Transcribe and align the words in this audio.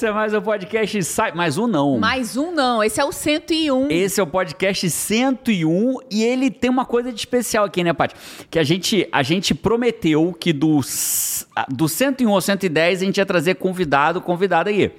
esse 0.00 0.06
é 0.06 0.12
mais 0.12 0.32
um 0.32 0.40
podcast. 0.40 1.04
Sai... 1.04 1.32
Mais 1.32 1.58
um 1.58 1.66
não. 1.66 1.98
Mais 1.98 2.34
um 2.34 2.50
não, 2.52 2.82
esse 2.82 2.98
é 2.98 3.04
o 3.04 3.12
101. 3.12 3.90
Esse 3.90 4.18
é 4.18 4.22
o 4.22 4.26
podcast 4.26 4.88
101 4.88 5.98
e 6.10 6.24
ele 6.24 6.50
tem 6.50 6.70
uma 6.70 6.86
coisa 6.86 7.12
de 7.12 7.18
especial 7.18 7.66
aqui, 7.66 7.84
né, 7.84 7.92
Paty? 7.92 8.14
Que 8.50 8.58
a 8.58 8.62
gente, 8.62 9.06
a 9.12 9.22
gente 9.22 9.54
prometeu 9.54 10.32
que 10.32 10.54
do, 10.54 10.80
do 11.68 11.86
101 11.86 12.30
ao 12.30 12.40
110 12.40 13.02
a 13.02 13.04
gente 13.04 13.18
ia 13.18 13.26
trazer 13.26 13.56
convidado, 13.56 14.22
convidada 14.22 14.70
aí. 14.70 14.90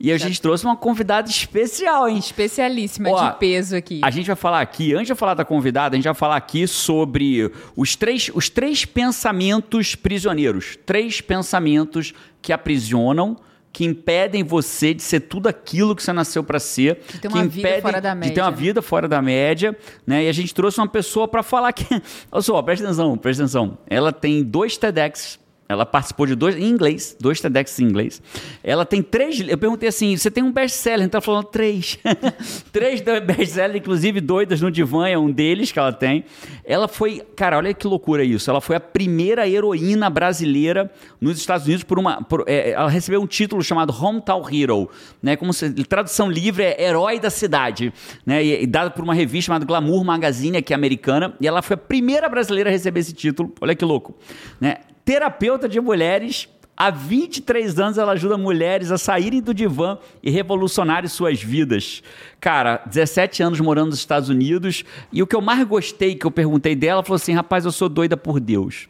E 0.00 0.10
a 0.10 0.16
gente 0.16 0.40
trouxe 0.40 0.64
uma 0.64 0.74
convidada 0.74 1.28
especial, 1.28 2.08
hein? 2.08 2.16
Especialíssima, 2.16 3.10
Ó, 3.10 3.22
de 3.22 3.38
peso 3.38 3.76
aqui. 3.76 4.00
A 4.02 4.10
gente 4.10 4.26
vai 4.26 4.36
falar 4.36 4.62
aqui, 4.62 4.94
antes 4.94 5.08
de 5.08 5.14
falar 5.14 5.34
da 5.34 5.44
convidada, 5.44 5.94
a 5.94 5.98
gente 5.98 6.06
vai 6.06 6.14
falar 6.14 6.36
aqui 6.36 6.66
sobre 6.66 7.52
os 7.76 7.94
três, 7.94 8.30
os 8.34 8.48
três 8.48 8.86
pensamentos 8.86 9.94
prisioneiros. 9.94 10.78
Três 10.86 11.20
pensamentos 11.20 12.14
que 12.40 12.54
aprisionam 12.54 13.36
que 13.72 13.84
impedem 13.84 14.42
você 14.42 14.92
de 14.92 15.02
ser 15.02 15.20
tudo 15.20 15.48
aquilo 15.48 15.94
que 15.94 16.02
você 16.02 16.12
nasceu 16.12 16.42
para 16.42 16.58
ser, 16.58 17.00
de 17.08 17.20
ter 17.20 17.28
uma 17.28 17.44
vida 17.44 17.58
impedem 17.58 17.82
fora 17.82 18.00
da 18.00 18.14
média. 18.14 18.28
de 18.28 18.34
ter 18.34 18.40
uma 18.40 18.50
vida 18.50 18.82
fora 18.82 19.08
da 19.08 19.22
média, 19.22 19.76
né? 20.06 20.24
E 20.24 20.28
a 20.28 20.32
gente 20.32 20.54
trouxe 20.54 20.78
uma 20.78 20.88
pessoa 20.88 21.28
para 21.28 21.42
falar 21.42 21.72
que, 21.72 21.84
olha 22.30 22.42
só, 22.42 22.60
presta 22.62 22.84
atenção, 22.84 23.16
presta 23.16 23.42
atenção. 23.44 23.78
Ela 23.86 24.12
tem 24.12 24.42
dois 24.42 24.76
TEDx 24.76 25.38
ela 25.70 25.86
participou 25.86 26.26
de 26.26 26.34
dois, 26.34 26.56
em 26.56 26.64
inglês, 26.64 27.16
dois 27.20 27.40
TEDx 27.40 27.78
em 27.78 27.84
inglês. 27.84 28.20
Ela 28.64 28.84
tem 28.84 29.00
três. 29.00 29.38
Eu 29.38 29.56
perguntei 29.56 29.88
assim: 29.88 30.16
você 30.16 30.28
tem 30.28 30.42
um 30.42 30.50
best-seller? 30.50 31.06
Então 31.06 31.18
ela 31.18 31.24
falou 31.24 31.44
três. 31.44 31.96
três 32.72 33.00
best-sellers, 33.00 33.76
inclusive 33.76 34.20
doidas 34.20 34.60
no 34.60 34.68
divã, 34.68 35.06
é 35.06 35.16
um 35.16 35.30
deles 35.30 35.70
que 35.70 35.78
ela 35.78 35.92
tem. 35.92 36.24
Ela 36.64 36.88
foi. 36.88 37.22
Cara, 37.36 37.56
olha 37.56 37.72
que 37.72 37.86
loucura 37.86 38.24
isso. 38.24 38.50
Ela 38.50 38.60
foi 38.60 38.74
a 38.74 38.80
primeira 38.80 39.48
heroína 39.48 40.10
brasileira 40.10 40.90
nos 41.20 41.38
Estados 41.38 41.68
Unidos 41.68 41.84
por 41.84 42.00
uma. 42.00 42.20
Por, 42.20 42.42
é, 42.48 42.70
ela 42.70 42.90
recebeu 42.90 43.22
um 43.22 43.26
título 43.28 43.62
chamado 43.62 43.94
Hometown 43.96 44.42
Hero. 44.52 44.90
Né, 45.22 45.36
como 45.36 45.52
se, 45.52 45.70
tradução 45.84 46.28
livre 46.28 46.64
é 46.64 46.82
Herói 46.82 47.20
da 47.20 47.30
Cidade. 47.30 47.92
Né, 48.26 48.42
e, 48.44 48.64
e 48.64 48.66
dado 48.66 48.90
por 48.90 49.04
uma 49.04 49.14
revista 49.14 49.46
chamada 49.46 49.64
Glamour 49.64 50.04
Magazine, 50.04 50.60
que 50.62 50.72
é 50.72 50.76
americana. 50.76 51.32
E 51.40 51.46
ela 51.46 51.62
foi 51.62 51.74
a 51.74 51.78
primeira 51.78 52.28
brasileira 52.28 52.68
a 52.70 52.72
receber 52.72 52.98
esse 52.98 53.12
título. 53.12 53.54
Olha 53.60 53.76
que 53.76 53.84
louco. 53.84 54.16
Né? 54.60 54.78
Terapeuta 55.10 55.68
de 55.68 55.80
mulheres. 55.80 56.48
Há 56.76 56.88
23 56.88 57.80
anos 57.80 57.98
ela 57.98 58.12
ajuda 58.12 58.38
mulheres 58.38 58.92
a 58.92 58.96
saírem 58.96 59.42
do 59.42 59.52
divã 59.52 59.98
e 60.22 60.30
revolucionarem 60.30 61.08
suas 61.08 61.42
vidas. 61.42 62.00
Cara, 62.40 62.80
17 62.86 63.42
anos 63.42 63.58
morando 63.58 63.88
nos 63.88 63.98
Estados 63.98 64.28
Unidos. 64.28 64.84
E 65.12 65.20
o 65.20 65.26
que 65.26 65.34
eu 65.34 65.40
mais 65.40 65.66
gostei, 65.66 66.14
que 66.14 66.24
eu 66.24 66.30
perguntei 66.30 66.76
dela, 66.76 67.02
falou 67.02 67.16
assim: 67.16 67.34
rapaz, 67.34 67.64
eu 67.64 67.72
sou 67.72 67.88
doida 67.88 68.16
por 68.16 68.38
Deus. 68.38 68.88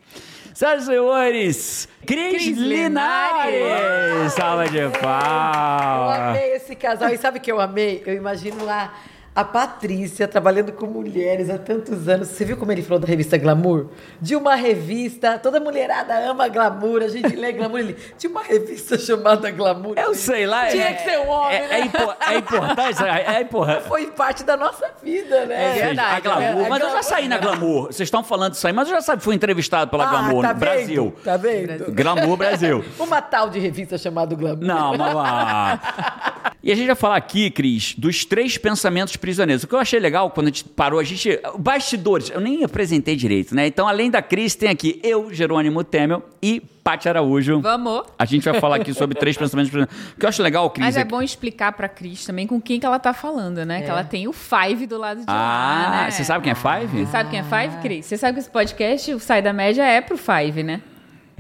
Senhoras 0.53 0.83
e 0.83 0.87
senhores, 0.87 1.89
Cris, 2.05 2.33
Cris 2.35 2.59
Linares! 2.59 3.55
Linares. 3.55 4.33
Salva 4.35 4.69
de 4.69 4.99
palmas! 4.99 6.19
Eu 6.19 6.25
amei 6.25 6.53
esse 6.53 6.77
casal. 6.77 7.09
E 7.09 7.17
sabe 7.17 7.39
o 7.39 7.41
que 7.41 7.51
eu 7.51 7.59
amei? 7.59 8.03
Eu 8.05 8.15
imagino 8.15 8.63
lá 8.63 8.93
a 8.93 9.20
Patrícia, 9.45 10.27
trabalhando 10.27 10.73
com 10.73 10.87
mulheres 10.87 11.49
há 11.51 11.59
tantos 11.59 12.09
anos. 12.09 12.29
Você 12.29 12.45
viu 12.45 12.57
como 12.57 12.73
ele 12.73 12.83
falou 12.83 12.99
da 12.99 13.07
revista 13.07 13.39
Glamour? 13.39 13.87
De 14.21 14.35
uma 14.35 14.55
revista, 14.55 15.39
toda 15.39 15.61
mulherada 15.61 16.19
ama 16.29 16.49
glamour, 16.49 17.03
a 17.03 17.09
gente 17.09 17.35
lê 17.37 17.53
glamour. 17.53 17.79
Ele, 17.79 17.97
de 18.19 18.27
uma 18.27 18.43
revista 18.43 18.99
chamada 18.99 19.51
Glamour. 19.51 19.95
Eu 19.97 20.15
sei 20.15 20.47
lá. 20.47 20.67
Tinha 20.67 20.91
é, 20.91 20.93
que 20.95 21.03
ser 21.03 21.19
um 21.21 21.29
homem, 21.29 21.57
é, 21.57 21.69
né? 21.69 21.75
É, 21.75 22.35
é 22.35 22.39
importante, 22.39 23.03
é, 23.05 23.41
é 23.41 23.81
Foi 23.89 24.07
parte 24.09 24.45
da 24.45 24.57
nossa 24.57 24.91
vida, 25.03 25.47
né? 25.47 25.79
É 25.79 25.87
verdade. 25.87 26.17
A 26.17 26.21
Glamour, 26.21 26.69
mas 26.69 26.83
eu 26.83 26.91
já 26.91 27.03
saí 27.03 27.29
na 27.29 27.39
Glamour. 27.39 27.87
Vocês 27.87 28.07
estão 28.07 28.23
falando 28.23 28.53
disso 28.53 28.67
aí, 28.67 28.73
mas 28.73 28.89
eu 28.89 28.95
já 28.95 29.01
sabe, 29.01 29.23
fui 29.23 29.35
entrevistado 29.35 29.91
pela 29.91 30.05
ah, 30.05 30.11
Glamour 30.11 30.43
tá 30.43 30.55
no 30.55 30.61
Brasil. 30.61 31.15
Tá 31.25 31.37
vendo? 31.37 31.93
Glamour 31.93 32.37
Brasil. 32.37 32.85
uma 32.99 33.23
tal 33.23 33.49
de 33.49 33.59
revista 33.59 33.97
chamada 33.97 34.35
Glamour. 34.35 34.65
Não, 34.65 34.97
mas... 34.97 35.81
e 36.63 36.73
a 36.73 36.75
gente 36.75 36.87
vai 36.87 36.97
falar 36.97 37.17
aqui, 37.17 37.51
Cris, 37.51 37.95
dos 37.97 38.25
três 38.25 38.59
pensamentos 38.59 39.17
prisioneiros. 39.21 39.65
O 39.65 39.69
que 39.69 39.75
eu 39.75 39.79
achei 39.79 40.01
legal 40.01 40.31
quando 40.31 40.47
a 40.47 40.51
gente 40.51 40.65
parou, 40.65 40.99
a 40.99 41.05
gente. 41.05 41.39
Bastidores, 41.59 42.31
eu 42.31 42.41
nem 42.41 42.65
apresentei 42.65 43.15
direito, 43.15 43.55
né? 43.55 43.67
Então, 43.67 43.87
além 43.87 44.11
da 44.11 44.23
Cris, 44.23 44.55
tem 44.55 44.69
aqui 44.69 45.01
eu, 45.03 45.33
Jerônimo 45.33 45.85
Temel 45.85 46.23
e 46.43 46.61
Paty 46.83 47.09
Araújo. 47.09 47.61
Vamos. 47.61 48.05
A 48.19 48.25
gente 48.25 48.45
vai 48.45 48.59
falar 48.59 48.77
aqui 48.77 48.93
sobre 48.95 49.19
três 49.19 49.37
pensamentos 49.37 49.71
prisioneiros. 49.71 50.13
O 50.13 50.19
que 50.19 50.25
eu 50.25 50.29
acho 50.29 50.43
legal, 50.43 50.71
Cris. 50.71 50.85
Mas 50.85 50.97
é, 50.97 51.01
é 51.01 51.05
bom 51.05 51.23
explicar 51.23 51.73
pra 51.73 51.89
Cris 51.89 52.25
também 52.25 52.47
com 52.47 52.61
quem 52.61 52.81
que 52.81 52.87
ela 52.87 52.99
tá 52.99 53.13
falando, 53.13 53.65
né? 53.65 53.81
É. 53.81 53.83
Que 53.83 53.91
ela 53.91 54.05
tem 54.05 54.27
o 54.27 54.33
Five 54.33 54.87
do 54.87 54.99
lado 54.99 55.19
de 55.19 55.25
ah, 55.27 55.33
lá. 55.33 55.87
Ah, 55.87 56.05
né? 56.05 56.11
você 56.11 56.25
sabe 56.25 56.43
quem 56.43 56.53
é 56.53 56.55
Five? 56.55 57.05
Você 57.05 57.13
sabe 57.13 57.31
quem 57.31 57.39
é 57.39 57.43
Five, 57.43 57.83
Cris? 57.83 58.07
Você 58.07 58.17
sabe 58.17 58.35
que 58.35 58.41
esse 58.41 58.51
podcast, 58.51 59.15
o 59.15 59.21
Sai 59.21 59.43
da 59.43 59.53
Média, 59.53 59.85
é 59.85 60.01
pro 60.01 60.17
Five, 60.17 60.63
né? 60.63 60.81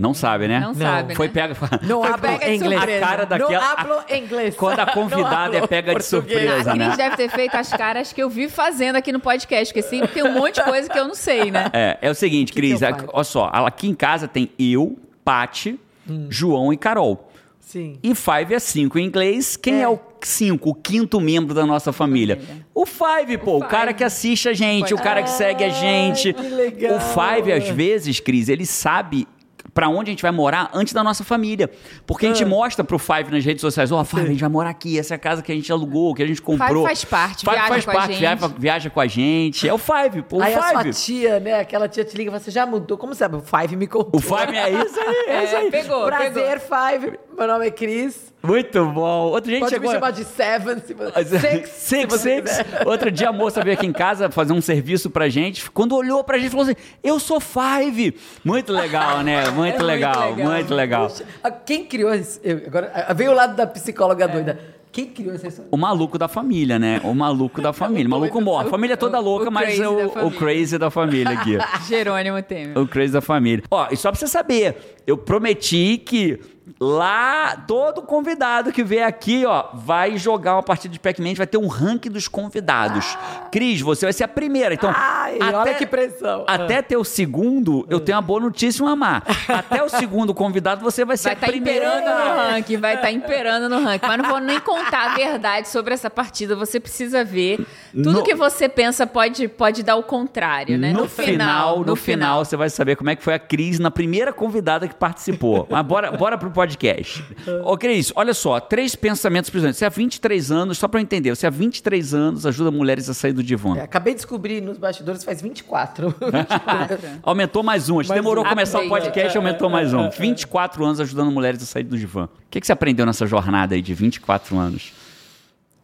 Não 0.00 0.14
sabe, 0.14 0.48
né? 0.48 0.60
Não, 0.60 0.68
não 0.68 0.74
sabe. 0.74 1.14
Foi 1.14 1.26
né? 1.26 1.32
pega. 1.32 1.56
Não 1.82 2.02
hablo 2.02 2.30
inglês. 2.48 2.82
A 2.82 3.06
cara 3.06 3.26
daquela. 3.26 3.50
Não 3.50 3.60
hablo 3.60 4.16
inglês. 4.16 4.56
Quando 4.56 4.80
a 4.80 4.86
convidada 4.86 5.58
é 5.58 5.66
pega 5.66 5.94
de 5.94 6.04
surpresa, 6.04 6.72
a 6.72 6.74
né? 6.74 6.86
Cris 6.86 6.96
deve 6.96 7.16
ter 7.16 7.28
feito 7.28 7.54
as 7.54 7.68
caras 7.70 8.12
que 8.12 8.22
eu 8.22 8.30
vi 8.30 8.48
fazendo 8.48 8.96
aqui 8.96 9.12
no 9.12 9.20
podcast, 9.20 9.72
porque 9.72 9.86
sempre 9.86 10.08
tem 10.08 10.24
um 10.24 10.32
monte 10.32 10.54
de 10.54 10.62
coisa 10.62 10.88
que 10.88 10.98
eu 10.98 11.06
não 11.06 11.14
sei, 11.14 11.50
né? 11.50 11.70
É, 11.72 11.98
é 12.00 12.10
o 12.10 12.14
seguinte, 12.14 12.52
Cris, 12.52 12.80
olha 12.82 13.24
só, 13.24 13.50
aqui 13.52 13.88
em 13.88 13.94
casa 13.94 14.26
tem 14.26 14.50
eu, 14.58 14.98
Pati, 15.24 15.78
hum. 16.08 16.26
João 16.30 16.72
e 16.72 16.76
Carol. 16.76 17.30
Sim. 17.60 17.98
E 18.02 18.14
five 18.14 18.52
é 18.52 18.58
cinco 18.58 18.98
em 18.98 19.04
inglês. 19.04 19.56
Quem 19.56 19.76
é, 19.76 19.82
é 19.82 19.88
o 19.88 20.00
cinco, 20.22 20.70
o 20.70 20.74
quinto 20.74 21.20
membro 21.20 21.54
da 21.54 21.64
nossa 21.64 21.92
família? 21.92 22.36
família. 22.36 22.66
O 22.74 22.84
five, 22.84 23.38
pô, 23.38 23.52
o, 23.52 23.56
o 23.56 23.60
five. 23.60 23.70
cara 23.70 23.92
que 23.92 24.02
assiste 24.02 24.48
a 24.48 24.52
gente, 24.52 24.92
o 24.92 24.98
cara 24.98 25.22
que 25.22 25.30
segue 25.30 25.62
a 25.62 25.68
gente. 25.68 26.32
que 26.32 26.48
legal. 26.48 26.96
O 26.96 27.00
five, 27.00 27.52
às 27.52 27.68
vezes, 27.68 28.18
Cris, 28.18 28.48
ele 28.48 28.66
sabe 28.66 29.28
para 29.72 29.88
onde 29.88 30.10
a 30.10 30.12
gente 30.12 30.22
vai 30.22 30.30
morar 30.30 30.70
antes 30.74 30.92
da 30.92 31.02
nossa 31.02 31.24
família. 31.24 31.70
Porque 32.06 32.26
a 32.26 32.28
gente 32.28 32.44
ah. 32.44 32.46
mostra 32.46 32.84
pro 32.84 32.98
Five 32.98 33.30
nas 33.30 33.44
redes 33.44 33.60
sociais, 33.60 33.90
ó, 33.92 34.00
oh, 34.00 34.04
Five, 34.04 34.22
a 34.22 34.26
gente 34.26 34.40
vai 34.40 34.48
morar 34.48 34.70
aqui, 34.70 34.98
essa 34.98 35.14
é 35.14 35.16
a 35.16 35.18
casa 35.18 35.42
que 35.42 35.50
a 35.50 35.54
gente 35.54 35.70
alugou, 35.70 36.14
que 36.14 36.22
a 36.22 36.26
gente 36.26 36.42
comprou. 36.42 36.86
Five 36.86 36.88
faz 36.88 37.04
parte, 37.04 37.44
Five 37.44 37.56
viaja 37.56 37.68
faz 37.68 37.84
com 37.84 37.92
parte, 37.92 38.04
a 38.04 38.12
gente. 38.12 38.20
Viaja, 38.20 38.54
viaja, 38.58 38.90
com 38.90 39.00
a 39.00 39.06
gente. 39.06 39.68
É 39.68 39.74
o 39.74 39.78
Five, 39.78 40.22
pô, 40.22 40.38
o 40.38 40.42
aí 40.42 40.54
Five. 40.54 40.64
a 40.64 40.82
sua 40.82 40.92
tia, 40.92 41.40
né, 41.40 41.60
aquela 41.60 41.88
tia 41.88 42.04
te 42.04 42.16
liga, 42.16 42.30
você 42.30 42.50
já 42.50 42.66
mudou, 42.66 42.98
como 42.98 43.14
sabe? 43.14 43.36
O 43.36 43.40
Five 43.40 43.76
me 43.76 43.86
contou. 43.86 44.10
O 44.14 44.20
Five 44.20 44.56
é 44.56 44.70
isso 44.70 45.00
aí, 45.00 45.16
é, 45.28 45.44
isso 45.44 45.56
aí. 45.56 45.70
Pegou, 45.70 46.04
Prazer, 46.06 46.60
pegou. 46.60 46.60
Five. 46.60 47.18
Meu 47.40 47.48
nome 47.48 47.68
é 47.68 47.70
Cris. 47.70 48.34
Muito 48.42 48.84
bom. 48.84 49.28
Outro 49.28 49.50
dia 49.50 49.60
Pode 49.60 49.70
chegou... 49.72 49.88
me 49.88 49.94
chamar 49.94 50.10
de 50.10 50.24
Seven. 50.24 50.78
Se 50.78 50.92
você... 50.92 51.38
Six, 51.40 51.70
six, 51.70 52.14
six. 52.20 52.64
Outro 52.84 53.10
dia 53.10 53.30
a 53.30 53.32
moça 53.32 53.64
veio 53.64 53.78
aqui 53.78 53.86
em 53.86 53.94
casa 53.94 54.30
fazer 54.30 54.52
um 54.52 54.60
serviço 54.60 55.08
pra 55.08 55.26
gente. 55.30 55.70
Quando 55.70 55.96
olhou 55.96 56.22
pra 56.22 56.36
gente, 56.36 56.50
falou 56.50 56.64
assim: 56.64 56.76
Eu 57.02 57.18
sou 57.18 57.40
Five. 57.40 58.14
Muito 58.44 58.74
legal, 58.74 59.22
né? 59.22 59.44
É 59.48 59.50
muito, 59.50 59.80
é 59.80 59.82
legal, 59.82 60.26
muito 60.26 60.36
legal, 60.36 60.52
muito 60.52 60.74
legal. 60.74 61.08
Puxa, 61.08 61.24
quem 61.64 61.86
criou 61.86 62.12
isso? 62.14 62.38
Agora, 62.66 63.06
veio 63.14 63.30
o 63.30 63.34
lado 63.34 63.56
da 63.56 63.66
psicóloga 63.66 64.26
é. 64.26 64.28
doida. 64.28 64.60
Quem 64.92 65.06
criou 65.06 65.34
essa 65.34 65.48
história? 65.48 65.68
O 65.70 65.76
maluco 65.76 66.18
da 66.18 66.26
família, 66.26 66.78
né? 66.78 67.00
O 67.04 67.14
maluco 67.14 67.62
da 67.62 67.72
família. 67.72 68.06
O 68.06 68.10
maluco 68.10 68.40
morre. 68.40 68.66
A 68.66 68.70
família 68.70 68.94
é 68.94 68.96
toda 68.96 69.18
louca, 69.18 69.48
o 69.48 69.52
mas 69.52 69.78
é 69.78 69.88
o, 69.88 70.26
o, 70.26 70.30
crazy 70.30 70.76
da 70.78 70.90
família 70.90 71.30
aqui. 71.30 71.56
Jerônimo 71.88 72.42
Temer. 72.42 72.76
O 72.76 72.86
crazy 72.86 73.12
da 73.12 73.20
família. 73.20 73.64
Ó, 73.70 73.86
e 73.90 73.96
só 73.96 74.10
pra 74.10 74.18
você 74.18 74.26
saber, 74.26 74.96
eu 75.06 75.16
prometi 75.16 75.96
que 76.04 76.40
Lá, 76.78 77.56
todo 77.66 78.02
convidado 78.02 78.72
que 78.72 78.84
vier 78.84 79.06
aqui, 79.06 79.44
ó, 79.46 79.68
vai 79.74 80.16
jogar 80.16 80.54
uma 80.54 80.62
partida 80.62 80.92
de 80.92 81.00
Pac-Man, 81.00 81.34
vai 81.34 81.46
ter 81.46 81.58
um 81.58 81.66
ranking 81.66 82.10
dos 82.10 82.28
convidados. 82.28 83.16
Ah. 83.16 83.48
Cris, 83.50 83.80
você 83.80 84.06
vai 84.06 84.12
ser 84.12 84.24
a 84.24 84.28
primeira. 84.28 84.74
Então, 84.74 84.92
Ai, 84.94 85.38
até, 85.40 85.56
olha 85.56 85.74
que 85.74 85.86
pressão. 85.86 86.44
Até 86.46 86.78
ah. 86.78 86.82
ter 86.82 86.96
o 86.96 87.04
segundo, 87.04 87.86
eu 87.88 88.00
tenho 88.00 88.16
uma 88.16 88.22
boa 88.22 88.40
notícia 88.40 88.82
e 88.82 88.84
uma 88.84 88.94
má. 88.94 89.22
Até 89.48 89.82
o 89.82 89.88
segundo 89.90 90.34
convidado, 90.34 90.82
você 90.82 91.04
vai 91.04 91.16
ser 91.16 91.30
vai 91.30 91.36
a 91.36 91.40
tá 91.40 91.46
primeira. 91.46 91.88
Vai 91.88 91.98
estar 91.98 92.10
imperando 92.10 92.24
no 92.24 92.52
ranking, 92.52 92.76
vai 92.76 92.94
estar 92.94 93.06
tá 93.06 93.12
imperando 93.12 93.68
no 93.68 93.84
ranking. 93.84 94.06
Mas 94.06 94.18
não 94.18 94.24
vou 94.28 94.40
nem 94.40 94.60
contar 94.60 95.12
a 95.12 95.14
verdade 95.14 95.68
sobre 95.68 95.94
essa 95.94 96.10
partida. 96.10 96.54
Você 96.56 96.78
precisa 96.78 97.24
ver. 97.24 97.66
Tudo 97.92 98.12
no, 98.12 98.22
que 98.22 98.34
você 98.34 98.68
pensa 98.68 99.06
pode, 99.06 99.48
pode 99.48 99.82
dar 99.82 99.96
o 99.96 100.02
contrário, 100.02 100.78
né? 100.78 100.92
No, 100.92 101.02
no 101.02 101.08
final, 101.08 101.26
final, 101.26 101.78
no, 101.78 101.84
no 101.84 101.96
final, 101.96 102.28
final, 102.28 102.44
você 102.44 102.56
vai 102.56 102.70
saber 102.70 102.96
como 102.96 103.10
é 103.10 103.16
que 103.16 103.22
foi 103.22 103.34
a 103.34 103.38
Cris 103.38 103.78
na 103.78 103.90
primeira 103.90 104.32
convidada 104.32 104.86
que 104.86 104.94
participou. 104.94 105.66
Mas 105.70 105.84
bora, 105.84 106.12
bora 106.12 106.38
pro 106.38 106.50
podcast. 106.60 107.24
Ô, 107.64 107.78
Cris, 107.78 108.12
olha 108.14 108.34
só, 108.34 108.60
três 108.60 108.94
pensamentos 108.94 109.48
prisioneiros. 109.48 109.78
Você 109.78 109.86
há 109.86 109.88
23 109.88 110.52
anos, 110.52 110.76
só 110.78 110.86
para 110.86 111.00
eu 111.00 111.02
entender, 111.02 111.34
você 111.34 111.46
há 111.46 111.50
23 111.50 112.12
anos 112.12 112.44
ajuda 112.44 112.70
mulheres 112.70 113.08
a 113.08 113.14
sair 113.14 113.32
do 113.32 113.42
divã. 113.42 113.78
É, 113.78 113.82
acabei 113.82 114.12
de 114.12 114.18
descobrir 114.18 114.60
nos 114.60 114.76
bastidores 114.76 115.24
faz 115.24 115.40
24. 115.40 116.14
24. 116.20 116.98
aumentou 117.22 117.62
mais 117.62 117.88
um. 117.88 117.98
A 117.98 118.02
gente 118.02 118.14
demorou 118.14 118.44
a 118.44 118.48
começar 118.50 118.80
o 118.80 118.88
podcast, 118.88 119.36
aumentou 119.38 119.70
mais 119.70 119.94
um. 119.94 120.10
24 120.10 120.84
anos 120.84 121.00
ajudando 121.00 121.30
mulheres 121.30 121.62
a 121.62 121.66
sair 121.66 121.84
do 121.84 121.96
divã. 121.96 122.24
O 122.24 122.28
que, 122.50 122.60
que 122.60 122.66
você 122.66 122.72
aprendeu 122.72 123.06
nessa 123.06 123.26
jornada 123.26 123.74
aí 123.74 123.80
de 123.80 123.94
24 123.94 124.58
anos? 124.58 124.92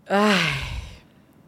Ai, 0.09 0.63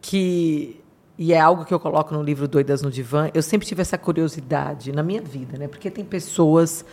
que 0.01 0.75
e 1.17 1.33
é 1.33 1.39
algo 1.39 1.65
que 1.65 1.73
eu 1.73 1.79
coloco 1.79 2.13
no 2.13 2.23
livro 2.23 2.47
Doidas 2.47 2.81
no 2.81 2.89
Divã, 2.89 3.29
eu 3.33 3.41
sempre 3.41 3.67
tive 3.67 3.81
essa 3.81 3.97
curiosidade 3.97 4.93
na 4.93 5.03
minha 5.03 5.21
vida, 5.21 5.57
né? 5.57 5.67
Porque 5.67 5.91
tem 5.91 6.05
pessoas 6.05 6.85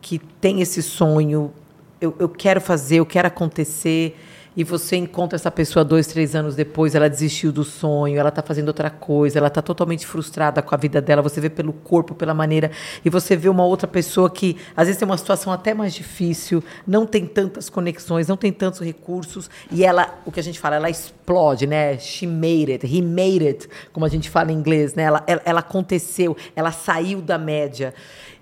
que 0.00 0.18
têm 0.18 0.62
esse 0.62 0.82
sonho 0.82 1.52
eu, 2.00 2.14
eu 2.18 2.28
quero 2.28 2.60
fazer, 2.60 2.96
eu 2.96 3.06
quero 3.06 3.28
acontecer. 3.28 4.16
e 4.56 4.64
você 4.64 4.96
encontra 4.96 5.36
essa 5.36 5.50
pessoa 5.50 5.84
dois, 5.84 6.06
três 6.06 6.34
anos 6.34 6.56
depois, 6.56 6.94
ela 6.94 7.10
desistiu 7.10 7.52
do 7.52 7.62
sonho, 7.62 8.18
ela 8.18 8.30
está 8.30 8.42
fazendo 8.42 8.68
outra 8.68 8.88
coisa, 8.88 9.38
ela 9.38 9.48
está 9.48 9.60
totalmente 9.60 10.06
frustrada 10.06 10.62
com 10.62 10.74
a 10.74 10.78
vida 10.78 11.00
dela, 11.00 11.20
você 11.20 11.40
vê 11.40 11.50
pelo 11.50 11.74
corpo, 11.74 12.14
pela 12.14 12.32
maneira, 12.32 12.70
e 13.04 13.10
você 13.10 13.36
vê 13.36 13.50
uma 13.50 13.66
outra 13.66 13.86
pessoa 13.86 14.30
que 14.30 14.56
às 14.74 14.86
vezes 14.86 14.98
tem 14.98 15.06
uma 15.06 15.18
situação 15.18 15.52
até 15.52 15.74
mais 15.74 15.92
difícil, 15.92 16.64
não 16.86 17.04
tem 17.04 17.26
tantas 17.26 17.68
conexões, 17.68 18.28
não 18.28 18.36
tem 18.36 18.50
tantos 18.50 18.80
recursos, 18.80 19.50
e 19.70 19.84
ela, 19.84 20.18
o 20.24 20.32
que 20.32 20.40
a 20.40 20.42
gente 20.42 20.58
fala, 20.58 20.76
ela 20.76 20.88
explode, 20.88 21.66
né? 21.66 21.98
She 21.98 22.26
made 22.26 22.72
it, 22.72 22.86
he 22.86 23.02
made 23.02 23.46
it, 23.46 23.68
como 23.92 24.06
a 24.06 24.08
gente 24.08 24.30
fala 24.30 24.50
em 24.50 24.54
inglês, 24.54 24.94
né? 24.94 25.02
Ela, 25.02 25.22
ela, 25.26 25.42
ela 25.44 25.60
aconteceu, 25.60 26.34
ela 26.54 26.72
saiu 26.72 27.20
da 27.20 27.36
média. 27.36 27.92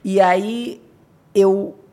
E 0.05 0.21
aí 0.21 0.81
eu 1.35 1.84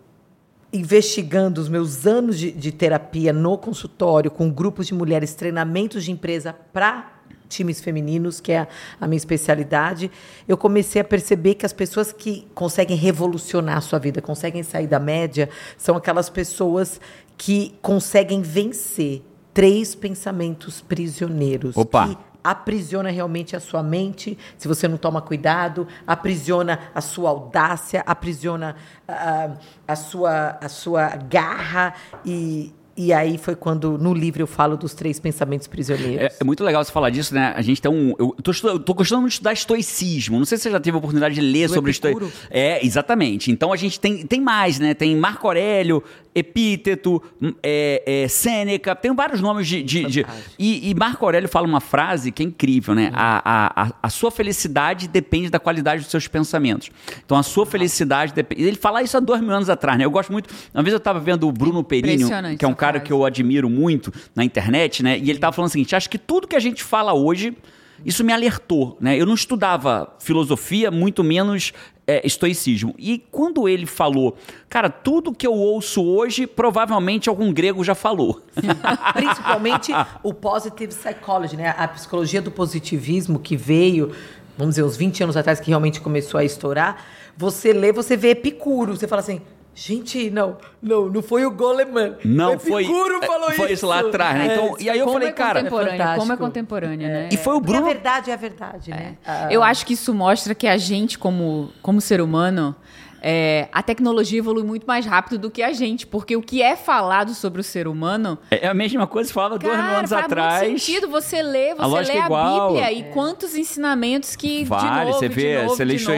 investigando 0.74 1.60
os 1.60 1.68
meus 1.68 2.08
anos 2.08 2.40
de, 2.40 2.52
de, 2.52 2.72
terapia 2.72 3.34
no 3.34 3.58
consultório, 3.58 4.32
com 4.32 4.50
grupos 4.50 4.88
de 4.88 4.94
mulheres, 4.94 5.34
treinamentos 5.34 6.04
de 6.06 6.12
empresa 6.12 6.56
para 6.72 7.22
times 7.50 7.82
femininos, 7.82 8.40
que 8.40 8.54
é 8.54 8.60
a, 8.60 8.68
a, 9.02 9.08
minha 9.08 9.18
especialidade, 9.18 10.10
eu 10.48 10.58
comecei 10.58 11.02
a 11.02 11.04
perceber 11.06 11.56
que 11.56 11.66
as 11.66 11.74
pessoas 11.74 12.14
que 12.14 12.48
conseguem 12.56 12.96
revolucionar 12.96 13.78
a 13.78 13.82
sua 13.82 14.00
vida, 14.00 14.22
conseguem 14.22 14.64
sair 14.64 14.88
da 14.88 15.00
média, 15.00 15.50
são 15.78 15.98
aquelas 15.98 16.30
pessoas 16.30 17.02
que 17.38 17.76
conseguem 17.82 18.42
vencer 18.42 19.22
três 19.54 19.94
pensamentos 19.94 20.80
prisioneiros. 20.82 21.76
Opa! 21.76 22.08
Que 22.08 22.18
aprisiona 22.44 23.10
realmente 23.10 23.56
a 23.56 23.60
sua 23.60 23.84
mente, 23.84 24.38
se 24.58 24.68
você 24.68 24.88
não 24.88 24.98
toma 24.98 25.22
cuidado, 25.22 25.88
aprisiona 26.06 26.80
a 26.94 27.02
sua 27.02 27.30
audácia, 27.30 28.04
aprisiona 28.06 28.76
uh, 29.08 29.58
a, 29.88 29.96
sua, 29.96 30.58
a 30.62 30.70
sua 30.70 31.08
garra 31.16 31.94
e, 32.26 32.74
e 32.96 33.14
aí 33.14 33.38
foi 33.38 33.56
quando 33.56 33.98
no 33.98 34.14
livro 34.14 34.42
eu 34.42 34.48
falo 34.48 34.76
dos 34.76 34.94
três 34.94 35.20
pensamentos 35.20 35.66
prisioneiros. 35.66 36.22
É, 36.22 36.38
é 36.42 36.44
muito 36.44 36.64
legal 36.64 36.84
você 36.84 36.92
falar 36.92 37.10
disso, 37.10 37.34
né? 37.34 37.54
A 37.56 37.62
gente 37.62 37.82
tem 37.82 37.92
um. 37.92 38.14
Eu 38.20 38.36
tô, 38.44 38.52
eu 38.68 38.80
tô 38.80 38.94
gostando 38.94 39.22
muito 39.22 39.32
de 39.32 39.36
estudar 39.36 39.54
estoicismo. 39.54 40.38
Não 40.38 40.46
sei 40.46 40.58
se 40.58 40.64
você 40.64 40.72
já 40.72 40.80
teve 40.80 40.96
a 40.96 40.98
oportunidade 40.98 41.36
de 41.36 41.42
ler 41.42 41.68
Do 41.68 41.74
sobre 41.74 41.92
estoicismo. 41.92 42.32
É, 42.50 42.86
exatamente. 42.86 43.50
Então 43.50 43.72
a 43.72 43.78
gente 43.78 44.00
tem, 44.00 44.26
tem 44.26 44.42
mais, 44.42 44.78
né? 44.78 44.94
Tem 44.94 45.16
Marco 45.16 45.48
Aurélio, 45.48 46.04
Epíteto, 46.34 47.22
hum, 47.42 47.54
é, 47.62 48.24
é, 48.24 48.28
Sêneca, 48.30 48.96
tem 48.96 49.14
vários 49.14 49.42
nomes 49.42 49.68
de. 49.68 49.84
de, 49.84 50.06
de 50.06 50.26
e, 50.58 50.90
e, 50.90 50.96
Marco 50.96 51.26
Aurélio 51.26 51.50
fala 51.50 51.68
uma 51.68 51.82
frase 51.82 52.32
que 52.32 52.42
é 52.42 52.46
incrível, 52.46 52.96
né? 52.96 53.12
A, 53.14 53.84
a, 53.84 53.94
a, 54.02 54.10
sua 54.10 54.32
felicidade 54.32 55.10
depende 55.10 55.50
da 55.50 55.60
qualidade 55.60 56.04
dos 56.04 56.12
seus 56.12 56.30
pensamentos. 56.30 56.90
Então 57.26 57.38
a 57.38 57.44
sua 57.44 57.66
felicidade 57.66 58.34
depende. 58.34 58.64
Ele 58.64 58.78
fala 58.78 59.04
isso 59.04 59.18
há 59.18 59.20
dois 59.20 59.42
mil 59.42 59.52
anos 59.52 59.70
atrás, 59.70 59.98
né? 59.98 60.06
Eu 60.06 60.12
gosto 60.12 60.32
muito. 60.32 60.50
Uma 60.74 60.82
vez 60.82 60.94
eu 60.94 61.00
estava 61.00 61.20
vendo 61.20 61.48
o 61.48 61.52
Bruno 61.52 61.84
Perini, 61.84 62.24
que 62.58 62.64
é 62.64 62.68
um 62.68 62.74
cara 62.74 63.02
que 63.02 63.12
eu 63.12 63.26
admiro 63.26 63.70
muito 63.70 64.14
na 64.34 64.46
internet, 64.46 65.04
né? 65.04 65.18
E 65.18 65.24
ele 65.24 65.34
estava 65.34 65.52
falando 65.52 65.68
o 65.68 65.72
seguinte: 65.72 65.96
acho 65.98 66.10
que 66.10 66.18
tudo 66.18 66.48
que 66.48 66.56
a 66.56 66.62
gente 66.62 66.84
fala 66.84 67.14
hoje. 67.14 67.56
Isso 68.04 68.24
me 68.24 68.34
alertou, 68.34 68.98
né? 69.00 69.16
Eu 69.16 69.28
não 69.28 69.36
estudava 69.36 70.16
filosofia, 70.20 70.90
muito 70.90 71.24
menos 71.24 71.72
é, 72.12 72.22
estoicismo. 72.28 72.94
E 72.98 73.24
quando 73.32 73.70
ele 73.70 73.86
falou, 73.86 74.36
cara, 74.68 74.90
tudo 74.90 75.34
que 75.34 75.48
eu 75.48 75.54
ouço 75.54 76.04
hoje, 76.04 76.46
provavelmente 76.46 77.30
algum 77.30 77.54
grego 77.54 77.84
já 77.84 77.96
falou. 77.96 78.42
Principalmente 79.14 79.94
o 80.22 80.34
positive 80.34 80.94
psychology, 80.94 81.56
né? 81.56 81.74
A 81.78 81.88
psicologia 81.88 82.42
do 82.42 82.52
positivismo 82.52 83.40
que 83.40 83.56
veio, 83.56 84.12
vamos 84.58 84.76
dizer, 84.76 84.84
uns 84.84 84.98
20 84.98 85.24
anos 85.24 85.38
atrás, 85.38 85.62
que 85.62 85.70
realmente 85.70 86.02
começou 86.02 86.38
a 86.38 86.44
estourar. 86.44 87.06
Você 87.38 87.72
lê, 87.72 87.94
você 87.94 88.18
vê 88.18 88.32
Epicuro, 88.32 88.98
você 88.98 89.08
fala 89.08 89.22
assim. 89.22 89.42
Gente, 89.74 90.30
não, 90.30 90.58
não, 90.82 91.08
não 91.08 91.22
foi 91.22 91.46
o 91.46 91.52
Goleman. 91.52 92.16
Não, 92.26 92.60
foi. 92.60 92.84
Epicuro 92.84 93.22
falou 93.26 93.46
foi 93.46 93.54
isso. 93.54 93.64
Foi 93.64 93.72
isso 93.72 93.88
lá 93.88 94.00
atrás, 94.02 94.38
né? 94.38 94.54
Então, 94.54 94.78
é, 94.78 94.84
e 94.84 94.90
aí 94.90 95.00
eu 95.00 95.12
falei, 95.12 95.30
é 95.30 95.32
cara. 95.32 95.62
É 95.62 96.16
como 96.18 96.34
é 96.34 96.38
contemporâneo, 96.38 97.08
né? 97.08 97.30
E 97.32 97.38
foi 97.38 97.56
o 97.56 97.62
Bruno. 97.62 97.88
E 97.88 97.90
a 97.90 97.94
verdade 97.94 98.32
é 98.32 98.34
a 98.34 98.38
verdade, 98.38 98.92
né? 98.92 99.18
Ah. 99.26 99.48
Eu 99.50 99.64
acho 99.64 99.86
que 99.86 99.94
isso 99.94 100.14
mostra 100.14 100.54
que 100.54 100.68
a 100.68 100.78
gente, 100.78 101.18
como, 101.18 101.72
como 101.82 102.02
ser 102.02 102.20
humano, 102.20 102.76
é, 103.22 103.70
a 103.72 103.84
tecnologia 103.84 104.40
evolui 104.40 104.64
muito 104.64 104.86
mais 104.88 105.06
rápido 105.06 105.38
do 105.38 105.52
que 105.52 105.62
a 105.62 105.72
gente, 105.72 106.08
porque 106.08 106.36
o 106.36 106.42
que 106.42 106.62
é 106.62 106.76
falado 106.76 107.36
sobre 107.36 107.62
o 107.62 107.64
ser 107.64 107.88
humano. 107.88 108.38
É 108.50 108.68
a 108.68 108.74
mesma 108.74 109.06
coisa 109.06 109.30
que 109.30 109.34
falava 109.34 109.60
dois 109.60 109.78
mil 109.78 109.86
anos 109.86 110.10
faz 110.10 110.26
atrás. 110.26 110.68
Muito 110.68 110.82
sentido 110.82 111.08
você 111.08 111.42
lê, 111.44 111.76
você 111.76 112.02
lê 112.02 112.20
a 112.20 112.26
igual. 112.26 112.74
Bíblia 112.74 112.92
e 112.92 113.04
quantos 113.12 113.56
ensinamentos 113.56 114.36
que. 114.36 114.66
Vale, 114.66 115.12
novo, 115.12 115.20
você 115.20 115.30
vê, 115.30 115.62
novo, 115.62 115.76
você 115.76 115.86
lê 115.86 115.96
isso. 115.96 116.12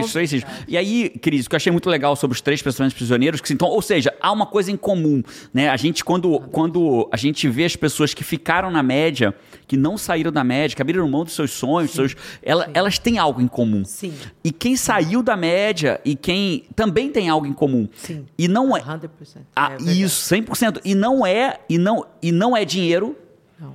E 0.68 0.78
aí, 0.78 1.10
Cris, 1.10 1.46
o 1.46 1.50
que 1.50 1.56
eu 1.56 1.58
achei 1.58 1.72
muito 1.72 1.90
legal 1.90 2.16
sobre 2.16 2.36
os 2.36 2.42
três 2.42 2.62
pensamentos 2.62 2.96
prisioneiros, 2.96 3.42
que 3.42 3.52
então, 3.52 3.68
ou 3.68 3.82
seja, 3.82 4.14
há 4.22 4.32
uma 4.32 4.46
coisa 4.46 4.72
em 4.72 4.78
comum. 4.78 5.22
Né? 5.54 5.70
A 5.70 5.76
gente, 5.76 6.06
quando, 6.06 6.40
quando 6.52 7.10
a 7.12 7.18
gente 7.18 7.50
vê 7.50 7.66
as 7.66 7.76
pessoas 7.76 8.14
que 8.14 8.24
ficaram 8.24 8.72
na 8.72 8.82
média, 8.82 9.36
que 9.68 9.76
não 9.76 9.98
saíram 9.98 10.32
da 10.32 10.44
média, 10.44 10.76
que 10.76 10.82
abriram 10.82 11.08
mão 11.10 11.26
dos 11.26 11.34
seus 11.34 11.52
sonhos, 11.52 11.92
sim, 11.92 11.98
seus, 11.98 12.16
ela, 12.42 12.70
elas 12.74 12.98
têm 12.98 13.18
algo 13.18 13.42
em 13.42 13.48
comum. 13.48 13.84
Sim. 13.84 14.14
E 14.44 14.52
quem 14.52 14.76
saiu 14.76 15.22
da 15.22 15.36
média 15.36 16.00
e 16.06 16.16
quem 16.16 16.66
também 16.76 16.93
tem 17.10 17.30
algo 17.30 17.46
em 17.46 17.54
comum. 17.54 17.88
Sim. 17.96 18.26
E 18.38 18.48
não 18.48 18.76
é. 18.76 18.82
100%. 18.82 19.08
Ah, 19.56 19.74
é 19.74 19.92
isso, 19.92 20.34
100%. 20.34 20.82
E 20.84 20.96
não 20.96 21.26
é, 21.26 21.60
e 21.70 21.78
não, 21.78 22.06
e 22.22 22.32
não 22.32 22.56
é 22.56 22.64
dinheiro. 22.66 23.16
Não. 23.60 23.72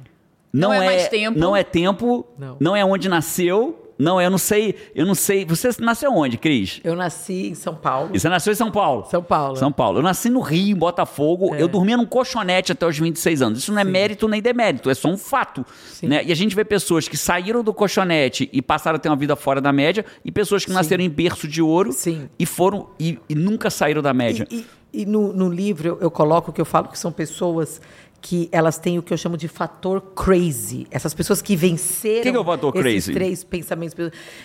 Não, 0.53 0.69
não 0.69 0.73
é, 0.75 0.79
é, 0.79 0.87
mais 0.87 1.09
tempo. 1.09 1.38
Não 1.38 1.56
é 1.56 1.62
tempo. 1.65 2.26
Não. 2.38 2.56
não 2.61 2.76
é 2.76 2.85
onde 2.85 3.09
nasceu. 3.09 3.88
Não, 3.99 4.21
eu 4.21 4.31
não 4.31 4.39
sei, 4.39 4.77
eu 4.95 5.05
não 5.05 5.15
sei. 5.15 5.45
Você 5.45 5.71
nasceu 5.81 6.12
onde, 6.12 6.39
Cris? 6.39 6.81
Eu 6.85 6.95
nasci 6.95 7.49
em 7.49 7.55
São 7.55 7.75
Paulo. 7.75 8.11
E 8.15 8.21
você 8.21 8.29
nasceu 8.29 8.53
em 8.53 8.56
São 8.56 8.71
Paulo? 8.71 9.06
São 9.11 9.23
Paulo. 9.23 9.56
São 9.56 9.73
Paulo. 9.73 9.99
Eu 9.99 10.03
nasci 10.03 10.31
no 10.31 10.41
Rio, 10.41 10.71
em 10.71 10.79
Botafogo. 10.79 11.55
É. 11.55 11.62
Eu 11.62 11.67
dormia 11.67 11.97
num 11.97 12.06
colchonete 12.06 12.71
até 12.71 12.87
os 12.87 12.97
26 12.97 13.43
anos. 13.43 13.59
Isso 13.59 13.73
não 13.73 13.81
é 13.81 13.85
Sim. 13.85 13.91
mérito 13.91 14.29
nem 14.29 14.41
demérito, 14.41 14.89
é 14.89 14.95
só 14.95 15.09
um 15.09 15.19
fato. 15.19 15.67
Né? 16.03 16.25
E 16.25 16.31
a 16.31 16.35
gente 16.35 16.55
vê 16.55 16.65
pessoas 16.65 17.09
que 17.09 17.17
saíram 17.17 17.65
do 17.65 17.75
colchonete 17.75 18.49
e 18.53 18.62
passaram 18.62 18.97
a 18.97 18.99
ter 18.99 19.09
uma 19.09 19.17
vida 19.17 19.35
fora 19.35 19.61
da 19.61 19.73
média, 19.73 20.05
e 20.25 20.31
pessoas 20.31 20.65
que 20.65 20.71
Sim. 20.71 20.77
nasceram 20.77 21.03
em 21.03 21.11
berço 21.11 21.49
de 21.49 21.61
ouro 21.61 21.93
Sim. 21.93 22.29
e 22.39 22.47
foram 22.47 22.89
e, 22.99 23.19
e, 23.29 23.35
nunca 23.35 23.71
saíram 23.71 24.01
da 24.01 24.15
média. 24.15 24.47
E, 24.51 24.67
e, 24.93 25.03
e 25.03 25.06
no, 25.06 25.33
no 25.33 25.49
livro 25.49 25.89
eu, 25.89 25.99
eu 26.01 26.11
coloco 26.11 26.53
que 26.53 26.61
eu 26.61 26.65
falo 26.65 26.89
que 26.89 26.99
são 26.99 27.11
pessoas 27.11 27.81
que 28.20 28.49
elas 28.50 28.79
têm 28.79 28.99
o 28.99 29.03
que 29.03 29.12
eu 29.12 29.19
chamo 29.19 29.37
de 29.37 29.49
fator 29.49 30.00
crazy. 30.00 30.87
Essas 30.91 31.15
pessoas 31.15 31.41
que 31.41 31.55
venceram. 31.56 32.20
O 32.20 32.23
que, 32.23 32.31
que, 32.31 32.37
é 32.37 32.41
o 32.41 32.44
fator 32.44 32.75
esses 32.75 32.82
crazy? 32.82 33.12
três 33.12 33.44
pensamentos. 33.44 33.94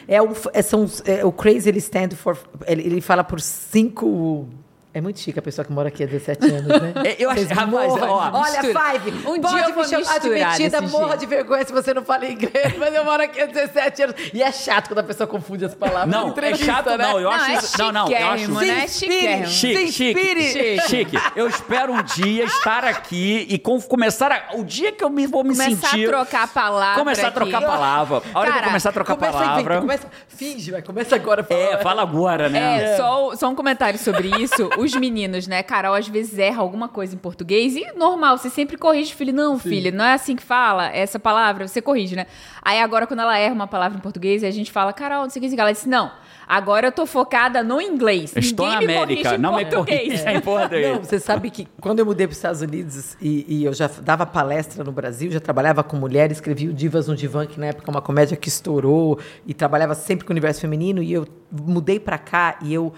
É, 0.07 0.21
um, 0.21 0.33
é, 0.53 0.61
são, 0.61 0.85
é 1.05 1.25
o 1.25 1.31
crazy 1.31 1.69
ele 1.69 1.79
stand 1.79 2.09
for. 2.11 2.37
Ele, 2.67 2.83
ele 2.83 3.01
fala 3.01 3.23
por 3.23 3.41
cinco 3.41 4.47
é 4.93 5.01
muito 5.01 5.19
chique 5.19 5.39
a 5.39 5.41
pessoa 5.41 5.65
que 5.65 5.71
mora 5.71 5.87
aqui 5.87 6.03
há 6.03 6.05
17 6.05 6.45
anos, 6.45 6.67
né? 6.67 6.93
É, 7.03 7.15
eu 7.17 7.29
acho, 7.29 7.45
rapaz, 7.47 7.93
ó, 7.93 8.31
Olha, 8.33 8.61
Five, 8.61 9.27
um 9.27 9.39
dia 9.39 9.67
eu 9.67 9.73
vou 9.73 9.83
me 9.83 9.89
chamar 9.89 10.15
admitida, 10.15 10.81
morra 10.81 11.15
de 11.17 11.25
vergonha 11.25 11.65
se 11.65 11.73
você 11.73 11.93
não 11.93 12.03
fala 12.03 12.25
inglês, 12.27 12.77
mas 12.77 12.93
eu 12.93 13.03
moro 13.03 13.23
aqui 13.23 13.41
há 13.41 13.45
17 13.47 14.03
anos. 14.03 14.15
E 14.33 14.43
é 14.43 14.51
chato 14.51 14.89
quando 14.89 14.99
a 14.99 15.03
pessoa 15.03 15.27
confunde 15.27 15.65
as 15.65 15.73
palavras. 15.73 16.07
Não, 16.07 16.33
é 16.37 16.55
chato 16.55 16.89
né? 16.91 16.97
não, 16.97 17.19
eu 17.19 17.29
acho 17.29 17.49
não, 17.49 17.57
isso, 17.57 17.77
não, 17.77 17.91
não, 17.91 18.11
eu 18.11 18.27
acho 18.27 18.51
né? 18.51 18.87
chique, 18.87 19.47
chique, 19.47 19.91
chique, 19.91 20.81
chique. 20.87 21.17
Eu 21.35 21.47
espero 21.47 21.93
um 21.93 22.03
dia 22.03 22.45
estar 22.45 22.85
aqui 22.85 23.47
e 23.49 23.57
com, 23.57 23.81
começar 23.81 24.31
a, 24.31 24.55
o 24.55 24.63
dia 24.63 24.91
que 24.91 25.03
eu 25.03 25.09
me, 25.09 25.25
vou 25.25 25.43
me 25.43 25.55
começar 25.55 25.89
sentir 25.89 26.07
começar 26.07 26.19
a 26.19 26.25
trocar 26.25 26.47
palavra 26.53 26.99
começar 26.99 27.27
a 27.27 27.31
trocar 27.31 27.61
palavra. 27.61 28.21
A 28.33 28.39
hora 28.39 28.47
Cara, 28.47 28.51
que 28.51 28.57
eu 28.59 28.69
começar 28.69 28.89
a 28.89 28.93
trocar 28.93 29.13
a 29.13 29.17
palavra. 29.17 29.81
Começa, 29.81 30.07
finge, 30.27 30.71
vai, 30.71 30.81
começa 30.81 31.15
agora. 31.15 31.43
Fala, 31.43 31.59
é, 31.59 31.77
fala 31.77 32.01
agora, 32.01 32.49
né? 32.49 32.93
É, 32.93 32.97
só, 32.97 33.35
só 33.35 33.49
um 33.49 33.55
comentário 33.55 33.97
sobre 33.99 34.29
isso. 34.41 34.69
Os 34.83 34.95
meninos, 34.95 35.47
né? 35.47 35.63
Carol 35.63 35.93
às 35.93 36.07
vezes 36.07 36.37
erra 36.37 36.61
alguma 36.61 36.87
coisa 36.87 37.15
em 37.15 37.17
português 37.17 37.75
e 37.75 37.85
normal, 37.97 38.37
você 38.37 38.49
sempre 38.49 38.77
corrige, 38.77 39.13
filho. 39.13 39.33
Não, 39.33 39.57
Sim. 39.57 39.69
filho, 39.69 39.93
não 39.93 40.05
é 40.05 40.13
assim 40.13 40.35
que 40.35 40.43
fala 40.43 40.87
essa 40.89 41.19
palavra, 41.19 41.67
você 41.67 41.81
corrige, 41.81 42.15
né? 42.15 42.27
Aí 42.61 42.79
agora, 42.79 43.07
quando 43.07 43.21
ela 43.21 43.37
erra 43.37 43.53
uma 43.53 43.67
palavra 43.67 43.97
em 43.97 44.01
português, 44.01 44.43
a 44.43 44.51
gente 44.51 44.71
fala, 44.71 44.93
Carol, 44.93 45.23
não 45.23 45.29
sei 45.29 45.41
o 45.41 45.49
que, 45.49 45.59
ela 45.59 45.71
disse, 45.71 45.87
não. 45.87 46.11
Agora 46.47 46.87
eu 46.87 46.91
tô 46.91 47.05
focada 47.05 47.63
no 47.63 47.81
inglês. 47.81 48.33
Estou 48.35 48.69
Ninguém 48.69 48.87
na 48.87 49.03
América, 49.03 49.37
não 49.37 49.55
me 49.55 49.65
corrija 49.65 50.31
em 50.31 50.41
português. 50.41 50.87
Não, 50.87 51.03
você 51.03 51.19
sabe 51.19 51.49
que 51.49 51.67
quando 51.79 51.99
eu 51.99 52.05
mudei 52.05 52.27
para 52.27 52.31
os 52.31 52.37
Estados 52.37 52.61
Unidos 52.61 53.17
e, 53.21 53.45
e, 53.47 53.65
eu 53.65 53.73
já 53.73 53.89
dava 54.01 54.25
palestra 54.25 54.83
no 54.83 54.91
Brasil, 54.91 55.31
já 55.31 55.39
trabalhava 55.39 55.83
com 55.83 55.97
mulheres, 55.97 56.37
escrevi 56.37 56.67
o 56.67 56.73
Divas 56.73 57.07
no 57.07 57.15
Divã, 57.15 57.45
que 57.45 57.59
na 57.59 57.67
época 57.67 57.89
é 57.89 57.91
uma 57.91 58.01
comédia 58.01 58.35
que 58.35 58.49
estourou, 58.49 59.19
e 59.45 59.53
trabalhava 59.53 59.95
sempre 59.95 60.25
com 60.25 60.31
o 60.31 60.33
universo 60.33 60.61
feminino, 60.61 61.01
e 61.01 61.13
eu 61.13 61.27
mudei 61.51 61.99
para 61.99 62.17
cá 62.17 62.57
e 62.61 62.73
eu, 62.73 62.93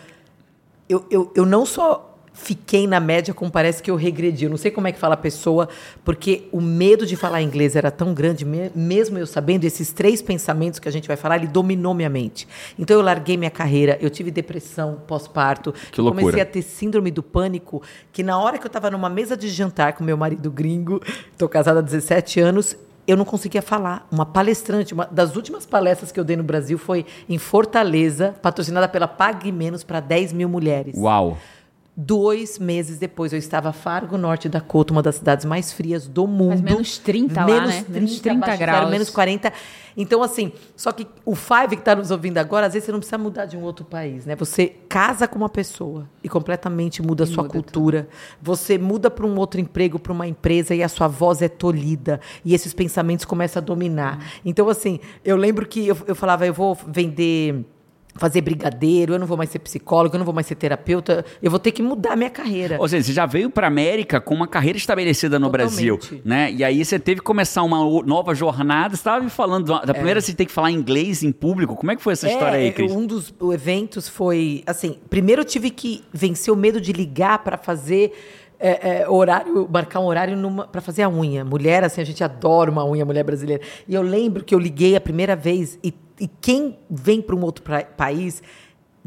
eu, 0.87 1.05
eu, 1.09 1.31
eu 1.35 1.45
não 1.45 1.65
só 1.65 2.15
fiquei 2.35 2.85
na 2.85 2.99
média 2.99 3.33
como 3.33 3.49
parece 3.49 3.81
que 3.81 3.89
eu 3.89 3.95
regredi. 3.95 4.43
Eu 4.43 4.49
não 4.49 4.57
sei 4.57 4.69
como 4.69 4.87
é 4.87 4.91
que 4.91 4.99
fala 4.99 5.13
a 5.13 5.17
pessoa, 5.17 5.69
porque 6.03 6.47
o 6.51 6.61
medo 6.61 7.05
de 7.05 7.15
falar 7.15 7.41
inglês 7.41 7.75
era 7.75 7.89
tão 7.89 8.13
grande, 8.13 8.45
mesmo 8.45 9.17
eu 9.17 9.25
sabendo 9.25 9.63
esses 9.63 9.91
três 9.93 10.21
pensamentos 10.21 10.77
que 10.77 10.87
a 10.87 10.91
gente 10.91 11.07
vai 11.07 11.15
falar, 11.15 11.37
ele 11.37 11.47
dominou 11.47 11.93
minha 11.93 12.09
mente. 12.09 12.47
Então 12.77 12.97
eu 12.97 13.01
larguei 13.01 13.37
minha 13.37 13.49
carreira, 13.49 13.97
eu 14.01 14.09
tive 14.09 14.29
depressão 14.29 15.01
pós-parto, 15.07 15.73
comecei 15.95 16.41
a 16.41 16.45
ter 16.45 16.61
síndrome 16.61 17.09
do 17.09 17.23
pânico, 17.23 17.81
que 18.11 18.21
na 18.21 18.37
hora 18.37 18.57
que 18.57 18.65
eu 18.65 18.69
estava 18.69 18.91
numa 18.91 19.09
mesa 19.09 19.37
de 19.37 19.47
jantar 19.49 19.93
com 19.93 20.03
meu 20.03 20.17
marido 20.17 20.51
gringo, 20.51 21.01
estou 21.31 21.47
casada 21.47 21.79
há 21.79 21.81
17 21.81 22.41
anos, 22.41 22.75
eu 23.07 23.15
não 23.17 23.25
conseguia 23.25 23.61
falar. 23.61 24.07
Uma 24.11 24.25
palestrante, 24.25 24.93
uma 24.93 25.07
das 25.11 25.35
últimas 25.35 25.65
palestras 25.65 26.11
que 26.11 26.19
eu 26.19 26.23
dei 26.23 26.35
no 26.35 26.43
Brasil 26.43 26.77
foi 26.77 27.05
em 27.29 27.37
Fortaleza, 27.37 28.35
patrocinada 28.41 28.87
pela 28.87 29.07
Pague 29.07 29.51
Menos 29.51 29.83
para 29.83 29.99
10 29.99 30.33
mil 30.33 30.49
mulheres. 30.49 30.95
Uau! 30.97 31.37
Dois 31.97 32.59
meses 32.59 32.99
depois, 32.99 33.31
eu 33.31 33.39
estava 33.39 33.71
Fargo, 33.71 34.17
Norte 34.17 34.49
Dakota, 34.49 34.91
uma 34.91 35.01
das 35.01 35.15
cidades 35.15 35.45
mais 35.45 35.71
frias 35.71 36.09
do 36.09 36.27
mundo. 36.27 36.61
menos 36.61 36.97
30 36.97 37.39
lá, 37.39 37.45
menos 37.45 37.69
né? 37.69 37.83
30, 37.83 37.91
Menos 37.93 38.19
30 38.19 38.39
baixo 38.39 38.57
zero, 38.57 38.71
graus. 38.71 38.91
Menos 38.91 39.09
40. 39.09 39.53
Então, 39.95 40.21
assim, 40.21 40.51
só 40.75 40.91
que 40.91 41.07
o 41.23 41.35
Five 41.35 41.69
que 41.69 41.75
está 41.75 41.95
nos 41.95 42.11
ouvindo 42.11 42.37
agora, 42.37 42.67
às 42.67 42.73
vezes 42.73 42.85
você 42.85 42.91
não 42.91 42.99
precisa 42.99 43.17
mudar 43.17 43.45
de 43.45 43.55
um 43.55 43.61
outro 43.61 43.85
país, 43.85 44.25
né? 44.25 44.35
Você 44.35 44.75
casa 44.89 45.25
com 45.25 45.37
uma 45.37 45.47
pessoa 45.47 46.09
e 46.21 46.27
completamente 46.27 47.01
muda 47.01 47.23
a 47.23 47.27
sua 47.27 47.43
muda 47.43 47.53
cultura. 47.53 48.09
Você 48.41 48.77
muda 48.77 49.09
para 49.09 49.25
um 49.25 49.37
outro 49.37 49.61
emprego, 49.61 49.97
para 49.97 50.11
uma 50.11 50.27
empresa 50.27 50.75
e 50.75 50.83
a 50.83 50.89
sua 50.89 51.07
voz 51.07 51.41
é 51.41 51.47
tolhida. 51.47 52.19
E 52.43 52.53
esses 52.53 52.73
pensamentos 52.73 53.23
começam 53.23 53.61
a 53.61 53.65
dominar. 53.65 54.19
Então, 54.43 54.67
assim, 54.67 54.99
eu 55.23 55.37
lembro 55.37 55.65
que 55.65 55.87
eu, 55.87 55.97
eu 56.07 56.15
falava, 56.15 56.45
eu 56.45 56.53
vou 56.53 56.77
vender 56.87 57.65
fazer 58.15 58.41
brigadeiro, 58.41 59.13
eu 59.13 59.19
não 59.19 59.27
vou 59.27 59.37
mais 59.37 59.49
ser 59.49 59.59
psicóloga, 59.59 60.15
eu 60.15 60.19
não 60.19 60.25
vou 60.25 60.33
mais 60.33 60.47
ser 60.47 60.55
terapeuta, 60.55 61.25
eu 61.41 61.51
vou 61.51 61.59
ter 61.59 61.71
que 61.71 61.83
mudar 61.83 62.15
minha 62.15 62.29
carreira. 62.29 62.77
Ou 62.79 62.87
seja, 62.87 63.03
você 63.03 63.13
já 63.13 63.25
veio 63.25 63.49
para 63.49 63.67
América 63.67 64.21
com 64.21 64.33
uma 64.33 64.47
carreira 64.47 64.77
estabelecida 64.77 65.37
no 65.37 65.47
Totalmente. 65.49 65.97
Brasil, 65.97 66.21
né? 66.23 66.51
E 66.51 66.63
aí 66.63 66.83
você 66.83 66.97
teve 66.97 67.19
que 67.19 67.25
começar 67.25 67.61
uma 67.63 67.79
nova 68.03 68.33
jornada. 68.33 68.95
Você 68.95 69.01
estava 69.01 69.23
me 69.23 69.29
falando 69.29 69.65
da 69.65 69.93
primeira 69.93 70.21
você 70.21 70.33
tem 70.33 70.45
que 70.45 70.51
falar 70.51 70.71
inglês 70.71 71.23
em 71.23 71.31
público. 71.31 71.75
Como 71.75 71.91
é 71.91 71.95
que 71.95 72.01
foi 72.01 72.13
essa 72.13 72.29
história 72.29 72.57
aí, 72.57 72.71
Cris? 72.71 72.91
Um 72.91 73.05
dos 73.05 73.33
eventos 73.53 74.07
foi 74.07 74.63
assim. 74.65 74.97
Primeiro 75.09 75.41
eu 75.41 75.45
tive 75.45 75.69
que 75.69 76.03
vencer 76.13 76.53
o 76.53 76.57
medo 76.57 76.79
de 76.79 76.93
ligar 76.93 77.39
para 77.43 77.57
fazer 77.57 78.13
é, 78.59 79.01
é, 79.01 79.09
horário, 79.09 79.67
marcar 79.71 79.99
um 79.99 80.05
horário 80.05 80.37
para 80.71 80.81
fazer 80.81 81.03
a 81.03 81.09
unha. 81.09 81.43
Mulher, 81.43 81.83
assim, 81.83 82.01
a 82.01 82.05
gente 82.05 82.23
adora 82.23 82.71
uma 82.71 82.85
unha, 82.85 83.03
mulher 83.03 83.23
brasileira. 83.23 83.61
E 83.87 83.93
eu 83.93 84.01
lembro 84.01 84.43
que 84.43 84.55
eu 84.55 84.59
liguei 84.59 84.95
a 84.95 85.01
primeira 85.01 85.35
vez 85.35 85.77
e, 85.83 85.93
e 86.19 86.27
quem 86.27 86.77
vem 86.89 87.21
para 87.21 87.35
um 87.35 87.41
outro 87.43 87.63
pra- 87.63 87.83
país 87.83 88.41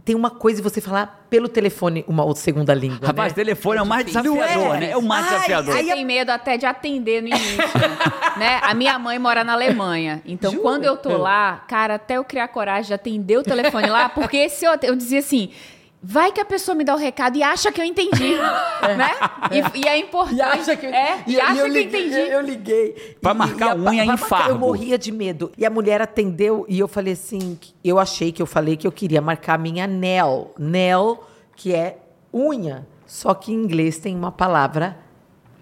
tem 0.04 0.14
uma 0.14 0.30
coisa 0.30 0.62
você 0.62 0.80
falar 0.80 1.26
pelo 1.28 1.48
telefone 1.48 2.02
uma 2.08 2.24
outra 2.24 2.42
segunda 2.42 2.72
língua. 2.72 3.06
Rapaz, 3.08 3.32
né? 3.32 3.36
telefone 3.36 3.78
é 3.78 3.82
o 3.82 3.86
mais 3.86 4.06
difícil. 4.06 4.32
desafiador, 4.32 4.76
é? 4.76 4.80
né? 4.80 4.90
É 4.92 4.96
o 4.96 5.02
mais 5.02 5.24
Ai, 5.26 5.32
desafiador. 5.32 5.74
aí 5.74 5.88
Eu 5.88 5.94
tenho 5.96 6.06
medo 6.06 6.30
até 6.30 6.56
de 6.56 6.64
atender 6.64 7.20
no 7.20 7.28
início, 7.28 7.58
né? 8.38 8.58
A 8.62 8.72
minha 8.72 8.98
mãe 8.98 9.18
mora 9.18 9.44
na 9.44 9.52
Alemanha. 9.52 10.22
Então, 10.24 10.50
Jura? 10.52 10.62
quando 10.62 10.84
eu 10.84 10.96
tô 10.96 11.16
lá, 11.18 11.62
cara, 11.68 11.96
até 11.96 12.14
eu 12.16 12.24
criar 12.24 12.48
coragem 12.48 12.86
de 12.88 12.94
atender 12.94 13.36
o 13.36 13.42
telefone 13.42 13.88
lá, 13.88 14.08
porque 14.08 14.48
se 14.48 14.64
eu, 14.64 14.72
eu 14.82 14.96
dizia 14.96 15.18
assim... 15.18 15.50
Vai 16.00 16.30
que 16.30 16.40
a 16.40 16.44
pessoa 16.44 16.74
me 16.76 16.84
dá 16.84 16.94
o 16.94 16.98
recado 16.98 17.36
e 17.36 17.42
acha 17.42 17.72
que 17.72 17.80
eu 17.80 17.84
entendi, 17.84 18.36
né? 18.96 19.10
E, 19.50 19.80
e 19.80 19.88
é 19.88 19.98
importante. 19.98 20.36
E 20.36 20.40
acha 20.40 20.76
que, 20.76 20.86
é, 20.86 21.22
e, 21.26 21.40
acha 21.40 21.54
que 21.54 21.58
eu 21.60 21.66
liguei, 21.66 22.00
entendi. 22.06 22.16
Eu, 22.20 22.26
eu 22.26 22.40
liguei. 22.40 23.16
Pra 23.20 23.32
E- 23.32 23.34
marcar 23.34 23.66
e 23.66 23.70
a- 23.70 23.74
unha 23.90 24.04
em 24.04 24.06
marcar- 24.06 24.28
Fargo. 24.28 24.50
Eu 24.50 24.58
morria 24.58 24.96
de 24.96 25.10
medo. 25.10 25.50
E 25.58 25.66
a 25.66 25.70
mulher 25.70 26.00
atendeu 26.00 26.64
e 26.68 26.78
eu 26.78 26.86
falei 26.86 27.14
assim, 27.14 27.58
eu 27.82 27.98
achei 27.98 28.30
que 28.30 28.40
eu 28.40 28.46
falei 28.46 28.76
que 28.76 28.86
eu 28.86 28.92
queria 28.92 29.20
marcar 29.20 29.54
a 29.54 29.58
minha 29.58 29.86
nail. 29.88 30.50
Nail, 30.56 31.18
que 31.56 31.74
é 31.74 31.98
unha. 32.32 32.86
Só 33.04 33.34
que 33.34 33.50
em 33.52 33.56
inglês 33.56 33.98
tem 33.98 34.14
uma 34.14 34.30
palavra 34.30 34.96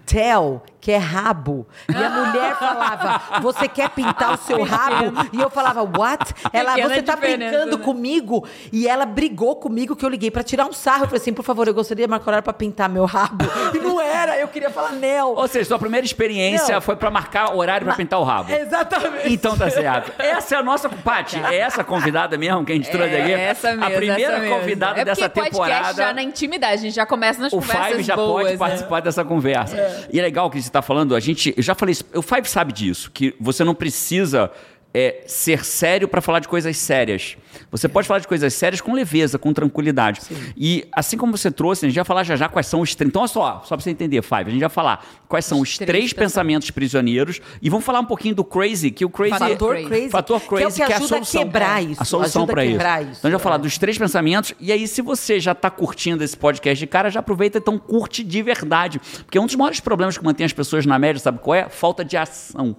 tail, 0.07 0.61
que 0.79 0.91
é 0.91 0.97
rabo. 0.97 1.67
E 1.89 1.95
a 1.95 2.09
mulher 2.09 2.55
falava, 2.57 3.41
você 3.41 3.67
quer 3.67 3.89
pintar 3.89 4.33
o 4.33 4.37
seu 4.37 4.63
rabo? 4.63 5.11
E 5.33 5.39
eu 5.41 5.49
falava, 5.49 5.83
what? 5.83 6.33
Ela, 6.53 6.75
Pequena 6.75 6.95
você 6.95 7.01
tá 7.03 7.15
brincando 7.17 7.77
né? 7.77 7.83
comigo? 7.83 8.47
E 8.71 8.87
ela 8.87 9.05
brigou 9.05 9.57
comigo 9.57 9.95
que 9.97 10.05
eu 10.05 10.09
liguei 10.09 10.31
pra 10.31 10.43
tirar 10.43 10.65
um 10.65 10.71
sarro. 10.71 11.03
Eu 11.03 11.07
falei 11.07 11.21
assim, 11.21 11.33
por 11.33 11.43
favor, 11.43 11.67
eu 11.67 11.73
gostaria 11.73 12.05
de 12.05 12.09
marcar 12.09 12.29
horário 12.29 12.43
pra 12.43 12.53
pintar 12.53 12.87
meu 12.89 13.05
rabo. 13.05 13.45
E 13.73 13.79
não 13.79 13.99
era, 13.99 14.37
eu 14.39 14.47
queria 14.47 14.69
falar 14.69 14.93
nail. 14.93 15.33
Ou 15.35 15.47
seja, 15.47 15.65
sua 15.65 15.77
primeira 15.77 16.05
experiência 16.05 16.75
Não. 16.75 16.81
foi 16.81 16.95
para 16.95 17.11
marcar 17.11 17.53
horário 17.53 17.85
para 17.85 17.95
pintar 17.95 18.17
o 18.19 18.23
rabo. 18.23 18.51
Exatamente. 18.51 19.33
Então 19.33 19.57
tá 19.57 19.69
certo. 19.69 20.13
Essa 20.17 20.55
é 20.55 20.57
a 20.59 20.63
nossa, 20.63 20.87
Paty, 20.89 21.37
é 21.37 21.57
essa 21.57 21.83
convidada 21.83 22.37
mesmo 22.37 22.63
que 22.63 22.71
a 22.71 22.75
gente 22.75 22.89
trouxe 22.89 23.13
aqui? 23.13 23.33
É 23.33 23.41
essa 23.41 23.69
mesmo, 23.71 23.83
A 23.83 23.89
primeira 23.89 24.49
convidada 24.49 25.01
é 25.01 25.05
dessa 25.05 25.27
temporada. 25.27 25.93
já 25.93 26.13
na 26.13 26.23
intimidade, 26.23 26.73
a 26.75 26.77
gente 26.77 26.95
já 26.95 27.05
começa 27.05 27.41
nas 27.41 27.51
O 27.51 27.57
conversas 27.57 27.87
Five 27.87 28.03
já 28.03 28.15
boas, 28.15 28.43
pode 28.43 28.53
né? 28.53 28.57
participar 28.57 28.99
dessa 29.01 29.25
conversa. 29.25 29.75
E 30.11 30.19
é 30.19 30.21
legal 30.21 30.49
que 30.49 30.61
você 30.61 30.67
está 30.67 30.81
falando, 30.81 31.15
a 31.15 31.19
gente, 31.19 31.53
eu 31.55 31.63
já 31.63 31.75
falei 31.75 31.95
o 32.13 32.21
Five 32.21 32.47
sabe 32.47 32.73
disso, 32.73 33.11
que 33.11 33.35
você 33.39 33.63
não 33.63 33.75
precisa 33.75 34.51
é, 34.99 35.23
ser 35.27 35.63
sério 35.63 36.07
para 36.07 36.21
falar 36.21 36.39
de 36.39 36.47
coisas 36.47 36.75
sérias. 36.75 37.37
Você 37.69 37.87
pode 37.87 38.07
falar 38.07 38.19
de 38.19 38.27
coisas 38.27 38.51
sérias 38.53 38.81
com 38.81 38.93
leveza, 38.93 39.37
com 39.37 39.53
tranquilidade. 39.53 40.21
E 40.55 40.87
assim 40.91 41.17
como 41.17 41.37
você 41.37 41.51
trouxe, 41.51 41.85
a 41.85 41.89
gente 41.89 41.95
vai 41.97 42.05
falar 42.05 42.23
já 42.23 42.35
já 42.35 42.49
quais 42.49 42.65
são 42.65 42.81
os 42.81 42.95
três. 42.95 43.09
Então, 43.09 43.21
olha 43.21 43.27
só, 43.27 43.61
só 43.63 43.75
para 43.75 43.83
você 43.83 43.91
entender, 43.91 44.23
Five, 44.23 44.45
a 44.47 44.49
gente 44.49 44.59
vai 44.59 44.69
falar 44.69 45.05
quais 45.27 45.45
são 45.45 45.59
os, 45.59 45.69
Os 45.69 45.77
três, 45.77 45.87
três 45.87 46.13
pensamentos 46.13 46.71
prisioneiros 46.71 47.39
e 47.61 47.69
vamos 47.69 47.85
falar 47.85 47.99
um 47.99 48.05
pouquinho 48.05 48.33
do 48.33 48.43
crazy, 48.43 48.89
que 48.89 49.05
o 49.05 49.09
crazy 49.09 49.37
Fator 49.37 49.69
Crazy. 49.75 49.87
crazy. 49.87 50.09
Fator 50.09 50.39
que 50.39 50.45
é 50.45 50.47
o 50.47 50.49
crazy, 50.49 50.67
que, 50.79 50.85
que, 50.87 50.91
é 50.91 50.95
a 50.95 50.97
ajuda 50.97 51.07
solução. 51.09 51.41
a 51.41 51.45
quebrar 51.45 51.83
isso. 51.83 52.01
A 52.01 52.05
solução 52.05 52.43
a 52.43 52.47
para 52.47 52.65
isso. 52.65 52.71
quebrar 52.73 53.01
Então 53.01 53.11
a 53.11 53.13
gente 53.13 53.31
vai 53.31 53.39
falar 53.39 53.55
É. 53.55 53.59
dos 53.59 53.77
três 53.77 53.97
pensamentos. 53.99 54.53
E 54.59 54.71
aí, 54.71 54.87
se 54.87 55.03
você 55.03 55.39
já 55.39 55.51
está 55.51 55.69
curtindo 55.69 56.23
esse 56.23 56.35
podcast 56.35 56.79
de 56.79 56.87
cara, 56.87 57.11
já 57.11 57.19
aproveita 57.19 57.59
então 57.59 57.77
curte 57.77 58.23
de 58.23 58.41
verdade. 58.41 58.99
Porque 59.25 59.37
um 59.37 59.45
dos 59.45 59.55
maiores 59.55 59.79
problemas 59.79 60.17
que 60.17 60.23
mantém 60.23 60.45
as 60.45 60.53
pessoas 60.53 60.85
na 60.87 60.97
média, 60.97 61.19
sabe 61.19 61.37
qual 61.39 61.53
é? 61.53 61.69
Falta 61.69 62.03
de 62.03 62.17
ação. 62.17 62.75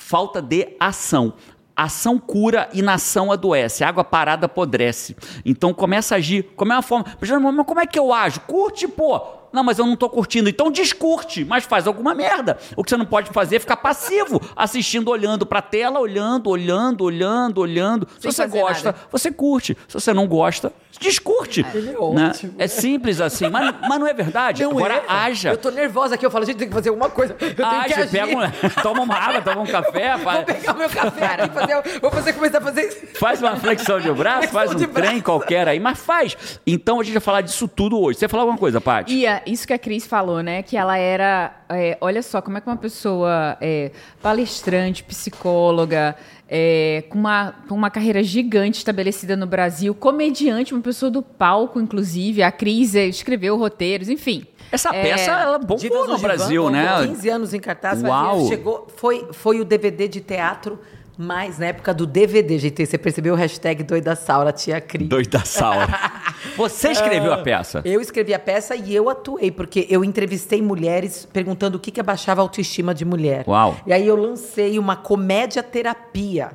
Falta 0.00 0.40
de 0.40 0.74
ação. 0.80 1.34
Ação 1.76 2.18
cura, 2.18 2.70
inação 2.72 3.30
adoece. 3.30 3.84
Água 3.84 4.02
parada 4.02 4.46
apodrece. 4.46 5.14
Então 5.44 5.74
começa 5.74 6.14
a 6.14 6.18
agir. 6.18 6.42
Como 6.56 6.72
é 6.72 6.76
uma 6.76 6.82
forma. 6.82 7.04
Mas 7.20 7.30
como 7.66 7.80
é 7.80 7.86
que 7.86 7.98
eu 7.98 8.12
ajo? 8.12 8.40
Curte, 8.40 8.88
pô. 8.88 9.20
Não, 9.52 9.64
mas 9.64 9.78
eu 9.78 9.86
não 9.86 9.96
tô 9.96 10.08
curtindo. 10.08 10.48
Então 10.48 10.70
descurte, 10.70 11.44
mas 11.44 11.64
faz 11.64 11.86
alguma 11.86 12.14
merda. 12.14 12.58
O 12.76 12.84
que 12.84 12.90
você 12.90 12.96
não 12.96 13.06
pode 13.06 13.30
fazer 13.30 13.56
é 13.56 13.58
ficar 13.60 13.76
passivo, 13.76 14.40
assistindo, 14.54 15.08
olhando 15.10 15.44
pra 15.44 15.60
tela, 15.60 15.98
olhando, 16.00 16.50
olhando, 16.50 17.04
olhando, 17.04 17.58
olhando. 17.60 18.08
Sem 18.18 18.30
Se 18.30 18.36
você 18.36 18.46
gosta, 18.46 18.92
nada. 18.92 18.98
você 19.10 19.30
curte. 19.30 19.76
Se 19.88 19.94
você 19.94 20.12
não 20.12 20.26
gosta, 20.26 20.72
descurte. 21.00 21.64
Ele 21.74 21.90
é 21.90 21.92
né? 21.92 22.28
ótimo. 22.28 22.54
É 22.58 22.68
simples 22.68 23.20
assim, 23.20 23.48
mas, 23.48 23.74
mas 23.88 23.98
não 24.00 24.06
é 24.06 24.14
verdade. 24.14 24.62
Não 24.62 24.70
Agora 24.72 24.94
é? 24.94 25.04
haja. 25.08 25.50
Eu 25.50 25.58
tô 25.58 25.70
nervosa 25.70 26.14
aqui. 26.14 26.24
Eu 26.24 26.30
falo, 26.30 26.44
gente, 26.44 26.58
tem 26.58 26.68
que 26.68 26.74
fazer 26.74 26.90
alguma 26.90 27.10
coisa. 27.10 27.32
Eu 27.32 27.38
tenho 27.38 27.54
que 27.54 27.62
Haja, 27.62 28.02
agir. 28.02 28.10
pega 28.10 28.26
um, 28.36 28.82
toma 28.82 29.02
uma 29.02 29.16
água, 29.16 29.42
toma 29.42 29.62
um 29.62 29.66
café, 29.66 30.16
Vou 30.20 30.44
pegar 30.44 30.74
o 30.74 30.78
meu 30.78 30.88
café 30.90 31.24
aqui 31.26 31.54
fazer... 31.54 32.00
Vou 32.00 32.10
fazer, 32.10 32.32
começar 32.34 32.58
a 32.58 32.60
fazer... 32.60 33.10
faz 33.14 33.40
uma 33.42 33.56
flexão 33.56 34.00
de 34.00 34.10
braço, 34.12 34.38
Flexão 34.38 34.60
faz 34.60 34.72
um 34.72 34.76
de 34.76 34.86
braço. 34.86 35.08
trem 35.08 35.20
qualquer 35.20 35.68
aí, 35.68 35.80
mas 35.80 35.98
faz. 35.98 36.36
Então 36.66 37.00
a 37.00 37.02
gente 37.02 37.14
vai 37.14 37.20
falar 37.20 37.40
disso 37.40 37.66
tudo 37.68 37.98
hoje. 37.98 38.18
Você 38.18 38.28
falar 38.28 38.42
alguma 38.42 38.58
coisa, 38.58 38.80
Paty? 38.80 39.14
Ia, 39.14 39.39
isso 39.46 39.66
que 39.66 39.72
a 39.72 39.78
Cris 39.78 40.06
falou, 40.06 40.42
né? 40.42 40.62
Que 40.62 40.76
ela 40.76 40.96
era. 40.96 41.52
é, 41.68 41.96
olha 42.00 42.22
só, 42.22 42.40
como 42.40 42.58
é 42.58 42.60
que 42.60 42.66
uma 42.66 42.76
pessoa 42.76 43.56
é, 43.60 43.90
palestrante, 44.22 45.02
psicóloga, 45.04 46.16
é, 46.48 47.04
com, 47.08 47.18
uma, 47.18 47.54
com 47.68 47.74
uma 47.74 47.90
carreira 47.90 48.22
gigante 48.22 48.78
estabelecida 48.78 49.36
no 49.36 49.46
Brasil, 49.46 49.94
comediante, 49.94 50.74
uma 50.74 50.82
pessoa 50.82 51.10
do 51.10 51.22
palco, 51.22 51.80
inclusive. 51.80 52.42
A 52.42 52.50
Cris 52.50 52.94
é, 52.94 53.06
escreveu 53.06 53.56
roteiros, 53.56 54.08
enfim. 54.08 54.44
Essa 54.72 54.90
É, 54.94 55.02
peça, 55.02 55.30
ela 55.32 55.58
bombou 55.58 56.06
no 56.06 56.18
Brasil, 56.18 56.64
com 56.64 56.70
né? 56.70 57.06
15 57.06 57.28
anos 57.28 57.54
em 57.54 57.60
cartaz. 57.60 58.02
Uau. 58.02 58.34
Fazia, 58.40 58.48
chegou, 58.48 58.86
foi, 58.96 59.28
foi 59.32 59.60
o 59.60 59.64
DVD 59.64 60.06
de 60.06 60.20
teatro 60.20 60.78
mais 61.20 61.58
na 61.58 61.66
época 61.66 61.92
do 61.92 62.06
DVD, 62.06 62.58
gente. 62.58 62.84
Você 62.84 62.96
percebeu 62.96 63.34
o 63.34 63.36
hashtag 63.36 63.82
doida 63.82 64.16
Saura, 64.16 64.52
tia 64.52 64.80
Cris. 64.80 65.06
Doida 65.06 65.44
Saura. 65.44 65.86
Você 66.56 66.88
escreveu 66.88 67.32
a 67.32 67.38
peça? 67.38 67.82
Eu 67.84 68.00
escrevi 68.00 68.32
a 68.32 68.38
peça 68.38 68.74
e 68.74 68.94
eu 68.94 69.10
atuei, 69.10 69.50
porque 69.50 69.86
eu 69.90 70.02
entrevistei 70.02 70.62
mulheres 70.62 71.28
perguntando 71.30 71.76
o 71.76 71.80
que, 71.80 71.90
que 71.90 72.00
abaixava 72.00 72.40
a 72.40 72.44
autoestima 72.44 72.94
de 72.94 73.04
mulher. 73.04 73.44
Uau. 73.46 73.76
E 73.86 73.92
aí 73.92 74.06
eu 74.06 74.16
lancei 74.16 74.78
uma 74.78 74.96
comédia 74.96 75.62
terapia. 75.62 76.52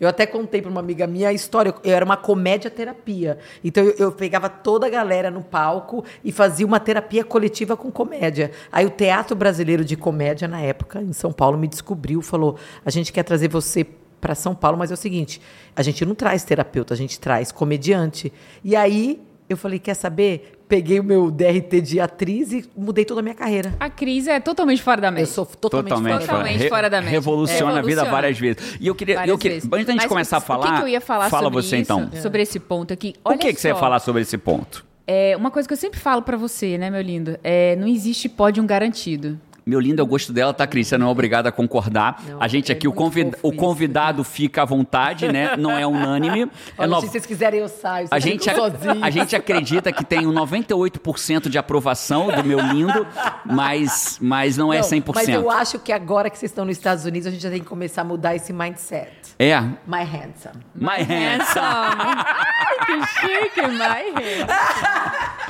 Eu 0.00 0.08
até 0.08 0.24
contei 0.24 0.62
para 0.62 0.70
uma 0.70 0.80
amiga 0.80 1.06
minha 1.06 1.28
a 1.28 1.32
história. 1.32 1.74
Eu 1.84 1.94
era 1.94 2.04
uma 2.04 2.16
comédia 2.16 2.70
terapia. 2.70 3.38
Então 3.62 3.84
eu, 3.84 3.94
eu 3.98 4.12
pegava 4.12 4.48
toda 4.48 4.86
a 4.86 4.90
galera 4.90 5.30
no 5.30 5.42
palco 5.42 6.02
e 6.24 6.32
fazia 6.32 6.66
uma 6.66 6.80
terapia 6.80 7.22
coletiva 7.22 7.76
com 7.76 7.90
comédia. 7.90 8.50
Aí 8.72 8.86
o 8.86 8.90
Teatro 8.90 9.36
Brasileiro 9.36 9.84
de 9.84 9.96
Comédia, 9.96 10.48
na 10.48 10.60
época, 10.60 11.02
em 11.02 11.12
São 11.12 11.30
Paulo, 11.30 11.58
me 11.58 11.68
descobriu, 11.68 12.22
falou: 12.22 12.56
a 12.82 12.90
gente 12.90 13.12
quer 13.12 13.24
trazer 13.24 13.48
você 13.48 13.86
para 14.18 14.34
São 14.34 14.54
Paulo, 14.54 14.78
mas 14.78 14.90
é 14.90 14.94
o 14.94 14.96
seguinte: 14.96 15.40
a 15.76 15.82
gente 15.82 16.04
não 16.06 16.14
traz 16.14 16.44
terapeuta, 16.44 16.94
a 16.94 16.96
gente 16.96 17.20
traz 17.20 17.52
comediante. 17.52 18.32
E 18.64 18.74
aí 18.74 19.20
eu 19.50 19.56
falei: 19.56 19.78
quer 19.78 19.94
saber? 19.94 20.59
Peguei 20.70 21.00
o 21.00 21.04
meu 21.04 21.30
DRT 21.32 21.80
de 21.80 21.98
atriz 21.98 22.52
e 22.52 22.64
mudei 22.76 23.04
toda 23.04 23.18
a 23.18 23.22
minha 23.24 23.34
carreira. 23.34 23.74
A 23.80 23.90
Cris 23.90 24.28
é 24.28 24.38
totalmente 24.38 24.80
fora 24.80 25.00
da 25.00 25.08
Eu 25.08 25.12
média. 25.12 25.26
sou 25.26 25.44
totalmente, 25.44 25.88
Totalmente, 25.90 26.12
fora 26.12 26.20
da 26.20 26.26
Totalmente 26.32 26.58
Re- 26.62 26.68
fora 26.68 26.88
da 26.90 26.96
média. 27.00 27.10
Revoluciona 27.10 27.78
a 27.80 27.82
vida 27.82 28.04
várias 28.04 28.38
vezes. 28.38 28.76
E 28.80 28.86
eu 28.86 28.94
queria, 28.94 29.16
Várias 29.16 29.30
eu 29.34 29.36
queria 29.38 29.56
vezes. 29.56 29.68
antes 29.72 29.86
da 29.86 29.92
gente 29.92 30.02
Mas 30.02 30.08
começar 30.08 30.36
a 30.36 30.38
o 30.38 30.42
falar, 30.42 30.66
que, 30.70 30.76
que 30.76 30.82
eu 30.84 30.88
ia 30.88 31.00
falar 31.00 31.28
fala 31.28 31.42
sobre 31.42 31.60
você 31.62 31.76
isso, 31.76 31.92
então. 31.92 32.08
Sobre 32.22 32.42
esse 32.42 32.60
ponto 32.60 32.94
aqui. 32.94 33.14
O 33.24 33.30
Olha 33.30 33.38
que, 33.38 33.52
que 33.52 33.60
você 33.60 33.66
ia 33.68 33.74
só. 33.74 33.80
falar 33.80 33.98
sobre 33.98 34.22
esse 34.22 34.38
ponto? 34.38 34.86
É, 35.06 35.36
uma 35.36 35.50
coisa 35.50 35.66
que 35.66 35.72
eu 35.74 35.76
sempre 35.76 35.98
falo 35.98 36.22
pra 36.22 36.36
você, 36.36 36.78
né, 36.78 36.88
meu 36.88 37.02
lindo? 37.02 37.36
É, 37.42 37.74
não 37.74 37.88
existe 37.88 38.28
pódio 38.28 38.62
garantido. 38.62 39.40
Meu 39.70 39.78
lindo, 39.78 40.00
é 40.00 40.02
o 40.02 40.06
gosto 40.06 40.32
dela, 40.32 40.52
tá, 40.52 40.66
Cris? 40.66 40.88
Você 40.88 40.98
não 40.98 41.06
é 41.06 41.10
obrigada 41.10 41.48
a 41.48 41.52
concordar. 41.52 42.20
Não, 42.28 42.42
a 42.42 42.48
gente 42.48 42.72
é 42.72 42.74
aqui, 42.74 42.88
o, 42.88 42.92
convid- 42.92 43.36
o 43.40 43.48
isso. 43.50 43.56
convidado 43.56 44.24
fica 44.24 44.62
à 44.62 44.64
vontade, 44.64 45.30
né? 45.30 45.56
Não 45.56 45.70
é 45.70 45.86
unânime. 45.86 46.50
É 46.76 46.82
Olha, 46.82 46.88
no- 46.90 47.00
Se 47.02 47.06
vocês 47.08 47.24
quiserem, 47.24 47.60
eu 47.60 47.68
saio. 47.68 48.08
A 48.10 48.18
gente, 48.18 48.48
a 48.50 49.10
gente 49.10 49.36
acredita 49.36 49.92
que 49.92 50.04
tem 50.04 50.26
um 50.26 50.32
98% 50.32 51.48
de 51.48 51.56
aprovação 51.58 52.28
do 52.32 52.42
meu 52.42 52.58
lindo, 52.58 53.06
mas, 53.44 54.18
mas 54.20 54.56
não 54.56 54.72
é 54.72 54.78
Não, 54.80 54.84
100%. 54.88 55.14
Mas 55.14 55.28
eu 55.28 55.48
acho 55.50 55.78
que 55.78 55.92
agora 55.92 56.28
que 56.30 56.36
vocês 56.38 56.50
estão 56.50 56.64
nos 56.64 56.76
Estados 56.76 57.04
Unidos, 57.04 57.26
a 57.28 57.30
gente 57.30 57.42
já 57.42 57.50
tem 57.50 57.60
que 57.60 57.66
começar 57.66 58.00
a 58.02 58.04
mudar 58.04 58.34
esse 58.34 58.52
mindset. 58.52 59.10
É. 59.38 59.60
My 59.86 60.02
handsome. 60.02 60.64
My 60.74 61.02
handsome. 61.02 61.60
Ai, 61.60 62.86
que 62.86 63.06
chique, 63.06 63.62
my 63.68 64.10
handsome. 64.16 65.49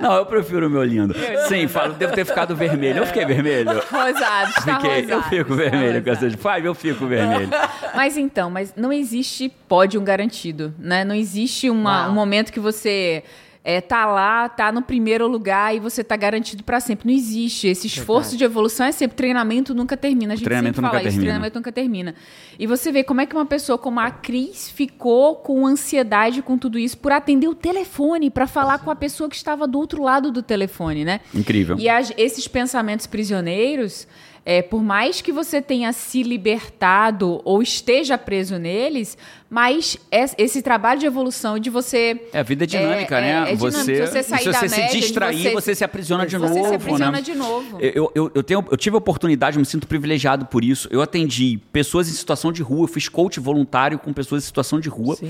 Não, 0.00 0.14
eu 0.14 0.26
prefiro 0.26 0.66
o 0.66 0.70
meu 0.70 0.82
lindo. 0.84 1.14
Sim, 1.48 1.66
falo, 1.68 1.94
devo 1.94 2.12
ter 2.14 2.24
ficado 2.24 2.54
vermelho. 2.54 2.98
Eu 2.98 3.06
fiquei 3.06 3.24
vermelho. 3.24 3.70
Rosado, 3.90 4.50
está 4.50 4.80
Fiquei, 4.80 4.98
eu 5.00 5.16
rosado, 5.16 5.22
fico 5.30 5.52
está 5.52 5.70
vermelho 5.70 6.02
com 6.04 6.10
essas. 6.10 6.34
Eu 6.64 6.74
fico 6.74 7.06
vermelho. 7.06 7.48
Mas 7.94 8.16
então, 8.16 8.50
mas 8.50 8.74
não 8.76 8.92
existe 8.92 9.48
pódio 9.66 10.00
garantido, 10.02 10.74
né? 10.78 11.02
Não 11.04 11.14
existe 11.14 11.70
uma- 11.70 12.08
um 12.08 12.12
momento 12.12 12.52
que 12.52 12.60
você 12.60 13.22
é, 13.68 13.80
tá 13.80 14.06
lá, 14.06 14.48
tá 14.48 14.70
no 14.70 14.80
primeiro 14.80 15.26
lugar 15.26 15.74
e 15.74 15.80
você 15.80 16.04
tá 16.04 16.14
garantido 16.14 16.62
pra 16.62 16.78
sempre. 16.78 17.10
Não 17.10 17.12
existe. 17.12 17.66
Esse 17.66 17.88
esforço 17.88 18.30
Verdade. 18.30 18.36
de 18.38 18.44
evolução 18.44 18.86
é 18.86 18.92
sempre 18.92 19.16
treinamento 19.16 19.74
nunca 19.74 19.96
termina. 19.96 20.34
A 20.34 20.36
gente 20.36 20.44
Treinamento 20.44 20.76
sempre 20.76 20.88
fala 20.88 20.98
nunca 20.98 21.08
isso, 21.08 21.16
termina. 21.16 21.32
treinamento 21.32 21.58
nunca 21.58 21.72
termina. 21.72 22.14
E 22.60 22.64
você 22.64 22.92
vê 22.92 23.02
como 23.02 23.22
é 23.22 23.26
que 23.26 23.34
uma 23.34 23.44
pessoa 23.44 23.76
como 23.76 23.98
a 23.98 24.08
Cris 24.08 24.70
ficou 24.70 25.34
com 25.34 25.66
ansiedade 25.66 26.42
com 26.42 26.56
tudo 26.56 26.78
isso 26.78 26.96
por 26.96 27.10
atender 27.10 27.48
o 27.48 27.56
telefone, 27.56 28.30
pra 28.30 28.46
falar 28.46 28.78
com 28.78 28.88
a 28.88 28.94
pessoa 28.94 29.28
que 29.28 29.34
estava 29.34 29.66
do 29.66 29.80
outro 29.80 30.00
lado 30.00 30.30
do 30.30 30.44
telefone, 30.44 31.04
né? 31.04 31.20
Incrível. 31.34 31.76
E 31.76 31.88
esses 32.16 32.46
pensamentos 32.46 33.08
prisioneiros, 33.08 34.06
é, 34.48 34.62
por 34.62 34.80
mais 34.82 35.20
que 35.20 35.32
você 35.32 35.60
tenha 35.60 35.92
se 35.92 36.22
libertado 36.22 37.40
ou 37.44 37.60
esteja 37.62 38.16
preso 38.16 38.56
neles, 38.58 39.18
mas 39.50 39.96
es- 40.10 40.34
esse 40.38 40.62
trabalho 40.62 41.00
de 41.00 41.06
evolução 41.06 41.58
de 41.58 41.68
você. 41.68 42.20
É, 42.32 42.38
a 42.38 42.42
vida 42.44 42.62
é 42.64 42.66
dinâmica, 42.66 43.18
É, 43.18 43.20
né? 43.20 43.50
é, 43.50 43.52
é 43.52 43.56
você, 43.56 44.06
Se 44.06 44.06
você 44.06 44.22
sair 44.22 44.42
se 44.44 44.50
da 44.52 44.58
você 44.60 44.68
se 44.68 44.80
média, 44.80 45.00
distrair, 45.00 45.42
você- 45.42 45.50
você, 45.52 45.74
se 45.74 45.84
aprisiona 45.84 46.26
de 46.26 46.36
você 46.36 46.54
novo. 46.54 46.68
se 46.68 46.74
aprisiona 46.76 47.10
né? 47.12 47.20
de 47.20 47.34
novo. 47.34 47.78
Eu, 47.80 48.12
eu, 48.14 48.30
eu, 48.36 48.42
tenho, 48.42 48.64
eu 48.70 48.76
tive 48.76 48.94
a 48.94 48.98
oportunidade, 48.98 49.56
eu 49.56 49.60
me 49.60 49.66
sinto 49.66 49.86
privilegiado 49.86 50.46
por 50.46 50.62
isso. 50.64 50.88
Eu 50.92 51.02
atendi 51.02 51.58
pessoas 51.72 52.08
em 52.08 52.12
situação 52.12 52.52
de 52.52 52.62
rua, 52.62 52.84
eu 52.84 52.88
fiz 52.88 53.08
coach 53.08 53.40
voluntário 53.40 53.98
com 53.98 54.12
pessoas 54.12 54.44
em 54.44 54.46
situação 54.46 54.78
de 54.80 54.88
rua. 54.88 55.16
Sim. 55.16 55.28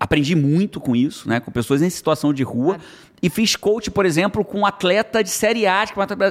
Aprendi 0.00 0.34
muito 0.34 0.80
com 0.80 0.96
isso, 0.96 1.28
né? 1.28 1.38
Com 1.40 1.50
pessoas 1.50 1.82
em 1.82 1.90
situação 1.90 2.32
de 2.32 2.42
rua. 2.42 2.78
E 3.24 3.30
fiz 3.30 3.56
coach, 3.56 3.90
por 3.90 4.04
exemplo, 4.04 4.44
com 4.44 4.58
um 4.58 4.66
atleta 4.66 5.24
de 5.24 5.30
Série 5.30 5.66
A 5.66 5.86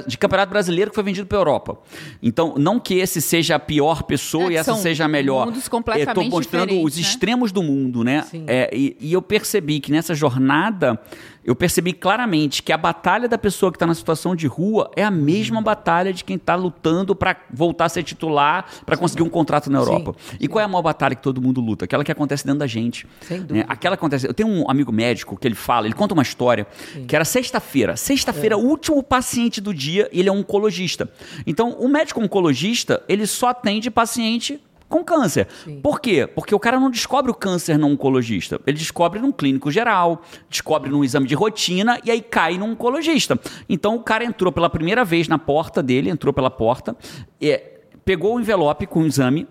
de 0.06 0.16
campeonato, 0.16 0.48
brasileiro 0.48 0.92
que 0.92 0.94
foi 0.94 1.02
vendido 1.02 1.26
para 1.26 1.36
Europa. 1.36 1.76
Então, 2.22 2.54
não 2.56 2.78
que 2.78 2.94
esse 2.94 3.20
seja 3.20 3.56
a 3.56 3.58
pior 3.58 4.04
pessoa 4.04 4.44
É, 4.44 4.52
e 4.52 4.56
essa 4.56 4.76
seja 4.76 5.06
a 5.06 5.08
melhor. 5.08 5.46
mundos 5.46 5.66
completamente 5.66 6.08
Estou 6.08 6.30
mostrando 6.30 6.80
os 6.80 6.94
né? 6.94 7.02
extremos 7.02 7.50
do 7.50 7.64
mundo, 7.64 8.04
né? 8.04 8.24
É, 8.46 8.70
e, 8.72 8.96
e 9.00 9.12
eu 9.12 9.20
percebi 9.20 9.80
que 9.80 9.90
nessa 9.90 10.14
jornada, 10.14 10.96
eu 11.44 11.54
percebi 11.54 11.92
claramente 11.92 12.62
que 12.62 12.72
a 12.72 12.76
batalha 12.76 13.28
da 13.28 13.36
pessoa 13.36 13.70
que 13.70 13.76
está 13.76 13.86
na 13.86 13.94
situação 13.94 14.34
de 14.34 14.46
rua 14.46 14.90
é 14.96 15.04
a 15.04 15.10
mesma 15.10 15.60
batalha 15.60 16.12
de 16.12 16.24
quem 16.24 16.36
está 16.36 16.54
lutando 16.54 17.14
para 17.14 17.36
voltar 17.52 17.84
a 17.86 17.88
ser 17.88 18.02
titular, 18.02 18.66
para 18.86 18.96
conseguir 18.96 19.22
um 19.22 19.28
contrato 19.28 19.70
na 19.70 19.78
Europa. 19.78 20.14
E 20.40 20.48
qual 20.48 20.62
é 20.62 20.64
a 20.64 20.68
maior 20.68 20.82
batalha 20.82 21.14
que 21.14 21.22
todo 21.22 21.42
mundo 21.42 21.60
luta? 21.60 21.84
Aquela 21.84 22.02
que 22.02 22.10
acontece 22.10 22.46
dentro 22.46 22.60
da 22.60 22.66
gente. 22.66 23.06
Sem 23.20 23.40
né? 23.40 23.44
dúvida. 23.44 23.66
Aquela 23.68 23.96
que 23.96 24.00
acontece. 24.00 24.26
Eu 24.26 24.32
tenho 24.32 24.48
um 24.48 24.70
amigo 24.70 24.90
médico 24.90 25.36
que 25.36 25.46
ele 25.46 25.54
fala, 25.54 25.86
ele 25.86 25.94
conta 25.94 26.14
uma 26.14 26.22
história 26.22 26.66
que 27.06 27.14
era 27.14 27.24
sexta-feira. 27.24 27.96
Sexta-feira, 27.96 28.56
o 28.56 28.64
último 28.64 29.02
paciente 29.02 29.60
do 29.60 29.74
dia, 29.74 30.08
ele 30.12 30.28
é 30.28 30.32
um 30.32 30.44
oncologista. 30.44 31.10
Então, 31.46 31.70
o 31.78 31.88
médico 31.88 32.22
oncologista, 32.22 33.02
ele 33.08 33.26
só 33.26 33.48
atende 33.48 33.90
paciente 33.90 34.60
com 34.94 35.02
câncer. 35.02 35.48
Sim. 35.64 35.80
Por 35.80 36.00
quê? 36.00 36.24
Porque 36.24 36.54
o 36.54 36.60
cara 36.60 36.78
não 36.78 36.88
descobre 36.88 37.28
o 37.28 37.34
câncer 37.34 37.76
no 37.76 37.88
oncologista. 37.88 38.60
Ele 38.64 38.78
descobre 38.78 39.18
num 39.18 39.32
clínico 39.32 39.68
geral, 39.68 40.22
descobre 40.48 40.88
num 40.88 41.02
exame 41.02 41.26
de 41.26 41.34
rotina 41.34 41.98
e 42.04 42.12
aí 42.12 42.22
cai 42.22 42.56
num 42.56 42.70
oncologista. 42.70 43.36
Então 43.68 43.96
o 43.96 44.00
cara 44.00 44.24
entrou 44.24 44.52
pela 44.52 44.70
primeira 44.70 45.04
vez 45.04 45.26
na 45.26 45.36
porta 45.36 45.82
dele, 45.82 46.10
entrou 46.10 46.32
pela 46.32 46.48
porta, 46.48 46.96
é, 47.42 47.80
pegou 48.04 48.36
o 48.36 48.40
envelope 48.40 48.86
com 48.86 49.00
o 49.00 49.06
exame, 49.06 49.48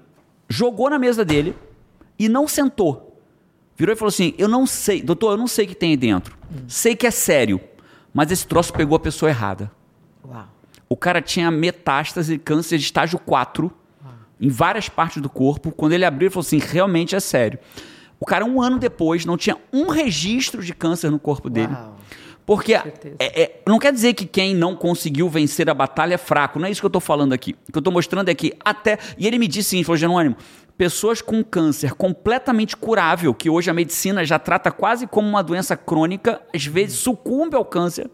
jogou 0.47 0.89
na 0.89 0.97
mesa 0.97 1.25
dele 1.25 1.53
e 2.17 2.29
não 2.29 2.47
sentou. 2.47 3.19
Virou 3.75 3.93
e 3.93 3.97
falou 3.97 4.09
assim: 4.09 4.33
Eu 4.37 4.47
não 4.47 4.65
sei, 4.65 5.01
doutor, 5.01 5.31
eu 5.31 5.37
não 5.37 5.47
sei 5.47 5.65
o 5.65 5.67
que 5.67 5.75
tem 5.75 5.89
aí 5.89 5.97
dentro. 5.97 6.37
Sei 6.69 6.95
que 6.95 7.05
é 7.05 7.11
sério, 7.11 7.59
mas 8.13 8.31
esse 8.31 8.47
troço 8.47 8.71
pegou 8.71 8.95
a 8.95 8.99
pessoa 8.99 9.29
errada. 9.29 9.69
Uau. 10.25 10.47
O 10.87 10.95
cara 10.95 11.21
tinha 11.21 11.51
metástase, 11.51 12.37
câncer 12.37 12.77
de 12.77 12.85
estágio 12.85 13.19
4 13.19 13.82
em 14.39 14.49
várias 14.49 14.89
partes 14.89 15.21
do 15.21 15.29
corpo. 15.29 15.71
Quando 15.71 15.93
ele 15.93 16.05
abriu, 16.05 16.27
ele 16.27 16.33
falou 16.33 16.45
assim: 16.45 16.59
realmente 16.59 17.15
é 17.15 17.19
sério. 17.19 17.59
O 18.19 18.25
cara, 18.25 18.45
um 18.45 18.61
ano 18.61 18.79
depois, 18.79 19.25
não 19.25 19.35
tinha 19.37 19.57
um 19.71 19.87
registro 19.87 20.63
de 20.63 20.73
câncer 20.73 21.09
no 21.11 21.19
corpo 21.19 21.49
dele. 21.49 21.73
Uau. 21.73 21.97
Porque 22.45 22.73
é- 22.73 22.83
é- 23.19 23.61
não 23.67 23.79
quer 23.79 23.93
dizer 23.93 24.13
que 24.13 24.25
quem 24.25 24.53
não 24.53 24.75
conseguiu 24.75 25.29
vencer 25.29 25.69
a 25.69 25.73
batalha 25.73 26.15
é 26.15 26.17
fraco. 26.17 26.59
Não 26.59 26.67
é 26.67 26.71
isso 26.71 26.81
que 26.81 26.85
eu 26.85 26.89
estou 26.89 26.99
falando 27.01 27.31
aqui. 27.31 27.55
O 27.67 27.71
que 27.71 27.77
eu 27.77 27.79
estou 27.79 27.93
mostrando 27.93 28.27
é 28.29 28.35
que 28.35 28.53
até. 28.63 28.97
E 29.17 29.25
ele 29.25 29.39
me 29.39 29.47
disse 29.47 29.69
seguinte: 29.69 29.85
falou, 29.85 29.97
Jerônimo, 29.97 30.35
pessoas 30.77 31.21
com 31.21 31.41
câncer 31.43 31.93
completamente 31.93 32.75
curável, 32.75 33.33
que 33.33 33.49
hoje 33.49 33.69
a 33.69 33.73
medicina 33.73 34.25
já 34.25 34.37
trata 34.37 34.71
quase 34.71 35.07
como 35.07 35.27
uma 35.27 35.41
doença 35.41 35.77
crônica, 35.77 36.41
às 36.53 36.65
vezes 36.65 36.99
sucumbe 36.99 37.55
ao 37.55 37.63
câncer. 37.63 38.09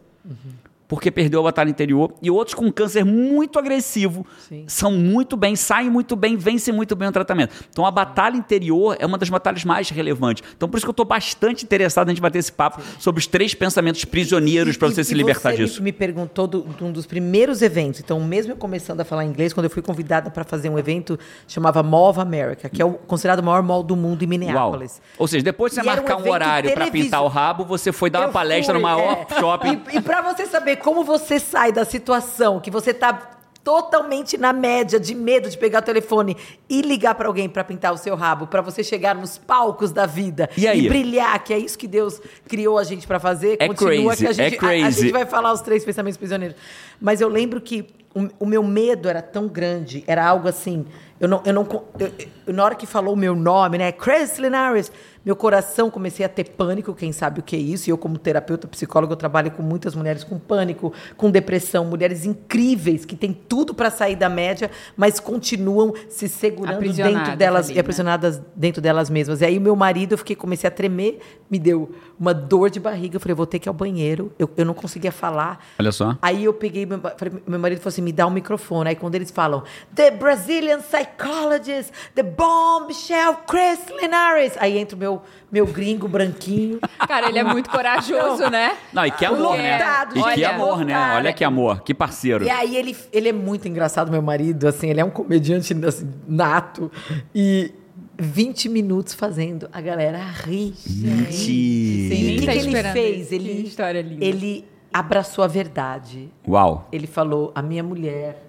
Porque 0.89 1.10
perdeu 1.12 1.39
a 1.39 1.43
batalha 1.43 1.69
interior. 1.69 2.12
E 2.21 2.30
outros 2.32 2.54
com 2.56 2.69
câncer 2.71 3.06
muito 3.06 3.58
agressivo 3.60 4.25
Sim. 4.49 4.65
são 4.67 4.91
muito 4.91 5.38
bem, 5.38 5.56
saem 5.56 5.89
muito 5.89 6.15
bem, 6.15 6.36
vencem 6.36 6.73
muito 6.73 6.95
bem 6.95 7.08
o 7.08 7.12
tratamento. 7.12 7.54
Então 7.69 7.86
a 7.86 7.91
batalha 7.91 8.36
interior 8.36 8.97
é 8.99 9.06
uma 9.06 9.17
das 9.17 9.30
batalhas 9.30 9.63
mais 9.63 9.89
relevantes. 9.91 10.43
Então 10.58 10.67
por 10.67 10.75
isso 10.78 10.86
que 10.86 10.89
eu 10.89 10.93
estou 10.93 11.06
bastante 11.06 11.63
interessado 11.63 12.08
em 12.08 12.12
a 12.12 12.13
gente 12.15 12.21
bater 12.21 12.39
esse 12.39 12.52
papo 12.52 12.82
sobre 12.97 13.19
os 13.19 13.28
três 13.28 13.54
pensamentos 13.54 14.04
prisioneiros 14.04 14.75
para 14.78 14.89
você 14.89 15.02
e- 15.02 15.06
se 15.06 15.13
e 15.13 15.17
libertar 15.17 15.52
você 15.52 15.58
disso. 15.58 15.80
Me, 15.80 15.86
me 15.86 15.91
perguntou 15.93 16.47
do- 16.47 16.63
de 16.63 16.84
um 16.84 16.91
dos 16.91 17.06
primeiros 17.06 17.62
eventos. 17.62 17.99
Então, 17.99 18.19
mesmo 18.19 18.52
eu 18.54 18.58
começando 18.58 18.99
a 19.02 19.06
falar 19.06 19.23
inglês, 19.25 19.54
quando 19.54 19.65
eu 19.65 19.69
fui 19.69 19.84
convidada 19.84 20.32
para 20.32 20.43
fazer 20.43 20.69
um 20.69 20.80
evento, 20.80 21.19
chamava 21.47 21.84
Mall 21.84 22.10
of 22.10 22.19
America, 22.19 22.67
que 22.67 22.82
é 22.82 22.86
o, 22.86 22.93
considerado 22.93 23.39
o 23.39 23.43
maior 23.43 23.62
mall 23.62 23.84
do 23.84 23.95
mundo 23.95 24.23
em 24.23 24.25
Uau. 24.25 24.39
Minneapolis. 24.39 24.99
Ou 25.19 25.28
seja, 25.28 25.43
depois 25.43 25.71
de 25.71 25.75
você 25.75 25.82
E 25.82 25.84
um 25.84 25.86
marcar 25.86 26.15
um 26.15 26.19
evento 26.21 26.34
horário 26.34 26.73
para 26.73 26.88
pintar 26.89 27.21
o 27.23 27.28
rabo, 27.28 27.63
você 27.63 27.91
foi 27.91 28.10
dar 28.10 28.21
uma 28.21 28.30
Eu 28.30 28.32
palestra 28.32 28.73
fui, 28.73 28.82
no 28.82 28.88
maior 28.89 29.25
é. 29.30 29.39
shopping. 29.39 29.82
E, 29.93 29.97
e 29.97 30.02
para 30.02 30.21
você 30.23 30.47
saber 30.47 30.78
como 30.79 31.03
você 31.03 31.39
sai 31.39 31.71
da 31.71 31.85
situação 31.85 32.59
que 32.59 32.71
você 32.71 32.93
tá 32.93 33.35
totalmente 33.63 34.37
na 34.37 34.53
média 34.53 34.99
de 34.99 35.13
medo 35.13 35.49
de 35.49 35.57
pegar 35.57 35.79
o 35.79 35.81
telefone 35.81 36.35
e 36.69 36.81
ligar 36.81 37.13
para 37.13 37.27
alguém 37.27 37.47
para 37.47 37.63
pintar 37.63 37.93
o 37.93 37.97
seu 37.97 38.15
rabo, 38.15 38.47
para 38.47 38.61
você 38.61 38.83
chegar 38.83 39.13
nos 39.13 39.37
palcos 39.37 39.91
da 39.91 40.05
vida 40.05 40.49
E 40.57 40.67
aí? 40.67 40.87
brilhar, 40.87 41.43
que 41.43 41.53
é 41.53 41.57
isso 41.59 41.77
que 41.77 41.87
Deus 41.87 42.21
criou 42.47 42.77
a 42.79 42.83
gente 42.83 43.05
para 43.05 43.19
fazer. 43.19 43.57
É 43.59 43.67
Continua 43.67 44.15
crazy, 44.15 44.23
que 44.23 44.27
a 44.27 44.31
gente, 44.33 44.55
é 44.55 44.57
a- 44.57 44.61
A, 44.61 44.81
crazy. 44.81 45.01
gente 45.01 45.11
vai 45.11 45.25
falar 45.25 45.51
os 45.51 45.61
três 45.61 45.83
pensamentos 45.85 46.17
prisioneiros. 46.17 46.55
Mas 46.99 47.19
eu 47.21 47.27
lembro 47.27 47.59
que 47.61 47.85
o, 48.19 48.29
o 48.39 48.45
meu 48.45 48.63
medo 48.63 49.08
era 49.10 49.21
tão 49.21 49.47
grande, 49.47 50.03
era 50.08 50.25
algo 50.25 50.47
assim. 50.47 50.86
Eu 51.19 51.27
não, 51.27 51.41
eu 51.45 51.53
não, 51.53 51.67
eu- 51.99 52.12
eu- 52.47 52.53
na 52.53 52.63
hora 52.63 52.75
que 52.75 52.86
falou 52.86 53.13
o 53.13 53.17
meu 53.17 53.36
nome, 53.36 53.77
né, 53.77 53.91
Chris 53.91 54.38
Linares, 54.39 54.89
meu 55.25 55.36
coração 55.36 55.89
comecei 55.91 56.25
a 56.25 56.29
ter 56.29 56.45
pânico, 56.51 56.93
quem 56.95 57.12
sabe 57.12 57.41
o 57.41 57.43
que 57.43 57.55
é 57.58 57.60
isso. 57.60 57.89
E 57.89 57.91
eu, 57.91 57.97
como 57.97 58.17
terapeuta, 58.17 58.67
psicóloga, 58.69 59.12
eu 59.13 59.17
trabalho 59.17 59.51
com 59.51 59.62
muitas 59.62 59.93
mulheres 59.95 60.23
com 60.23 60.39
pânico, 60.39 60.93
com 61.17 61.29
depressão, 61.29 61.84
mulheres 61.84 62.23
incríveis 62.25 63.03
que 63.03 63.17
têm 63.17 63.34
tudo 63.34 63.73
para 63.73 63.89
sair 63.91 64.15
da 64.15 64.29
média, 64.29 64.71
mas 64.95 65.19
continuam 65.19 65.93
se 66.08 66.29
segurando 66.29 66.77
dentro 67.17 67.38
delas 67.38 67.65
ali, 67.65 67.73
e 67.73 67.75
né? 67.75 67.82
aprisionadas 67.82 68.41
dentro 68.55 68.82
delas 68.82 69.10
mesmas. 69.10 69.41
E 69.41 69.45
aí, 69.45 69.60
meu 69.60 69.75
marido, 69.75 70.13
eu 70.13 70.17
fiquei, 70.17 70.38
comecei 70.38 70.69
a 70.69 70.71
tremer, 70.71 71.19
me 71.51 71.60
deu 71.60 71.91
uma 72.17 72.34
dor 72.34 72.69
de 72.69 72.79
barriga. 72.79 73.17
Eu 73.17 73.19
falei, 73.19 73.36
vou 73.36 73.45
ter 73.45 73.60
que 73.60 73.67
ir 73.67 73.71
ao 73.71 73.73
banheiro. 73.75 74.32
Eu, 74.39 74.49
eu 74.55 74.63
não 74.65 74.73
conseguia 74.73 75.12
falar. 75.12 75.63
Olha 75.77 75.91
só. 75.91 76.17
Aí 76.21 76.45
eu 76.45 76.53
peguei, 76.53 76.86
meu, 76.86 76.99
falei- 76.99 77.43
meu 77.45 77.60
marido 77.60 77.79
falou 77.79 77.89
assim: 77.89 78.01
me 78.10 78.13
dá 78.13 78.26
um 78.26 78.32
microfone. 78.32 78.89
Aí 78.89 78.95
quando 78.95 79.15
eles 79.15 79.30
falam, 79.30 79.63
The 79.93 80.12
Brazilian 80.12 80.80
psychologist, 80.80 81.91
the 82.15 82.24
bomb 82.24 82.88
Michelle 82.88 83.38
Chris 83.48 83.80
Linares. 84.02 84.54
Aí 84.58 84.78
entra 84.78 84.95
o 84.95 85.00
meu, 85.00 85.22
meu 85.52 85.67
gringo 85.67 86.08
branquinho. 86.08 86.80
Cara, 87.08 87.30
ele 87.30 87.38
é 87.38 87.43
muito 87.43 87.69
corajoso, 87.69 88.50
né? 88.50 88.76
Não, 88.91 89.06
e 89.06 89.12
que 89.12 89.26
amor, 89.26 89.58
né? 89.58 89.78
E 90.10 90.13
que 90.13 90.19
olha, 90.19 90.50
amor, 90.50 90.84
né? 90.84 91.15
Olha 91.15 91.34
que 91.34 91.43
amor, 91.43 91.84
que 91.84 91.93
parceiro. 91.93 92.43
E 92.43 92.50
aí 92.50 92.76
ele, 92.76 92.98
ele 93.13 93.30
é 93.30 93.34
muito 93.34 93.67
engraçado, 93.67 94.12
meu 94.12 94.22
marido, 94.22 94.67
assim, 94.67 94.89
ele 94.89 95.00
é 95.00 95.06
um 95.06 95.12
comediante 95.12 95.74
assim, 95.86 96.10
nato. 96.28 96.91
E 97.34 97.72
20 98.17 98.69
minutos 98.69 99.13
fazendo 99.13 99.69
a 99.72 99.80
galera 99.80 100.17
rir. 100.17 100.74
Mentira. 100.88 102.15
E 102.15 102.38
o 102.38 102.39
que, 102.39 102.45
tá 102.45 102.52
que 102.54 102.58
ele 102.58 102.84
fez? 102.91 103.32
Ele, 103.32 103.56
Que 103.56 103.67
história 103.67 104.02
linda. 104.02 104.26
ele 104.26 104.65
abraçou 104.93 105.43
a 105.43 105.47
verdade. 105.47 106.30
Uau. 106.47 106.88
Ele 106.91 107.08
falou: 107.08 107.52
a 107.56 107.62
minha 107.62 107.84
mulher, 107.84 108.43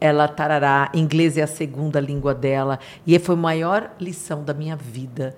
ela 0.00 0.28
tarará, 0.28 0.90
inglês 0.94 1.36
é 1.36 1.42
a 1.42 1.46
segunda 1.46 2.00
língua 2.00 2.34
dela. 2.34 2.78
E 3.06 3.18
foi 3.18 3.34
a 3.34 3.38
maior 3.38 3.90
lição 4.00 4.44
da 4.44 4.54
minha 4.54 4.76
vida. 4.76 5.36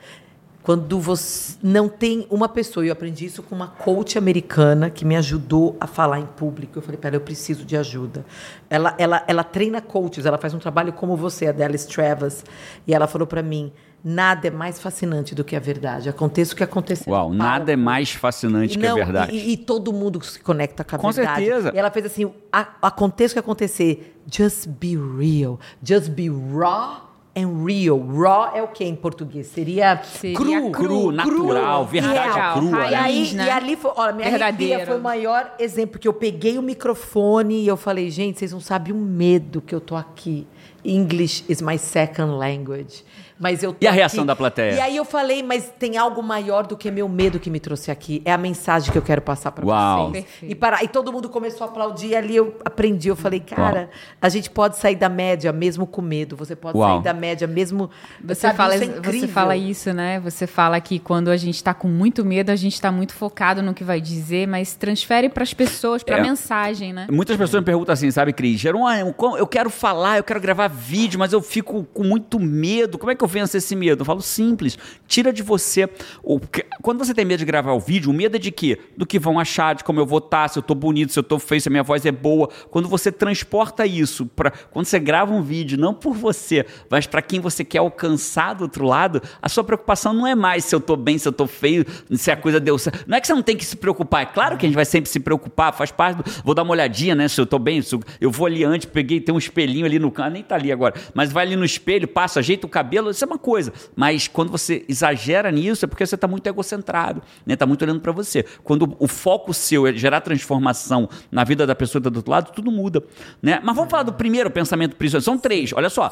Quando 0.62 1.00
você 1.00 1.56
não 1.62 1.88
tem 1.88 2.26
uma 2.30 2.46
pessoa, 2.46 2.84
e 2.84 2.88
eu 2.88 2.92
aprendi 2.92 3.24
isso 3.24 3.42
com 3.42 3.54
uma 3.54 3.68
coach 3.68 4.18
americana 4.18 4.90
que 4.90 5.06
me 5.06 5.16
ajudou 5.16 5.74
a 5.80 5.86
falar 5.86 6.20
em 6.20 6.26
público. 6.26 6.78
Eu 6.78 6.82
falei, 6.82 6.98
pera, 6.98 7.16
eu 7.16 7.20
preciso 7.20 7.64
de 7.64 7.78
ajuda. 7.78 8.26
Ela, 8.68 8.94
ela, 8.98 9.24
ela 9.26 9.42
treina 9.42 9.80
coaches, 9.80 10.26
ela 10.26 10.36
faz 10.36 10.52
um 10.52 10.58
trabalho 10.58 10.92
como 10.92 11.16
você, 11.16 11.46
a 11.46 11.52
Dallas 11.52 11.86
Travas. 11.86 12.44
E 12.86 12.92
ela 12.92 13.06
falou 13.06 13.26
para 13.26 13.42
mim: 13.42 13.72
nada 14.02 14.48
é 14.48 14.50
mais 14.50 14.80
fascinante 14.80 15.34
do 15.34 15.44
que 15.44 15.54
a 15.54 15.60
verdade. 15.60 16.08
Aconteça 16.08 16.52
o 16.54 16.56
que 16.56 16.64
acontecer. 16.64 17.08
Uau, 17.10 17.32
nada 17.32 17.72
é 17.72 17.76
mais 17.76 18.10
fascinante 18.12 18.78
que 18.78 18.86
a 18.86 18.90
Não, 18.90 18.96
verdade. 18.96 19.34
E, 19.36 19.52
e 19.52 19.56
todo 19.56 19.92
mundo 19.92 20.22
se 20.24 20.40
conecta 20.40 20.82
com 20.84 20.96
a 20.96 20.98
Com 20.98 21.10
verdade. 21.12 21.44
certeza. 21.44 21.72
E 21.74 21.78
ela 21.78 21.90
fez 21.90 22.06
assim: 22.06 22.32
a- 22.52 22.68
aconteça 22.82 23.32
o 23.32 23.34
que 23.34 23.38
acontecer, 23.40 24.20
just 24.32 24.66
be 24.68 24.96
real, 24.96 25.58
just 25.82 26.08
be 26.10 26.28
raw 26.28 27.08
and 27.36 27.64
real. 27.64 27.98
Raw 28.08 28.56
é 28.56 28.62
o 28.62 28.68
que 28.68 28.82
em 28.84 28.94
português? 28.96 29.46
Seria, 29.46 30.02
Seria 30.02 30.36
cru, 30.36 30.70
cru, 30.72 31.12
natural, 31.12 31.84
e 31.88 32.00
verdade 32.00 32.34
real. 32.34 32.54
crua, 32.58 32.68
E, 32.70 32.72
né? 32.72 32.84
aí, 32.86 32.92
Raiz, 32.94 33.32
né? 33.34 33.46
e 33.46 33.50
ali 33.50 33.76
foi, 33.76 33.92
olha, 33.96 34.12
minha 34.12 34.28
arrepia 34.28 34.84
foi 34.86 34.98
o 34.98 35.02
maior 35.02 35.54
exemplo, 35.58 35.92
porque 35.92 36.08
eu 36.08 36.12
peguei 36.12 36.58
o 36.58 36.62
microfone 36.62 37.62
e 37.62 37.68
eu 37.68 37.76
falei, 37.76 38.10
gente, 38.10 38.38
vocês 38.38 38.50
não 38.52 38.60
sabem 38.60 38.92
o 38.92 38.96
medo 38.96 39.60
que 39.60 39.74
eu 39.74 39.80
tô 39.80 39.94
aqui. 39.94 40.46
English 40.84 41.44
is 41.48 41.60
my 41.62 41.78
second 41.78 42.32
language. 42.32 43.04
Mas 43.40 43.62
eu 43.62 43.72
tô 43.72 43.78
E 43.80 43.86
a 43.88 43.90
reação 43.90 44.20
aqui. 44.20 44.26
da 44.26 44.36
plateia? 44.36 44.74
E 44.74 44.80
aí 44.80 44.96
eu 44.96 45.04
falei, 45.04 45.42
mas 45.42 45.72
tem 45.78 45.96
algo 45.96 46.22
maior 46.22 46.66
do 46.66 46.76
que 46.76 46.90
meu 46.90 47.08
medo 47.08 47.40
que 47.40 47.48
me 47.48 47.58
trouxe 47.58 47.90
aqui. 47.90 48.20
É 48.26 48.32
a 48.32 48.36
mensagem 48.36 48.92
que 48.92 48.98
eu 48.98 49.02
quero 49.02 49.22
passar 49.22 49.50
para 49.50 49.64
Uau. 49.64 50.10
vocês. 50.10 50.24
Perfeito. 50.24 50.52
E, 50.52 50.54
para, 50.54 50.84
e 50.84 50.88
todo 50.88 51.10
mundo 51.10 51.28
começou 51.30 51.66
a 51.66 51.70
aplaudir. 51.70 52.08
E 52.08 52.16
ali 52.16 52.36
eu 52.36 52.54
aprendi. 52.62 53.08
Eu 53.08 53.16
falei, 53.16 53.40
cara, 53.40 53.88
a 54.20 54.28
gente 54.28 54.50
pode 54.50 54.76
sair 54.76 54.96
da 54.96 55.08
média 55.08 55.50
mesmo 55.52 55.86
com 55.86 56.02
medo. 56.02 56.36
Você 56.36 56.54
pode 56.54 56.76
Uau. 56.76 56.96
sair 56.96 57.02
da 57.04 57.14
média 57.14 57.46
mesmo. 57.46 57.88
Você 58.22 58.34
sabe, 58.42 58.56
fala, 58.58 58.74
isso 58.76 58.84
é 58.84 59.00
você 59.10 59.26
fala 59.28 59.56
isso, 59.56 59.92
né? 59.94 60.20
Você 60.20 60.46
fala 60.46 60.78
que 60.78 60.98
quando 60.98 61.28
a 61.30 61.36
gente 61.38 61.64
tá 61.64 61.72
com 61.72 61.88
muito 61.88 62.22
medo, 62.24 62.50
a 62.50 62.56
gente 62.56 62.78
tá 62.78 62.92
muito 62.92 63.14
focado 63.14 63.62
no 63.62 63.72
que 63.72 63.82
vai 63.82 64.02
dizer, 64.02 64.46
mas 64.46 64.74
transfere 64.74 65.30
pras 65.30 65.54
pessoas, 65.54 66.02
pra 66.02 66.18
É. 66.18 66.20
mensagem, 66.20 66.92
né? 66.92 67.06
Muitas 67.10 67.38
pessoas 67.38 67.62
me 67.62 67.64
perguntam 67.64 67.94
assim, 67.94 68.10
sabe, 68.10 68.34
Cris? 68.34 68.60
Jerônimo, 68.60 69.14
como- 69.14 69.38
eu 69.38 69.46
quero 69.46 69.70
falar, 69.70 70.18
eu 70.18 70.24
quero 70.24 70.40
gravar 70.40 70.68
vídeo, 70.68 71.18
mas 71.18 71.32
eu 71.32 71.40
fico 71.40 71.84
com 71.94 72.04
muito 72.04 72.38
medo. 72.38 72.98
Como 72.98 73.10
é 73.10 73.14
que 73.14 73.24
eu 73.24 73.29
venço 73.30 73.56
esse 73.56 73.74
medo? 73.74 74.02
Eu 74.02 74.04
falo 74.04 74.20
simples, 74.20 74.78
tira 75.06 75.32
de 75.32 75.42
você. 75.42 75.88
o 76.22 76.38
quando 76.82 76.98
você 76.98 77.14
tem 77.14 77.24
medo 77.24 77.38
de 77.38 77.44
gravar 77.44 77.72
o 77.72 77.80
vídeo, 77.80 78.10
o 78.10 78.14
medo 78.14 78.36
é 78.36 78.38
de 78.38 78.50
quê? 78.50 78.78
Do 78.96 79.06
que 79.06 79.18
vão 79.18 79.38
achar, 79.38 79.74
de 79.74 79.84
como 79.84 80.00
eu 80.00 80.06
vou 80.06 80.18
estar, 80.18 80.48
se 80.48 80.58
eu 80.58 80.62
tô 80.62 80.74
bonito, 80.74 81.12
se 81.12 81.18
eu 81.18 81.22
tô 81.22 81.38
feio, 81.38 81.60
se 81.60 81.68
a 81.68 81.70
minha 81.70 81.82
voz 81.82 82.04
é 82.04 82.12
boa. 82.12 82.48
Quando 82.70 82.88
você 82.88 83.12
transporta 83.12 83.86
isso 83.86 84.26
para 84.26 84.50
quando 84.50 84.86
você 84.86 84.98
grava 84.98 85.32
um 85.32 85.42
vídeo, 85.42 85.78
não 85.78 85.94
por 85.94 86.14
você, 86.14 86.66
mas 86.88 87.06
para 87.06 87.22
quem 87.22 87.40
você 87.40 87.64
quer 87.64 87.78
alcançar 87.78 88.54
do 88.54 88.62
outro 88.62 88.84
lado, 88.84 89.22
a 89.40 89.48
sua 89.48 89.64
preocupação 89.64 90.12
não 90.12 90.26
é 90.26 90.34
mais 90.34 90.64
se 90.64 90.74
eu 90.74 90.80
tô 90.80 90.96
bem, 90.96 91.18
se 91.18 91.28
eu 91.28 91.32
tô 91.32 91.46
feio, 91.46 91.84
se 92.12 92.30
a 92.30 92.36
coisa 92.36 92.58
deu 92.58 92.78
certo. 92.78 93.04
Não 93.06 93.16
é 93.16 93.20
que 93.20 93.26
você 93.26 93.34
não 93.34 93.42
tem 93.42 93.56
que 93.56 93.64
se 93.64 93.76
preocupar, 93.76 94.22
é 94.22 94.26
claro 94.26 94.56
que 94.56 94.66
a 94.66 94.68
gente 94.68 94.76
vai 94.76 94.84
sempre 94.84 95.10
se 95.10 95.20
preocupar, 95.20 95.72
faz 95.72 95.90
parte 95.90 96.18
do, 96.18 96.24
vou 96.44 96.54
dar 96.54 96.62
uma 96.62 96.72
olhadinha, 96.72 97.14
né, 97.14 97.28
se 97.28 97.40
eu 97.40 97.46
tô 97.46 97.58
bem, 97.58 97.80
eu, 97.92 98.00
eu 98.20 98.30
vou 98.30 98.46
ali 98.46 98.64
antes, 98.64 98.86
peguei, 98.86 99.20
tem 99.20 99.34
um 99.34 99.38
espelhinho 99.38 99.86
ali 99.86 99.98
no 99.98 100.10
canto, 100.10 100.32
nem 100.32 100.42
tá 100.42 100.54
ali 100.54 100.72
agora, 100.72 100.94
mas 101.14 101.32
vai 101.32 101.46
ali 101.46 101.56
no 101.56 101.64
espelho, 101.64 102.08
passa, 102.08 102.40
ajeita 102.40 102.66
o 102.66 102.70
cabelo, 102.70 103.12
isso 103.20 103.24
é 103.24 103.26
uma 103.26 103.38
coisa. 103.38 103.72
Mas 103.94 104.26
quando 104.26 104.50
você 104.50 104.84
exagera 104.88 105.50
nisso, 105.50 105.84
é 105.84 105.88
porque 105.88 106.04
você 106.04 106.16
tá 106.16 106.26
muito 106.26 106.46
egocentrado, 106.46 107.22
né, 107.44 107.56
tá 107.56 107.66
muito 107.66 107.82
olhando 107.82 108.00
para 108.00 108.12
você. 108.12 108.44
Quando 108.64 108.96
o 108.98 109.06
foco 109.06 109.52
seu 109.52 109.86
é 109.86 109.92
gerar 109.92 110.20
transformação 110.20 111.08
na 111.30 111.44
vida 111.44 111.66
da 111.66 111.74
pessoa 111.74 112.00
que 112.00 112.04
tá 112.04 112.10
do 112.10 112.16
outro 112.16 112.30
lado, 112.30 112.52
tudo 112.52 112.70
muda, 112.70 113.02
né? 113.42 113.60
Mas 113.62 113.76
vamos 113.76 113.90
falar 113.90 114.02
do 114.02 114.12
primeiro 114.12 114.50
pensamento 114.50 114.96
prisioneiro. 114.96 115.24
São 115.24 115.38
três, 115.38 115.72
olha 115.72 115.90
só. 115.90 116.10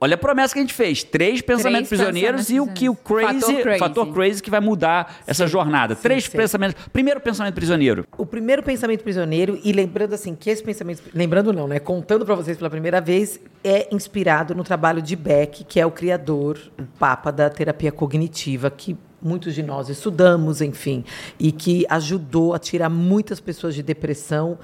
Olha 0.00 0.14
a 0.14 0.18
promessa 0.18 0.54
que 0.54 0.60
a 0.60 0.62
gente 0.62 0.74
fez, 0.74 1.02
três 1.04 1.40
pensamentos 1.40 1.88
prisioneiros 1.88 2.46
pensamentos 2.46 2.50
e 2.50 2.60
o 2.60 2.66
que 2.66 2.88
o 2.88 2.94
crazy, 2.94 3.40
Fator 3.40 3.62
crazy. 3.62 3.78
fator 3.78 4.12
crazy 4.12 4.42
que 4.42 4.50
vai 4.50 4.60
mudar 4.60 5.16
essa 5.26 5.46
jornada. 5.46 5.94
três 5.94 6.24
sim. 6.24 6.30
pensamentos. 6.36 6.82
Primeiro 6.92 7.20
pensamento 7.20 7.54
prisioneiro. 7.54 8.06
O 8.16 8.26
primeiro 8.26 8.62
pensamento 8.62 9.02
prisioneiro, 9.02 9.58
e 9.62 9.72
lembrando 9.72 10.14
assim, 10.14 10.34
que 10.34 10.50
esse 10.50 10.62
pensamento. 10.62 11.02
Lembrando 11.14 11.52
não, 11.52 11.66
né? 11.66 11.78
Contando 11.78 12.24
para 12.24 12.34
vocês 12.34 12.56
pela 12.56 12.70
primeira 12.70 13.00
vez, 13.00 13.40
é 13.66 13.88
inspirado 13.90 14.54
no 14.54 14.62
trabalho 14.62 15.02
de 15.02 15.16
Beck, 15.16 15.64
que 15.64 15.80
é 15.80 15.84
o 15.84 15.90
criador, 15.90 16.56
o 16.78 16.84
papa 16.98 17.32
da 17.32 17.50
terapia 17.50 17.90
cognitiva, 17.90 18.70
que 18.70 18.96
muitos 19.20 19.56
de 19.56 19.62
nós 19.62 19.88
estudamos, 19.88 20.60
enfim, 20.60 21.04
e 21.38 21.50
que 21.50 21.84
ajudou 21.88 22.54
a 22.54 22.60
tirar 22.60 22.88
muitas 22.88 23.40
pessoas 23.40 23.74
de 23.74 23.82
depressão 23.82 24.56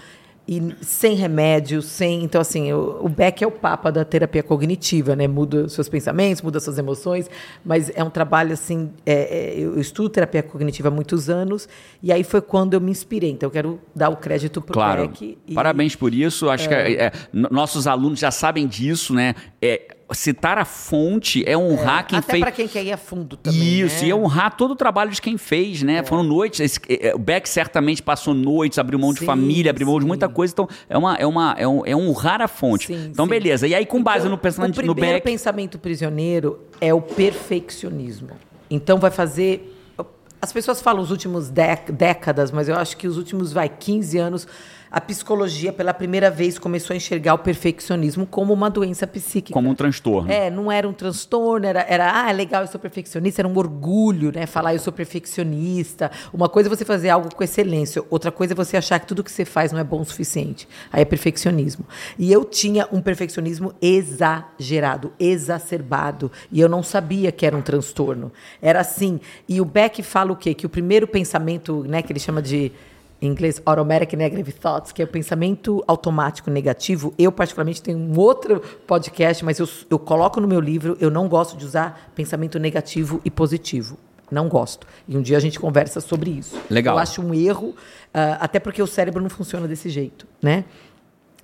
e 0.46 0.74
sem 0.83 1.14
remédio, 1.14 1.81
sem. 1.81 2.24
Então, 2.24 2.40
assim, 2.40 2.72
o, 2.72 3.09
Beck 3.09 3.42
é 3.42 3.46
o 3.46 3.50
papa 3.50 3.92
da 3.92 4.05
terapia 4.05 4.42
cognitiva, 4.42 5.14
né? 5.14 5.28
Muda 5.28 5.68
seus 5.68 5.88
pensamentos, 5.88 6.42
muda 6.42 6.59
suas 6.59 6.78
emoções, 6.78 7.31
mas 7.64 7.90
é 7.94 8.02
um 8.02 8.11
trabalho 8.11 8.52
assim. 8.52 8.90
é- 9.07 9.52
é- 9.57 9.61
eu 9.61 9.78
estudo 9.78 10.09
terapia 10.09 10.42
cognitiva 10.42 10.88
há 10.88 10.90
muitos 10.90 11.31
anos, 11.31 11.68
e 12.02 12.12
aí 12.12 12.24
foi 12.24 12.40
quando 12.40 12.74
eu 12.74 12.81
me 12.81 12.90
inspirei. 12.90 13.31
Então, 13.31 13.46
eu 13.46 13.50
quero 13.52 13.81
dar 13.94 14.09
o 14.09 14.16
crédito 14.16 14.61
para 14.61 14.72
o 14.72 14.74
Claro. 14.74 15.09
Beck. 15.09 15.38
e- 15.46 15.55
Parabéns 15.55 15.94
por 15.94 16.12
isso. 16.12 16.50
Acho 16.50 16.68
que 16.68 16.74
é, 16.74 16.92
é, 17.07 17.12
nossos 17.33 17.87
alunos 17.87 18.18
já 18.18 18.31
sabem 18.31 18.66
disso, 18.66 19.14
né? 19.14 19.35
É, 19.61 19.96
citar 20.14 20.59
a 20.59 20.64
fonte 20.64 21.42
é 21.46 21.57
honrar 21.57 22.07
quem 22.07 22.18
Até 22.18 22.33
fez. 22.33 22.40
para 22.42 22.53
quem 22.53 22.66
quer 22.68 22.85
ir 22.85 22.92
a 22.92 22.96
fundo 22.96 23.37
também. 23.37 23.81
Isso, 23.81 24.03
né? 24.03 24.09
e 24.09 24.11
é 24.11 24.14
honrar 24.14 24.57
todo 24.57 24.72
o 24.72 24.77
trabalho 24.77 25.11
de 25.11 25.20
quem 25.20 25.37
fez, 25.38 25.83
né? 25.83 26.03
Foram 26.03 26.22
noites. 26.22 26.61
esse- 26.61 26.81
é, 26.88 27.14
o 27.14 27.18
Beck 27.18 27.48
certamente 27.48 28.03
passou 28.03 28.35
noites, 28.35 28.79
abriu 28.79 28.98
mão 28.98 29.12
de 29.12 29.20
Sim, 29.20 29.27
família, 29.27 29.70
abriu 29.70 29.87
mão 29.87 29.96
de 29.98 30.03
sim. 30.03 30.09
muita 30.09 30.29
coisa. 30.29 30.53
Então, 30.53 30.68
é, 30.88 30.96
uma, 30.98 31.14
é, 31.16 31.27
uma, 31.27 31.55
é, 31.59 31.66
um, 31.68 31.87
é 31.87 31.94
honrar 31.96 32.40
a 32.42 32.48
fonte. 32.48 32.88
Sim, 32.88 33.09
então, 33.12 33.27
beleza. 33.27 33.66
E 33.66 33.75
aí, 33.75 33.87
com 33.87 34.03
base 34.03 34.20
Então, 34.20 34.31
no 34.31 34.38
pensamento 34.38 34.79
o 34.79 34.83
no 34.87 34.94
primeiro 34.94 35.16
Beck. 35.16 35.25
pensamento 35.25 35.79
prisioneiro 35.79 36.61
é 36.81 36.92
o 36.92 37.01
perfeccionismo. 37.01 38.31
Então 38.70 38.98
vai 38.98 39.11
fazer 39.11 39.68
as 40.40 40.53
pessoas 40.53 40.83
falam 40.83 41.01
os 41.01 41.12
últimos 41.12 41.48
décadas, 41.51 42.51
mas 42.51 42.68
eu 42.68 42.75
acho 42.75 42.96
que 42.96 43.07
os 43.07 43.16
últimos 43.16 43.53
vai 43.53 43.68
15 43.68 44.18
anos 44.18 44.48
a 44.92 45.00
psicologia 45.00 45.72
pela 45.72 45.94
primeira 45.94 46.31
vez 46.31 46.59
começou 46.59 46.92
a 46.92 46.96
enxergar 46.98 47.33
o 47.33 47.38
perfeccionismo 47.38 48.26
como 48.26 48.52
uma 48.52 48.68
doença 48.68 49.07
psíquica. 49.07 49.55
Como 49.55 49.70
um 49.70 49.74
transtorno. 49.74 50.31
É, 50.31 50.50
não 50.50 50.70
era 50.70 50.87
um 50.87 50.92
transtorno, 50.92 51.64
era, 51.64 51.81
era 51.88 52.24
ah, 52.24 52.28
é 52.28 52.33
legal, 52.35 52.61
eu 52.61 52.68
sou 52.68 52.78
perfeccionista, 52.78 53.40
era 53.40 53.48
um 53.48 53.57
orgulho, 53.57 54.31
né? 54.31 54.44
Falar 54.44 54.74
eu 54.74 54.78
sou 54.78 54.92
perfeccionista. 54.92 56.11
Uma 56.31 56.46
coisa 56.46 56.68
é 56.68 56.70
você 56.70 56.85
fazer 56.85 57.09
algo 57.09 57.35
com 57.35 57.42
excelência, 57.42 58.05
outra 58.11 58.31
coisa 58.31 58.52
é 58.52 58.55
você 58.55 58.76
achar 58.76 59.00
que 59.00 59.07
tudo 59.07 59.24
que 59.24 59.33
você 59.33 59.46
faz 59.46 59.72
não 59.72 59.81
é 59.81 59.85
bom 59.85 60.02
o 60.02 60.05
suficiente. 60.05 60.68
Aí 60.92 61.00
é 61.00 61.07
perfeccionismo. 61.07 61.87
E 62.18 62.31
eu 62.31 62.44
tinha 62.44 62.87
um 62.92 63.00
perfeccionismo 63.00 63.72
exagerado, 63.81 65.11
exacerbado, 65.18 66.31
e 66.50 66.61
eu 66.61 66.68
não 66.68 66.83
sabia 66.83 67.33
que 67.33 67.46
era 67.46 67.57
um 67.57 67.62
transtorno. 67.62 68.31
Era 68.61 68.81
assim. 68.81 69.18
E 69.48 69.59
o 69.59 69.64
Beck 69.64 70.02
fala 70.02 70.33
o 70.33 70.37
quê? 70.37 70.52
Que 70.52 70.66
o 70.66 70.68
primeiro 70.68 71.07
pensamento, 71.07 71.83
né, 71.88 72.02
que 72.02 72.12
ele 72.12 72.20
chama 72.20 72.42
de 72.42 72.70
em 73.22 73.28
inglês, 73.28 73.62
automatic 73.64 74.14
negative 74.14 74.52
thoughts, 74.52 74.90
que 74.90 75.00
é 75.00 75.04
o 75.04 75.08
pensamento 75.08 75.82
automático 75.87 76.50
negativo. 76.50 77.14
Eu, 77.16 77.30
particularmente, 77.30 77.80
tenho 77.80 77.96
um 77.96 78.18
outro 78.18 78.61
podcast, 78.85 79.44
mas 79.44 79.61
eu, 79.61 79.68
eu 79.88 79.98
coloco 79.98 80.40
no 80.40 80.48
meu 80.48 80.58
livro, 80.58 80.96
eu 81.00 81.08
não 81.08 81.28
gosto 81.28 81.56
de 81.56 81.64
usar 81.64 82.11
pensamento 82.16 82.58
negativo 82.58 83.20
e 83.24 83.30
positivo. 83.30 83.96
Não 84.28 84.48
gosto. 84.48 84.87
E 85.06 85.16
um 85.16 85.22
dia 85.22 85.37
a 85.37 85.40
gente 85.40 85.61
conversa 85.61 86.00
sobre 86.00 86.30
isso. 86.30 86.58
Legal. 86.68 86.96
Eu 86.96 86.98
acho 86.98 87.22
um 87.22 87.32
erro, 87.32 87.76
ah, 88.12 88.38
até 88.40 88.58
porque 88.58 88.82
o 88.82 88.87
cérebro 88.87 89.22
não 89.22 89.30
funciona 89.30 89.68
desse 89.68 89.88
jeito, 89.88 90.26
né? 90.42 90.64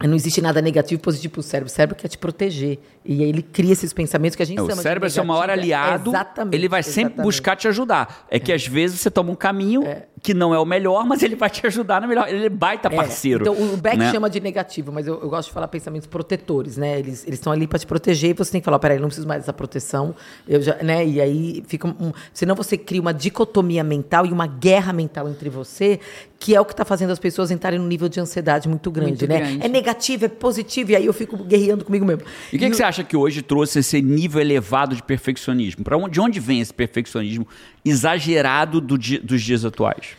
Não 0.00 0.14
existe 0.14 0.40
nada 0.40 0.62
negativo 0.62 1.00
e 1.00 1.02
positivo 1.02 1.34
para 1.34 1.40
o 1.40 1.42
cérebro. 1.42 1.72
O 1.72 1.74
cérebro 1.74 1.96
quer 1.96 2.06
te 2.06 2.16
proteger. 2.16 2.78
E 3.04 3.24
aí 3.24 3.28
ele 3.28 3.42
cria 3.42 3.72
esses 3.72 3.92
pensamentos 3.92 4.37
que 4.37 4.42
a 4.42 4.46
gente 4.46 4.58
É, 4.61 4.62
o 4.62 4.76
cérebro 4.76 5.06
é 5.06 5.11
seu 5.11 5.24
maior 5.24 5.50
aliado. 5.50 6.11
Exatamente. 6.11 6.54
Ele 6.54 6.68
vai 6.68 6.84
sempre 6.84 7.00
exatamente. 7.14 7.24
buscar 7.24 7.56
te 7.56 7.66
ajudar. 7.66 8.26
É 8.30 8.38
que 8.38 8.52
às 8.52 8.64
vezes 8.64 9.00
você 9.00 9.11
toma 9.11 9.32
um 9.32 9.34
caminho 9.34 9.82
que 10.22 10.34
não 10.34 10.54
é 10.54 10.58
o 10.58 10.64
melhor, 10.64 11.04
mas 11.04 11.22
ele 11.22 11.34
vai 11.34 11.50
te 11.50 11.66
ajudar 11.66 12.00
no 12.00 12.06
melhor. 12.08 12.28
Ele 12.28 12.46
é 12.46 12.48
baita 12.48 12.88
É, 12.88 12.94
parceiro. 12.94 13.42
Então, 13.42 13.54
o 13.54 13.76
Beck 13.76 13.96
né? 13.96 14.12
chama 14.12 14.30
de 14.30 14.40
negativo, 14.40 14.92
mas 14.92 15.06
eu, 15.06 15.20
eu 15.20 15.28
gosto 15.28 15.48
de 15.48 15.54
falar 15.54 15.66
pensamentos 15.68 16.06
protetores, 16.06 16.76
né? 16.76 16.98
Eles 16.98 17.26
eles 17.26 17.38
estão 17.38 17.52
ali 17.52 17.66
para 17.66 17.78
te 17.78 17.87
proteger 17.87 18.30
e 18.30 18.32
você 18.34 18.52
tem 18.52 18.61
que 18.61 18.64
falar, 18.64 18.78
peraí, 18.78 18.98
não 18.98 19.08
preciso 19.08 19.26
mais 19.26 19.42
dessa 19.42 19.52
proteção. 19.52 20.14
Eu 20.46 20.62
já, 20.62 20.76
né? 20.76 21.04
E 21.04 21.20
aí 21.20 21.64
fica 21.66 21.88
um, 21.88 22.12
senão 22.32 22.54
você 22.54 22.76
cria 22.76 23.00
uma 23.00 23.12
dicotomia 23.14 23.82
mental 23.82 24.24
e 24.26 24.30
uma 24.30 24.46
guerra 24.46 24.92
mental 24.92 25.28
entre 25.28 25.48
você, 25.48 25.98
que 26.40 26.55
é 26.55 26.61
o 26.61 26.64
que 26.64 26.72
está 26.72 26.85
fazendo 26.85 27.11
as 27.11 27.18
pessoas 27.18 27.51
entrarem 27.51 27.79
num 27.81 27.87
nível 27.88 28.09
de 28.09 28.20
ansiedade 28.20 28.68
muito 28.68 28.90
grande, 28.92 29.11
Muito 29.11 29.27
né? 29.29 29.38
grande. 29.40 29.66
É 29.66 29.68
negativo, 29.68 30.24
é 30.24 30.29
positivo, 30.29 30.92
e 30.92 30.96
aí 30.96 31.05
eu 31.07 31.12
fico 31.12 31.37
guerreando 31.37 31.85
comigo 31.85 32.05
mesmo. 32.07 32.22
E 32.53 32.57
o 32.57 32.59
que, 32.61 32.70
que 32.70 32.77
você 32.77 32.85
acha 32.85 33.03
que 33.03 33.16
hoje 33.16 33.42
trouxe 33.42 33.81
esse 33.81 34.01
nível 34.01 34.40
elevado 34.40 34.94
de 34.94 35.03
perfeccionismo? 35.03 35.83
Pra 35.83 35.96
onde, 35.96 36.11
de 36.12 36.20
onde 36.20 36.38
vem 36.38 36.61
esse 36.61 36.72
perfeccionismo 36.72 37.44
exagerado 37.85 38.81
do 38.81 38.96
dos 38.96 39.42
dias 39.42 39.64
atuais? 39.64 40.11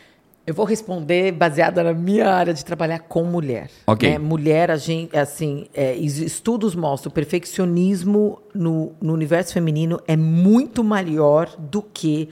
Eu 0.46 0.54
vou 0.54 0.66
responder 0.66 1.32
baseada 1.32 1.84
na 1.84 1.94
minha 1.94 2.28
área 2.28 2.54
de 2.54 2.66
trabalhar 2.66 3.00
com 3.00 3.24
mulher. 3.24 3.70
Ok. 3.86 4.10
né? 4.10 4.18
Mulher, 4.18 4.72
a 4.72 4.78
gente, 4.78 5.16
assim, 5.16 5.68
é, 5.74 5.96
es- 5.96 6.18
estudos 6.18 6.74
mostram 6.76 7.12
o 7.12 7.14
perfeccionismo 7.14 8.42
no, 8.54 8.92
no 9.00 9.14
universo 9.14 9.54
feminino 9.54 10.02
é 10.08 10.18
muito 10.18 10.84
maior 10.84 11.56
do 11.58 11.82
que 11.84 12.30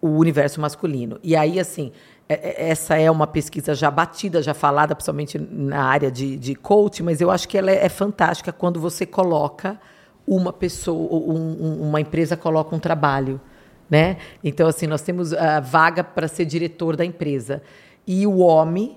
o 0.00 0.08
universo 0.08 0.60
masculino. 0.60 1.18
E 1.22 1.36
aí, 1.36 1.60
assim, 1.60 1.92
essa 2.68 2.96
é 2.96 3.10
uma 3.10 3.26
pesquisa 3.26 3.74
já 3.74 3.90
batida, 3.90 4.42
já 4.42 4.54
falada, 4.54 4.94
principalmente 4.94 5.38
na 5.38 5.82
área 5.84 6.10
de, 6.10 6.36
de 6.36 6.54
coaching, 6.54 7.02
mas 7.02 7.20
eu 7.20 7.30
acho 7.30 7.48
que 7.48 7.58
ela 7.58 7.70
é, 7.70 7.84
é 7.84 7.88
fantástica 7.88 8.52
quando 8.52 8.78
você 8.80 9.04
coloca 9.04 9.80
uma 10.26 10.52
pessoa, 10.52 11.12
um- 11.12 11.56
um- 11.60 11.88
uma 11.88 12.00
empresa 12.00 12.36
coloca 12.36 12.74
um 12.74 12.78
trabalho 12.78 13.40
né? 13.90 14.18
Então, 14.44 14.68
assim, 14.68 14.86
nós 14.86 15.02
temos 15.02 15.32
a 15.32 15.58
vaga 15.58 16.04
para 16.04 16.28
ser 16.28 16.44
diretor 16.44 16.94
da 16.94 17.04
empresa. 17.04 17.60
E 18.06 18.24
o 18.24 18.38
homem, 18.38 18.96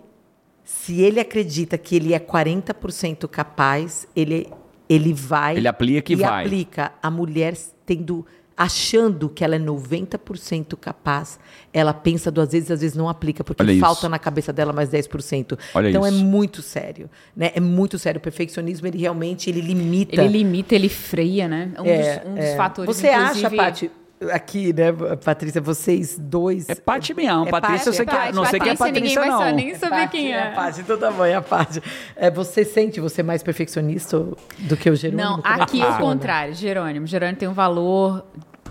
se 0.64 1.02
ele 1.02 1.20
acredita 1.20 1.80
que 1.80 1.96
ele 1.96 2.14
é 2.14 2.20
40% 2.20 3.28
capaz, 3.28 4.08
ele, 4.16 4.48
ele 4.88 5.12
vai. 5.12 5.58
Ele 5.58 5.68
aplica 5.68 6.14
e 6.14 6.16
vai. 6.16 6.46
aplica. 6.46 6.92
A 7.02 7.10
mulher 7.10 7.56
tendo 7.88 8.24
achando 8.56 9.30
que 9.30 9.44
ela 9.44 9.56
é 9.56 9.60
90% 9.60 10.76
capaz, 10.78 11.40
ela 11.72 11.94
pensa 11.94 12.30
duas 12.32 12.52
vezes, 12.52 12.70
às 12.72 12.82
vezes 12.82 12.96
não 12.96 13.10
aplica, 13.10 13.44
porque 13.44 13.64
Olha 13.64 13.80
falta 13.80 14.02
isso. 14.02 14.10
na 14.10 14.20
cabeça 14.20 14.54
dela 14.54 14.72
mais 14.72 14.90
10%. 14.90 15.58
Olha 15.74 15.90
então 15.90 16.06
isso. 16.06 16.18
é 16.18 16.24
muito 16.24 16.62
sério, 16.62 17.10
né? 17.36 17.52
É 17.56 17.60
muito 17.60 17.98
sério. 17.98 18.20
O 18.20 18.22
perfeccionismo, 18.22 18.86
ele 18.88 18.98
realmente 18.98 19.50
ele 19.50 19.62
limita. 19.62 20.22
Ele 20.22 20.38
limita, 20.40 20.76
ele 20.76 20.90
freia, 20.90 21.48
né? 21.48 21.72
É 21.76 21.82
um, 21.82 21.86
É, 21.86 22.20
dos, 22.20 22.28
um 22.28 22.36
dos 22.36 22.44
é. 22.44 22.56
fatores, 22.56 22.96
Você 22.96 23.08
acha, 23.08 23.50
Paty, 23.50 23.92
aqui, 24.32 24.74
né, 24.74 24.92
Patrícia, 25.24 25.62
vocês 25.62 26.18
dois. 26.18 26.70
É 26.70 26.76
Paty 26.76 27.14
mesmo. 27.14 27.48
É 27.48 27.52
Patrícia, 27.52 27.90
eu 27.90 27.94
sei 27.94 28.04
é 28.04 28.06
que 28.06 28.16
é, 28.16 28.20
Paty, 28.20 28.36
não 28.36 28.46
sei 28.46 28.60
que 28.60 28.70
é 28.70 28.76
Patrícia, 28.76 29.02
ninguém 29.02 29.16
Patrícia, 29.16 29.22
vai 29.22 29.30
não. 29.30 29.60
saber 29.60 29.76
saber 29.78 30.02
Paty, 30.02 30.12
quem 30.12 30.34
é. 30.34 30.48
a 30.48 30.52
Paty, 30.52 30.84
do 30.84 30.98
tamanho, 30.98 31.38
a 31.38 31.42
Paty. 31.42 31.82
É, 32.16 32.32
você 32.32 32.64
sente 32.64 33.00
você 33.00 33.22
mais 33.24 33.44
perfeccionista 33.44 34.20
do 34.60 34.78
que 34.78 34.90
o 34.90 34.96
Jerônimo? 34.96 35.24
Não, 35.24 35.38
é 35.40 35.62
aqui 35.62 35.82
é 35.82 35.90
o 35.90 35.98
contrário. 35.98 36.54
Jerônimo. 36.54 37.06
Jerônimo 37.08 37.38
tem 37.38 37.48
um 37.48 37.54
valor 37.54 38.26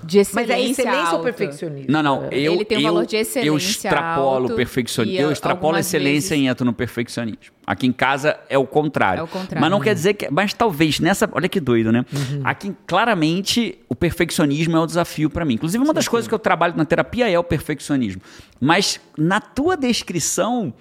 de 0.05 0.19
Mas 0.19 0.29
excelência 0.29 0.53
é 0.53 0.71
excelência 0.71 1.01
ou 1.11 1.17
alto. 1.17 1.23
perfeccionismo? 1.25 1.93
Não, 1.93 2.03
não. 2.03 2.25
Eu, 2.31 2.55
Ele 2.55 2.65
tem 2.65 2.79
um 2.79 2.81
eu, 2.81 2.87
valor 2.93 3.07
de 3.07 3.17
eu 3.17 3.21
excelência 3.23 3.71
extrapolo 3.71 4.43
alto 4.43 4.53
o 4.53 4.57
perfeccionismo. 4.57 5.19
e 5.21 5.23
Eu 5.23 5.31
extrapolo 5.33 5.79
excelência 5.79 6.31
vezes- 6.37 6.45
e 6.45 6.47
entro 6.49 6.65
no 6.65 6.73
perfeccionismo. 6.73 7.53
Aqui 7.67 7.87
em 7.87 7.93
casa 7.93 8.39
é 8.49 8.59
o 8.59 8.67
contrário. 8.67 9.21
É 9.21 9.23
o 9.23 9.29
contrário. 9.29 9.61
Mas 9.61 9.71
não 9.71 9.81
quer 9.81 9.95
dizer 9.95 10.15
que. 10.15 10.29
Mas 10.31 10.53
talvez 10.53 10.99
nessa. 10.99 11.29
Olha 11.33 11.49
que 11.49 11.61
doido, 11.61 11.93
né? 11.93 12.05
Uhum. 12.13 12.41
Aqui, 12.45 12.75
claramente, 12.87 13.79
o 13.89 13.95
perfeccionismo 13.95 14.77
é 14.77 14.81
o 14.81 14.87
desafio 14.87 15.31
para 15.31 15.45
mim. 15.45 15.55
Inclusive, 15.55 15.83
uma 15.83 15.95
das 15.95 16.09
coisas 16.09 16.27
que 16.27 16.35
eu 16.35 16.39
trabalho 16.41 16.75
na 16.77 16.85
terapia 16.85 17.31
é 17.31 17.39
o 17.39 17.45
perfeccionismo. 17.45 18.21
Mas 18.61 19.01
na 19.17 19.41
tua 19.41 19.77
descrição, 19.77 20.73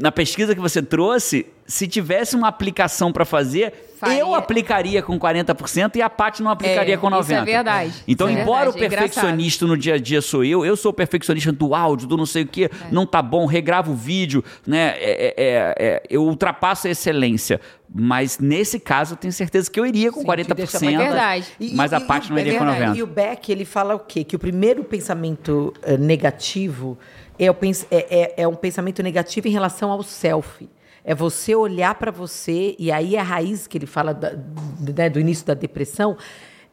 na 0.00 0.12
pesquisa 0.12 0.54
que 0.54 0.60
você 0.60 0.82
trouxe, 0.82 1.46
se 1.66 1.88
tivesse 1.88 2.36
uma 2.36 2.46
aplicação 2.48 3.10
para 3.12 3.24
fazer, 3.24 3.72
Faria. 3.98 4.20
eu 4.20 4.34
aplicaria 4.34 5.02
com 5.02 5.18
40% 5.18 5.96
e 5.96 6.02
a 6.02 6.08
Paty 6.08 6.42
não 6.42 6.50
aplicaria 6.50 6.94
É, 6.94 6.96
com 6.96 7.08
90%. 7.10 7.20
isso 7.22 7.32
é 7.32 7.44
verdade. 7.44 7.92
Então, 8.06 8.28
Isso 8.28 8.38
é 8.38 8.42
embora 8.42 8.70
verdade, 8.70 8.78
o 8.82 8.86
é 8.86 8.88
perfeccionista 8.88 9.66
no 9.66 9.76
dia 9.76 9.94
a 9.94 9.98
dia 9.98 10.20
sou 10.22 10.44
eu, 10.44 10.64
eu 10.64 10.76
sou 10.76 10.90
o 10.90 10.94
perfeccionista 10.94 11.50
do 11.50 11.74
áudio, 11.74 12.06
do 12.06 12.16
não 12.16 12.26
sei 12.26 12.42
o 12.44 12.46
que, 12.46 12.70
não 12.92 13.04
tá 13.06 13.20
bom, 13.22 13.46
regravo 13.46 13.92
o 13.92 13.96
vídeo, 13.96 14.44
né? 14.66 14.94
É, 14.98 15.34
é, 15.36 15.74
é, 15.78 16.02
eu 16.08 16.22
ultrapasso 16.24 16.86
a 16.86 16.90
excelência. 16.90 17.60
Mas 17.92 18.38
nesse 18.38 18.78
caso, 18.78 19.14
eu 19.14 19.16
tenho 19.16 19.32
certeza 19.32 19.70
que 19.70 19.78
eu 19.80 19.86
iria 19.86 20.12
com 20.12 20.20
Sim, 20.20 20.26
40%. 20.26 20.44
te 20.46 20.54
deixa 20.54 20.80
mais- 20.80 20.94
É 20.94 20.98
verdade. 20.98 21.46
Mas 21.74 21.92
a 21.92 21.98
e- 21.98 22.04
Paty 22.04 22.30
não 22.30 22.36
é 22.38 22.40
iria 22.42 22.58
com 22.58 22.64
verdade. 22.66 22.80
90%. 22.92 22.96
E 22.98 23.02
o 23.02 23.06
Beck, 23.06 23.48
ele 23.50 23.64
fala 23.64 23.94
o 23.94 23.98
quê? 24.00 24.22
Que 24.24 24.36
o 24.36 24.38
primeiro 24.38 24.84
pensamento 24.84 25.72
eh, 25.82 25.96
negativo 25.96 26.98
é, 27.38 27.46
é- 27.90 28.06
é- 28.20 28.34
é 28.42 28.48
um 28.48 28.54
pensamento 28.54 29.02
negativo 29.02 29.48
em 29.48 29.50
relação 29.50 29.90
ao 29.90 30.02
self. 30.02 30.68
É 31.04 31.14
você 31.14 31.54
olhar 31.54 31.94
para 31.94 32.10
você, 32.10 32.74
e 32.78 32.90
aí 32.90 33.14
é 33.16 33.20
a 33.20 33.22
raiz 33.22 33.66
que 33.66 33.78
ele 33.78 33.86
fala 33.86 34.12
da- 34.12 34.32
né, 34.96 35.08
do 35.08 35.20
início 35.20 35.46
da 35.46 35.54
depressão, 35.54 36.16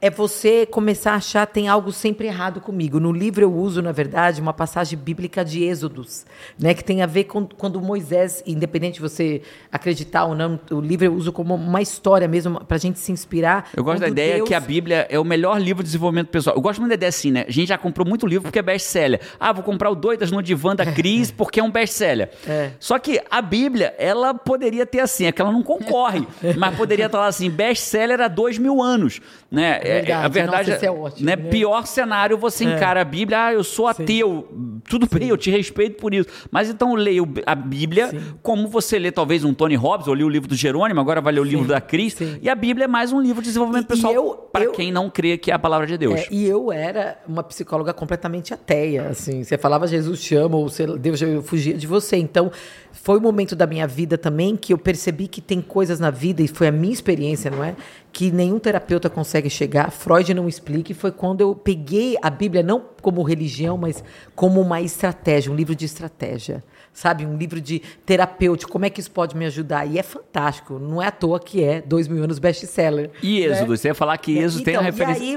é 0.04 0.10
você 0.10 0.66
começar 0.66 1.14
a 1.14 1.16
achar 1.16 1.46
tem 1.48 1.70
algo 1.70 1.90
sempre 1.94 2.28
errado 2.28 2.60
comigo. 2.60 3.00
No 3.00 3.10
livro 3.14 3.42
eu 3.42 3.54
uso, 3.56 3.82
na 3.82 3.94
verdade, 3.94 4.42
uma 4.42 4.52
passagem 4.52 5.00
bíblica 5.00 5.46
de 5.46 5.64
Êxodos, 5.64 6.26
né, 6.60 6.74
que 6.74 6.84
tem 6.84 7.02
a 7.02 7.06
ver 7.06 7.24
com 7.24 7.46
quando 7.48 7.80
Moisés, 7.80 8.44
independente 8.46 8.96
de 8.96 9.00
você 9.00 9.42
acreditar 9.72 10.26
ou 10.26 10.36
não, 10.36 10.60
o 10.70 10.82
livro 10.82 11.06
eu 11.06 11.14
uso 11.14 11.32
como 11.32 11.56
uma 11.56 11.82
história 11.82 12.28
mesmo, 12.28 12.60
para 12.66 12.76
a 12.76 12.80
gente 12.80 13.00
se 13.00 13.14
inspirar. 13.14 13.70
Eu 13.74 13.82
gosto 13.82 14.02
da 14.02 14.10
ideia 14.10 14.36
Deus- 14.36 14.50
que 14.50 14.54
a 14.54 14.60
Bíblia 14.60 15.08
é 15.10 15.18
o 15.18 15.24
melhor 15.24 15.58
livro 15.62 15.82
de 15.82 15.88
desenvolvimento 15.88 16.28
pessoal. 16.28 16.54
Eu 16.58 16.62
gosto 16.62 16.80
muito 16.82 16.90
da 16.90 16.96
ideia 16.96 17.08
assim, 17.08 17.32
né? 17.32 17.46
A 17.48 17.52
gente 17.52 17.70
já 17.70 17.78
comprou 17.78 18.06
muito 18.06 18.28
livro 18.28 18.44
porque 18.44 18.60
é 18.60 18.62
best-seller. 18.62 19.22
Ah, 19.40 19.54
vou 19.54 19.64
comprar 19.64 19.90
o 19.90 19.96
Doidas 19.96 20.30
no 20.32 20.44
Divã 20.44 20.76
da 20.76 20.86
Cris 20.92 21.32
porque 21.32 21.62
é 21.62 21.64
um 21.64 21.72
best-seller. 21.72 22.30
É. 22.46 22.72
Só 22.78 23.00
que 23.00 23.22
a 23.32 23.42
Bíblia, 23.42 23.94
ela 23.98 24.34
poderia 24.34 24.86
ter 24.86 25.00
assim, 25.00 25.28
é 25.28 25.32
que 25.32 25.42
ela 25.42 25.52
não 25.54 25.64
concorre, 25.64 26.28
mas 26.58 26.76
poderia 26.76 27.06
estar 27.06 27.20
lá 27.20 27.28
assim, 27.28 27.50
best-seller 27.50 28.20
há 28.20 28.28
dois 28.28 28.58
mil 28.58 28.82
anos. 28.84 29.22
Né? 29.50 29.80
É, 29.94 30.00
verdade. 30.02 30.26
a 30.26 30.28
verdade 30.28 30.70
Nossa, 30.72 30.76
isso 30.78 30.86
é 30.86 30.92
ótimo, 30.92 31.26
né? 31.26 31.36
né? 31.36 31.50
Pior 31.50 31.86
cenário, 31.86 32.38
você 32.38 32.64
encara 32.66 33.02
a 33.02 33.06
Bíblia, 33.06 33.46
ah, 33.46 33.54
eu 33.54 33.64
sou 33.64 33.88
ateu. 33.88 34.48
Tudo 34.88 35.08
bem, 35.12 35.30
eu 35.30 35.38
te 35.38 35.50
respeito 35.50 35.98
por 35.98 36.14
isso. 36.14 36.28
Mas 36.52 36.70
então 36.70 36.94
leio 36.96 37.28
a 37.46 37.56
Bíblia 37.56 38.12
como 38.42 38.68
você 38.68 39.00
lê 39.00 39.12
talvez 39.12 39.44
um 39.44 39.54
Tony 39.54 39.76
Robbins, 39.76 40.08
ou 40.08 40.14
li 40.14 40.24
o 40.24 40.30
livro 40.30 40.48
do 40.48 40.56
Jerônimo, 40.56 41.00
agora 41.00 41.22
vai 41.22 41.34
ler 41.34 41.40
o 41.40 41.44
livro 41.44 41.68
da 41.68 41.80
Cris. 41.82 42.14
sim. 42.14 42.38
E 42.42 42.50
a 42.50 42.56
Bíblia 42.56 42.86
é 42.86 42.88
mais 42.88 43.14
um 43.14 43.22
livro 43.22 43.42
de 43.42 43.48
desenvolvimento 43.48 43.86
E- 43.86 43.88
pessoal 43.88 44.50
para 44.52 44.68
quem 44.68 44.92
não 44.92 45.10
crê 45.10 45.38
que 45.38 45.52
é 45.52 45.54
a 45.54 45.60
palavra 45.60 45.88
de 45.88 45.98
Deus. 45.98 46.20
É, 46.20 46.28
e 46.32 46.48
eu 46.48 46.72
era 46.72 47.18
uma 47.28 47.44
psicóloga 47.44 47.94
completamente 47.94 48.54
ateia, 48.54 49.08
assim. 49.10 49.44
Você 49.44 49.58
falava 49.58 49.88
Jesus 49.88 50.22
te 50.22 50.36
ama 50.36 50.58
ou 50.58 50.68
Deus 51.00 51.22
eu 51.22 51.42
fugia 51.42 51.74
de 51.74 51.88
você. 51.88 52.18
Então, 52.18 52.52
foi 52.92 53.18
um 53.18 53.22
momento 53.22 53.56
da 53.56 53.66
minha 53.66 53.88
vida 53.88 54.18
também 54.18 54.56
que 54.56 54.74
eu 54.74 54.78
percebi 54.78 55.28
que 55.28 55.42
tem 55.42 55.62
coisas 55.62 56.00
na 56.00 56.12
vida 56.12 56.42
e 56.42 56.48
foi 56.48 56.68
a 56.68 56.72
minha 56.72 56.94
experiência, 56.94 57.50
não 57.50 57.64
é? 57.64 57.76
Que 58.14 58.32
nenhum 58.32 58.60
terapeuta 58.60 59.10
consegue 59.10 59.50
chegar. 59.50 59.90
Freud 59.90 60.34
não 60.36 60.48
explica. 60.48 60.92
E 60.92 60.96
foi 60.96 61.12
quando 61.12 61.42
eu 61.42 61.56
peguei 61.56 62.16
a 62.22 62.30
Bíblia 62.30 62.62
não 62.62 62.80
como 63.02 63.24
religião, 63.24 63.76
mas 63.76 64.04
como 64.36 64.62
uma 64.62 64.80
estratégia, 64.80 65.52
um 65.52 65.56
livro 65.56 65.76
de 65.76 65.84
estratégia. 65.86 66.64
Sabe, 66.94 67.26
um 67.26 67.36
livro 67.36 67.60
de 67.60 67.82
terapêutico, 68.06 68.72
como 68.72 68.86
é 68.86 68.90
que 68.92 69.00
isso 69.00 69.10
pode 69.10 69.36
me 69.36 69.48
ajudar? 69.48 69.88
E 69.88 69.98
é 69.98 70.04
fantástico, 70.04 70.78
não 70.78 71.02
é 71.02 71.08
à 71.08 71.12
toa 71.12 71.40
que 71.40 71.64
é 71.64 71.82
dois 71.82 72.08
mil 72.08 72.24
anos 72.24 72.38
best-seller. 72.38 73.10
E 73.24 73.40
né? 73.48 73.56
Êxodo, 73.56 73.76
você 73.76 73.88
ia 73.88 73.96
falar 73.96 74.16
que 74.20 74.38
Êxodo 74.38 74.64
tem 74.64 74.76
a 74.76 74.78
Então, 74.78 74.86
referência. 74.86 75.24
E 75.24 75.36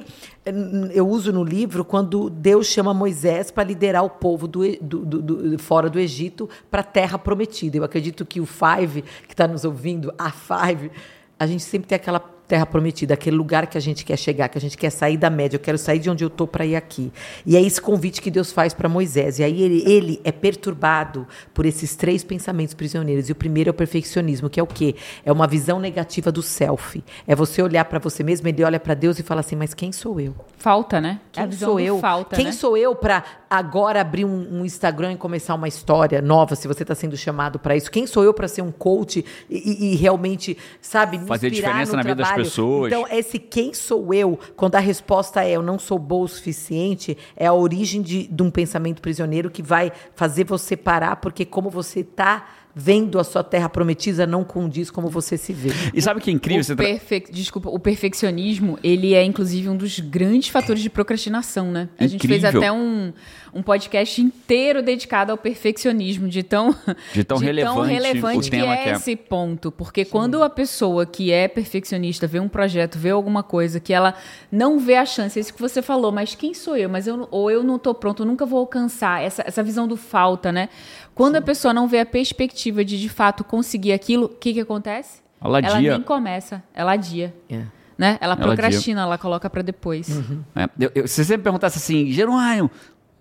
aí, 0.50 0.90
eu 0.94 1.08
uso 1.08 1.32
no 1.32 1.42
livro 1.42 1.82
quando 1.82 2.28
Deus 2.28 2.66
chama 2.66 2.92
Moisés 2.92 3.50
para 3.50 3.64
liderar 3.64 4.04
o 4.04 4.10
povo 4.10 4.46
do, 4.46 4.60
do- 4.82 5.04
do- 5.06 5.22
do- 5.22 5.58
fora 5.58 5.88
do 5.88 5.98
Egito 5.98 6.46
para 6.70 6.82
a 6.82 6.84
terra 6.84 7.18
prometida. 7.18 7.78
Eu 7.78 7.84
acredito 7.84 8.26
que 8.26 8.38
o 8.38 8.44
Five, 8.44 9.00
que 9.26 9.32
está 9.32 9.48
nos 9.48 9.64
ouvindo, 9.64 10.12
a 10.18 10.30
Five, 10.30 10.90
a 11.38 11.46
gente 11.46 11.62
sempre 11.62 11.88
tem 11.88 11.96
aquela 11.96 12.20
terra 12.46 12.64
prometida, 12.66 13.14
aquele 13.14 13.36
lugar 13.36 13.66
que 13.66 13.76
a 13.76 13.80
gente 13.80 14.04
quer 14.04 14.16
chegar, 14.16 14.48
que 14.48 14.56
a 14.58 14.60
gente 14.60 14.76
quer 14.78 14.90
sair 14.90 15.16
da 15.16 15.28
média. 15.28 15.56
Eu 15.56 15.60
quero 15.60 15.76
sair 15.78 15.98
de 15.98 16.08
onde 16.08 16.22
eu 16.24 16.28
estou 16.28 16.46
para 16.46 16.64
ir 16.64 16.76
aqui. 16.76 17.12
E 17.44 17.56
é 17.56 17.60
esse 17.62 17.80
convite 17.80 18.22
que 18.22 18.30
Deus 18.30 18.52
faz 18.52 18.72
para 18.72 18.88
Moisés. 18.88 19.38
E 19.38 19.44
aí 19.44 19.62
ele, 19.62 19.82
ele 19.86 20.20
é 20.24 20.30
perturbado 20.32 21.26
por 21.54 21.66
esses 21.66 21.96
três 21.96 22.22
pensamentos 22.24 22.74
prisioneiros. 22.74 23.28
E 23.28 23.32
o 23.32 23.34
primeiro 23.34 23.70
é 23.70 23.72
o 23.72 23.74
perfeccionismo, 23.74 24.48
que 24.50 24.60
é 24.60 24.62
o 24.62 24.66
quê? 24.66 24.94
É 25.24 25.32
uma 25.32 25.46
visão 25.46 25.78
negativa 25.80 26.30
do 26.32 26.42
self. 26.42 27.02
É 27.26 27.34
você 27.34 27.62
olhar 27.62 27.84
para 27.86 27.98
você 27.98 28.22
mesmo, 28.22 28.46
ele 28.48 28.62
olha 28.62 28.78
para 28.80 28.94
Deus 28.94 29.18
e 29.18 29.22
fala 29.22 29.40
assim: 29.40 29.56
Mas 29.56 29.74
quem 29.74 29.92
sou 29.92 30.20
eu? 30.20 30.34
Falta, 30.58 31.00
né? 31.00 31.20
É 31.34 31.40
Quem 31.40 31.48
visão 31.48 31.68
sou 31.70 31.80
eu? 31.80 31.98
falta, 31.98 32.36
Quem 32.36 32.46
né? 32.46 32.52
sou 32.52 32.76
eu 32.76 32.94
para 32.94 33.22
agora 33.48 34.00
abrir 34.00 34.24
um, 34.24 34.60
um 34.60 34.64
Instagram 34.64 35.12
e 35.12 35.16
começar 35.16 35.54
uma 35.54 35.68
história 35.68 36.20
nova, 36.20 36.56
se 36.56 36.66
você 36.66 36.82
está 36.82 36.94
sendo 36.94 37.16
chamado 37.16 37.58
para 37.58 37.76
isso? 37.76 37.90
Quem 37.90 38.06
sou 38.06 38.24
eu 38.24 38.32
para 38.34 38.48
ser 38.48 38.62
um 38.62 38.72
coach 38.72 39.24
e, 39.48 39.56
e- 39.56 39.92
e 39.92 39.96
realmente, 39.96 40.56
sabe, 40.80 41.18
me 41.18 41.26
Fazer 41.26 41.48
inspirar 41.48 41.68
diferença 41.68 41.92
no 41.92 41.96
na 41.98 42.02
vida 42.02 42.14
das 42.16 42.26
trabalho? 42.26 42.35
Pessoas. 42.36 42.92
Então, 42.92 43.06
esse 43.10 43.38
quem 43.38 43.72
sou 43.74 44.12
eu, 44.14 44.38
quando 44.56 44.74
a 44.76 44.80
resposta 44.80 45.44
é 45.44 45.52
eu 45.52 45.62
não 45.62 45.78
sou 45.78 45.98
boa 45.98 46.24
o 46.24 46.28
suficiente, 46.28 47.16
é 47.36 47.46
a 47.46 47.52
origem 47.52 48.02
de, 48.02 48.26
de 48.26 48.42
um 48.42 48.50
pensamento 48.50 49.00
prisioneiro 49.02 49.50
que 49.50 49.62
vai 49.62 49.92
fazer 50.14 50.44
você 50.44 50.76
parar, 50.76 51.16
porque 51.16 51.44
como 51.44 51.70
você 51.70 52.00
está 52.00 52.46
vendo 52.78 53.18
a 53.18 53.24
sua 53.24 53.42
terra 53.42 53.70
prometida 53.70 54.26
não 54.26 54.44
condiz 54.44 54.90
como 54.90 55.08
você 55.08 55.38
se 55.38 55.50
vê. 55.50 55.70
E 55.94 56.02
sabe 56.02 56.20
o 56.20 56.22
que 56.22 56.28
é 56.28 56.32
incrível? 56.34 56.62
Você 56.62 56.74
O 56.74 56.76
tra- 56.76 56.84
perfe- 56.84 57.24
Desculpa, 57.32 57.70
o 57.70 57.78
perfeccionismo, 57.78 58.78
ele 58.82 59.14
é 59.14 59.24
inclusive 59.24 59.66
um 59.70 59.76
dos 59.76 59.98
grandes 59.98 60.50
fatores 60.50 60.82
de 60.82 60.90
procrastinação, 60.90 61.70
né? 61.72 61.88
A 61.98 62.06
gente 62.06 62.26
fez 62.28 62.42
Incrível. 62.44 62.60
até 62.60 62.70
um, 62.70 63.14
um 63.54 63.62
podcast 63.62 64.20
inteiro 64.20 64.82
dedicado 64.82 65.32
ao 65.32 65.38
perfeccionismo, 65.38 66.28
de 66.28 66.42
tão, 66.42 66.74
De 67.12 67.24
tão 67.24 67.38
relevante 67.38 67.92
relevante 67.92 68.38
o 68.38 68.42
que 68.42 68.50
tema 68.50 68.74
é 68.74 68.82
que 68.82 68.88
é. 68.88 68.92
esse 68.92 69.16
ponto. 69.16 69.70
Porque 69.72 70.04
quando 70.04 70.42
a 70.42 70.50
pessoa 70.50 71.04
que 71.06 71.32
é 71.32 71.48
perfeccionista 71.48 72.26
vê 72.26 72.38
um 72.40 72.48
projeto, 72.48 72.98
vê 72.98 73.10
alguma 73.10 73.42
coisa 73.42 73.80
que 73.80 73.92
ela 73.92 74.14
não 74.50 74.78
vê 74.78 74.96
a 74.96 75.04
chance, 75.06 75.38
é 75.38 75.40
isso 75.40 75.52
que 75.54 75.60
você 75.60 75.80
falou, 75.82 76.12
mas 76.12 76.34
quem 76.34 76.54
sou 76.54 76.76
eu? 76.76 76.88
Mas 76.88 77.06
eu, 77.06 77.26
ou 77.30 77.50
eu 77.50 77.62
não 77.62 77.78
tô 77.78 77.94
pronto, 77.94 78.22
eu 78.22 78.26
nunca 78.26 78.44
vou 78.46 78.58
alcançar. 78.58 79.22
Essa, 79.22 79.42
essa 79.46 79.62
visão 79.62 79.86
do 79.88 79.96
falta, 79.96 80.50
né? 80.52 80.68
Quando 81.14 81.36
a 81.36 81.40
pessoa 81.42 81.72
não 81.72 81.88
vê 81.88 82.00
a 82.00 82.06
perspectiva 82.06 82.84
de 82.84 83.00
de 83.00 83.08
fato 83.08 83.42
conseguir 83.44 83.92
aquilo, 83.92 84.26
o 84.26 84.28
que 84.28 84.52
que 84.52 84.60
acontece? 84.60 85.20
Ela 85.42 85.58
ela 85.60 85.80
nem 85.80 86.02
começa, 86.02 86.62
ela 86.74 86.92
adia. 86.92 87.34
É. 87.48 87.62
Né? 87.98 88.18
Ela 88.20 88.34
Ela 88.34 88.36
procrastina, 88.36 89.00
ela 89.02 89.16
coloca 89.16 89.48
pra 89.48 89.62
depois. 89.62 90.08
É, 90.54 90.68
eu- 90.78 90.90
eu- 90.94 91.08
se 91.08 91.24
você 91.24 91.36
me 91.36 91.42
perguntasse 91.42 91.78
assim, 91.78 92.10
Jerônimo, 92.12 92.70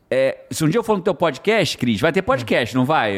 é, 0.09 0.37
se 0.51 0.63
um 0.63 0.69
dia 0.69 0.77
eu 0.77 0.83
for 0.83 0.95
no 0.97 1.03
teu 1.03 1.15
podcast, 1.15 1.77
Cris, 1.77 1.99
vai 1.99 2.11
ter 2.11 2.21
podcast, 2.21 2.75
não 2.75 2.85
vai? 2.85 3.15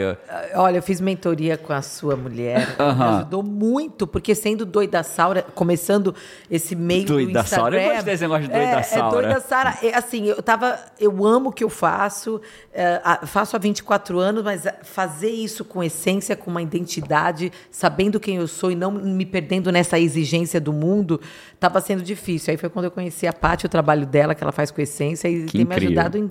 Olha, 0.55 0.77
eu 0.77 0.81
fiz 0.81 1.01
mentoria 1.01 1.57
com 1.57 1.73
a 1.73 1.81
sua 1.81 2.15
mulher. 2.15 2.75
ela 2.79 2.95
Me 2.95 3.03
ajudou 3.17 3.43
muito, 3.43 4.07
porque 4.07 4.33
sendo 4.33 4.65
doida 4.65 5.03
Saura, 5.03 5.41
começando 5.53 6.15
esse 6.49 6.75
meio 6.75 7.05
do 7.05 7.13
Doida 7.13 7.41
Instagram. 7.41 7.57
Saura, 7.57 7.75
eu 7.81 7.89
gostei 7.95 8.03
desse 8.13 8.23
negócio 8.23 8.43
de 8.43 8.49
doida 8.53 8.65
é, 8.79 8.83
Saura. 8.83 9.17
É 9.17 9.21
doida 9.21 9.39
Saura. 9.41 9.77
É, 9.83 9.95
assim, 9.97 10.25
eu 10.27 10.41
tava. 10.41 10.79
Eu 10.99 11.25
amo 11.25 11.49
o 11.49 11.51
que 11.53 11.63
eu 11.63 11.69
faço. 11.69 12.39
é, 12.73 13.01
faço 13.25 13.55
há 13.57 13.59
24 13.59 14.17
anos, 14.19 14.43
mas 14.43 14.65
fazer 14.83 15.29
isso 15.29 15.65
com 15.65 15.83
essência, 15.83 16.35
com 16.37 16.49
uma 16.49 16.61
identidade, 16.61 17.51
sabendo 17.69 18.17
quem 18.19 18.37
eu 18.37 18.47
sou 18.47 18.71
e 18.71 18.75
não 18.75 18.91
me 18.91 19.25
perdendo 19.25 19.71
nessa 19.73 19.99
exigência 19.99 20.59
do 20.61 20.71
mundo, 20.71 21.19
estava 21.53 21.81
sendo 21.81 22.01
difícil. 22.01 22.51
Aí 22.51 22.57
foi 22.57 22.69
quando 22.69 22.85
eu 22.85 22.91
conheci 22.91 23.27
a 23.27 23.33
Paty, 23.33 23.65
o 23.65 23.69
trabalho 23.69 24.05
dela, 24.05 24.33
que 24.33 24.41
ela 24.43 24.53
faz 24.53 24.71
com 24.71 24.79
essência, 24.81 25.27
e 25.27 25.43
Que 25.43 25.51
tem 25.57 25.65
me 25.65 25.75
incrível. 25.75 25.99
ajudado 25.99 26.17
in- 26.17 26.29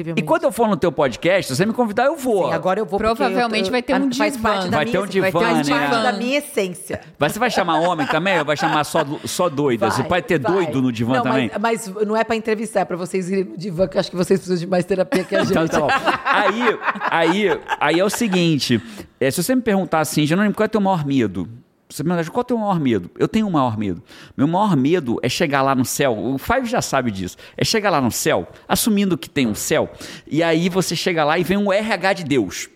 incrivelmente. 0.00 0.24
E 0.24 0.26
quando 0.26 0.44
eu 0.44 0.52
for 0.52 0.68
no 0.68 0.76
teu 0.76 0.90
podcast, 0.92 1.48
se 1.52 1.56
você 1.56 1.66
me 1.66 1.72
convidar, 1.72 2.04
eu 2.06 2.16
vou. 2.16 2.48
Sim, 2.48 2.54
agora 2.54 2.80
eu 2.80 2.86
vou 2.86 2.98
Provavelmente 2.98 3.58
eu 3.60 3.64
tô- 3.66 3.70
vai 3.70 3.82
ter 3.82 3.94
um 3.94 4.12
faz 4.12 4.32
divã. 4.34 4.48
parte 4.50 4.68
da 4.68 4.76
Vai 4.76 4.84
minha, 4.84 4.92
ter 4.98 5.04
um 5.04 5.06
divã, 5.06 5.30
faz 5.30 5.68
né? 5.68 5.78
parte 5.78 6.02
da 6.02 6.12
minha 6.12 6.38
essência. 6.38 7.00
Mas 7.18 7.32
você 7.32 7.38
vai 7.38 7.50
chamar 7.50 7.80
homem 7.80 8.06
também 8.06 8.38
ou 8.38 8.44
vai 8.44 8.56
chamar 8.56 8.84
só, 8.84 9.04
só 9.24 9.48
doida? 9.48 9.90
você 9.90 10.02
pode 10.04 10.26
ter 10.26 10.38
vai. 10.40 10.52
doido 10.52 10.80
no 10.82 10.92
divã 10.92 11.14
não, 11.16 11.22
também? 11.22 11.50
Mas, 11.60 11.88
mas 11.88 12.06
não 12.06 12.16
é 12.16 12.24
pra 12.24 12.36
entrevistar, 12.36 12.80
é 12.80 12.84
pra 12.84 12.96
vocês 12.96 13.28
irem 13.30 13.44
no 13.44 13.56
divã, 13.56 13.86
que 13.88 13.96
eu 13.96 14.00
acho 14.00 14.10
que 14.10 14.16
vocês 14.16 14.38
precisam 14.40 14.58
de 14.58 14.66
mais 14.66 14.84
terapia 14.84 15.24
que 15.24 15.34
a 15.36 15.40
gente. 15.44 15.50
Então, 15.50 15.66
tá 15.68 15.80
bom. 15.80 15.88
Aí, 16.24 16.78
aí, 17.10 17.60
aí 17.80 18.00
é 18.00 18.04
o 18.04 18.10
seguinte: 18.10 18.80
é, 19.20 19.30
se 19.30 19.42
você 19.42 19.54
me 19.54 19.62
perguntar 19.62 20.00
assim, 20.00 20.26
Jerônimo, 20.26 20.54
qual 20.54 20.64
é 20.64 20.68
o 20.68 20.70
teu 20.70 20.80
maior 20.80 21.04
medo? 21.06 21.48
Você 21.88 22.02
me 22.02 22.10
qual 22.26 22.40
é 22.40 22.40
o 22.40 22.44
teu 22.44 22.58
maior 22.58 22.78
medo? 22.78 23.10
Eu 23.18 23.26
tenho 23.26 23.46
um 23.46 23.50
maior 23.50 23.78
medo. 23.78 24.02
Meu 24.36 24.46
maior 24.46 24.76
medo 24.76 25.18
é 25.22 25.28
chegar 25.28 25.62
lá 25.62 25.74
no 25.74 25.84
céu. 25.84 26.16
O 26.16 26.36
Five 26.36 26.66
já 26.66 26.82
sabe 26.82 27.10
disso. 27.10 27.36
É 27.56 27.64
chegar 27.64 27.88
lá 27.90 28.00
no 28.00 28.10
céu, 28.10 28.46
assumindo 28.68 29.16
que 29.16 29.28
tem 29.28 29.46
um 29.46 29.54
céu, 29.54 29.90
e 30.26 30.42
aí 30.42 30.68
você 30.68 30.94
chega 30.94 31.24
lá 31.24 31.38
e 31.38 31.44
vem 31.44 31.56
um 31.56 31.72
RH 31.72 32.12
de 32.12 32.24
Deus. 32.24 32.68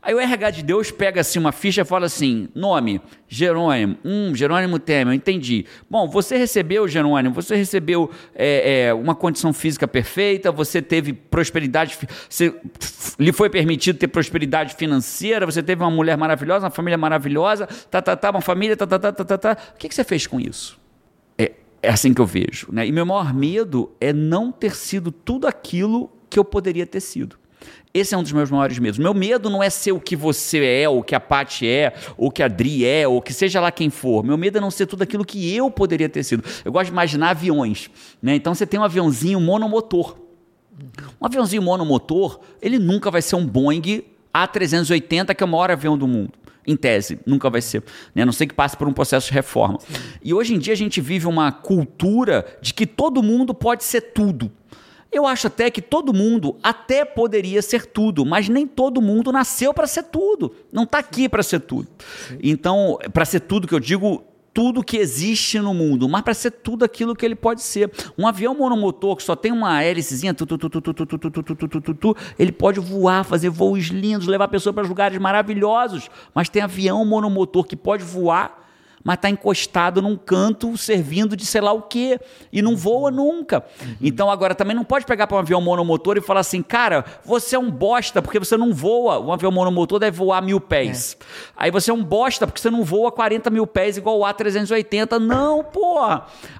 Aí 0.00 0.14
o 0.14 0.20
RH 0.20 0.50
de 0.50 0.62
Deus 0.62 0.90
pega 0.90 1.20
assim 1.20 1.38
uma 1.38 1.52
ficha 1.52 1.82
e 1.82 1.84
fala 1.84 2.06
assim: 2.06 2.48
nome, 2.54 3.00
Jerônimo. 3.28 3.96
Hum, 4.04 4.34
Jerônimo 4.34 4.78
Temer, 4.78 5.14
entendi. 5.14 5.66
Bom, 5.90 6.08
você 6.08 6.36
recebeu, 6.36 6.86
Jerônimo, 6.86 7.34
você 7.34 7.56
recebeu 7.56 8.10
é, 8.34 8.86
é, 8.86 8.94
uma 8.94 9.14
condição 9.14 9.52
física 9.52 9.88
perfeita, 9.88 10.52
você 10.52 10.80
teve 10.80 11.12
prosperidade, 11.12 11.98
você, 12.28 12.54
lhe 13.18 13.32
foi 13.32 13.50
permitido 13.50 13.98
ter 13.98 14.08
prosperidade 14.08 14.74
financeira, 14.76 15.44
você 15.44 15.62
teve 15.62 15.82
uma 15.82 15.90
mulher 15.90 16.16
maravilhosa, 16.16 16.66
uma 16.66 16.70
família 16.70 16.96
maravilhosa, 16.96 17.66
tá, 17.90 18.00
tá, 18.00 18.16
tá, 18.16 18.30
uma 18.30 18.40
família, 18.40 18.76
tá, 18.76 18.86
tá, 18.86 18.98
tá, 18.98 19.12
tá, 19.12 19.24
tá, 19.24 19.38
tá. 19.38 19.56
O 19.74 19.78
que, 19.78 19.88
que 19.88 19.94
você 19.94 20.04
fez 20.04 20.26
com 20.26 20.38
isso? 20.38 20.78
É, 21.36 21.52
é 21.82 21.90
assim 21.90 22.14
que 22.14 22.20
eu 22.20 22.26
vejo. 22.26 22.68
Né? 22.70 22.86
E 22.86 22.92
meu 22.92 23.04
maior 23.04 23.34
medo 23.34 23.90
é 24.00 24.12
não 24.12 24.52
ter 24.52 24.74
sido 24.74 25.10
tudo 25.10 25.46
aquilo 25.46 26.10
que 26.30 26.38
eu 26.38 26.44
poderia 26.44 26.86
ter 26.86 27.00
sido. 27.00 27.36
Esse 27.92 28.14
é 28.14 28.18
um 28.18 28.22
dos 28.22 28.32
meus 28.32 28.50
maiores 28.50 28.78
medos. 28.78 28.98
Meu 28.98 29.14
medo 29.14 29.48
não 29.48 29.62
é 29.62 29.70
ser 29.70 29.92
o 29.92 30.00
que 30.00 30.14
você 30.14 30.82
é, 30.82 30.88
ou 30.88 31.02
que 31.02 31.14
a 31.14 31.20
Paty 31.20 31.66
é, 31.66 31.94
ou 32.16 32.30
que 32.30 32.42
a 32.42 32.48
Dri 32.48 32.84
é, 32.84 33.08
ou 33.08 33.22
que 33.22 33.32
seja 33.32 33.60
lá 33.60 33.72
quem 33.72 33.88
for. 33.90 34.22
Meu 34.22 34.36
medo 34.36 34.58
é 34.58 34.60
não 34.60 34.70
ser 34.70 34.86
tudo 34.86 35.02
aquilo 35.02 35.24
que 35.24 35.54
eu 35.54 35.70
poderia 35.70 36.08
ter 36.08 36.22
sido. 36.22 36.44
Eu 36.64 36.70
gosto 36.70 36.86
de 36.86 36.92
imaginar 36.92 37.30
aviões. 37.30 37.90
Né? 38.22 38.34
Então 38.34 38.54
você 38.54 38.66
tem 38.66 38.78
um 38.78 38.84
aviãozinho 38.84 39.40
monomotor. 39.40 40.16
Um 41.20 41.26
aviãozinho 41.26 41.62
monomotor, 41.62 42.40
ele 42.62 42.78
nunca 42.78 43.10
vai 43.10 43.22
ser 43.22 43.36
um 43.36 43.44
Boeing 43.44 44.04
A380, 44.32 45.34
que 45.34 45.42
é 45.42 45.46
o 45.46 45.48
maior 45.48 45.70
avião 45.70 45.96
do 45.96 46.06
mundo. 46.06 46.32
Em 46.66 46.76
tese, 46.76 47.18
nunca 47.24 47.48
vai 47.48 47.62
ser. 47.62 47.82
Né? 48.14 48.22
A 48.22 48.26
não 48.26 48.32
sei 48.32 48.46
que 48.46 48.54
passe 48.54 48.76
por 48.76 48.86
um 48.86 48.92
processo 48.92 49.28
de 49.28 49.32
reforma. 49.32 49.78
E 50.22 50.34
hoje 50.34 50.54
em 50.54 50.58
dia 50.58 50.74
a 50.74 50.76
gente 50.76 51.00
vive 51.00 51.26
uma 51.26 51.50
cultura 51.50 52.44
de 52.60 52.74
que 52.74 52.86
todo 52.86 53.22
mundo 53.22 53.54
pode 53.54 53.84
ser 53.84 54.12
tudo. 54.12 54.52
Eu 55.10 55.26
acho 55.26 55.46
até 55.46 55.70
que 55.70 55.80
todo 55.80 56.12
mundo 56.12 56.56
até 56.62 57.04
poderia 57.04 57.62
ser 57.62 57.86
tudo, 57.86 58.26
mas 58.26 58.48
nem 58.48 58.66
todo 58.66 59.00
mundo 59.00 59.32
nasceu 59.32 59.72
para 59.72 59.86
ser 59.86 60.04
tudo. 60.04 60.54
Não 60.70 60.82
está 60.82 60.98
aqui 60.98 61.28
para 61.28 61.42
ser 61.42 61.60
tudo. 61.60 61.88
Então, 62.42 62.98
para 63.12 63.24
ser 63.24 63.40
tudo 63.40 63.66
que 63.66 63.74
eu 63.74 63.80
digo, 63.80 64.22
tudo 64.52 64.82
que 64.82 64.96
existe 64.96 65.58
no 65.60 65.72
mundo, 65.72 66.08
mas 66.08 66.20
para 66.22 66.34
ser 66.34 66.50
tudo 66.50 66.84
aquilo 66.84 67.14
que 67.14 67.24
ele 67.24 67.34
pode 67.34 67.62
ser. 67.62 67.90
Um 68.18 68.26
avião 68.26 68.54
monomotor 68.54 69.16
que 69.16 69.22
só 69.22 69.34
tem 69.34 69.50
uma 69.50 69.82
hélicezinha, 69.82 70.34
ele 72.38 72.52
pode 72.52 72.80
voar, 72.80 73.24
fazer 73.24 73.48
voos 73.48 73.86
lindos, 73.86 74.26
levar 74.26 74.48
pessoas 74.48 74.74
para 74.74 74.86
lugares 74.86 75.16
maravilhosos, 75.18 76.10
mas 76.34 76.48
tem 76.48 76.60
avião 76.60 77.04
monomotor 77.04 77.64
que 77.64 77.76
pode 77.76 78.04
voar 78.04 78.67
mas 79.08 79.14
está 79.14 79.30
encostado 79.30 80.02
num 80.02 80.18
canto 80.18 80.76
servindo 80.76 81.34
de 81.34 81.46
sei 81.46 81.62
lá 81.62 81.72
o 81.72 81.80
quê 81.80 82.20
e 82.52 82.60
não 82.60 82.76
voa 82.76 83.10
nunca. 83.10 83.64
Então 84.02 84.30
agora 84.30 84.54
também 84.54 84.76
não 84.76 84.84
pode 84.84 85.06
pegar 85.06 85.26
para 85.26 85.38
um 85.38 85.40
avião 85.40 85.62
monomotor 85.62 86.18
e 86.18 86.20
falar 86.20 86.40
assim, 86.40 86.62
cara, 86.62 87.02
você 87.24 87.56
é 87.56 87.58
um 87.58 87.70
bosta 87.70 88.20
porque 88.20 88.38
você 88.38 88.54
não 88.54 88.70
voa. 88.74 89.18
Um 89.18 89.32
avião 89.32 89.50
monomotor 89.50 89.98
deve 89.98 90.14
voar 90.18 90.42
mil 90.42 90.60
pés. 90.60 91.16
Aí 91.56 91.70
você 91.70 91.90
é 91.90 91.94
um 91.94 92.04
bosta 92.04 92.46
porque 92.46 92.60
você 92.60 92.68
não 92.70 92.84
voa 92.84 93.10
40 93.10 93.48
mil 93.48 93.66
pés 93.66 93.96
igual 93.96 94.18
o 94.20 94.24
A380. 94.24 95.18
Não, 95.18 95.64
pô. 95.64 95.98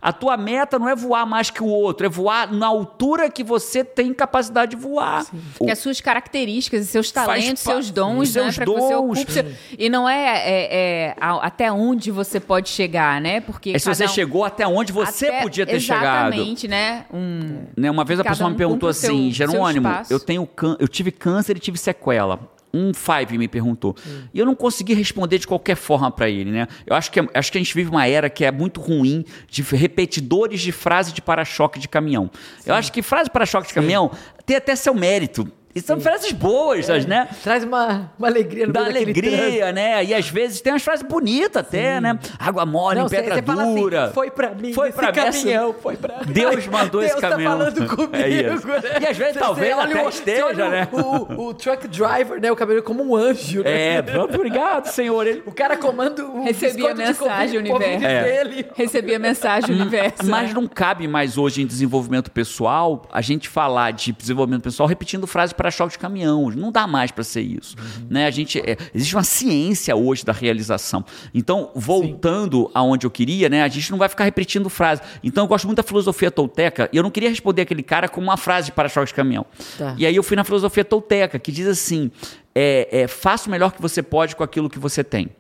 A 0.01 0.13
tua 0.15 0.39
meta 0.39 0.79
não 0.79 0.89
é 0.89 0.97
voar 0.97 1.27
mais 1.27 1.51
que 1.51 1.63
o 1.63 1.67
outro, 1.67 2.07
é 2.07 2.09
voar 2.09 2.51
na 2.51 2.67
altura 2.67 3.29
que 3.31 3.45
você 3.45 3.85
tem 3.85 4.15
capacidade 4.15 4.71
de 4.75 4.77
voar. 4.83 5.27
Que 5.63 5.71
as 5.71 5.81
suas 5.81 6.01
características, 6.01 6.87
seus 6.87 7.13
talentos, 7.13 7.63
seus 7.63 7.91
dons, 7.91 8.31
seus 8.31 8.47
né? 8.47 8.53
Pra 8.55 8.65
que 8.65 8.81
você 8.81 8.95
dons. 8.95 9.19
ocupe. 9.19 9.57
E 9.79 9.91
não 9.91 10.09
é, 10.09 10.25
é- 10.49 10.69
é 11.11 11.17
a- 11.21 11.47
até 11.47 11.71
onde 11.71 12.11
você 12.11 12.38
pode 12.40 12.68
chegar, 12.68 13.20
né? 13.20 13.40
Porque. 13.40 13.70
É 13.70 13.79
se 13.79 13.87
você 13.88 14.05
um- 14.05 14.09
chegou 14.09 14.44
até 14.44 14.66
onde 14.66 14.92
você 14.92 15.27
até- 15.27 15.42
podia 15.42 15.66
ter 15.66 15.81
chegado. 15.81 16.33
Exatamente, 16.33 16.68
né? 16.68 17.05
Um, 17.12 17.64
Né, 17.77 17.90
uma 17.90 18.05
vez 18.05 18.20
a 18.20 18.22
Cada 18.22 18.35
pessoa 18.35 18.48
um 18.48 18.53
me 18.53 18.57
perguntou 18.59 18.88
assim, 18.88 19.33
seu 19.33 19.46
Jerônimo, 19.48 19.88
espaço." 19.88 20.12
eu 20.12 20.20
tenho 20.20 20.46
cân- 20.46 20.77
eu 20.79 20.88
tive 20.88 21.11
câncer 21.11 21.57
e 21.57 21.61
tive 21.61 21.79
sequela. 21.79 22.38
Um 22.72 22.92
Five 22.92 23.38
me 23.38 23.48
perguntou. 23.48 23.96
E 24.33 24.38
eu 24.38 24.44
não 24.44 24.55
consegui 24.55 24.92
responder 24.92 25.38
de 25.38 25.46
qualquer 25.46 25.74
forma 25.74 26.11
para 26.11 26.29
ele, 26.29 26.51
né? 26.51 26.68
Eu 26.87 26.94
acho 26.94 27.11
que, 27.11 27.18
acho 27.33 27.51
que 27.51 27.57
a 27.57 27.61
gente 27.62 27.74
vive 27.74 27.88
uma 27.88 28.07
era 28.07 28.29
que 28.29 28.44
é 28.44 28.53
muito 28.53 28.79
ruim 28.79 29.24
de 29.48 29.62
repetidores 29.62 30.61
de 30.61 30.70
frase 30.70 31.12
de 31.14 31.22
para-choque 31.22 31.79
de 31.79 31.88
caminhão. 31.88 32.31
Eu 32.66 32.74
acho 32.74 32.92
que 32.92 33.01
frase 33.01 33.24
de 33.24 33.31
para-choque 33.31 33.68
de 33.68 33.74
caminhão 33.74 34.11
tem 34.44 34.55
até 34.57 34.77
seu 34.77 34.94
mérito. 34.94 35.51
E 35.79 35.81
são 35.81 36.01
frases 36.01 36.33
boas, 36.33 36.87
né? 37.07 37.29
Traz 37.43 37.62
uma, 37.64 38.11
uma 38.19 38.29
alegria 38.29 38.67
no 38.67 38.73
Dá 38.73 38.85
alegria, 38.87 39.73
né? 39.73 40.05
E 40.05 40.14
às 40.14 40.29
vezes 40.29 40.61
tem 40.61 40.73
umas 40.73 40.83
frases 40.83 41.07
bonitas 41.07 41.57
até, 41.62 42.01
né? 42.01 42.19
Água 42.38 42.67
mole 42.67 42.99
Não, 43.01 43.09
pedra 43.09 43.35
assim, 43.35 43.75
dura. 43.75 44.11
foi 44.14 44.31
pra 44.31 44.51
mim, 44.51 44.73
Foi 44.73 44.88
esse 44.88 44.99
pra 44.99 45.09
essa- 45.11 45.23
caminhão, 45.38 45.75
foi 45.81 45.97
pra 45.97 46.19
mim. 46.25 46.33
Deus 46.33 46.67
mandou 46.67 47.03
esse 47.03 47.12
Deus 47.12 47.21
caminhão. 47.21 47.59
tá 47.59 47.64
falando 47.71 47.87
comigo, 47.97 48.17
É 48.17 48.29
isso. 48.29 48.67
né? 48.67 48.81
E 49.03 49.07
às 49.07 49.17
vezes 49.17 49.35
Cê- 49.35 49.38
talvez 49.38 49.69
cê 49.69 49.75
olha 49.81 49.95
até 49.95 50.05
o- 50.05 50.09
esteja, 50.09 50.69
né? 50.69 50.88
O, 50.93 50.99
o, 50.99 51.47
o 51.49 51.55
truck 51.55 51.87
driver, 51.88 52.41
né? 52.41 52.51
O 52.51 52.57
caminhão 52.57 52.83
como 52.83 53.05
um 53.05 53.14
anjo, 53.17 53.62
né? 53.62 53.97
É, 53.99 54.05
obrigado, 54.21 54.87
senhor. 54.87 55.27
Ele- 55.27 55.43
O 55.47 55.53
cara 55.53 55.77
comanda 55.77 56.25
o 56.25 56.43
Recebi 56.45 56.87
a 56.87 56.95
mensagem, 56.95 57.62
Covid- 57.64 57.73
universo. 57.75 58.07
É. 58.07 58.23
dele. 58.45 58.67
Recebi 58.75 59.14
a 59.14 59.19
mensagem, 59.19 59.75
universo. 59.75 60.25
Mas 60.27 60.53
não 60.53 60.67
cabe 60.67 61.07
mais 61.07 61.38
hoje 61.38 61.62
em 61.62 61.67
desenvolvimento 61.67 62.31
pessoal 62.31 63.03
a 63.12 63.21
gente 63.21 63.49
falar 63.49 63.93
de 63.93 64.12
desenvolvimento 64.12 64.62
pessoal 64.62 64.88
repetindo 64.88 65.27
frases 65.27 65.53
para 65.53 65.68
choque 65.71 65.93
de 65.93 65.99
caminhão. 65.99 66.51
Não 66.51 66.73
dá 66.73 66.87
mais 66.87 67.11
para 67.11 67.25
ser 67.25 67.43
isso. 67.43 67.77
Né? 68.09 68.27
A 68.27 68.31
gente, 68.31 68.59
é, 68.59 68.77
existe 68.95 69.15
uma 69.15 69.23
ciência 69.23 69.95
hoje 69.95 70.25
da 70.25 70.33
realização. 70.33 71.05
Então, 71.35 71.71
voltando 71.75 72.71
aonde 72.75 73.07
eu 73.07 73.11
queria, 73.11 73.49
né, 73.49 73.63
a 73.63 73.69
gente 73.69 73.91
não 73.91 73.99
vai 73.99 74.09
ficar 74.09 74.25
repetindo 74.25 74.69
frases. 74.69 75.05
Então, 75.23 75.45
eu 75.45 75.49
gosto 75.49 75.67
muito 75.67 75.79
da 75.79 75.83
filosofia 75.83 76.31
tolteca 76.31 76.89
e 76.93 76.97
eu 76.97 77.03
não 77.03 77.11
queria 77.11 77.29
responder 77.29 77.63
aquele 77.63 77.83
cara 77.83 78.09
com 78.09 78.21
uma 78.21 78.37
frase 78.37 78.67
de 78.67 78.73
para-choque 78.73 79.09
de 79.09 79.15
caminhão. 79.15 79.47
Tá. 79.77 79.95
E 79.99 80.07
aí 80.07 80.15
eu 80.15 80.23
fui 80.23 80.37
na 80.37 80.45
filosofia 80.45 80.85
tolteca, 80.85 81.39
que 81.39 81.53
diz 81.53 81.67
assim: 81.67 82.11
é, 82.55 82.89
é, 82.91 83.07
faça 83.07 83.49
o 83.49 83.51
melhor 83.51 83.73
que 83.73 83.81
você 83.81 84.03
pode 84.03 84.35
com 84.35 84.43
aquilo 84.43 84.69
que 84.69 84.79
você 84.79 85.05
tem. 85.05 85.31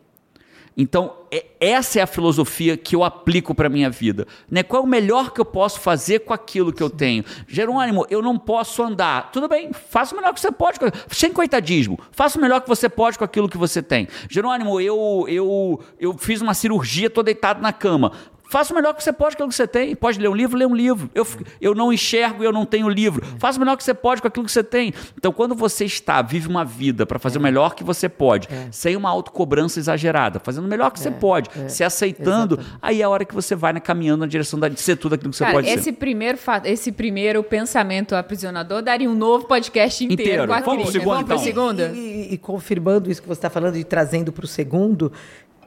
Então, 0.80 1.12
é- 1.28 1.44
essa 1.58 1.98
é 1.98 2.02
a 2.02 2.06
filosofia 2.06 2.76
que 2.76 2.94
eu 2.94 3.02
aplico 3.02 3.52
para 3.52 3.68
minha 3.68 3.90
vida. 3.90 4.28
Né? 4.48 4.62
Qual 4.62 4.80
é 4.80 4.86
o 4.86 4.88
melhor 4.88 5.32
que 5.32 5.40
eu 5.40 5.44
posso 5.44 5.80
fazer 5.80 6.20
com 6.20 6.32
aquilo 6.32 6.72
que 6.72 6.80
eu 6.80 6.88
tenho? 6.88 7.24
Jerônimo, 7.48 8.06
eu 8.08 8.22
não 8.22 8.38
posso 8.38 8.80
andar. 8.80 9.32
Tudo 9.32 9.48
bem, 9.48 9.72
faça 9.72 10.14
o 10.14 10.16
melhor 10.16 10.32
que 10.32 10.40
você 10.40 10.52
pode. 10.52 10.78
Sem 11.08 11.32
coitadismo. 11.32 11.98
Faça 12.12 12.38
o 12.38 12.40
melhor 12.40 12.60
que 12.60 12.68
você 12.68 12.88
pode 12.88 13.18
com 13.18 13.24
aquilo 13.24 13.48
que 13.48 13.58
você 13.58 13.82
tem. 13.82 14.06
Jerônimo, 14.30 14.80
eu, 14.80 15.26
eu, 15.28 15.80
eu 15.98 16.16
fiz 16.16 16.40
uma 16.40 16.54
cirurgia, 16.54 17.08
estou 17.08 17.24
deitado 17.24 17.60
na 17.60 17.72
cama. 17.72 18.12
Faça 18.50 18.72
o 18.72 18.76
melhor 18.76 18.94
que 18.94 19.02
você 19.04 19.12
pode 19.12 19.36
com 19.36 19.42
aquilo 19.42 19.48
que 19.50 19.54
você 19.54 19.66
tem. 19.66 19.94
Pode 19.94 20.18
ler 20.18 20.28
um 20.28 20.34
livro, 20.34 20.56
lê 20.56 20.64
um 20.64 20.74
livro. 20.74 21.10
Eu, 21.14 21.26
eu 21.60 21.74
não 21.74 21.92
enxergo 21.92 22.42
e 22.42 22.46
eu 22.46 22.52
não 22.52 22.64
tenho 22.64 22.88
livro. 22.88 23.24
Faça 23.38 23.58
o 23.58 23.60
melhor 23.60 23.76
que 23.76 23.84
você 23.84 23.92
pode 23.92 24.22
com 24.22 24.28
aquilo 24.28 24.44
que 24.46 24.52
você 24.52 24.64
tem. 24.64 24.94
Então, 25.16 25.32
quando 25.32 25.54
você 25.54 25.84
está, 25.84 26.22
vive 26.22 26.48
uma 26.48 26.64
vida 26.64 27.04
para 27.04 27.18
fazer 27.18 27.38
o 27.38 27.42
melhor 27.42 27.74
que 27.74 27.84
você 27.84 28.08
pode, 28.08 28.48
sem 28.72 28.96
uma 28.96 29.10
autocobrança 29.10 29.78
exagerada, 29.78 30.40
fazendo 30.40 30.64
o 30.64 30.68
melhor 30.68 30.90
que 30.90 30.98
você 30.98 31.10
pode, 31.10 31.50
se 31.70 31.84
aceitando, 31.84 32.58
aí 32.80 33.02
é 33.02 33.04
a 33.04 33.08
hora 33.10 33.24
que 33.24 33.34
você 33.34 33.54
vai 33.54 33.72
né, 33.72 33.80
caminhando 33.80 34.20
na 34.20 34.26
direção 34.26 34.58
de 34.58 34.80
ser 34.80 34.96
tudo 34.96 35.14
aquilo 35.14 35.30
que 35.30 35.36
você 35.36 35.44
Cara, 35.44 35.54
pode 35.56 35.68
esse 35.68 35.84
ser. 35.84 35.92
primeiro, 35.92 36.38
esse 36.64 36.90
primeiro 36.90 37.42
pensamento 37.42 38.14
aprisionador 38.16 38.80
daria 38.82 39.10
um 39.10 39.14
novo 39.14 39.44
podcast 39.46 40.02
inteiro, 40.04 40.22
Inteiro. 40.22 40.46
com 40.48 40.52
a 40.54 40.60
Vamos 40.60 40.82
Cris. 40.84 40.92
segundo, 40.92 41.14
Vamos 41.14 41.24
então. 41.24 41.38
segundo? 41.38 41.80
E, 41.94 41.98
e- 42.30 42.34
e 42.34 42.38
confirmando 42.38 43.10
isso 43.10 43.20
que 43.20 43.28
você 43.28 43.38
está 43.38 43.50
falando 43.50 43.76
e 43.76 43.84
trazendo 43.84 44.32
para 44.32 44.44
o 44.44 44.48
segundo, 44.48 45.12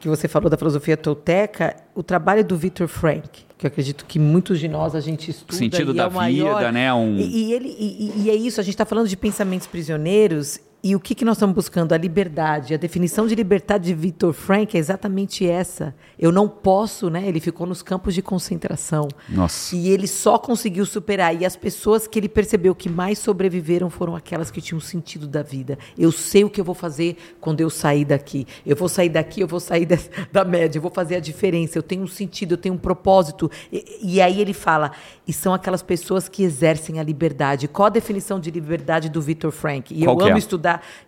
que 0.01 0.07
você 0.09 0.27
falou 0.27 0.49
da 0.49 0.57
filosofia 0.57 0.97
tolteca, 0.97 1.75
o 1.95 2.01
trabalho 2.03 2.43
do 2.43 2.57
Viktor 2.57 2.87
Frank, 2.87 3.29
que 3.57 3.65
eu 3.65 3.67
acredito 3.67 4.05
que 4.05 4.17
muitos 4.17 4.59
de 4.59 4.67
nós 4.67 4.95
a 4.95 4.99
gente 4.99 5.29
estuda. 5.31 5.55
Sentido 5.57 5.91
e 5.91 5.95
da 5.95 6.03
é 6.03 6.07
o 6.07 6.11
maior- 6.11 6.57
vida, 6.57 6.71
né? 6.71 6.93
Um- 6.93 7.17
E, 7.17 7.49
e 7.49 7.53
ele, 7.53 7.69
e- 7.79 8.13
e 8.23 8.29
é 8.29 8.35
isso, 8.35 8.59
a 8.59 8.63
gente 8.63 8.73
está 8.73 8.85
falando 8.85 9.07
de 9.07 9.15
pensamentos 9.15 9.67
prisioneiros 9.67 10.59
e 10.83 10.95
o 10.95 10.99
que, 10.99 11.13
que 11.13 11.23
nós 11.23 11.37
estamos 11.37 11.53
buscando? 11.53 11.93
A 11.93 11.97
liberdade. 11.97 12.73
A 12.73 12.77
definição 12.77 13.27
de 13.27 13.35
liberdade 13.35 13.85
de 13.85 13.93
Viktor 13.93 14.33
Frank 14.33 14.75
é 14.75 14.79
exatamente 14.79 15.47
essa. 15.47 15.93
Eu 16.17 16.31
não 16.31 16.47
posso, 16.47 17.07
né? 17.07 17.27
Ele 17.27 17.39
ficou 17.39 17.67
nos 17.67 17.83
campos 17.83 18.15
de 18.15 18.21
concentração. 18.23 19.07
Nossa. 19.29 19.75
E 19.75 19.89
ele 19.89 20.07
só 20.07 20.39
conseguiu 20.39 20.83
superar. 20.85 21.39
E 21.39 21.45
as 21.45 21.55
pessoas 21.55 22.07
que 22.07 22.17
ele 22.17 22.27
percebeu 22.27 22.73
que 22.73 22.89
mais 22.89 23.19
sobreviveram 23.19 23.91
foram 23.91 24.15
aquelas 24.15 24.49
que 24.49 24.59
tinham 24.59 24.79
sentido 24.79 25.27
da 25.27 25.43
vida. 25.43 25.77
Eu 25.95 26.11
sei 26.11 26.43
o 26.43 26.49
que 26.49 26.59
eu 26.59 26.65
vou 26.65 26.73
fazer 26.73 27.15
quando 27.39 27.61
eu 27.61 27.69
sair 27.69 28.03
daqui. 28.03 28.47
Eu 28.65 28.75
vou 28.75 28.89
sair 28.89 29.09
daqui, 29.09 29.41
eu 29.41 29.47
vou 29.47 29.59
sair 29.59 29.85
da, 29.87 29.97
da 30.31 30.43
média, 30.43 30.79
eu 30.79 30.81
vou 30.81 30.91
fazer 30.91 31.17
a 31.17 31.19
diferença. 31.19 31.77
Eu 31.77 31.83
tenho 31.83 32.01
um 32.01 32.07
sentido, 32.07 32.53
eu 32.53 32.57
tenho 32.57 32.73
um 32.73 32.79
propósito. 32.79 33.51
E, 33.71 33.99
e 34.01 34.21
aí 34.21 34.41
ele 34.41 34.53
fala, 34.53 34.93
e 35.27 35.33
são 35.33 35.53
aquelas 35.53 35.83
pessoas 35.83 36.27
que 36.27 36.41
exercem 36.41 36.99
a 36.99 37.03
liberdade. 37.03 37.67
Qual 37.67 37.85
a 37.85 37.89
definição 37.89 38.39
de 38.39 38.49
liberdade 38.49 39.09
do 39.09 39.21
Viktor 39.21 39.51
Frank? 39.51 39.93
E 39.93 40.05
Qual 40.05 40.19
eu 40.19 40.25
é? 40.25 40.29
amo 40.31 40.39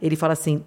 Ele 0.01 0.16
fala 0.16 0.34
assim: 0.34 0.64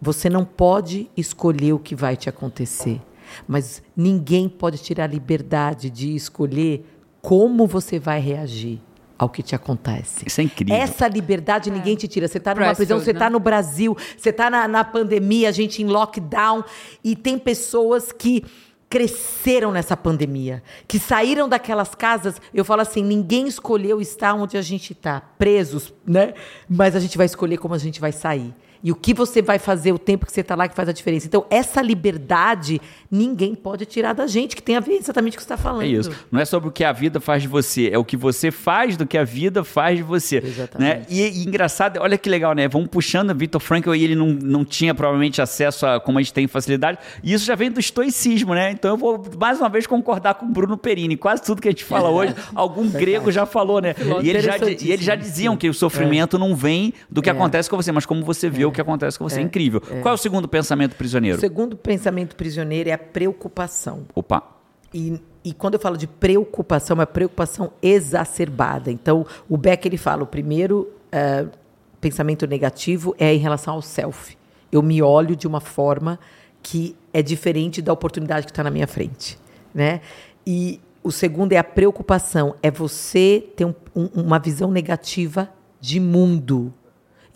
você 0.00 0.30
não 0.30 0.44
pode 0.44 1.10
escolher 1.16 1.72
o 1.72 1.78
que 1.78 1.94
vai 1.94 2.16
te 2.16 2.28
acontecer, 2.28 3.00
mas 3.46 3.82
ninguém 3.96 4.48
pode 4.48 4.78
tirar 4.78 5.04
a 5.04 5.08
liberdade 5.08 5.90
de 5.90 6.14
escolher 6.14 6.84
como 7.20 7.66
você 7.66 7.98
vai 7.98 8.20
reagir 8.20 8.80
ao 9.18 9.28
que 9.28 9.42
te 9.42 9.54
acontece. 9.54 10.24
Isso 10.26 10.40
é 10.40 10.44
incrível. 10.44 10.76
Essa 10.76 11.08
liberdade 11.08 11.70
ninguém 11.70 11.96
te 11.96 12.06
tira. 12.06 12.28
Você 12.28 12.38
está 12.38 12.54
numa 12.54 12.66
Press 12.66 12.76
prisão, 12.76 13.00
você 13.00 13.12
né? 13.12 13.18
está 13.18 13.28
no 13.28 13.40
Brasil, 13.40 13.96
você 14.16 14.30
está 14.30 14.48
na, 14.48 14.68
na 14.68 14.84
pandemia, 14.84 15.48
a 15.48 15.52
gente 15.52 15.82
em 15.82 15.86
lockdown, 15.86 16.62
e 17.02 17.16
tem 17.16 17.36
pessoas 17.36 18.12
que 18.12 18.44
cresceram 18.88 19.70
nessa 19.70 19.96
pandemia, 19.96 20.62
que 20.86 20.98
saíram 20.98 21.48
daquelas 21.48 21.94
casas. 21.94 22.40
Eu 22.52 22.64
falo 22.64 22.82
assim, 22.82 23.02
ninguém 23.02 23.46
escolheu 23.46 24.00
estar 24.00 24.34
onde 24.34 24.56
a 24.56 24.62
gente 24.62 24.92
está, 24.92 25.20
presos, 25.20 25.92
né? 26.06 26.34
Mas 26.68 26.96
a 26.96 27.00
gente 27.00 27.16
vai 27.16 27.26
escolher 27.26 27.58
como 27.58 27.74
a 27.74 27.78
gente 27.78 28.00
vai 28.00 28.12
sair. 28.12 28.54
E 28.82 28.92
o 28.92 28.94
que 28.94 29.12
você 29.12 29.42
vai 29.42 29.58
fazer 29.58 29.92
o 29.92 29.98
tempo 29.98 30.24
que 30.26 30.32
você 30.32 30.40
está 30.40 30.54
lá 30.54 30.68
que 30.68 30.74
faz 30.74 30.88
a 30.88 30.92
diferença. 30.92 31.26
Então, 31.26 31.44
essa 31.50 31.82
liberdade 31.82 32.80
ninguém 33.10 33.54
pode 33.54 33.86
tirar 33.86 34.12
da 34.12 34.26
gente, 34.26 34.54
que 34.54 34.62
tem 34.62 34.76
a 34.76 34.80
ver 34.80 34.94
exatamente 34.94 35.36
com 35.36 35.42
o 35.42 35.42
que 35.42 35.48
você 35.48 35.54
está 35.54 35.56
falando. 35.56 35.82
É 35.82 35.86
isso. 35.86 36.10
Não 36.30 36.40
é 36.40 36.44
sobre 36.44 36.68
o 36.68 36.72
que 36.72 36.84
a 36.84 36.92
vida 36.92 37.20
faz 37.20 37.42
de 37.42 37.48
você, 37.48 37.88
é 37.90 37.98
o 37.98 38.04
que 38.04 38.16
você 38.16 38.50
faz 38.50 38.96
do 38.96 39.06
que 39.06 39.16
a 39.16 39.24
vida 39.24 39.64
faz 39.64 39.96
de 39.96 40.02
você. 40.02 40.36
Exatamente. 40.44 40.98
Né? 40.98 41.06
E, 41.08 41.22
e 41.22 41.44
engraçado, 41.46 41.98
olha 42.00 42.18
que 42.18 42.28
legal, 42.28 42.54
né? 42.54 42.68
Vamos 42.68 42.88
puxando 42.88 43.34
Victor 43.34 43.60
Frankl 43.60 43.94
e 43.94 44.04
ele 44.04 44.14
não, 44.14 44.28
não 44.28 44.64
tinha 44.64 44.94
provavelmente 44.94 45.40
acesso 45.40 45.86
a 45.86 45.98
como 46.00 46.18
a 46.18 46.22
gente 46.22 46.32
tem 46.32 46.46
facilidade. 46.46 46.98
E 47.22 47.32
isso 47.32 47.44
já 47.44 47.54
vem 47.54 47.70
do 47.70 47.80
estoicismo, 47.80 48.54
né? 48.54 48.70
Então 48.70 48.90
eu 48.92 48.96
vou 48.96 49.22
mais 49.40 49.58
uma 49.60 49.68
vez 49.68 49.86
concordar 49.86 50.34
com 50.34 50.46
o 50.46 50.48
Bruno 50.48 50.76
Perini. 50.76 51.16
Quase 51.16 51.42
tudo 51.42 51.62
que 51.62 51.68
a 51.68 51.70
gente 51.70 51.84
fala 51.84 52.08
hoje, 52.10 52.34
algum 52.54 52.88
grego 52.88 53.32
já 53.32 53.46
falou, 53.46 53.80
né? 53.80 53.94
E 54.22 54.28
eles 54.28 54.44
já, 54.44 54.56
e 54.58 54.92
eles 54.92 55.04
já 55.04 55.14
diziam 55.14 55.56
que 55.56 55.68
o 55.68 55.74
sofrimento 55.74 56.38
não 56.38 56.54
vem 56.54 56.92
do 57.10 57.22
que 57.22 57.28
É. 57.28 57.32
acontece 57.32 57.68
com 57.70 57.76
você, 57.76 57.90
mas 57.92 58.04
como 58.06 58.24
você 58.24 58.48
vê 58.50 58.64
o 58.68 58.72
que 58.72 58.80
acontece 58.80 59.18
com 59.18 59.28
você. 59.28 59.40
É 59.40 59.42
incrível. 59.42 59.80
Qual 59.80 60.12
é 60.12 60.14
o 60.14 60.18
segundo 60.18 60.46
pensamento 60.48 60.96
prisioneiro? 60.96 61.36
O 61.38 61.40
segundo 61.40 61.76
pensamento 61.76 62.36
prisioneiro 62.36 62.88
é 62.88 62.92
a 62.92 62.98
preocupação. 62.98 64.06
Opa. 64.14 64.42
E, 64.94 65.20
e 65.44 65.52
quando 65.52 65.74
eu 65.74 65.80
falo 65.80 65.96
de 65.96 66.06
preocupação, 66.06 66.94
é 66.94 67.00
uma 67.00 67.06
preocupação 67.06 67.72
exacerbada. 67.82 68.90
Então, 68.90 69.26
o 69.48 69.56
Beck 69.56 69.84
ele 69.86 69.96
fala: 69.98 70.22
o 70.22 70.26
primeiro 70.26 70.88
eh, 71.12 71.46
pensamento 72.00 72.46
negativo 72.46 73.14
é 73.18 73.34
em 73.34 73.38
relação 73.38 73.74
ao 73.74 73.82
self. 73.82 74.36
Eu 74.72 74.82
me 74.82 75.02
olho 75.02 75.34
de 75.36 75.46
uma 75.46 75.60
forma 75.60 76.18
que 76.62 76.94
é 77.12 77.22
diferente 77.22 77.80
da 77.80 77.92
oportunidade 77.92 78.46
que 78.46 78.52
está 78.52 78.62
na 78.64 78.70
minha 78.70 78.86
frente, 78.86 79.38
né? 79.74 80.00
E 80.46 80.80
o 81.02 81.10
segundo 81.12 81.52
é 81.52 81.56
a 81.58 81.64
preocupação, 81.64 82.54
é 82.62 82.70
você 82.70 83.46
ter 83.56 83.64
um- 83.64 83.74
um- 83.94 84.08
uma 84.22 84.38
visão 84.38 84.70
negativa 84.70 85.48
de 85.80 86.00
mundo. 86.00 86.72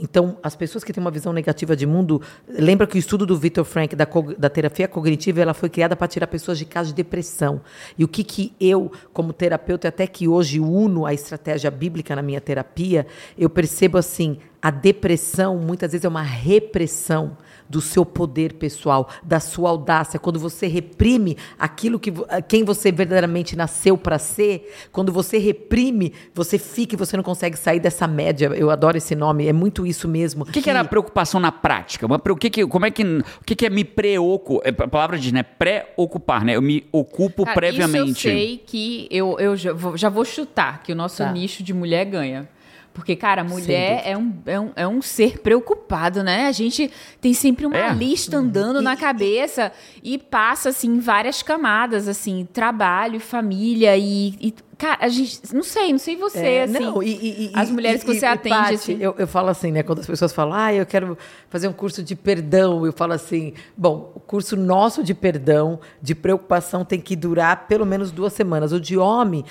Então, 0.02 0.36
as 0.42 0.56
pessoas 0.56 0.82
que 0.82 0.92
têm 0.92 1.00
uma 1.00 1.12
visão 1.12 1.32
negativa 1.32 1.76
de 1.76 1.86
mundo, 1.86 2.20
lembra 2.48 2.88
que 2.88 2.96
o 2.96 2.98
estudo 2.98 3.24
do 3.24 3.36
Victor 3.36 3.64
Frank 3.64 3.94
da, 3.94 4.04
da 4.36 4.50
terapia 4.50 4.88
cognitiva, 4.88 5.40
ela 5.40 5.54
foi 5.54 5.70
criada 5.70 5.94
para 5.94 6.08
tirar 6.08 6.26
pessoas 6.26 6.58
de 6.58 6.64
casos 6.64 6.92
de 6.92 6.96
depressão. 6.96 7.60
E 7.96 8.02
o 8.02 8.08
que 8.08 8.24
que 8.24 8.52
eu, 8.60 8.90
como 9.12 9.32
terapeuta, 9.32 9.86
até 9.86 10.08
que 10.08 10.26
hoje 10.26 10.58
uno 10.58 11.06
a 11.06 11.14
estratégia 11.14 11.70
bíblica 11.70 12.16
na 12.16 12.22
minha 12.22 12.40
terapia, 12.40 13.06
eu 13.38 13.48
percebo 13.48 13.96
assim, 13.96 14.38
a 14.60 14.72
depressão 14.72 15.56
muitas 15.56 15.92
vezes 15.92 16.04
é 16.04 16.08
uma 16.08 16.22
repressão 16.22 17.36
do 17.72 17.80
seu 17.80 18.04
poder 18.04 18.52
pessoal, 18.52 19.08
da 19.22 19.40
sua 19.40 19.70
audácia, 19.70 20.20
quando 20.20 20.38
você 20.38 20.66
reprime 20.66 21.38
aquilo 21.58 21.98
que 21.98 22.12
quem 22.46 22.64
você 22.64 22.92
verdadeiramente 22.92 23.56
nasceu 23.56 23.96
para 23.96 24.18
ser, 24.18 24.70
quando 24.92 25.10
você 25.10 25.38
reprime, 25.38 26.12
você 26.34 26.58
fica 26.58 26.94
e 26.94 26.98
você 26.98 27.16
não 27.16 27.24
consegue 27.24 27.56
sair 27.56 27.80
dessa 27.80 28.06
média. 28.06 28.52
Eu 28.54 28.70
adoro 28.70 28.98
esse 28.98 29.14
nome, 29.14 29.48
é 29.48 29.54
muito 29.54 29.86
isso 29.86 30.06
mesmo. 30.06 30.42
O 30.42 30.46
que, 30.46 30.60
que 30.60 30.68
era 30.68 30.80
a 30.80 30.84
preocupação 30.84 31.40
na 31.40 31.50
prática? 31.50 32.06
O 32.06 32.36
que, 32.36 32.50
que, 32.50 32.66
como 32.66 32.84
é 32.84 32.90
que, 32.90 33.02
o 33.02 33.44
que, 33.46 33.56
que 33.56 33.64
é 33.64 33.70
me 33.70 33.84
preocupar? 33.84 34.68
A 34.68 34.88
palavra 34.88 35.18
diz, 35.18 35.32
né? 35.32 35.42
Pré-ocupar, 35.42 36.44
né? 36.44 36.54
Eu 36.56 36.62
me 36.62 36.84
ocupo 36.92 37.44
Cara, 37.46 37.54
previamente. 37.54 38.18
Isso 38.18 38.28
eu 38.28 38.32
sei 38.32 38.62
que 38.66 39.08
eu, 39.10 39.38
eu 39.40 39.56
já, 39.56 39.72
vou, 39.72 39.96
já 39.96 40.10
vou 40.10 40.26
chutar 40.26 40.82
que 40.82 40.92
o 40.92 40.94
nosso 40.94 41.22
Tá. 41.22 41.32
nicho 41.32 41.62
de 41.62 41.72
mulher 41.72 42.04
ganha. 42.04 42.48
Porque, 42.94 43.16
cara, 43.16 43.42
mulher 43.42 44.02
é 44.04 44.16
um, 44.18 44.34
é, 44.44 44.60
um, 44.60 44.70
é 44.76 44.86
um 44.86 45.00
ser 45.00 45.38
preocupado, 45.40 46.22
né? 46.22 46.46
A 46.46 46.52
gente 46.52 46.90
tem 47.20 47.32
sempre 47.32 47.64
uma 47.64 47.76
É. 47.78 47.92
lista 47.94 48.36
andando 48.36 48.82
na 48.82 48.96
cabeça 48.96 49.72
e 50.02 50.18
passa, 50.18 50.68
assim, 50.68 50.98
várias 51.00 51.42
camadas, 51.42 52.06
assim, 52.06 52.46
trabalho, 52.52 53.18
família 53.18 53.96
e... 53.96 54.34
e, 54.40 54.54
cara, 54.76 54.98
a 55.00 55.08
gente... 55.08 55.40
Não 55.54 55.62
sei, 55.62 55.90
não 55.90 55.98
sei 55.98 56.16
você, 56.16 56.38
É, 56.46 56.62
assim... 56.64 56.72
não, 56.80 57.02
e- 57.02 57.08
e- 57.14 57.46
e- 57.46 57.52
as 57.54 57.70
e- 57.70 57.72
mulheres 57.72 58.04
que 58.04 58.10
e- 58.10 58.18
você 58.20 58.26
e, 58.26 58.28
atende, 58.28 58.74
assim... 58.74 58.98
eu, 59.00 59.14
eu 59.18 59.26
falo 59.26 59.48
assim, 59.48 59.72
né? 59.72 59.82
Quando 59.82 60.00
as 60.00 60.06
pessoas 60.06 60.32
falam, 60.32 60.52
ah, 60.52 60.74
eu 60.74 60.84
quero 60.84 61.16
fazer 61.48 61.68
um 61.68 61.72
curso 61.72 62.02
de 62.02 62.14
perdão, 62.14 62.84
eu 62.84 62.92
falo 62.92 63.14
assim, 63.14 63.54
bom, 63.74 64.12
o 64.14 64.20
curso 64.20 64.54
nosso 64.54 65.02
de 65.02 65.14
perdão, 65.14 65.80
de 66.02 66.14
preocupação, 66.14 66.84
tem 66.84 67.00
que 67.00 67.16
durar 67.16 67.66
pelo 67.66 67.86
menos 67.86 68.10
duas 68.12 68.34
semanas. 68.34 68.70
O 68.70 68.78
de 68.78 68.98
homem, 68.98 69.44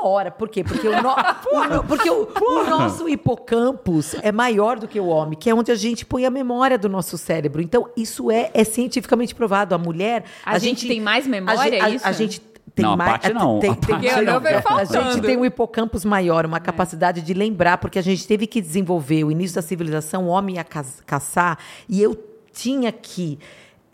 uma 0.00 0.06
hora. 0.08 0.30
Por 0.30 0.48
quê? 0.48 0.62
Porque, 0.64 0.86
o, 0.88 1.02
no- 1.02 1.10
o 1.80 1.84
porque 1.84 2.10
o, 2.10 2.28
o 2.40 2.64
nosso 2.68 3.08
hipocampus 3.08 4.14
é 4.22 4.32
maior 4.32 4.78
do 4.78 4.86
que 4.88 4.98
o 4.98 5.06
homem, 5.06 5.38
que 5.38 5.48
é 5.50 5.54
onde 5.54 5.70
a 5.70 5.74
gente 5.74 6.04
põe 6.04 6.24
a 6.26 6.30
memória 6.30 6.76
do 6.78 6.88
nosso 6.88 7.16
cérebro. 7.18 7.60
Então, 7.62 7.88
isso 7.96 8.30
é, 8.30 8.50
é 8.54 8.64
cientificamente 8.64 9.34
provado. 9.34 9.74
A 9.74 9.78
mulher. 9.78 10.24
A 10.44 10.58
gente 10.58 10.86
tem 10.88 11.00
mais 11.00 11.26
memória, 11.26 11.60
a, 11.60 11.64
gente- 11.64 11.82
a- 11.82 11.88
é 11.88 11.94
isso? 11.94 12.06
a 12.08 12.12
gente 12.12 12.40
tem 12.74 12.84
Não, 12.84 12.92
a 12.94 12.96
mais. 12.96 13.20
Não. 13.32 13.58
Tem, 13.60 13.70
A 13.70 13.74
tem, 13.76 13.94
Paty 13.94 14.14
tem- 14.14 14.24
não. 14.24 14.40
Vai 14.40 14.54
a 14.54 14.84
gente 14.84 15.20
tem 15.22 15.36
um 15.36 15.44
hipocampus 15.44 16.04
maior, 16.04 16.44
uma 16.44 16.58
capacidade 16.58 17.22
de 17.22 17.32
lembrar, 17.34 17.78
porque 17.78 17.98
a 17.98 18.02
gente 18.02 18.26
teve 18.26 18.46
que 18.46 18.60
desenvolver 18.60 19.22
o 19.24 19.30
início 19.30 19.54
da 19.54 19.62
civilização, 19.62 20.24
o 20.24 20.28
homem 20.28 20.56
ia 20.56 20.64
ca- 20.64 20.84
caçar, 21.06 21.58
e 21.88 22.02
eu 22.02 22.16
tinha 22.52 22.90
que 22.92 23.38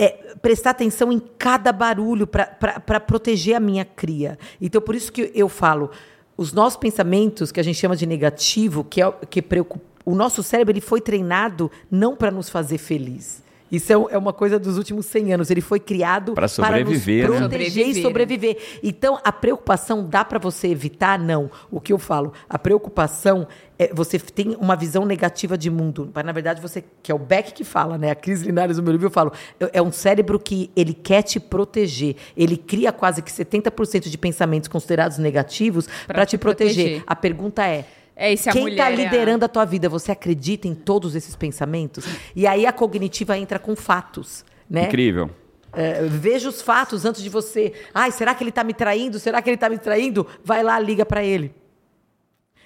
é, 0.00 0.34
prestar 0.40 0.70
atenção 0.70 1.12
em 1.12 1.20
cada 1.36 1.70
barulho 1.72 2.26
para 2.26 2.98
proteger 2.98 3.54
a 3.54 3.60
minha 3.60 3.84
cria. 3.84 4.38
Então, 4.58 4.80
por 4.80 4.94
isso 4.94 5.12
que 5.12 5.30
eu 5.34 5.46
falo, 5.46 5.90
os 6.38 6.54
nossos 6.54 6.78
pensamentos, 6.78 7.52
que 7.52 7.60
a 7.60 7.62
gente 7.62 7.78
chama 7.78 7.94
de 7.94 8.06
negativo, 8.06 8.82
que 8.82 9.02
é 9.02 9.12
que 9.28 9.42
preocupa. 9.42 9.84
O 10.02 10.14
nosso 10.14 10.42
cérebro 10.42 10.72
ele 10.72 10.80
foi 10.80 11.02
treinado 11.02 11.70
não 11.90 12.16
para 12.16 12.30
nos 12.30 12.48
fazer 12.48 12.78
feliz. 12.78 13.42
Isso 13.70 13.92
é 13.92 13.96
é 14.10 14.18
uma 14.18 14.32
coisa 14.32 14.58
dos 14.58 14.76
últimos 14.76 15.06
100 15.06 15.34
anos. 15.34 15.50
Ele 15.50 15.60
foi 15.60 15.78
criado 15.78 16.32
Pra 16.32 16.48
sobreviver, 16.48 17.26
para 17.26 17.34
né? 17.34 17.40
nos 17.40 17.48
proteger 17.48 17.70
Sobreviver, 17.70 17.94
e 17.94 17.94
né? 17.94 18.02
sobreviver 18.02 18.56
viver. 18.56 18.80
Então, 18.82 19.18
a 19.22 19.32
preocupação 19.32 20.06
dá 20.06 20.24
para 20.24 20.38
você 20.38 20.68
evitar? 20.68 21.18
Não. 21.18 21.50
O 21.70 21.80
que 21.80 21.92
eu 21.92 21.98
falo, 21.98 22.32
a 22.48 22.58
preocupação 22.58 23.46
é 23.78 23.92
você 23.94 24.18
tem 24.18 24.56
uma 24.60 24.76
visão 24.76 25.06
negativa 25.06 25.56
de 25.56 25.70
mundo. 25.70 26.10
Mas, 26.12 26.24
na 26.24 26.32
verdade, 26.32 26.60
você, 26.60 26.84
que 27.02 27.10
é 27.10 27.14
o 27.14 27.18
Beck 27.18 27.52
que 27.52 27.64
fala, 27.64 27.96
né? 27.96 28.10
A 28.10 28.14
Cris 28.14 28.42
Linares, 28.42 28.76
no 28.76 28.82
meu 28.82 28.92
livro, 28.92 29.06
eu 29.06 29.10
falo, 29.10 29.32
é 29.58 29.80
é 29.80 29.82
um 29.82 29.92
cérebro 29.92 30.38
que 30.38 30.70
ele 30.76 30.92
quer 30.92 31.22
te 31.22 31.40
proteger. 31.40 32.16
Ele 32.36 32.56
cria 32.56 32.92
quase 32.92 33.22
que 33.22 33.30
70% 33.30 34.08
de 34.08 34.18
pensamentos 34.18 34.68
considerados 34.68 35.16
negativos 35.18 35.88
para 36.06 36.26
te 36.26 36.30
te 36.30 36.38
proteger. 36.38 36.74
proteger. 36.74 37.04
A 37.06 37.16
pergunta 37.16 37.66
é, 37.66 37.86
É, 38.22 38.32
e 38.32 38.36
se 38.36 38.48
a 38.48 38.52
quem 38.52 38.68
está 38.68 38.84
mulher 38.84 38.98
é 39.00 39.02
a- 39.06 39.10
liderando 39.10 39.44
a 39.44 39.48
tua 39.48 39.64
vida? 39.64 39.88
Você 39.88 40.12
acredita 40.12 40.68
em 40.68 40.74
todos 40.74 41.14
esses 41.14 41.34
pensamentos? 41.34 42.04
E 42.36 42.46
aí 42.46 42.66
a 42.66 42.72
cognitiva 42.72 43.38
entra 43.38 43.58
com 43.58 43.74
fatos, 43.74 44.44
né? 44.68 44.84
Incrível. 44.84 45.30
É, 45.72 46.02
veja 46.02 46.48
os 46.48 46.60
fatos 46.60 47.04
antes 47.04 47.22
de 47.22 47.28
você. 47.30 47.72
Ai, 47.94 48.10
será 48.12 48.34
que 48.34 48.42
ele 48.42 48.50
está 48.50 48.62
me 48.62 48.74
traindo? 48.74 49.18
Será 49.18 49.40
que 49.40 49.48
ele 49.48 49.54
está 49.54 49.70
me 49.70 49.78
traindo? 49.78 50.26
Vai 50.44 50.62
lá, 50.62 50.78
liga 50.78 51.06
para 51.06 51.24
ele. 51.24 51.54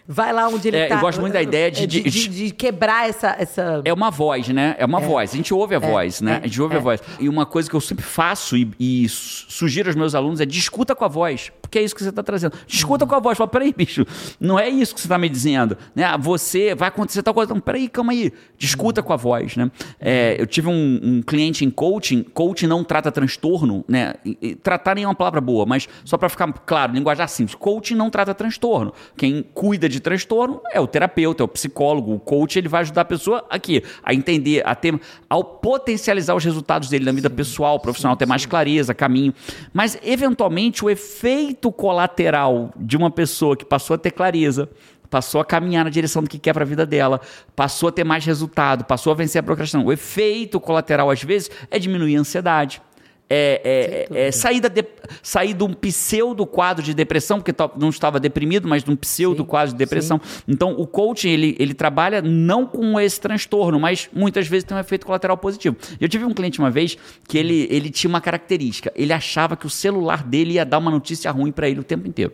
Vai 0.07 0.35
lá 0.35 0.49
onde 0.49 0.69
ele 0.69 0.77
É, 0.77 0.83
está. 0.83 0.97
eu 0.97 1.01
gosto 1.01 1.19
muito 1.21 1.33
da 1.33 1.41
ideia 1.41 1.71
de- 1.71 1.87
de, 1.87 2.03
de- 2.03 2.29
de 2.29 2.51
quebrar 2.51 3.09
essa. 3.09 3.35
essa... 3.39 3.81
É 3.87 3.93
uma 3.93 4.11
voz, 4.11 4.49
né? 4.49 4.75
É 4.79 4.85
uma 4.85 5.01
voz. 5.01 5.33
A 5.33 5.37
gente 5.37 5.55
ouve 5.55 5.75
a 5.75 5.79
voz, 5.79 6.21
né? 6.21 6.33
é, 6.33 6.45
a 6.45 6.47
gente 6.47 6.61
ouve 6.61 6.75
a 6.75 6.79
é. 6.79 6.81
voz. 6.81 7.01
E 7.19 7.27
uma 7.27 7.47
coisa 7.47 7.71
que 7.71 7.75
eu 7.77 7.81
sempre 7.81 8.05
faço 8.05 8.55
e, 8.55 8.71
e 8.79 9.09
su- 9.09 9.47
sugiro 9.51 9.89
aos 9.89 9.97
meus 9.97 10.15
alunos 10.15 10.43
é 10.43 10.45
discuta 10.47 10.95
com 10.95 11.07
a 11.07 11.09
voz. 11.09 11.51
Que 11.75 11.81
é 11.81 11.83
isso 11.83 11.93
que 11.93 12.05
você 12.05 12.11
está 12.11 12.23
trazendo. 12.23 12.53
Discuta 12.69 13.05
com 13.05 13.17
a 13.17 13.19
voz, 13.19 13.37
fala, 13.37 13.51
peraí, 13.51 13.75
bicho, 13.77 14.07
não 14.39 14.57
é 14.57 14.69
isso 14.69 14.95
que 14.95 15.01
você 15.01 15.09
está 15.09 15.19
me 15.19 15.29
dizendo. 15.29 15.77
Né? 15.93 16.05
Você 16.21 16.73
vai 16.73 16.87
acontecer 16.87 17.21
tal 17.21 17.35
coisa. 17.35 17.53
Não, 17.53 17.61
peraí, 17.61 17.89
calma 17.89 18.13
aí. 18.13 18.33
Discuta 18.57 19.03
com 19.03 19.13
a 19.13 19.17
voz. 19.17 19.57
Né? 19.57 19.69
É, 19.99 20.37
eu 20.39 20.47
tive 20.47 20.69
um, 20.69 21.01
um 21.03 21.21
cliente 21.21 21.65
em 21.65 21.71
coaching, 21.71 22.23
coaching 22.23 22.69
não 22.69 22.85
trata 22.85 23.11
transtorno, 23.11 23.85
né? 23.89 24.15
E- 24.25 24.39
e 24.41 24.55
tratar 24.55 24.95
nem 24.95 25.03
é 25.03 25.09
uma 25.09 25.17
palavra 25.17 25.41
boa, 25.41 25.67
mas 25.67 25.89
só 26.05 26.17
para 26.17 26.29
ficar 26.29 26.53
claro, 26.65 26.93
linguajar 26.93 27.29
simples. 27.29 27.57
Coaching 27.57 27.97
não 27.97 28.09
trata 28.09 28.33
transtorno. 28.33 28.93
Quem 29.17 29.43
cuida 29.53 29.89
de 29.89 29.99
transtorno 29.99 30.61
é 30.73 30.79
o 30.79 30.87
terapeuta, 30.87 31.43
é 31.43 31.45
o 31.45 31.49
psicólogo. 31.49 32.15
O 32.15 32.21
coach 32.21 32.57
ele 32.57 32.69
vai 32.69 32.83
ajudar 32.83 33.01
a 33.01 33.05
pessoa 33.05 33.45
aqui 33.51 33.83
a 34.05 34.15
entender, 34.15 34.63
a 34.65 34.77
ter, 34.77 34.97
ao 35.29 35.43
potencializar 35.43 36.37
os 36.37 36.45
resultados 36.45 36.89
dele 36.89 37.05
na 37.05 37.11
vida 37.11 37.29
pessoal, 37.29 37.81
profissional, 37.81 38.17
ter 38.17 38.27
mais 38.27 38.47
clareza, 38.47 38.95
caminho. 38.95 39.35
Mas, 39.73 39.99
eventualmente, 40.05 40.85
o 40.85 40.89
efeito 40.89 41.64
colateral 41.73 42.71
de 42.77 42.97
uma 42.97 43.11
pessoa 43.11 43.57
que 43.57 43.65
passou 43.65 43.95
a 43.95 43.99
ter 43.99 44.11
clareza, 44.11 44.69
passou 45.11 45.41
a 45.41 45.45
caminhar 45.45 45.85
na 45.85 45.91
direção 45.91 46.23
do 46.23 46.29
que 46.29 46.39
quer 46.39 46.53
para 46.53 46.65
a 46.65 46.67
vida 46.67 46.85
dela, 46.85 47.21
passou 47.55 47.89
a 47.89 47.93
ter 47.93 48.05
mais 48.05 48.25
resultado, 48.25 48.85
passou 48.85 49.13
a 49.13 49.15
vencer 49.15 49.39
a 49.39 49.43
procrastinação. 49.43 49.87
O 49.87 49.93
efeito 49.93 50.59
colateral, 50.59 51.11
às 51.11 51.23
vezes, 51.23 51.51
é 51.71 51.79
diminuir 51.79 52.17
a 52.17 52.21
ansiedade. 52.21 52.83
É, 53.29 54.07
é, 54.13 54.27
é 54.27 54.31
sair, 54.33 54.61
da 54.61 54.69
de- 54.69 54.85
sair 55.23 55.55
de 55.55 55.65
um 55.65 55.73
pseudo 55.73 56.45
quadro 56.47 56.85
de 56.85 56.93
depressão, 56.93 57.39
porque 57.39 57.53
tal- 57.55 57.73
não 57.77 57.89
estava 57.89 58.21
deprimido, 58.21 58.69
mas 58.69 58.85
de 58.85 58.91
um 58.91 58.97
pseudo 58.97 59.43
Sim, 59.43 59.49
quadro 59.49 59.73
de 59.73 59.79
depressão. 59.79 60.21
Então, 60.47 60.73
o 60.79 60.87
coaching, 60.87 61.31
ele, 61.31 61.57
ele 61.59 61.73
trabalha 61.73 62.21
não 62.21 62.67
com 62.67 63.01
esse 63.01 63.19
transtorno, 63.21 63.81
mas 63.81 64.09
muitas 64.13 64.47
vezes 64.47 64.65
tem 64.65 64.77
um 64.77 64.81
efeito 64.81 65.07
colateral 65.07 65.39
positivo. 65.39 65.75
Eu 66.01 66.09
tive 66.09 66.25
um 66.25 66.35
cliente 66.35 66.59
uma 66.59 66.71
vez 66.71 66.99
que 67.27 67.39
ele, 67.39 67.67
ele 67.71 67.89
tinha 67.91 68.09
uma 68.11 68.21
característica. 68.21 68.93
Ele 68.95 69.13
achava 69.13 69.57
que 69.57 69.67
o 69.67 69.71
celular 69.71 70.23
dele 70.23 70.55
ia 70.55 70.65
dar 70.65 70.79
uma 70.79 70.91
notícia 70.91 71.31
ruim 71.31 71.51
para 71.51 71.69
ele 71.69 71.81
o 71.81 71.85
tempo 71.85 72.07
inteiro. 72.07 72.33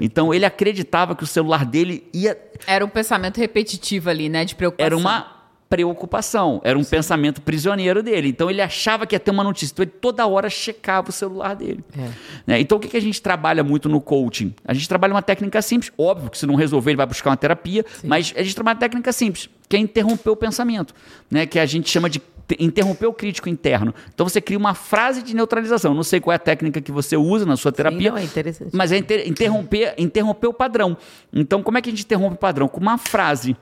Então, 0.00 0.34
ele 0.34 0.44
acreditava 0.44 1.14
que 1.14 1.22
o 1.22 1.26
celular 1.26 1.64
dele 1.64 2.06
ia 2.12 2.36
Era 2.66 2.84
um 2.84 2.88
pensamento 2.88 3.38
repetitivo 3.38 4.10
ali, 4.10 4.28
né? 4.28 4.44
De 4.44 4.54
preocupação. 4.54 4.84
era 4.86 4.96
uma 4.96 5.33
preocupação, 5.74 6.60
era 6.62 6.78
um 6.78 6.84
pensamento 6.84 7.42
prisioneiro 7.42 8.00
dele. 8.02 8.28
Então 8.28 8.48
ele 8.48 8.62
achava 8.62 9.06
que 9.06 9.14
ia 9.14 9.20
ter 9.20 9.30
uma 9.32 9.42
notícia, 9.42 9.72
então 9.72 9.82
ele 9.82 9.90
toda 10.00 10.24
hora 10.26 10.48
checava 10.48 11.08
o 11.10 11.12
celular 11.12 11.54
dele. 11.56 11.84
É. 11.98 12.08
Né? 12.46 12.60
Então 12.60 12.78
o 12.78 12.80
que, 12.80 12.86
que 12.88 12.96
a 12.96 13.00
gente 13.02 13.20
trabalha 13.20 13.64
muito 13.64 13.88
no 13.88 14.00
coaching? 14.00 14.54
A 14.64 14.72
gente 14.72 14.88
trabalha 14.88 15.12
uma 15.12 15.22
técnica 15.22 15.60
simples, 15.60 15.90
óbvio 15.98 16.30
que 16.30 16.38
se 16.38 16.46
não 16.46 16.54
resolver 16.54 16.92
ele 16.92 16.96
vai 16.96 17.06
buscar 17.06 17.30
uma 17.30 17.36
terapia, 17.36 17.84
mas 18.04 18.32
a 18.36 18.42
gente 18.42 18.54
trabalha 18.54 18.74
uma 18.76 18.80
técnica 18.80 19.12
simples, 19.12 19.48
que 19.68 19.76
é 19.76 19.78
interromper 19.80 20.30
o 20.30 20.36
pensamento, 20.36 20.94
né? 21.30 21.44
que 21.44 21.58
a 21.58 21.66
gente 21.66 21.90
chama 21.90 22.08
de 22.08 22.20
te- 22.20 22.56
interromper 22.60 23.06
o 23.06 23.12
crítico 23.12 23.48
interno. 23.48 23.92
Então 24.14 24.28
você 24.28 24.40
cria 24.40 24.58
uma 24.58 24.74
frase 24.74 25.22
de 25.22 25.34
neutralização. 25.34 25.92
Não 25.92 26.04
sei 26.04 26.20
qual 26.20 26.32
é 26.32 26.36
a 26.36 26.38
técnica 26.38 26.80
que 26.80 26.92
você 26.92 27.16
usa 27.16 27.44
na 27.44 27.56
sua 27.56 27.72
terapia, 27.72 28.10
não, 28.10 28.18
é 28.18 28.22
interessante. 28.24 28.70
mas 28.72 28.92
é 28.92 28.98
inter- 28.98 29.26
interromper, 29.28 29.94
interromper 29.98 30.46
o 30.46 30.52
padrão. 30.54 30.96
Então 31.32 31.62
como 31.62 31.78
é 31.78 31.82
que 31.82 31.88
a 31.88 31.92
gente 31.92 32.04
interrompe 32.04 32.36
o 32.36 32.38
padrão? 32.38 32.68
Com 32.68 32.80
uma 32.80 32.96
frase. 32.98 33.56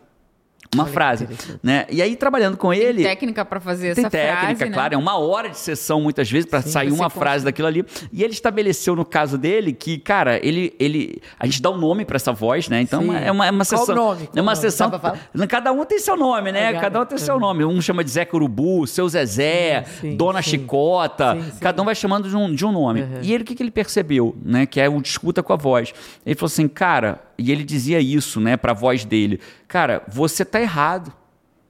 Uma 0.74 0.84
Olha 0.84 0.92
frase, 0.92 1.28
né? 1.62 1.84
E 1.90 2.00
aí 2.00 2.16
trabalhando 2.16 2.56
com 2.56 2.72
ele, 2.72 3.02
técnica 3.02 3.44
pra 3.44 3.60
fazer 3.60 3.94
tem 3.94 4.04
essa 4.04 4.10
técnica, 4.10 4.46
frase, 4.46 4.64
né? 4.64 4.70
claro, 4.70 4.94
é 4.94 4.96
uma 4.96 5.18
hora 5.18 5.50
de 5.50 5.58
sessão 5.58 6.00
muitas 6.00 6.30
vezes 6.30 6.48
para 6.48 6.62
sair 6.62 6.88
uma 6.88 7.04
consegue. 7.04 7.18
frase 7.18 7.44
daquilo 7.44 7.68
ali. 7.68 7.84
E 8.10 8.24
ele 8.24 8.32
estabeleceu 8.32 8.96
no 8.96 9.04
caso 9.04 9.36
dele 9.36 9.74
que, 9.74 9.98
cara, 9.98 10.40
ele, 10.42 10.74
ele 10.80 11.20
a 11.38 11.44
gente 11.44 11.60
dá 11.60 11.68
um 11.70 11.76
nome 11.76 12.06
para 12.06 12.16
essa 12.16 12.32
voz, 12.32 12.70
né? 12.70 12.80
Então 12.80 13.02
Sim. 13.02 13.14
é 13.14 13.30
uma, 13.30 13.46
é 13.46 13.50
uma 13.50 13.66
Qual 13.66 13.80
sessão, 13.80 13.94
nome? 13.94 14.26
Qual 14.26 14.32
é 14.34 14.40
uma 14.40 14.52
nome? 14.52 14.56
sessão. 14.62 14.90
Pra 14.90 15.46
Cada 15.46 15.72
um 15.72 15.84
tem 15.84 15.98
seu 15.98 16.16
nome, 16.16 16.50
né? 16.50 16.68
Legal. 16.68 16.80
Cada 16.80 17.02
um 17.02 17.04
tem 17.04 17.18
seu 17.18 17.38
nome. 17.38 17.66
Um 17.66 17.82
chama 17.82 18.02
de 18.02 18.10
Zé 18.10 18.24
Curubu, 18.24 18.86
seu 18.86 19.06
Zezé, 19.06 19.84
Sim, 20.00 20.12
sim, 20.12 20.16
Dona 20.16 20.40
sim. 20.40 20.50
Chicota. 20.52 21.36
Cada 21.60 21.82
um 21.82 21.84
vai 21.84 21.94
chamando 21.94 22.30
de 22.30 22.36
um, 22.36 22.54
de 22.54 22.64
um 22.64 22.72
nome. 22.72 23.02
Uhum. 23.02 23.18
E 23.20 23.34
ele 23.34 23.42
o 23.42 23.46
que, 23.46 23.54
que 23.54 23.62
ele 23.62 23.70
percebeu, 23.70 24.34
né? 24.42 24.64
Que 24.64 24.80
é 24.80 24.88
o 24.88 25.02
discuta 25.02 25.42
com 25.42 25.52
a 25.52 25.56
voz. 25.56 25.92
Ele 26.24 26.34
falou 26.34 26.46
assim, 26.46 26.66
cara, 26.66 27.20
e 27.38 27.50
ele 27.50 27.64
dizia 27.64 28.00
isso, 28.00 28.40
né, 28.40 28.56
para 28.56 28.72
a 28.72 28.74
voz 28.74 29.04
dele. 29.04 29.40
Cara, 29.68 30.02
você 30.08 30.44
tá 30.44 30.60
errado. 30.60 31.12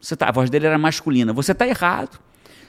Você 0.01 0.17
tá, 0.17 0.29
a 0.29 0.33
voz 0.33 0.51
dele 0.51 0.67
era 0.67 0.77
masculina. 0.79 1.33
Você 1.33 1.55
tá 1.55 1.67
errado. 1.67 2.19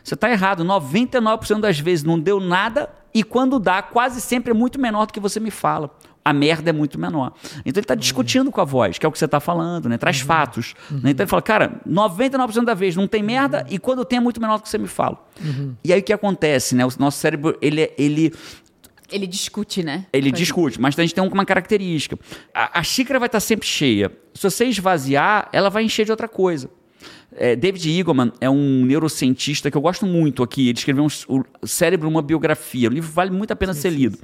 Você 0.03 0.15
tá 0.15 0.29
errado. 0.29 0.63
99% 0.63 1.59
das 1.59 1.79
vezes 1.79 2.03
não 2.03 2.19
deu 2.19 2.39
nada 2.39 2.89
e 3.13 3.23
quando 3.23 3.59
dá, 3.59 3.81
quase 3.81 4.19
sempre 4.21 4.51
é 4.51 4.53
muito 4.53 4.79
menor 4.79 5.05
do 5.07 5.13
que 5.13 5.19
você 5.19 5.39
me 5.39 5.51
fala. 5.51 5.89
A 6.25 6.31
merda 6.31 6.69
é 6.69 6.73
muito 6.73 6.97
menor. 6.97 7.33
Então 7.65 7.79
ele 7.79 7.79
está 7.81 7.95
discutindo 7.95 8.49
com 8.49 8.61
a 8.61 8.63
voz, 8.63 8.97
que 8.97 9.05
é 9.05 9.09
o 9.09 9.11
que 9.11 9.19
você 9.19 9.25
está 9.25 9.41
falando, 9.41 9.89
né? 9.89 9.97
Traz 9.97 10.21
fatos. 10.21 10.73
né? 10.89 11.11
Então 11.11 11.23
ele 11.25 11.29
fala, 11.29 11.41
cara, 11.41 11.81
99% 11.87 12.63
da 12.63 12.73
vez 12.73 12.95
não 12.95 13.07
tem 13.07 13.21
merda 13.21 13.65
e 13.69 13.77
quando 13.77 14.05
tem 14.05 14.17
é 14.17 14.21
muito 14.21 14.39
menor 14.39 14.57
do 14.57 14.63
que 14.63 14.69
você 14.69 14.77
me 14.77 14.87
fala. 14.87 15.17
E 15.83 15.91
aí 15.91 15.99
o 15.99 16.03
que 16.03 16.13
acontece, 16.13 16.75
né? 16.75 16.85
O 16.85 16.89
nosso 16.97 17.17
cérebro, 17.19 17.57
ele, 17.61 17.81
é- 17.81 17.93
ele, 17.97 18.33
Ele 19.13 19.27
discute, 19.27 19.83
né? 19.83 20.07
ele 20.11 20.29
a 20.29 20.31
discute, 20.31 20.81
mas 20.81 20.97
a 20.97 21.01
gente 21.01 21.13
tem 21.13 21.23
uma 21.23 21.45
característica. 21.45 22.17
A, 22.53 22.79
a 22.79 22.83
xícara 22.83 23.19
vai 23.19 23.27
estar 23.27 23.39
sempre 23.39 23.67
cheia. 23.67 24.11
Se 24.33 24.43
você 24.43 24.65
esvaziar, 24.65 25.49
ela 25.53 25.69
vai 25.69 25.83
encher 25.83 26.05
de 26.05 26.11
outra 26.11 26.27
coisa. 26.27 26.69
É, 27.35 27.55
David 27.55 27.89
Eagleman 27.89 28.31
é 28.39 28.49
um 28.49 28.85
neurocientista 28.85 29.69
que 29.71 29.77
eu 29.77 29.81
gosto 29.81 30.05
muito 30.05 30.43
aqui. 30.43 30.69
Ele 30.69 30.77
escreveu 30.77 31.03
um, 31.03 31.43
o 31.61 31.67
Cérebro, 31.67 32.07
uma 32.07 32.21
biografia. 32.21 32.89
O 32.89 32.93
livro 32.93 33.11
vale 33.11 33.31
muito 33.31 33.51
a 33.51 33.55
pena 33.55 33.73
ser 33.73 33.89
lido. 33.89 34.17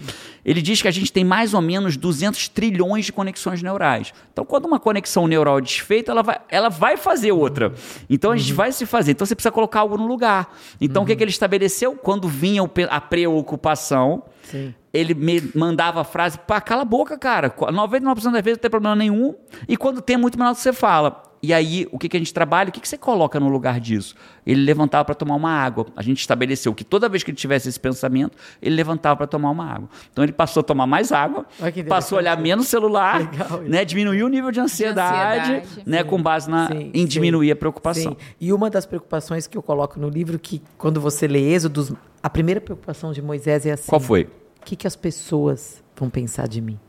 Ele 0.46 0.62
diz 0.62 0.82
que 0.82 0.88
a 0.88 0.92
gente 0.92 1.12
tem 1.12 1.24
mais 1.24 1.54
ou 1.54 1.62
menos 1.62 1.98
200 1.98 2.50
trilhões 2.50 3.06
de 3.06 3.14
conexões 3.14 3.62
neurais. 3.62 4.14
Então, 4.32 4.46
quando 4.46 4.66
uma 4.66 4.80
conexão 4.80 5.28
neural 5.28 5.58
é 5.58 5.62
desfeita, 5.62 6.12
ela 6.12 6.24
vai, 6.24 6.40
ela 6.50 6.70
vai 6.70 6.98
fazer 6.98 7.32
outra. 7.32 7.74
Então, 8.10 8.32
a 8.32 8.38
gente 8.38 8.54
vai 8.54 8.72
se 8.72 8.86
fazer. 8.86 9.12
Então, 9.12 9.26
você 9.26 9.36
precisa 9.36 9.52
colocar 9.52 9.82
algo 9.82 9.98
no 9.98 10.08
lugar. 10.08 10.56
Então, 10.80 11.04
o 11.04 11.06
que, 11.06 11.16
que 11.16 11.24
ele 11.24 11.32
estabeleceu? 11.32 11.96
Quando 11.96 12.28
vinha 12.28 12.62
a 12.90 13.02
preocupação, 13.02 14.24
Sim. 14.44 14.74
Ele 14.94 15.14
me 15.14 15.52
mandava 15.56 16.02
a 16.02 16.04
frase, 16.04 16.38
pá, 16.40 16.60
cala 16.60 16.82
a 16.82 16.86
boca, 16.86 17.18
cara. 17.18 17.50
99% 17.50 18.16
das 18.16 18.24
vezes 18.44 18.58
não 18.58 18.62
tem 18.62 18.72
problema 18.72 18.96
nenhum. 18.96 19.36
E 19.68 19.78
quando 19.78 20.02
tem, 20.02 20.16
é 20.16 20.18
muito 20.18 20.38
menor 20.38 20.52
do 20.52 20.56
que 20.56 20.62
você 20.62 20.74
fala. 20.74 21.24
E 21.42 21.54
aí, 21.54 21.88
o 21.92 21.98
que, 21.98 22.10
que 22.10 22.18
a 22.18 22.20
gente 22.20 22.34
trabalha? 22.34 22.68
O 22.70 22.72
que, 22.72 22.82
que 22.82 22.88
você 22.88 22.98
coloca 22.98 23.40
no 23.40 23.48
lugar 23.48 23.80
disso? 23.80 24.14
Ele 24.46 24.62
levantava 24.62 25.06
para 25.06 25.16
tomar 25.16 25.36
uma 25.36 25.52
água. 25.52 25.86
A 25.96 26.02
gente 26.02 26.20
estabeleceu 26.20 26.74
que 26.74 26.84
toda 26.84 27.08
vez 27.08 27.24
que 27.24 27.32
ele 27.32 27.38
tivesse 27.38 27.70
esse 27.70 27.80
pensamento, 27.80 28.38
ele 28.62 28.76
levantava 28.76 29.16
para 29.16 29.28
tomar 29.28 29.50
uma 29.50 29.66
água. 29.66 29.90
Então 30.12 30.22
ele 30.22 30.34
passou 30.34 30.60
a 30.60 30.64
tomar 30.64 30.86
mais 30.86 31.14
água, 31.14 31.46
passou 31.88 32.18
a 32.18 32.22
olhar 32.22 32.38
menos 32.38 32.68
celular, 32.68 33.20
Legal 33.32 33.62
né, 33.62 33.86
diminuiu 33.86 34.26
o 34.26 34.30
nível 34.30 34.52
de 34.52 34.60
ansiedade, 34.60 35.52
ansiedade. 35.54 35.90
né, 35.90 36.04
com 36.04 36.22
base 36.22 36.50
na, 36.50 36.68
Sim, 36.68 36.92
em 36.94 37.02
sim. 37.02 37.08
diminuir 37.08 37.52
a 37.52 37.56
preocupação. 37.56 38.12
Sim. 38.12 38.18
E 38.42 38.52
uma 38.52 38.70
das 38.70 38.86
preocupações 38.86 39.48
que 39.48 39.58
eu 39.58 39.64
coloco 39.64 39.98
no 39.98 40.10
livro, 40.10 40.38
que 40.38 40.62
quando 40.78 41.00
você 41.00 41.26
lê 41.26 41.54
Êxodos, 41.54 41.94
a 42.22 42.30
primeira 42.30 42.60
preocupação 42.60 43.14
de 43.14 43.22
Moisés 43.22 43.66
é 43.66 43.72
assim: 43.72 43.88
Qual 43.88 44.02
foi? 44.02 44.28
O 44.62 44.66
que, 44.66 44.76
que 44.76 44.88
as 44.88 44.96
pessoas 44.96 45.84
vão 45.96 46.10
pensar 46.10 46.48
de 46.48 46.62
mim? 46.62 46.80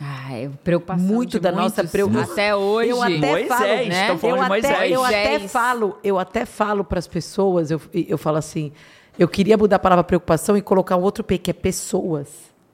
Ah, 0.00 0.34
é 0.34 0.50
preocupação 0.62 1.06
Muito 1.06 1.40
da 1.40 1.50
nossa 1.50 1.82
preocupação. 1.84 2.32
Até 2.32 2.54
hoje. 2.54 2.90
Eu 2.90 3.02
até 3.02 3.16
Moisés, 3.30 3.48
falo, 3.48 3.64
né? 3.64 4.00
estão 4.02 4.18
falando 4.18 4.54
eu 4.54 4.60
de 4.60 4.66
até, 4.66 4.90
eu 4.90 5.04
até 5.04 5.48
falo, 5.48 5.98
eu 6.04 6.18
até 6.18 6.44
falo 6.44 6.84
para 6.84 6.98
as 6.98 7.06
pessoas, 7.06 7.70
eu, 7.70 7.80
eu 7.94 8.18
falo 8.18 8.36
assim, 8.36 8.72
eu 9.18 9.26
queria 9.26 9.56
mudar 9.56 9.76
a 9.76 9.78
palavra 9.78 10.04
preocupação 10.04 10.54
e 10.56 10.60
colocar 10.60 10.96
um 10.96 11.02
outro 11.02 11.24
P 11.24 11.38
que 11.38 11.50
é 11.50 11.54
pessoas, 11.54 12.28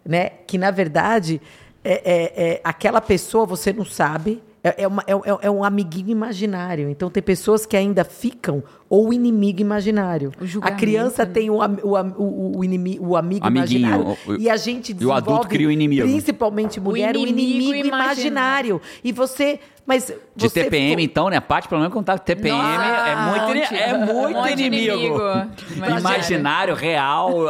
né? 0.05 0.31
Que 0.47 0.59
na 0.59 0.73
verdade 0.73 1.41
é, 1.85 1.93
é- 2.05 2.53
é 2.55 2.61
aquela 2.65 3.01
pessoa 3.01 3.47
você 3.47 3.73
não 3.73 3.85
sabe. 3.85 4.43
É, 4.65 4.85
é 4.85 4.87
uma- 4.87 5.03
é- 5.09 5.13
é- 5.13 5.39
é 5.47 5.51
um 5.51 5.65
amiguinho 5.65 6.11
imaginário. 6.11 6.89
Então, 6.89 7.11
tem 7.11 7.21
pessoas 7.23 7.67
que 7.67 7.77
ainda 7.77 8.05
ficam 8.05 8.63
ou 8.89 9.09
o 9.09 9.13
inimigo 9.13 9.61
imaginário. 9.61 10.31
O 10.41 10.65
a 10.65 10.71
criança 10.71 11.25
né? 11.25 11.33
tem 11.33 11.51
o, 11.51 11.55
o, 11.57 11.97
o, 11.99 12.59
o, 12.59 12.65
inimi- 12.65 12.99
o 13.01 13.17
amigo 13.17 13.45
Amiguinho, 13.45 13.81
imaginário. 13.89 14.17
o- 14.27 14.33
o- 14.33 14.37
e 14.39 14.49
a 14.49 14.57
gente 14.57 14.91
e 14.93 15.05
o 15.05 15.11
adulto 15.13 15.25
desenvolve, 15.25 15.49
cria 15.49 15.67
o 15.67 15.71
inimigo. 15.71 16.03
Principalmente 16.03 16.79
mulher, 16.79 17.17
o 17.17 17.19
inimigo, 17.19 17.49
inimigo 17.75 17.89
imaginário. 17.89 18.81
E 19.03 19.11
você. 19.11 19.59
Mas 19.85 20.13
De 20.37 20.49
TPM, 20.49 20.91
ficou- 20.91 21.01
então, 21.01 21.29
né? 21.29 21.37
A 21.39 21.41
Paty, 21.41 21.69
pelo 21.69 21.81
menos, 21.81 21.93
contar 21.93 22.17
TPM 22.19 22.57
Nossa, 22.57 23.09
é 23.09 23.17
muito, 23.17 23.59
monte. 23.59 23.75
é 23.75 23.99
muito 23.99 24.57
de 24.57 24.63
inimigo. 24.65 24.95
inimigo. 24.97 25.99
Imaginário. 25.99 26.75
Real. 26.75 27.49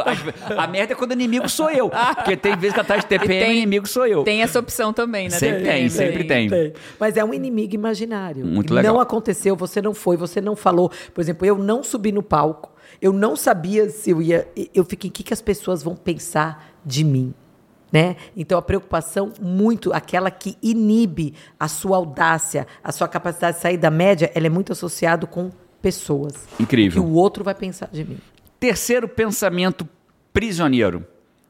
A 0.57 0.67
merda 0.67 0.93
é 0.93 0.95
quando 0.95 1.11
o 1.11 1.13
inimigo 1.13 1.47
sou 1.47 1.69
eu. 1.69 1.91
Porque 2.15 2.35
tem 2.35 2.55
vezes 2.57 2.73
que 2.73 2.79
atrás 2.79 3.01
de 3.03 3.07
TPM, 3.07 3.35
o 3.43 3.45
tem- 3.45 3.57
inimigo 3.57 3.87
sou 3.87 4.07
eu. 4.07 4.23
Tem 4.23 4.41
essa 4.41 4.59
opção 4.59 4.91
também, 4.91 5.25
né? 5.29 5.37
Sempre 5.37 5.63
tem, 5.63 5.89
sempre 5.89 6.23
tem. 6.23 6.73
Mas 6.99 7.17
é 7.17 7.23
um 7.23 7.33
inimigo 7.33 7.75
imaginário. 7.75 8.45
Muito 8.45 8.73
legal. 8.73 8.93
Não 8.95 9.01
aconteceu, 9.01 9.55
você 9.55 9.81
não 9.81 9.93
foi, 9.93 10.17
você 10.17 10.41
não 10.41 10.55
falou. 10.55 10.91
Por 11.13 11.21
exemplo, 11.21 11.45
eu 11.45 11.57
não 11.57 11.83
subi 11.83 12.11
no 12.11 12.23
palco, 12.23 12.71
eu 13.01 13.13
não 13.13 13.35
sabia 13.35 13.89
se 13.89 14.09
eu 14.09 14.21
ia. 14.21 14.47
Eu 14.73 14.83
fiquei, 14.85 15.09
o 15.09 15.13
que, 15.13 15.21
que 15.23 15.33
as 15.33 15.41
pessoas 15.41 15.83
vão 15.83 15.95
pensar 15.95 16.73
de 16.85 17.03
mim? 17.03 17.33
Né? 17.93 18.15
Então 18.35 18.57
a 18.57 18.61
preocupação 18.63 19.31
muito, 19.39 19.93
aquela 19.93 20.31
que 20.31 20.57
inibe 20.63 21.35
a 21.59 21.67
sua 21.67 21.97
audácia, 21.97 22.65
a 22.83 22.91
sua 22.91 23.07
capacidade 23.07 23.57
de 23.57 23.61
sair 23.61 23.77
da 23.77 23.91
média, 23.91 24.31
ela 24.33 24.47
é 24.47 24.49
muito 24.49 24.71
associado 24.71 25.27
com 25.27 25.51
pessoas. 25.79 26.33
Incrível. 26.59 27.03
O 27.03 27.05
que 27.05 27.11
o 27.11 27.13
outro 27.13 27.43
vai 27.43 27.53
pensar 27.53 27.89
de 27.91 28.03
mim. 28.03 28.17
Terceiro 28.59 29.07
pensamento 29.07 29.87
prisioneiro. 30.33 31.05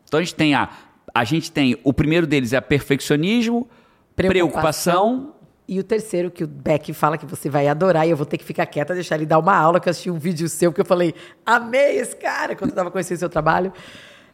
Então 0.06 0.20
a 0.20 0.24
gente 0.24 0.36
tem 0.36 0.54
a, 0.54 0.70
a 1.14 1.24
gente 1.24 1.50
tem 1.50 1.80
o 1.82 1.94
primeiro 1.94 2.28
deles 2.28 2.52
é 2.52 2.60
perfeccionismo, 2.60 3.66
preocupação. 4.14 5.36
E 5.66 5.80
o 5.80 5.84
terceiro, 5.84 6.30
que 6.30 6.44
o 6.44 6.48
Beck 6.48 6.91
fala 6.91 7.18
que 7.18 7.26
você 7.26 7.50
vai 7.50 7.70
adorar, 7.70 8.06
e 8.06 8.10
eu 8.10 8.18
vou 8.18 8.26
ter 8.26 8.38
que 8.38 8.44
ficar 8.44 8.66
quieta, 8.66 8.94
deixar 8.94 9.16
ele 9.16 9.26
dar 9.26 9.39
uma 9.39 9.56
aula, 9.56 9.80
que 9.80 9.88
eu 9.88 9.91
assisti 9.91 10.12
um 10.12 10.20
vídeo 10.20 10.50
seu, 10.50 10.74
que 10.74 10.82
eu 10.82 10.86
falei, 10.86 11.16
amei 11.46 12.00
esse 12.00 12.18
cara, 12.18 12.54
quando 12.54 12.72
eu 12.72 12.74
estava 12.74 12.91
conhecendo 12.91 13.20
seu 13.20 13.30
trabalho. 13.30 13.72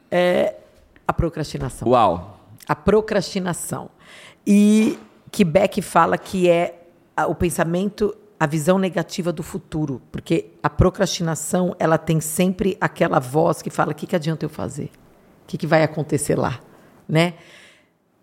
É 0.10 0.55
A 1.10 1.14
procrastinação. 1.14 1.88
Uau. 1.88 2.39
A 2.68 2.76
procrastinação. 2.76 3.89
E 4.45 4.95
que 5.32 5.43
Beck 5.43 5.82
fala 5.82 6.20
que 6.20 6.47
é 6.47 6.84
o 7.28 7.34
pensamento, 7.34 8.16
a 8.39 8.45
visão 8.45 8.78
negativa 8.78 9.34
do 9.34 9.41
futuro. 9.41 10.03
Porque 10.12 10.51
a 10.62 10.70
procrastinação, 10.70 11.76
ela 11.80 11.97
tem 11.97 12.22
sempre 12.22 12.78
aquela 12.80 13.20
voz 13.20 13.60
que 13.64 13.72
fala: 13.72 13.91
o 13.91 13.95
que, 13.95 14.05
que 14.05 14.16
adianta 14.16 14.45
eu 14.45 14.49
fazer? 14.49 14.91
O 15.45 15.47
que, 15.47 15.57
que 15.57 15.66
vai 15.66 15.82
acontecer 15.82 16.36
lá? 16.36 16.60
Né? 17.07 17.34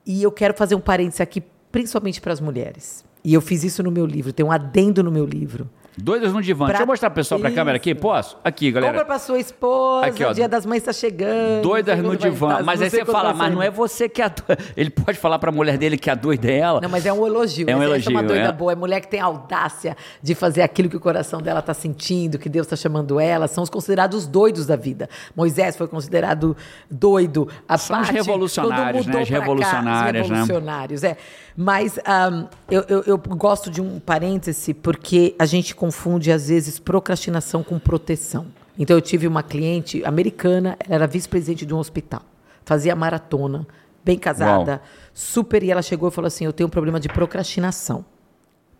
E 0.06 0.22
eu 0.22 0.30
quero 0.30 0.54
fazer 0.54 0.76
um 0.76 0.80
parênteses 0.80 1.20
aqui, 1.20 1.42
principalmente 1.72 2.20
para 2.20 2.32
as 2.32 2.40
mulheres. 2.40 3.04
E 3.24 3.34
eu 3.34 3.40
fiz 3.40 3.64
isso 3.64 3.82
no 3.82 3.90
meu 3.90 4.06
livro, 4.06 4.32
tem 4.32 4.46
um 4.46 4.52
adendo 4.52 5.02
no 5.02 5.10
meu 5.10 5.26
livro. 5.26 5.68
Doidas 5.98 6.32
no 6.32 6.42
divã. 6.42 6.66
Pra- 6.66 6.72
Deixa 6.74 6.82
eu 6.82 6.86
mostrar 6.86 7.10
pro 7.10 7.16
pessoal 7.16 7.40
pra 7.40 7.48
Isso. 7.48 7.56
câmera 7.56 7.76
aqui. 7.76 7.94
Posso? 7.94 8.36
Aqui, 8.44 8.70
galera. 8.70 8.92
Compra 8.92 9.06
para 9.06 9.18
sua 9.18 9.38
esposa, 9.38 10.06
Aqui, 10.06 10.22
ó. 10.24 10.30
o 10.30 10.34
dia 10.34 10.46
das 10.48 10.66
mães 10.66 10.78
está 10.82 10.92
chegando. 10.92 11.62
Doidas 11.62 11.98
no 12.00 12.14
divã. 12.16 12.50
estar, 12.52 12.62
Mas 12.64 12.80
não 12.80 12.84
aí 12.84 12.90
você 12.90 13.04
fala, 13.04 13.32
mas 13.32 13.54
não 13.54 13.62
é 13.62 13.70
você 13.70 14.08
que 14.08 14.20
é 14.20 14.26
a 14.26 14.28
doida. 14.28 14.62
Ele 14.76 14.90
pode 14.90 15.18
falar 15.18 15.38
pra 15.38 15.50
mulher 15.50 15.78
dele 15.78 15.96
que 15.96 16.10
é 16.10 16.12
a 16.12 16.16
doida 16.16 16.50
é 16.50 16.58
ela. 16.58 16.80
Não, 16.82 16.88
mas 16.88 17.06
é 17.06 17.12
um 17.12 17.26
elogio. 17.26 17.68
É 17.68 17.74
um 17.74 17.82
Essa- 17.82 17.96
essa 17.96 18.10
é 18.10 18.12
uma 18.12 18.20
elogio, 18.20 18.28
doida 18.34 18.48
é. 18.48 18.52
boa. 18.52 18.72
É 18.72 18.74
mulher 18.74 19.00
que 19.00 19.08
tem 19.08 19.20
audácia 19.20 19.96
de 20.22 20.34
fazer 20.34 20.62
aquilo 20.62 20.88
que 20.90 20.96
o 20.96 21.00
coração 21.00 21.40
dela 21.40 21.60
está 21.60 21.72
sentindo, 21.72 22.38
que 22.38 22.48
Deus 22.48 22.66
está 22.66 22.76
chamando 22.76 23.18
ela. 23.18 23.48
São 23.48 23.64
os 23.64 23.70
considerados 23.70 24.26
doidos 24.26 24.66
da 24.66 24.76
vida. 24.76 25.08
Moisés 25.34 25.76
foi 25.76 25.88
considerado 25.88 26.54
doido. 26.90 27.48
A 27.68 27.78
São 27.78 28.00
os 28.00 28.06
Paty, 28.08 28.18
revolucionários, 28.18 29.06
né? 29.06 29.22
As 29.22 29.28
pra 29.28 29.38
cá, 29.40 29.52
os 29.52 30.10
né? 30.10 30.18
revolucionários, 30.20 31.04
é. 31.04 31.16
Mas 31.56 31.98
ahm, 32.04 32.46
eu, 32.70 32.82
eu- 32.88 33.02
eu 33.06 33.18
gosto 33.18 33.70
de 33.70 33.80
um 33.80 33.98
parêntese 33.98 34.74
porque 34.74 35.34
a 35.38 35.46
gente 35.46 35.74
confunde, 35.74 36.30
às 36.30 36.48
vezes, 36.48 36.78
procrastinação 36.78 37.62
com 37.62 37.78
proteção. 37.78 38.46
Então, 38.78 38.94
eu 38.96 39.00
tive 39.00 39.26
uma 39.26 39.42
cliente 39.42 40.04
americana, 40.04 40.76
ela 40.84 40.96
era 40.96 41.06
vice-presidente 41.06 41.64
de 41.64 41.72
um 41.72 41.78
hospital. 41.78 42.20
Fazia 42.64 42.94
maratona, 42.94 43.66
bem 44.04 44.18
casada, 44.18 44.72
Uau. 44.72 44.80
super. 45.14 45.62
E 45.62 45.70
ela 45.70 45.80
chegou 45.80 46.08
e 46.10 46.12
falou 46.12 46.26
assim: 46.26 46.44
Eu 46.44 46.52
tenho 46.52 46.66
um 46.66 46.70
problema 46.70 47.00
de 47.00 47.08
procrastinação. 47.08 48.04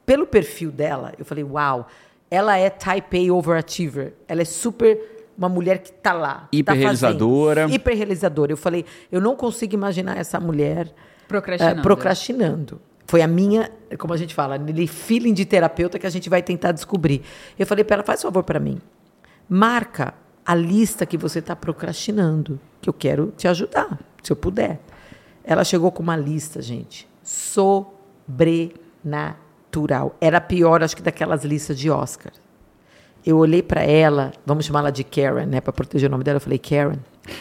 Pelo 0.04 0.26
perfil 0.26 0.70
dela, 0.70 1.12
eu 1.18 1.24
falei: 1.24 1.44
Uau, 1.44 1.88
ela 2.30 2.58
é 2.58 2.68
type 2.68 3.26
A 3.28 3.32
overachiever. 3.32 4.12
Ela 4.28 4.42
é 4.42 4.44
super. 4.44 5.14
Uma 5.38 5.48
mulher 5.50 5.78
que 5.78 5.92
tá 5.92 6.12
lá. 6.14 6.34
tá 6.34 6.48
Hiperrealizadora. 6.52 7.62
fazendo. 7.62 7.74
hiperrealizadora. 7.74 8.52
Eu 8.52 8.56
falei: 8.56 8.84
Eu 9.10 9.20
não 9.20 9.34
consigo 9.36 9.74
imaginar 9.74 10.16
essa 10.18 10.38
mulher 10.40 10.92
Procrastinando. 11.28 11.80
eh, 11.80 11.82
procrastinando. 11.82 12.80
Foi 13.06 13.22
a 13.22 13.28
minha, 13.28 13.70
como 13.98 14.12
a 14.12 14.16
gente 14.16 14.34
fala, 14.34 14.56
aquele 14.56 14.86
feeling 14.86 15.32
de 15.32 15.44
terapeuta 15.44 15.98
que 15.98 16.06
a 16.06 16.10
gente 16.10 16.28
vai 16.28 16.42
tentar 16.42 16.72
descobrir. 16.72 17.22
Eu 17.58 17.66
falei 17.66 17.84
para 17.84 17.96
ela: 17.96 18.02
faz 18.02 18.22
favor 18.22 18.42
para 18.42 18.58
mim. 18.58 18.78
Marca 19.48 20.14
a 20.44 20.54
lista 20.54 21.06
que 21.06 21.16
você 21.16 21.38
está 21.38 21.56
procrastinando, 21.56 22.60
que 22.80 22.88
eu 22.88 22.92
quero 22.92 23.32
te 23.36 23.48
ajudar, 23.48 23.98
se 24.22 24.32
eu 24.32 24.36
puder. 24.36 24.80
Ela 25.44 25.64
chegou 25.64 25.92
com 25.92 26.02
uma 26.02 26.16
lista, 26.16 26.60
gente, 26.60 27.08
sobrenatural. 27.22 28.74
Era 30.20 30.38
a 30.38 30.40
pior, 30.40 30.82
acho 30.82 30.96
que, 30.96 31.02
daquelas 31.02 31.44
listas 31.44 31.78
de 31.78 31.88
Oscar. 31.90 32.32
Eu 33.24 33.38
olhei 33.38 33.62
para 33.62 33.82
ela, 33.82 34.32
vamos 34.44 34.66
chamá-la 34.66 34.90
de 34.90 35.04
Karen, 35.04 35.46
né, 35.46 35.60
para 35.60 35.72
proteger 35.72 36.08
o 36.08 36.10
nome 36.10 36.24
dela. 36.24 36.36
Eu 36.36 36.40
falei: 36.40 36.58
Karen, 36.58 36.98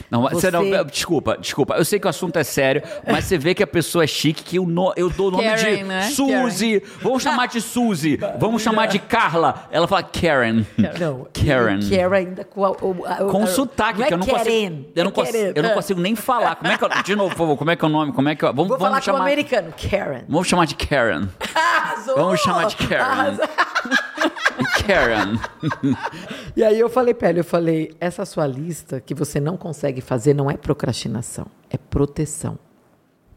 Não, 0.10 0.24
você... 0.24 0.50
não, 0.52 0.64
Você- 0.64 0.84
desculpa, 0.86 1.38
desculpa. 1.38 1.76
Eu 1.76 1.86
sei 1.86 2.00
que 2.00 2.08
o 2.08 2.10
assunto 2.10 2.38
é 2.38 2.44
sério, 2.44 2.82
mas 3.08 3.26
você 3.26 3.38
vê 3.38 3.54
que 3.54 3.64
a 3.64 3.68
pessoa 3.68 4.04
é 4.04 4.08
chique, 4.08 4.44
que 4.44 4.58
eu, 4.58 4.66
no- 4.66 4.94
eu 4.96 5.10
dou 5.10 5.28
o 5.28 5.32
nome 5.32 5.44
Karen, 5.44 5.78
de 5.78 5.84
né? 5.84 6.02
Suzy. 6.04 6.82
Vamos 7.02 7.24
chamar 7.24 7.48
de 7.48 7.62
Suzy. 7.62 8.20
Vamos 8.40 8.62
chamar 8.62 8.88
de 8.88 9.00
Carla. 9.00 9.68
Ela 9.72 9.88
fala 9.88 10.04
Karen. 10.04 10.64
Não, 11.00 11.28
Karen. 11.34 11.80
Karen 11.90 12.16
ainda 12.16 12.44
com 12.44 12.66
a, 12.66 12.72
o- 12.72 13.04
a- 13.06 13.16
Com 13.26 13.44
a- 13.44 13.48
sotaque, 13.48 14.00
não 14.00 14.06
é 14.06 14.08
que 14.08 14.14
eu 14.14 14.18
não 14.18 14.26
Karen, 14.26 14.38
consigo. 14.40 14.86
Eu 14.96 15.04
não, 15.04 15.12
é 15.12 15.14
consigo, 15.14 15.38
Karen. 15.38 15.54
eu 15.56 15.64
não 15.64 15.70
consigo 15.72 16.02
nem 16.02 16.16
falar. 16.16 16.56
Como 16.56 16.72
é 16.72 16.78
que 16.78 16.84
eu, 16.84 16.90
de 17.04 17.16
novo, 17.16 17.30
por 17.32 17.38
favor, 17.38 17.58
como 17.58 17.72
é 17.72 17.76
que 17.76 17.84
é 17.84 17.88
o 17.88 17.92
nome? 17.92 18.12
Como 18.14 18.30
é 18.30 18.36
que 18.36 18.44
eu, 18.46 18.54
vamos, 18.54 18.70
Vou 18.70 18.78
falar 18.78 18.90
vamos 18.92 19.06
com 19.06 19.12
o 19.12 19.14
chamar. 19.16 19.26
americano, 19.26 19.74
Karen. 19.90 20.22
Vamos 20.28 20.48
chamar 20.48 20.66
de 20.66 20.76
Karen. 20.76 21.28
Arrasou! 21.56 22.16
Vamos 22.16 22.40
chamar 22.40 22.66
de 22.68 22.76
Karen. 22.76 23.02
Arrasou. 23.04 23.46
Karen. 24.86 25.40
E 26.56 26.64
aí 26.64 26.80
eu 26.80 26.90
falei 26.90 27.14
pra 27.14 27.30
ela, 27.30 27.40
eu 27.40 27.44
falei, 27.44 27.92
essa 28.00 28.26
sua 28.26 28.48
lista 28.48 29.02
que 29.02 29.14
você 29.14 29.40
não 29.40 29.58
consegue 29.58 30.02
fazer 30.02 30.34
não 30.34 30.50
é 30.50 30.56
procrastinação, 30.56 31.48
é 31.70 31.78
proteção. 31.78 32.58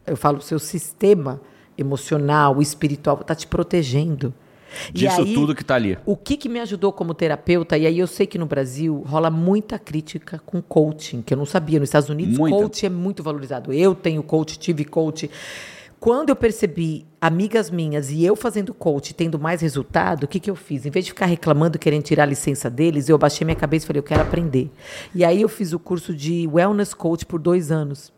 Eu 0.05 0.15
falo, 0.15 0.41
seu 0.41 0.59
sistema 0.59 1.41
emocional, 1.77 2.61
espiritual, 2.61 3.19
está 3.21 3.35
te 3.35 3.47
protegendo. 3.47 4.33
E 4.89 4.99
Disso 4.99 5.21
aí, 5.21 5.33
tudo 5.33 5.55
que 5.55 5.63
tá 5.63 5.75
ali. 5.75 5.97
O 6.05 6.15
que, 6.15 6.37
que 6.37 6.47
me 6.47 6.59
ajudou 6.59 6.93
como 6.93 7.13
terapeuta, 7.13 7.77
e 7.77 7.85
aí 7.87 7.99
eu 7.99 8.07
sei 8.07 8.27
que 8.27 8.37
no 8.37 8.45
Brasil 8.45 9.03
rola 9.05 9.29
muita 9.29 9.79
crítica 9.79 10.39
com 10.45 10.61
coaching, 10.61 11.21
que 11.21 11.33
eu 11.33 11.37
não 11.37 11.45
sabia. 11.45 11.79
Nos 11.79 11.89
Estados 11.89 12.09
Unidos, 12.09 12.37
Muita. 12.37 12.57
coach 12.57 12.85
é 12.85 12.89
muito 12.89 13.23
valorizado. 13.23 13.73
Eu 13.73 13.95
tenho 13.95 14.21
coach, 14.21 14.59
tive 14.59 14.85
coach. 14.85 15.29
Quando 15.99 16.29
eu 16.29 16.35
percebi 16.35 17.05
amigas 17.19 17.69
minhas 17.69 18.09
e 18.09 18.23
eu 18.23 18.35
fazendo 18.35 18.73
coach 18.73 19.13
tendo 19.13 19.37
mais 19.37 19.59
resultado, 19.61 20.23
o 20.23 20.27
que, 20.27 20.39
que 20.39 20.49
eu 20.49 20.55
fiz? 20.55 20.85
Em 20.85 20.89
vez 20.89 21.03
de 21.05 21.11
ficar 21.11 21.25
reclamando, 21.25 21.77
querendo 21.77 22.03
tirar 22.03 22.23
a 22.23 22.25
licença 22.25 22.69
deles, 22.69 23.09
eu 23.09 23.17
baixei 23.17 23.43
minha 23.43 23.55
cabeça 23.55 23.85
e 23.85 23.87
falei, 23.87 23.99
eu 23.99 24.03
quero 24.03 24.21
aprender. 24.21 24.71
E 25.13 25.25
aí 25.25 25.41
eu 25.41 25.49
fiz 25.49 25.73
o 25.73 25.79
curso 25.79 26.13
de 26.15 26.47
Wellness 26.47 26.93
Coach 26.93 27.25
por 27.25 27.37
dois 27.39 27.69
anos 27.69 28.13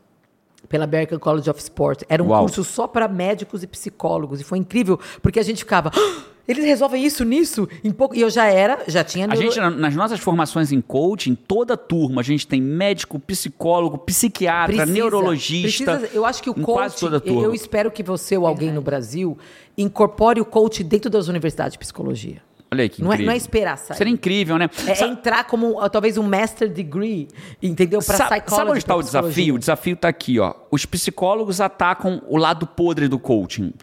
pela 0.69 0.83
American 0.85 1.17
College 1.17 1.49
of 1.49 1.59
Sport. 1.59 2.03
Era 2.07 2.23
um 2.23 2.27
Uau. 2.27 2.41
curso 2.41 2.63
só 2.63 2.87
para 2.87 3.07
médicos 3.07 3.63
e 3.63 3.67
psicólogos. 3.67 4.39
E 4.39 4.43
foi 4.43 4.59
incrível, 4.59 4.99
porque 5.21 5.39
a 5.39 5.43
gente 5.43 5.57
ficava. 5.59 5.91
"Ah, 5.93 6.23
eles 6.51 6.65
resolvem 6.65 7.03
isso 7.05 7.23
nisso? 7.25 7.67
Em 7.83 7.91
pouco... 7.91 8.15
E 8.15 8.21
eu 8.21 8.29
já 8.29 8.45
era, 8.45 8.79
já 8.87 9.03
tinha. 9.03 9.25
A 9.25 9.29
neuro- 9.29 9.41
gente, 9.43 9.59
na- 9.59 9.69
nas 9.69 9.95
nossas 9.95 10.19
formações 10.19 10.71
em 10.71 10.79
coaching, 10.81 11.33
toda 11.35 11.75
turma, 11.75 12.21
a 12.21 12.23
gente 12.23 12.45
tem 12.47 12.61
médico, 12.61 13.19
psicólogo, 13.19 13.97
psiquiatra, 13.97 14.75
Precisa, 14.75 14.91
neurologista. 14.93 15.97
precisa- 15.97 16.15
eu 16.15 16.25
acho 16.25 16.43
que 16.43 16.49
o 16.49 16.55
em 16.57 16.61
coach. 16.61 16.75
quase 16.75 16.97
toda 16.99 17.17
a 17.17 17.21
eu- 17.29 17.53
espero 17.53 17.89
que 17.89 18.03
você 18.03 18.37
ou 18.37 18.45
alguém 18.45 18.71
no 18.71 18.81
Brasil 18.81 19.37
incorpore 19.77 20.39
o 20.41 20.45
coach 20.45 20.83
dentro 20.83 21.09
das 21.09 21.27
universidades 21.27 21.73
de 21.73 21.79
psicologia. 21.79 22.41
Olha 22.73 22.83
aí 22.83 22.89
que 22.89 23.03
Não 23.03 23.11
é, 23.11 23.17
não 23.17 23.33
é 23.33 23.35
esperar 23.35 23.77
sair. 23.77 23.97
Seria 23.97 24.13
incrível, 24.13 24.57
né? 24.57 24.69
É, 24.87 24.95
Sa- 24.95 25.05
entrar 25.05 25.43
como 25.43 25.77
talvez 25.89 26.17
um 26.17 26.23
master 26.23 26.69
degree, 26.71 27.27
entendeu? 27.61 27.99
Para 28.01 28.17
psychology. 28.17 28.49
sabe 28.55 28.69
onde 28.69 28.79
está 28.79 28.95
o 28.95 29.03
desafio? 29.03 29.55
O 29.55 29.59
desafio 29.59 29.93
está 29.93 30.07
aqui, 30.07 30.39
ó. 30.39 30.53
Os 30.71 30.85
psicólogos 30.85 31.59
atacam 31.59 32.21
o 32.29 32.37
lado 32.37 32.65
podre 32.65 33.09
do 33.09 33.19
coaching. 33.19 33.73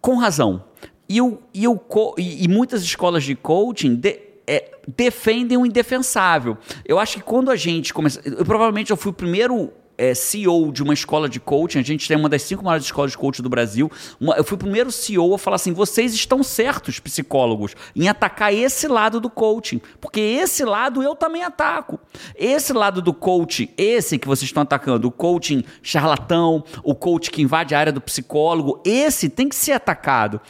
Com 0.00 0.16
razão. 0.16 0.64
E, 1.08 1.20
o, 1.22 1.38
e, 1.54 1.66
o, 1.66 1.80
e, 2.18 2.44
e 2.44 2.48
muitas 2.48 2.82
escolas 2.82 3.24
de 3.24 3.34
coaching 3.34 3.94
de- 3.94 4.20
é, 4.46 4.70
defendem 4.96 5.56
o 5.58 5.64
indefensável. 5.66 6.56
Eu 6.84 6.98
acho 6.98 7.16
que 7.16 7.22
quando 7.22 7.50
a 7.50 7.56
gente 7.56 7.92
começa. 7.94 8.20
Eu 8.24 8.44
provavelmente 8.44 8.90
eu 8.90 8.96
fui 8.96 9.10
o 9.10 9.14
primeiro. 9.14 9.72
é, 10.00 10.14
CEO 10.14 10.70
de 10.70 10.80
uma 10.80 10.94
escola 10.94 11.28
de 11.28 11.40
coaching, 11.40 11.80
a 11.80 11.82
gente 11.82 12.06
tem 12.06 12.16
uma 12.16 12.28
das 12.28 12.42
cinco 12.42 12.62
maiores 12.64 12.84
escolas 12.86 13.10
de 13.10 13.18
coaching 13.18 13.42
do 13.42 13.48
Brasil. 13.48 13.90
Uma- 14.20 14.36
eu 14.36 14.44
fui 14.44 14.54
o 14.54 14.58
primeiro 14.58 14.92
CEO 14.92 15.34
a 15.34 15.38
falar 15.38 15.56
assim: 15.56 15.72
vocês 15.72 16.14
estão 16.14 16.40
certos, 16.44 17.00
psicólogos, 17.00 17.74
em 17.96 18.08
atacar 18.08 18.54
esse 18.54 18.86
lado 18.86 19.18
do 19.20 19.28
coaching, 19.28 19.80
porque 20.00 20.20
esse 20.20 20.64
lado 20.64 21.02
eu 21.02 21.16
também 21.16 21.42
ataco. 21.42 21.98
Esse 22.36 22.72
lado 22.72 23.02
do 23.02 23.12
coaching, 23.12 23.70
esse 23.76 24.18
que 24.20 24.28
vocês 24.28 24.48
estão 24.48 24.62
atacando, 24.62 25.08
o 25.08 25.10
coaching 25.10 25.64
charlatão, 25.82 26.62
o 26.84 26.94
coach 26.94 27.28
que 27.30 27.42
invade 27.42 27.74
a 27.74 27.78
área 27.80 27.92
do 27.92 28.00
psicólogo, 28.00 28.80
esse 28.86 29.28
tem 29.28 29.48
que 29.48 29.56
ser 29.56 29.72
atacado. 29.72 30.40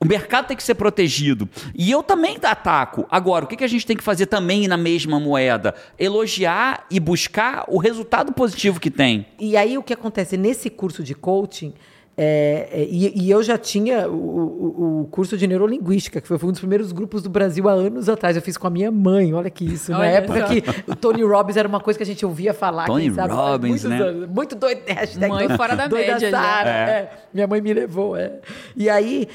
O 0.00 0.04
mercado 0.06 0.46
tem 0.46 0.56
que 0.56 0.62
ser 0.62 0.74
protegido. 0.74 1.48
E 1.74 1.90
eu 1.90 2.02
também 2.02 2.36
ataco. 2.42 3.06
Agora, 3.10 3.44
o 3.44 3.48
que 3.48 3.56
que 3.56 3.64
a 3.64 3.68
gente 3.68 3.86
tem 3.86 3.96
que 3.96 4.02
fazer 4.04 4.26
também 4.26 4.68
na 4.68 4.76
mesma 4.76 5.18
moeda? 5.18 5.74
Elogiar 5.98 6.86
e 6.90 6.98
buscar 7.00 7.64
o 7.68 7.78
resultado 7.78 8.32
positivo 8.32 8.78
que 8.80 8.90
tem. 8.90 9.26
E 9.38 9.56
aí 9.56 9.76
o 9.76 9.82
que 9.82 9.92
acontece 9.92 10.36
nesse 10.36 10.70
curso 10.70 11.02
de 11.02 11.14
coaching, 11.14 11.72
é, 12.18 12.68
é, 12.72 12.86
e, 12.88 13.24
e 13.26 13.30
eu 13.30 13.42
já 13.42 13.58
tinha 13.58 14.08
o, 14.08 14.14
o- 14.14 15.00
o 15.02 15.04
curso 15.10 15.36
de 15.36 15.46
neurolinguística, 15.46 16.18
que 16.20 16.26
foi 16.26 16.38
um 16.42 16.50
dos 16.50 16.60
primeiros 16.60 16.90
grupos 16.90 17.22
do 17.22 17.28
Brasil 17.28 17.68
há 17.68 17.72
anos 17.72 18.08
atrás. 18.08 18.34
Eu 18.36 18.40
fiz 18.42 18.56
com 18.56 18.66
a 18.66 18.70
minha 18.70 18.90
mãe, 18.90 19.34
olha 19.34 19.50
que 19.50 19.64
isso. 19.64 19.92
Na 19.92 19.98
Olha 19.98 20.06
época 20.08 20.40
só. 20.40 20.46
que 20.46 20.62
o 20.90 20.96
Tony 20.96 21.22
Robbins 21.22 21.56
era 21.58 21.68
uma 21.68 21.80
coisa 21.80 21.98
que 21.98 22.02
a 22.02 22.06
gente 22.06 22.24
ouvia 22.24 22.54
falar. 22.54 22.86
Tony 22.86 23.10
sabe, 23.12 23.34
Robbins, 23.34 23.84
né? 23.84 23.98
anos. 24.00 24.28
Muito 24.30 24.56
doido. 24.56 24.80
Hashtag 24.86 25.28
Mãe 25.28 25.40
doida- 25.40 25.56
fora 25.58 25.76
da 25.76 25.86
doida 25.88 26.12
média. 26.12 26.30
Sara, 26.30 26.70
É. 26.70 26.90
é. 26.90 27.10
Minha 27.34 27.46
mãe 27.46 27.60
me 27.60 27.74
levou, 27.74 28.16
é. 28.16 28.40
E 28.74 28.88
aí 28.88 29.28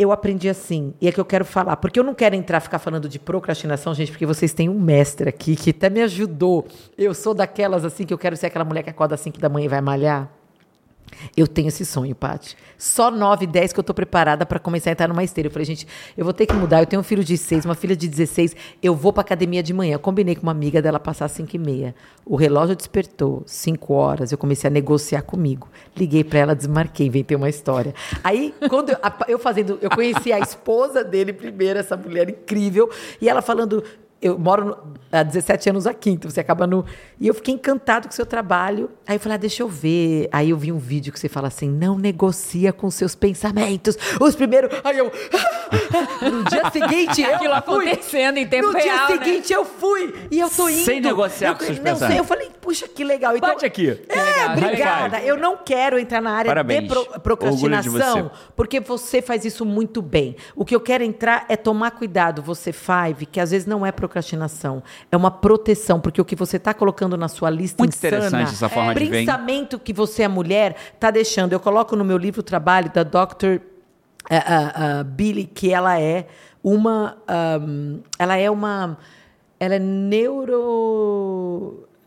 eu 0.00 0.12
aprendi 0.12 0.48
assim, 0.48 0.94
e 0.98 1.06
é 1.06 1.12
que 1.12 1.20
eu 1.20 1.24
quero 1.26 1.44
falar, 1.44 1.76
porque 1.76 2.00
eu 2.00 2.04
não 2.04 2.14
quero 2.14 2.34
entrar 2.34 2.58
ficar 2.60 2.78
falando 2.78 3.06
de 3.06 3.18
procrastinação, 3.18 3.94
gente, 3.94 4.10
porque 4.10 4.24
vocês 4.24 4.54
têm 4.54 4.66
um 4.66 4.80
mestre 4.80 5.28
aqui 5.28 5.54
que 5.54 5.68
até 5.68 5.90
me 5.90 6.00
ajudou. 6.00 6.66
Eu 6.96 7.12
sou 7.12 7.34
daquelas 7.34 7.84
assim 7.84 8.06
que 8.06 8.14
eu 8.14 8.16
quero 8.16 8.34
ser 8.34 8.46
aquela 8.46 8.64
mulher 8.64 8.82
que 8.82 8.88
acorda 8.88 9.14
às 9.14 9.20
5 9.20 9.38
da 9.38 9.50
manhã 9.50 9.66
e 9.66 9.68
vai 9.68 9.82
malhar. 9.82 10.39
Eu 11.36 11.46
tenho 11.46 11.68
esse 11.68 11.84
sonho, 11.84 12.14
Paty. 12.14 12.56
Só 12.78 13.10
9, 13.10 13.46
10 13.46 13.72
que 13.72 13.80
eu 13.80 13.84
tô 13.84 13.92
preparada 13.92 14.46
para 14.46 14.58
começar 14.58 14.90
a 14.90 14.92
entrar 14.92 15.08
numa 15.08 15.22
esteira. 15.22 15.48
Eu 15.48 15.50
falei, 15.52 15.64
gente, 15.66 15.86
eu 16.16 16.24
vou 16.24 16.32
ter 16.32 16.46
que 16.46 16.54
mudar. 16.54 16.80
Eu 16.80 16.86
tenho 16.86 17.00
um 17.00 17.02
filho 17.04 17.22
de 17.22 17.36
6, 17.36 17.64
uma 17.64 17.74
filha 17.74 17.94
de 17.94 18.08
16. 18.08 18.56
Eu 18.82 18.94
vou 18.94 19.12
pra 19.12 19.20
academia 19.22 19.62
de 19.62 19.72
manhã. 19.74 19.94
Eu 19.94 19.98
combinei 19.98 20.34
com 20.34 20.42
uma 20.42 20.52
amiga 20.52 20.80
dela 20.80 20.98
passar 20.98 21.26
às 21.26 21.32
5 21.32 21.54
e 21.54 21.58
meia. 21.58 21.94
O 22.24 22.36
relógio 22.36 22.74
despertou, 22.74 23.42
5 23.46 23.92
horas. 23.92 24.32
Eu 24.32 24.38
comecei 24.38 24.68
a 24.68 24.70
negociar 24.70 25.22
comigo. 25.22 25.68
Liguei 25.96 26.24
para 26.24 26.38
ela, 26.38 26.54
desmarquei, 26.54 27.06
inventei 27.06 27.36
uma 27.36 27.48
história. 27.48 27.94
Aí, 28.24 28.54
quando 28.68 28.90
eu, 28.90 28.96
a- 29.02 29.24
eu 29.28 29.38
fazendo, 29.38 29.78
eu 29.82 29.90
conheci 29.90 30.32
a 30.32 30.38
esposa 30.38 31.04
dele 31.04 31.32
primeiro, 31.32 31.78
essa 31.78 31.96
mulher 31.96 32.28
incrível, 32.30 32.88
e 33.20 33.28
ela 33.28 33.42
falando. 33.42 33.82
Eu 34.22 34.38
moro 34.38 34.64
no- 34.64 34.78
há 35.10 35.22
17 35.22 35.70
anos 35.70 35.86
aqui, 35.86 36.10
então 36.10 36.30
você 36.30 36.40
acaba 36.40 36.66
no. 36.66 36.84
E 37.18 37.26
eu 37.26 37.34
fiquei 37.34 37.54
encantado 37.54 38.06
com 38.06 38.12
o 38.12 38.14
seu 38.16 38.26
trabalho. 38.26 38.90
Aí 39.06 39.16
eu 39.16 39.20
falei, 39.20 39.34
ah, 39.36 39.38
deixa 39.38 39.62
eu 39.62 39.68
ver. 39.68 40.28
Aí 40.30 40.50
eu 40.50 40.56
vi 40.56 40.70
um 40.70 40.78
vídeo 40.78 41.12
que 41.12 41.18
você 41.18 41.28
fala 41.28 41.48
assim: 41.48 41.68
não 41.70 41.96
negocia 41.98 42.72
com 42.72 42.90
seus 42.90 43.14
pensamentos. 43.14 43.96
Os 44.20 44.34
primeiros. 44.34 44.70
Aí 44.84 44.98
eu. 44.98 45.10
no 46.30 46.44
dia 46.44 46.70
seguinte, 46.70 47.22
eu. 47.22 47.34
Aquilo 47.34 47.54
fui. 47.62 47.88
acontecendo 47.88 48.36
em 48.38 48.46
tempo 48.46 48.66
No 48.68 48.72
real, 48.72 49.06
dia 49.06 49.16
né? 49.16 49.24
seguinte 49.24 49.52
eu 49.52 49.64
fui. 49.64 50.14
E 50.30 50.38
eu 50.38 50.50
tô 50.50 50.68
indo. 50.68 50.84
Sem 50.84 51.00
negociar 51.00 51.50
eu, 51.50 51.54
com 51.56 51.64
seus 51.64 51.78
não 51.78 51.84
sei, 51.84 51.92
pensamentos. 51.92 52.18
Eu 52.18 52.24
falei, 52.24 52.50
puxa, 52.60 52.86
que 52.88 53.02
legal. 53.04 53.36
Então, 53.36 53.48
Bate 53.50 53.64
aqui. 53.64 53.88
é, 54.08 54.14
legal, 54.22 54.56
obrigada. 54.56 55.20
Eu 55.20 55.36
não 55.36 55.56
quero 55.56 55.98
entrar 55.98 56.20
na 56.20 56.32
área 56.32 56.50
Parabéns. 56.50 56.82
de 56.82 56.88
pro- 56.88 57.00
Orgulho 57.00 57.14
de 57.14 57.20
procrastinação, 57.20 58.22
você. 58.24 58.30
porque 58.54 58.80
você 58.80 59.22
faz 59.22 59.44
isso 59.44 59.64
muito 59.64 60.02
bem. 60.02 60.36
O 60.54 60.64
que 60.64 60.74
eu 60.74 60.80
quero 60.80 61.02
entrar 61.04 61.46
é 61.48 61.56
tomar 61.56 61.92
cuidado, 61.92 62.42
você 62.42 62.72
five, 62.72 63.26
que 63.26 63.40
às 63.40 63.50
vezes 63.50 63.66
não 63.66 63.84
é 63.84 63.90
procrastinação, 63.90 64.09
é 65.10 65.16
uma 65.16 65.30
proteção, 65.30 66.00
porque 66.00 66.20
o 66.20 66.24
que 66.24 66.36
você 66.36 66.56
está 66.56 66.74
colocando 66.74 67.16
na 67.16 67.28
sua 67.28 67.48
lista 67.50 67.82
Muito 67.82 67.94
insana, 67.94 68.16
interessante 68.16 68.52
essa 68.52 68.68
forma 68.68 68.94
de 68.94 69.00
ver, 69.00 69.04
hein? 69.06 69.26
pensamento 69.26 69.78
que 69.78 69.92
você 69.92 70.24
é 70.24 70.28
mulher, 70.28 70.76
tá 70.98 71.10
deixando. 71.10 71.52
Eu 71.52 71.60
coloco 71.60 71.94
no 71.96 72.04
meu 72.04 72.16
livro 72.16 72.40
o 72.40 72.42
trabalho 72.42 72.90
da 72.92 73.02
Dr. 73.02 73.60
ah, 74.28 74.36
ah, 74.36 74.72
ah, 74.74 75.04
Billy, 75.04 75.44
que 75.44 75.72
ela 75.72 75.98
é 76.00 76.26
uma. 76.62 77.16
ahm, 77.26 78.00
ela 78.18 78.36
é 78.36 78.50
uma. 78.50 78.98
Ela 79.58 79.76
é 79.76 79.78
neuro. 79.78 81.10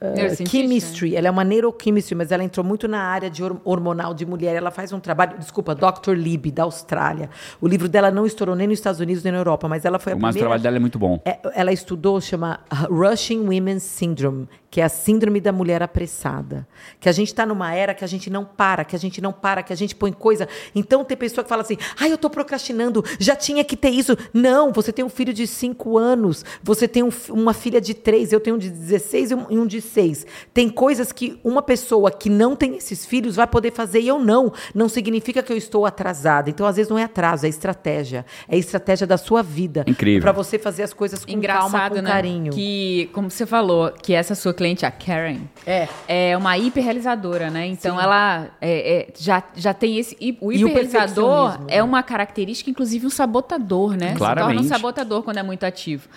Ah, 0.03 0.45
chemistry, 0.49 1.15
ela 1.15 1.27
é 1.27 1.31
uma 1.31 1.43
neurochemistry, 1.43 2.15
mas 2.15 2.31
ela 2.31 2.43
entrou 2.43 2.65
muito 2.65 2.87
na 2.87 2.99
área 3.01 3.29
de 3.29 3.43
hor- 3.43 3.59
hormonal 3.63 4.13
de 4.13 4.25
mulher. 4.25 4.55
Ela 4.55 4.71
faz 4.71 4.91
um 4.91 4.99
trabalho, 4.99 5.37
desculpa, 5.39 5.73
Dr. 5.73 6.11
Lib, 6.13 6.51
da 6.51 6.63
Austrália. 6.63 7.29
O 7.61 7.67
livro 7.67 7.87
dela 7.87 8.11
não 8.11 8.25
estourou 8.25 8.55
nem 8.55 8.67
nos 8.67 8.79
Estados 8.79 8.99
Unidos 8.99 9.23
nem 9.23 9.31
na 9.31 9.39
Europa, 9.39 9.67
mas 9.67 9.85
ela 9.85 9.99
foi 9.99 10.13
a 10.13 10.15
Mas 10.15 10.21
o 10.21 10.23
primeira. 10.33 10.39
trabalho 10.45 10.63
dela 10.63 10.75
é 10.75 10.79
muito 10.79 10.99
bom. 10.99 11.19
É, 11.25 11.39
ela 11.55 11.71
estudou, 11.71 12.19
chama 12.19 12.59
Rushing 12.89 13.39
Women's 13.47 13.83
Syndrome, 13.83 14.47
que 14.69 14.81
é 14.81 14.83
a 14.83 14.89
síndrome 14.89 15.39
da 15.39 15.51
mulher 15.51 15.81
apressada. 15.83 16.67
Que 16.99 17.07
a 17.07 17.11
gente 17.11 17.27
está 17.29 17.45
numa 17.45 17.73
era 17.73 17.93
que 17.93 18.03
a 18.03 18.07
gente 18.07 18.29
não 18.29 18.43
para, 18.43 18.83
que 18.83 18.95
a 18.95 18.99
gente 18.99 19.21
não 19.21 19.31
para, 19.31 19.63
que 19.63 19.71
a 19.71 19.75
gente 19.75 19.95
põe 19.95 20.11
coisa. 20.11 20.47
Então 20.75 21.03
tem 21.05 21.15
pessoa 21.15 21.43
que 21.43 21.49
fala 21.49 21.61
assim: 21.61 21.77
ai, 21.99 22.09
eu 22.11 22.15
estou 22.15 22.29
procrastinando, 22.29 23.03
já 23.19 23.35
tinha 23.35 23.63
que 23.63 23.77
ter 23.77 23.89
isso. 23.89 24.17
Não, 24.33 24.71
você 24.71 24.91
tem 24.91 25.05
um 25.05 25.09
filho 25.09 25.33
de 25.33 25.45
5 25.47 25.97
anos, 25.97 26.43
você 26.61 26.87
tem 26.87 27.03
um 27.03 27.09
uma 27.29 27.53
filha 27.53 27.79
de 27.79 27.93
3, 27.93 28.33
eu 28.33 28.39
tenho 28.39 28.55
um 28.55 28.59
de 28.59 28.69
16 28.69 29.31
e 29.31 29.35
um, 29.35 29.45
e 29.51 29.57
um 29.59 29.67
de 29.93 30.01
6. 30.01 30.25
Tem 30.53 30.69
coisas 30.69 31.11
que 31.11 31.39
uma 31.43 31.61
pessoa 31.61 32.11
que 32.11 32.29
não 32.29 32.55
tem 32.55 32.75
esses 32.75 33.05
filhos 33.05 33.35
vai 33.35 33.47
poder 33.47 33.71
fazer 33.71 33.99
e 34.01 34.07
eu 34.07 34.19
não. 34.19 34.51
Não 34.73 34.89
significa 34.89 35.41
que 35.43 35.51
eu 35.53 35.57
estou 35.57 35.85
atrasada. 35.85 36.49
Então, 36.49 36.65
às 36.65 36.75
vezes, 36.75 36.89
não 36.89 36.97
é 36.97 37.03
atraso, 37.03 37.45
é 37.45 37.49
estratégia. 37.49 38.25
É 38.47 38.57
estratégia 38.57 39.05
da 39.05 39.17
sua 39.17 39.41
vida. 39.43 39.83
Incrível. 39.87 40.21
Para 40.21 40.31
você 40.31 40.57
fazer 40.57 40.83
as 40.83 40.93
coisas 40.93 41.19
com 41.19 41.31
calma, 41.31 41.37
Engraçado, 41.37 41.95
com 41.95 42.01
né? 42.01 42.09
carinho. 42.09 42.51
Que, 42.53 43.09
como 43.13 43.29
você 43.29 43.45
falou, 43.45 43.91
que 43.91 44.13
essa 44.13 44.35
sua 44.35 44.53
cliente, 44.53 44.85
a 44.85 44.91
Karen, 44.91 45.41
É. 45.65 45.87
é 46.07 46.37
uma 46.37 46.57
hiperrealizadora, 46.57 47.49
né? 47.49 47.67
Então 47.67 47.99
ela 47.99 48.47
é, 48.61 48.97
é, 49.01 49.07
já, 49.17 49.43
já 49.55 49.73
tem 49.73 49.97
esse. 49.97 50.15
O 50.41 50.51
E 50.51 50.63
o 50.63 50.67
hiperrealizador 50.67 51.59
é 51.67 51.75
né? 51.77 51.83
uma 51.83 52.01
característica, 52.03 52.69
inclusive, 52.69 53.05
um 53.05 53.09
sabotador, 53.09 53.91
né? 53.95 54.13
Se 54.13 54.17
torna 54.19 54.35
Claramente. 54.35 54.65
um 54.65 54.67
sabotador 54.69 55.23
quando 55.23 55.37
é 55.37 55.43
muito 55.43 55.63
ativo. 55.65 56.07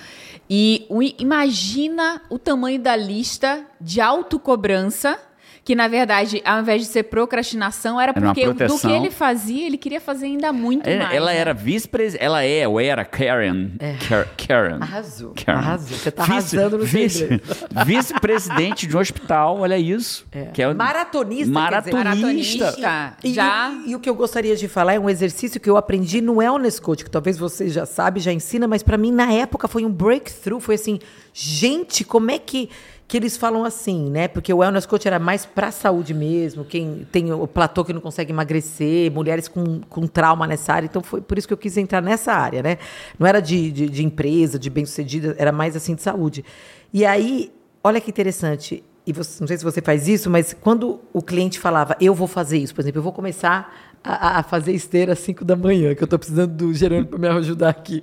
E 0.49 0.87
o- 0.89 1.03
imagina 1.03 2.22
o 2.31 2.39
tamanho 2.39 2.79
da 2.81 2.95
lista 2.95 3.66
de 3.81 4.01
autocobrança. 4.01 5.19
Que, 5.64 5.75
na 5.75 5.89
verdade, 5.89 6.41
ao 6.45 6.61
invés 6.61 6.83
de 6.83 6.87
ser 6.87 7.03
procrastinação, 7.03 8.01
era 8.01 8.12
Era 8.14 8.21
porque 8.21 8.47
do 8.47 8.79
que 8.79 8.87
ele 8.87 9.11
fazia, 9.11 9.67
ele 9.67 9.77
queria 9.77 10.01
fazer 10.01 10.27
ainda 10.27 10.53
muito 10.53 10.87
Ela, 10.89 11.03
mais. 11.03 11.17
ela 11.17 11.33
né? 11.33 11.37
era 11.39 11.53
vice-presidente. 11.53 12.25
Ela 12.25 12.45
é, 12.45 12.69
ou 12.69 12.79
era 12.79 13.05
Karen. 13.05 13.71
Car- 14.09 14.29
Karen. 14.47 14.79
Arrasou. 14.81 15.35
Karen. 15.45 15.59
Arrasou. 15.59 15.99
Você 15.99 16.11
tá 16.12 16.23
Vice- 16.23 16.33
arrasando 16.57 16.79
no 16.79 16.85
vice-. 16.85 17.29
Vice-presidente 17.85 18.87
de 18.87 18.97
um 18.97 19.01
hospital, 19.01 19.59
olha 19.59 19.77
isso. 19.77 20.25
Que 20.55 20.62
é 20.62 20.69
o- 20.69 20.75
Maratonista, 20.77 21.53
quer 21.53 21.79
dizer, 21.81 21.93
Maratonista. 21.95 22.64
Maratonista. 22.64 23.17
E, 23.25 23.33
já. 23.35 23.73
e- 23.85 23.91
e 23.91 23.97
o 23.97 23.99
que 23.99 24.09
eu 24.09 24.14
gostaria 24.14 24.55
de 24.55 24.69
falar 24.69 24.95
é 24.95 25.01
um 25.01 25.11
exercício 25.11 25.61
que 25.61 25.69
eu 25.69 25.77
aprendi 25.77 26.21
no 26.21 26.35
Wellness 26.37 26.79
Coach, 26.79 27.03
que 27.05 27.11
talvez 27.11 27.37
você 27.39 27.69
já 27.69 27.85
sabe, 27.85 28.21
já 28.21 28.33
ensina, 28.33 28.69
mas 28.69 28.85
para 28.85 28.97
mim 28.97 29.11
na 29.11 29.33
época 29.33 29.67
foi 29.67 29.85
um 29.85 29.91
breakthrough, 29.93 30.61
foi 30.61 30.77
assim, 30.77 31.01
gente, 31.33 32.05
como 32.05 32.31
é 32.31 32.39
que 32.39 32.71
que 33.09 33.17
eles 33.17 33.37
falam 33.37 33.65
assim, 33.65 34.11
né? 34.11 34.27
Porque 34.27 34.53
o 34.53 34.59
Wellness 34.59 34.85
Coach 34.85 35.07
era 35.07 35.19
mais 35.19 35.47
para 35.47 35.71
saúde 35.71 36.13
mesmo, 36.13 36.65
quem 36.65 37.07
tem 37.13 37.33
o 37.33 37.47
platô 37.47 37.85
que 37.85 37.93
não 37.93 38.01
consegue 38.01 38.33
emagrecer, 38.33 39.13
mulheres 39.13 39.47
com, 39.47 39.81
com 39.89 40.07
trauma 40.09 40.47
nessa 40.47 40.73
área, 40.73 40.87
então 40.87 41.03
foi 41.03 41.21
por 41.21 41.39
isso 41.39 41.47
que 41.47 41.55
eu 41.55 41.59
quis 41.59 41.77
entrar 41.77 42.01
nessa 42.03 42.33
área, 42.33 42.63
né? 42.63 42.79
Não 43.19 43.27
era 43.27 43.41
de, 43.41 43.71
de, 43.71 43.89
de 43.89 44.05
empresa, 44.05 44.59
de 44.59 44.69
bem-sucedida, 44.69 45.37
era 45.39 45.53
mais 45.53 45.77
assim 45.77 45.95
de 45.95 46.03
saúde. 46.03 46.45
E 46.93 47.07
aí, 47.07 47.53
olha 47.85 48.01
que 48.01 48.11
interessante, 48.11 48.83
e 49.07 49.13
você- 49.13 49.37
não 49.41 49.47
sei 49.47 49.57
se 49.57 49.63
você 49.65 49.81
faz 49.81 50.09
isso, 50.09 50.29
mas 50.29 50.53
quando 50.53 50.99
o 51.13 51.23
cliente 51.23 51.61
falava, 51.61 51.97
eu 52.01 52.13
vou 52.13 52.27
fazer 52.27 52.59
isso, 52.59 52.75
por 52.75 52.81
exemplo, 52.81 52.99
eu 52.99 53.05
vou 53.05 53.13
começar 53.13 53.73
a, 54.03 54.41
a 54.41 54.43
fazer 54.43 54.73
esteira 54.73 55.13
às 55.13 55.21
5 55.21 55.45
da 55.45 55.55
manhã, 55.55 55.95
que 55.95 56.03
eu 56.03 56.07
estou 56.07 56.19
precisando 56.19 56.53
do 56.55 56.75
Gerônimo 56.75 57.07
para 57.07 57.19
me 57.21 57.29
ajudar 57.29 57.69
aqui. 57.69 58.03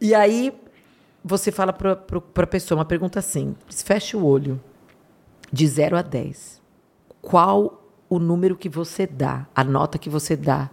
E 0.00 0.14
aí 0.14 0.52
você 1.26 1.50
fala 1.50 1.72
para 1.72 1.98
a 2.36 2.46
pessoa 2.46 2.78
uma 2.78 2.84
pergunta 2.84 3.18
assim: 3.18 3.56
fecha 3.68 4.16
o 4.16 4.24
olho, 4.24 4.60
de 5.52 5.66
0 5.66 5.96
a 5.96 6.02
10. 6.02 6.62
Qual 7.20 7.82
o 8.08 8.18
número 8.20 8.56
que 8.56 8.68
você 8.68 9.06
dá, 9.06 9.46
a 9.54 9.64
nota 9.64 9.98
que 9.98 10.08
você 10.08 10.36
dá, 10.36 10.70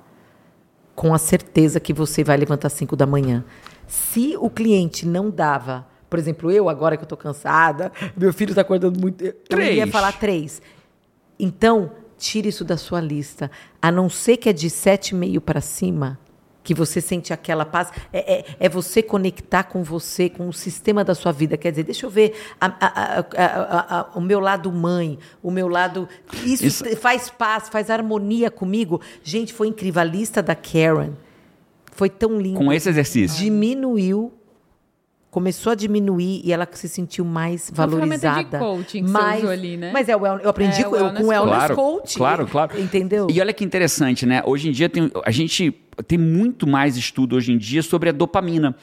com 0.96 1.14
a 1.14 1.18
certeza 1.18 1.80
que 1.80 1.92
você 1.92 2.24
vai 2.24 2.38
levantar 2.38 2.68
às 2.68 2.74
5 2.74 2.96
da 2.96 3.08
manhã? 3.08 3.44
Se 3.88 4.38
o 4.38 4.50
cliente 4.50 5.08
não 5.08 5.32
dava, 5.32 5.88
por 6.10 6.20
exemplo, 6.20 6.52
eu 6.52 6.70
agora 6.70 6.96
que 6.96 7.02
eu 7.02 7.06
estou 7.06 7.18
cansada, 7.18 7.92
meu 8.16 8.32
filho 8.32 8.52
está 8.52 8.62
acordando 8.62 9.00
muito, 9.00 9.24
eu 9.26 9.34
Três. 9.50 9.90
falar 9.90 10.12
três. 10.20 10.62
Então, 11.40 11.92
tire 12.18 12.50
isso 12.50 12.64
da 12.64 12.78
sua 12.78 13.02
lista. 13.02 13.50
A 13.82 13.92
não 13.92 14.08
ser 14.10 14.38
que 14.38 14.48
é 14.48 14.54
de 14.54 14.68
7,5 14.70 15.40
para 15.40 15.60
cima, 15.60 16.20
que 16.64 16.74
você 16.74 17.02
sente 17.02 17.34
aquela 17.34 17.66
paz, 17.66 17.92
é, 18.14 18.40
é, 18.40 18.46
é 18.60 18.70
você 18.70 19.04
conectar 19.04 19.64
com 19.64 19.84
você, 19.84 20.30
com 20.30 20.48
o 20.48 20.54
sistema 20.54 21.04
da 21.04 21.14
sua 21.14 21.32
vida. 21.32 21.58
Quer 21.58 21.72
dizer, 21.72 21.84
deixa 21.84 22.06
eu 22.06 22.10
ver 22.10 22.34
a- 22.62 22.68
a- 22.68 23.20
a- 23.20 23.26
a- 23.38 24.00
a- 24.00 24.10
o 24.16 24.22
meu 24.22 24.40
lado 24.40 24.72
mãe, 24.72 25.20
o 25.42 25.52
meu 25.52 25.68
lado. 25.68 26.08
Isso, 26.46 26.66
Isso- 26.66 26.96
faz 26.98 27.30
paz, 27.30 27.68
faz 27.70 27.90
harmonia 27.90 28.50
comigo. 28.50 29.02
Gente, 29.24 29.52
foi 29.54 29.68
incrível. 29.68 30.02
A 30.02 30.06
lista 30.06 30.42
da 30.42 30.56
Karen 30.56 31.12
foi 31.92 32.10
tão 32.10 32.40
linda. 32.40 32.58
Com 32.60 32.72
esse 32.72 32.88
exercício. 32.90 33.38
Diminuiu. 33.38 34.32
Começou 35.30 35.72
a 35.72 35.76
diminuir 35.76 36.42
e 36.46 36.54
ela 36.54 36.68
se 36.74 36.88
sentiu 36.88 37.26
mais 37.26 37.70
Uma 37.76 37.88
ferramenta 37.90 38.18
de 38.20 38.22
valorizada. 38.28 38.60
coaching 38.60 39.02
que 39.04 39.08
você 39.10 39.12
mais, 39.14 39.40
usou 39.40 39.50
ali, 39.52 39.78
né? 39.78 39.92
Mas 39.92 40.08
é, 40.08 40.14
eu 40.14 40.48
aprendi 40.50 40.82
É, 40.82 40.84
com, 40.84 40.90
o 40.92 40.94
wellness 40.94 41.18
com 41.18 41.24
o 41.24 41.28
Wellness 41.30 41.56
Claro, 41.58 41.76
Coach. 41.76 42.18
claro, 42.18 42.48
claro. 42.48 42.80
Entendeu? 42.80 43.28
E 43.32 43.42
olha 43.42 43.52
que 43.52 43.66
interessante, 43.66 44.28
né? 44.28 44.44
Hoje 44.46 44.70
em 44.70 44.72
dia 44.72 44.88
tem, 44.88 45.12
a 45.26 45.32
gente 45.32 45.72
tem 46.08 46.18
muito 46.18 46.66
mais 46.66 46.98
estudo 46.98 47.36
hoje 47.36 47.52
em 47.52 47.58
dia 47.58 47.84
sobre 47.84 48.10
a 48.10 48.12
dopamina. 48.12 48.76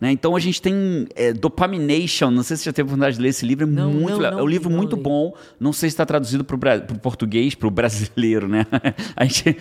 Né? 0.00 0.12
Então 0.12 0.36
a 0.36 0.40
gente 0.40 0.62
tem 0.62 1.08
é, 1.16 1.32
Dopamination, 1.32 2.30
não 2.30 2.42
sei 2.42 2.56
se 2.56 2.62
você 2.62 2.68
já 2.70 2.72
teve 2.72 2.86
a 2.86 2.88
oportunidade 2.88 3.16
de 3.16 3.22
ler 3.22 3.28
esse 3.30 3.44
livro, 3.44 3.64
é 3.64 3.66
Não, 3.66 3.90
muito 3.90 4.20
não, 4.20 4.30
não 4.30 4.38
é 4.38 4.42
um 4.42 4.46
li, 4.46 4.52
livro 4.52 4.70
muito 4.70 4.96
li. 4.96 5.02
bom, 5.02 5.34
não 5.58 5.72
sei 5.72 5.88
se 5.88 5.94
está 5.94 6.06
traduzido 6.06 6.44
para 6.44 6.54
o 6.54 6.98
português, 6.98 7.54
para 7.54 7.66
o 7.66 7.70
brasileiro, 7.70 8.48
né? 8.48 8.66
A 9.16 9.24
gente 9.24 9.48
é. 9.48 9.56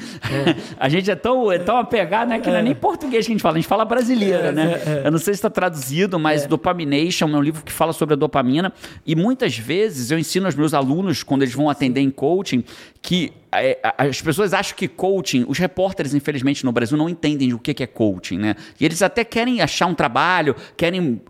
a 0.80 0.90
gente 0.90 1.10
é 1.10 1.16
tão, 1.16 1.52
é 1.52 1.58
tão 1.58 1.78
apegado, 1.78 2.30
né? 2.30 2.40
Que 2.40 2.50
não 2.50 2.58
é 2.58 2.62
nem 2.62 2.76
português 2.76 3.26
que 3.26 3.32
a 3.32 3.34
gente 3.34 3.42
fala, 3.42 3.56
a 3.56 3.60
gente 3.60 3.68
fala 3.68 3.86
brasileira, 3.86 4.52
né? 4.52 5.02
Eu 5.04 5.12
não 5.12 5.18
sei 5.18 5.34
se 5.34 5.40
está 5.40 5.50
traduzido, 5.50 6.20
mas 6.20 6.46
Dopamination 6.46 7.28
é 7.28 7.38
um 7.38 7.42
livro 7.42 7.64
que 7.64 7.72
fala 7.72 7.94
sobre 7.94 8.14
a 8.14 8.18
dopamina 8.18 8.72
e 9.06 9.16
muitas 9.16 9.58
vezes 9.58 10.12
eu 10.12 10.20
ensino 10.20 10.46
aos 10.46 10.56
meus 10.56 10.74
alunos, 10.74 11.24
quando 11.24 11.42
eles 11.42 11.54
vão 11.54 11.70
atender 11.70 12.02
em 12.02 12.12
coaching, 12.12 12.64
que 13.08 13.32
é, 13.54 13.80
as 13.98 14.22
pessoas 14.22 14.54
acham 14.54 14.76
que 14.76 14.86
coaching, 14.86 15.46
os 15.48 15.58
repórteres, 15.58 16.14
infelizmente, 16.14 16.66
no 16.66 16.74
Brasil 16.74 16.98
não 16.98 17.08
entendem 17.08 17.54
o 17.54 17.58
que 17.58 17.82
é 17.82 17.88
coaching, 17.88 18.38
né? 18.38 18.54
E 18.78 18.84
eles 18.84 19.02
até 19.02 19.24
querem 19.24 19.62
achar 19.62 19.86
um 19.86 19.96
trabalho, 19.96 20.54
querem 20.76 21.22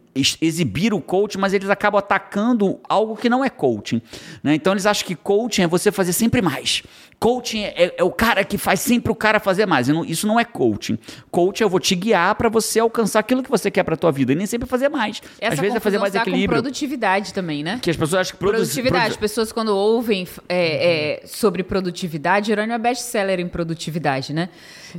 exibir 0.41 0.93
o 0.93 1.01
coaching, 1.01 1.37
mas 1.37 1.53
eles 1.53 1.69
acabam 1.69 1.99
atacando 1.99 2.79
algo 2.87 3.15
que 3.15 3.29
não 3.29 3.43
é 3.43 3.49
coaching. 3.49 4.01
Né? 4.43 4.55
Então 4.55 4.73
eles 4.73 4.85
acham 4.85 5.05
que 5.05 5.15
coaching 5.15 5.63
é 5.63 5.67
você 5.67 5.91
fazer 5.91 6.13
sempre 6.13 6.41
mais. 6.41 6.83
Coaching 7.19 7.63
é, 7.63 7.95
é 7.97 8.03
o 8.03 8.11
cara 8.11 8.43
que 8.43 8.59
faz 8.59 8.79
sempre 8.79 9.11
o 9.11 9.15
cara 9.15 9.39
fazer 9.39 9.65
mais. 9.65 9.87
Não- 9.87 10.05
Isso 10.05 10.27
não 10.27 10.39
é 10.39 10.45
coaching. 10.45 10.99
Coaching 11.31 11.63
eu 11.63 11.69
vou 11.69 11.79
te 11.79 11.95
guiar 11.95 12.35
para 12.35 12.47
você 12.47 12.79
alcançar 12.79 13.19
aquilo 13.19 13.41
que 13.41 13.49
você 13.49 13.71
quer 13.71 13.81
para 13.83 13.97
tua 13.97 14.11
vida 14.11 14.33
e 14.33 14.35
nem 14.35 14.45
sempre 14.45 14.67
fazer 14.67 14.87
mais. 14.87 15.19
Essa 15.41 15.55
Às 15.55 15.59
vezes 15.59 15.75
é 15.75 15.79
fazer 15.79 15.97
mais 15.97 16.13
tá 16.13 16.23
com 16.23 16.29
equilíbrio. 16.29 16.61
produtividade 16.61 17.33
também, 17.33 17.63
né? 17.63 17.79
Que 17.81 17.89
as 17.89 17.95
pessoas 17.97 18.21
acham 18.21 18.33
que. 18.33 18.37
Produtividade. 18.37 19.07
As 19.11 19.17
pessoas, 19.17 19.51
quando 19.51 19.69
ouvem 19.69 20.27
é, 20.47 21.21
é, 21.23 21.27
sobre 21.27 21.63
produtividade, 21.63 22.47
Jerônimo 22.47 22.73
é 22.73 22.77
best-seller 22.77 23.39
em 23.39 23.47
produtividade, 23.47 24.31
né? 24.31 24.49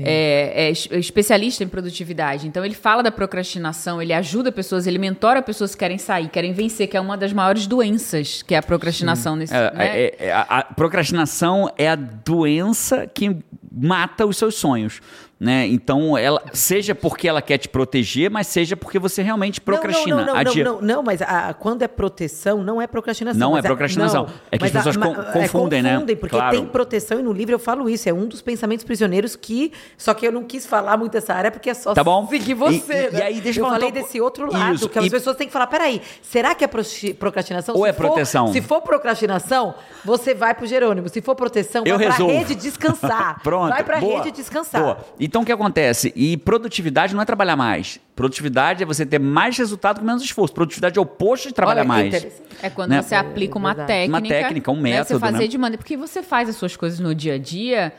É, 0.01 0.65
é 0.67 0.71
es- 0.71 0.89
especialista 0.91 1.63
em 1.63 1.69
produtividade. 1.69 2.49
Então, 2.49 2.65
ele 2.65 2.75
fala 2.75 3.01
da 3.03 3.13
procrastinação, 3.13 4.03
ele 4.03 4.13
ajuda 4.13 4.51
pessoas, 4.51 4.87
ele 4.89 4.99
mentora 5.09 5.43
pessoas 5.43 5.73
que 5.75 5.79
querem 5.79 5.99
sair, 5.99 6.29
querem 6.29 6.53
vencer, 6.53 6.87
que 6.87 6.97
é 6.97 7.01
uma 7.01 7.17
das 7.17 7.33
maiores 7.33 7.67
doenças, 7.67 8.43
que 8.43 8.55
é 8.55 8.59
a 8.59 8.63
procrastinação 8.63 9.35
nesse. 9.37 9.55
É, 9.55 9.73
né? 9.73 10.01
é- 10.01 10.17
é- 10.27 10.33
a, 10.33 10.41
a 10.43 10.65
procrastinação 10.65 11.71
é 11.77 11.89
a 11.89 11.97
doença 11.97 13.07
que 13.07 13.37
mata 13.71 14.27
os 14.27 14.37
seus 14.37 14.55
sonhos. 14.57 15.01
Né? 15.41 15.69
Então, 15.69 16.19
ela, 16.19 16.43
seja 16.53 16.97
porque 16.97 17.29
ela 17.29 17.41
quer 17.41 17.59
te 17.59 17.69
proteger, 17.69 18.29
mas 18.29 18.49
seja 18.49 18.77
porque 18.77 18.99
você 18.99 19.23
realmente 19.23 19.61
procrastina. 19.61 20.17
Não, 20.17 20.25
não, 20.27 20.33
não, 20.35 20.41
adia. 20.41 20.65
não, 20.65 20.81
não, 20.81 20.81
não, 20.97 21.03
mas 21.05 21.23
a- 21.23 21.55
quando 21.55 21.83
é 21.83 21.87
proteção, 21.87 22.65
não 22.65 22.83
é 22.83 22.89
procrastinação. 22.89 23.39
Não 23.39 23.53
mas 23.53 23.65
é 23.65 23.69
procrastinação. 23.69 24.25
não, 24.25 24.33
É 24.51 24.59
que 24.59 24.65
as 24.65 24.73
pessoas 24.73 24.97
con- 24.97 25.15
confundem, 25.15 25.81
né? 25.81 25.93
confundem, 25.95 26.17
porque 26.17 26.35
Claro. 26.35 26.57
tem 26.57 26.67
proteção 26.67 27.21
e 27.21 27.23
no 27.23 27.33
livro 27.33 27.55
eu 27.55 27.59
falo 27.61 27.89
isso. 27.89 28.09
É 28.09 28.13
um 28.13 28.27
dos 28.27 28.43
pensamentos 28.43 28.85
prisioneiros 28.85 29.37
que. 29.37 29.71
Só 29.97 30.13
que 30.13 30.27
eu 30.27 30.33
não 30.33 30.43
quis 30.43 30.67
falar 30.67 30.97
muito 30.97 31.17
essa 31.17 31.33
área 31.33 31.53
porque 31.53 31.71
é 31.71 31.75
só 31.75 31.95
Tá 31.95 32.03
bom. 32.03 32.27
seguir 32.27 32.55
você. 32.55 32.75
E- 32.93 33.07
e- 33.07 33.11
né? 33.13 33.19
e 33.21 33.23
aí, 33.23 33.41
deixa 33.41 33.61
eu 33.61 33.65
eu 33.65 33.71
falei 33.71 33.93
desse 33.93 34.21
outro 34.21 34.53
lado, 34.53 34.75
isso, 34.75 34.89
que 34.89 34.99
as 34.99 35.05
e- 35.05 35.11
pessoas 35.11 35.37
têm 35.37 35.47
que 35.47 35.53
falar: 35.53 35.69
peraí, 35.69 36.03
será 36.21 36.53
que 36.53 36.65
é 36.65 36.69
procrastinação? 37.17 37.77
Ou 37.77 37.85
Se 37.85 37.91
é 37.91 37.93
for- 37.93 38.07
proteção? 38.09 38.53
Se 38.53 38.61
for 38.61 38.81
procrastinação, 38.83 39.75
você 40.05 40.35
vai 40.35 40.53
pro 40.53 40.67
Jerônimo. 40.67 41.09
Se 41.09 41.21
for 41.21 41.37
proteção, 41.37 41.85
Eu 41.87 41.97
vai 41.97 42.09
resolvo. 42.09 42.33
pra 42.33 42.41
rede 42.41 42.55
descansar. 42.57 43.41
Pronto. 43.45 43.69
Vai 43.71 43.85
pra 43.85 44.01
boa, 44.01 44.19
rede 44.25 44.33
descansar. 44.37 44.83
boa. 44.83 44.99
Então 45.29 45.43
o 45.43 45.45
que 45.45 45.53
acontece? 45.53 46.11
E 46.17 46.39
produtividade 46.39 47.15
não 47.15 47.21
é 47.21 47.25
trabalhar 47.27 47.55
mais. 47.55 48.01
Produtividade 48.17 48.83
é 48.83 48.87
você 48.87 49.05
ter 49.05 49.19
mais 49.21 49.59
resultado 49.59 50.01
com 50.01 50.07
menos 50.07 50.23
esforço. 50.23 50.55
Produtividade 50.55 50.97
é 50.99 51.01
o 51.01 51.03
oposto 51.03 51.49
de 51.49 51.55
trabalhar 51.55 51.83
Olha, 51.83 51.85
é 51.85 52.11
mais. 52.11 52.27
É 52.63 52.71
quando 52.71 52.93
Né? 52.93 53.03
você 53.03 53.15
aplica 53.15 53.59
uma 53.59 53.75
verdade. 53.75 53.89
técnica. 53.89 54.19
Uma 54.19 54.29
técnica, 54.29 54.71
um 54.71 54.77
né? 54.77 54.83
método, 54.83 55.09
Você 55.09 55.19
fazer 55.19 55.39
né? 55.41 55.47
de 55.47 55.59
maneira. 55.59 55.77
Porque 55.77 55.99
você 55.99 56.23
faz 56.23 56.49
as 56.49 56.57
suas 56.57 56.79
coisas 56.79 56.99
no 56.99 57.15
dia 57.15 57.35
a 57.35 57.39
dia. 57.39 57.93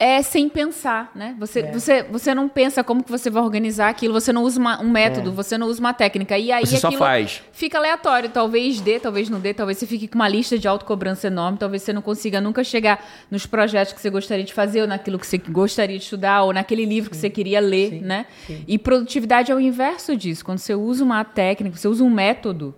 É 0.00 0.22
sem 0.22 0.48
pensar, 0.48 1.10
né? 1.12 1.34
Você, 1.40 1.58
É. 1.60 1.72
você, 1.72 2.02
você 2.04 2.32
não 2.32 2.48
pensa 2.48 2.84
como 2.84 3.02
que 3.02 3.10
você 3.10 3.28
vai 3.28 3.42
organizar 3.42 3.88
aquilo, 3.88 4.12
você 4.14 4.32
não 4.32 4.44
usa 4.44 4.60
uma- 4.60 4.80
um 4.80 4.90
É. 4.90 4.92
método, 4.92 5.32
você 5.32 5.58
não 5.58 5.66
usa 5.66 5.80
uma 5.80 5.92
técnica. 5.92 6.38
E 6.38 6.52
aí 6.52 6.64
Você 6.64 6.76
só 6.76 6.92
faz. 6.92 7.42
fica 7.50 7.78
aleatório. 7.78 8.28
Talvez 8.28 8.80
dê, 8.80 9.00
talvez 9.00 9.28
não 9.28 9.40
dê, 9.40 9.52
talvez 9.52 9.76
você 9.78 9.86
fique 9.88 10.06
com 10.06 10.14
uma 10.14 10.28
lista 10.28 10.56
de 10.56 10.68
autocobrança 10.68 11.26
enorme, 11.26 11.58
talvez 11.58 11.82
você 11.82 11.92
não 11.92 12.00
consiga 12.00 12.40
nunca 12.40 12.62
chegar 12.62 13.04
nos 13.28 13.44
projetos 13.44 13.92
que 13.92 14.00
você 14.00 14.08
gostaria 14.08 14.44
de 14.44 14.54
fazer, 14.54 14.82
ou 14.82 14.86
naquilo 14.86 15.18
que 15.18 15.26
você 15.26 15.36
gostaria 15.38 15.98
de 15.98 16.04
estudar, 16.04 16.44
ou 16.44 16.52
naquele 16.52 16.84
livro 16.84 17.10
que 17.10 17.16
você 17.16 17.28
queria 17.28 17.58
ler, 17.58 18.00
né? 18.00 18.26
E 18.68 18.78
produtividade 18.78 19.50
é 19.50 19.54
o 19.54 19.58
inverso 19.60 20.16
disso. 20.16 20.44
Quando 20.44 20.58
você 20.58 20.76
usa 20.76 21.02
uma 21.02 21.24
técnica, 21.24 21.76
você 21.76 21.88
usa 21.88 22.04
um 22.04 22.10
método 22.10 22.72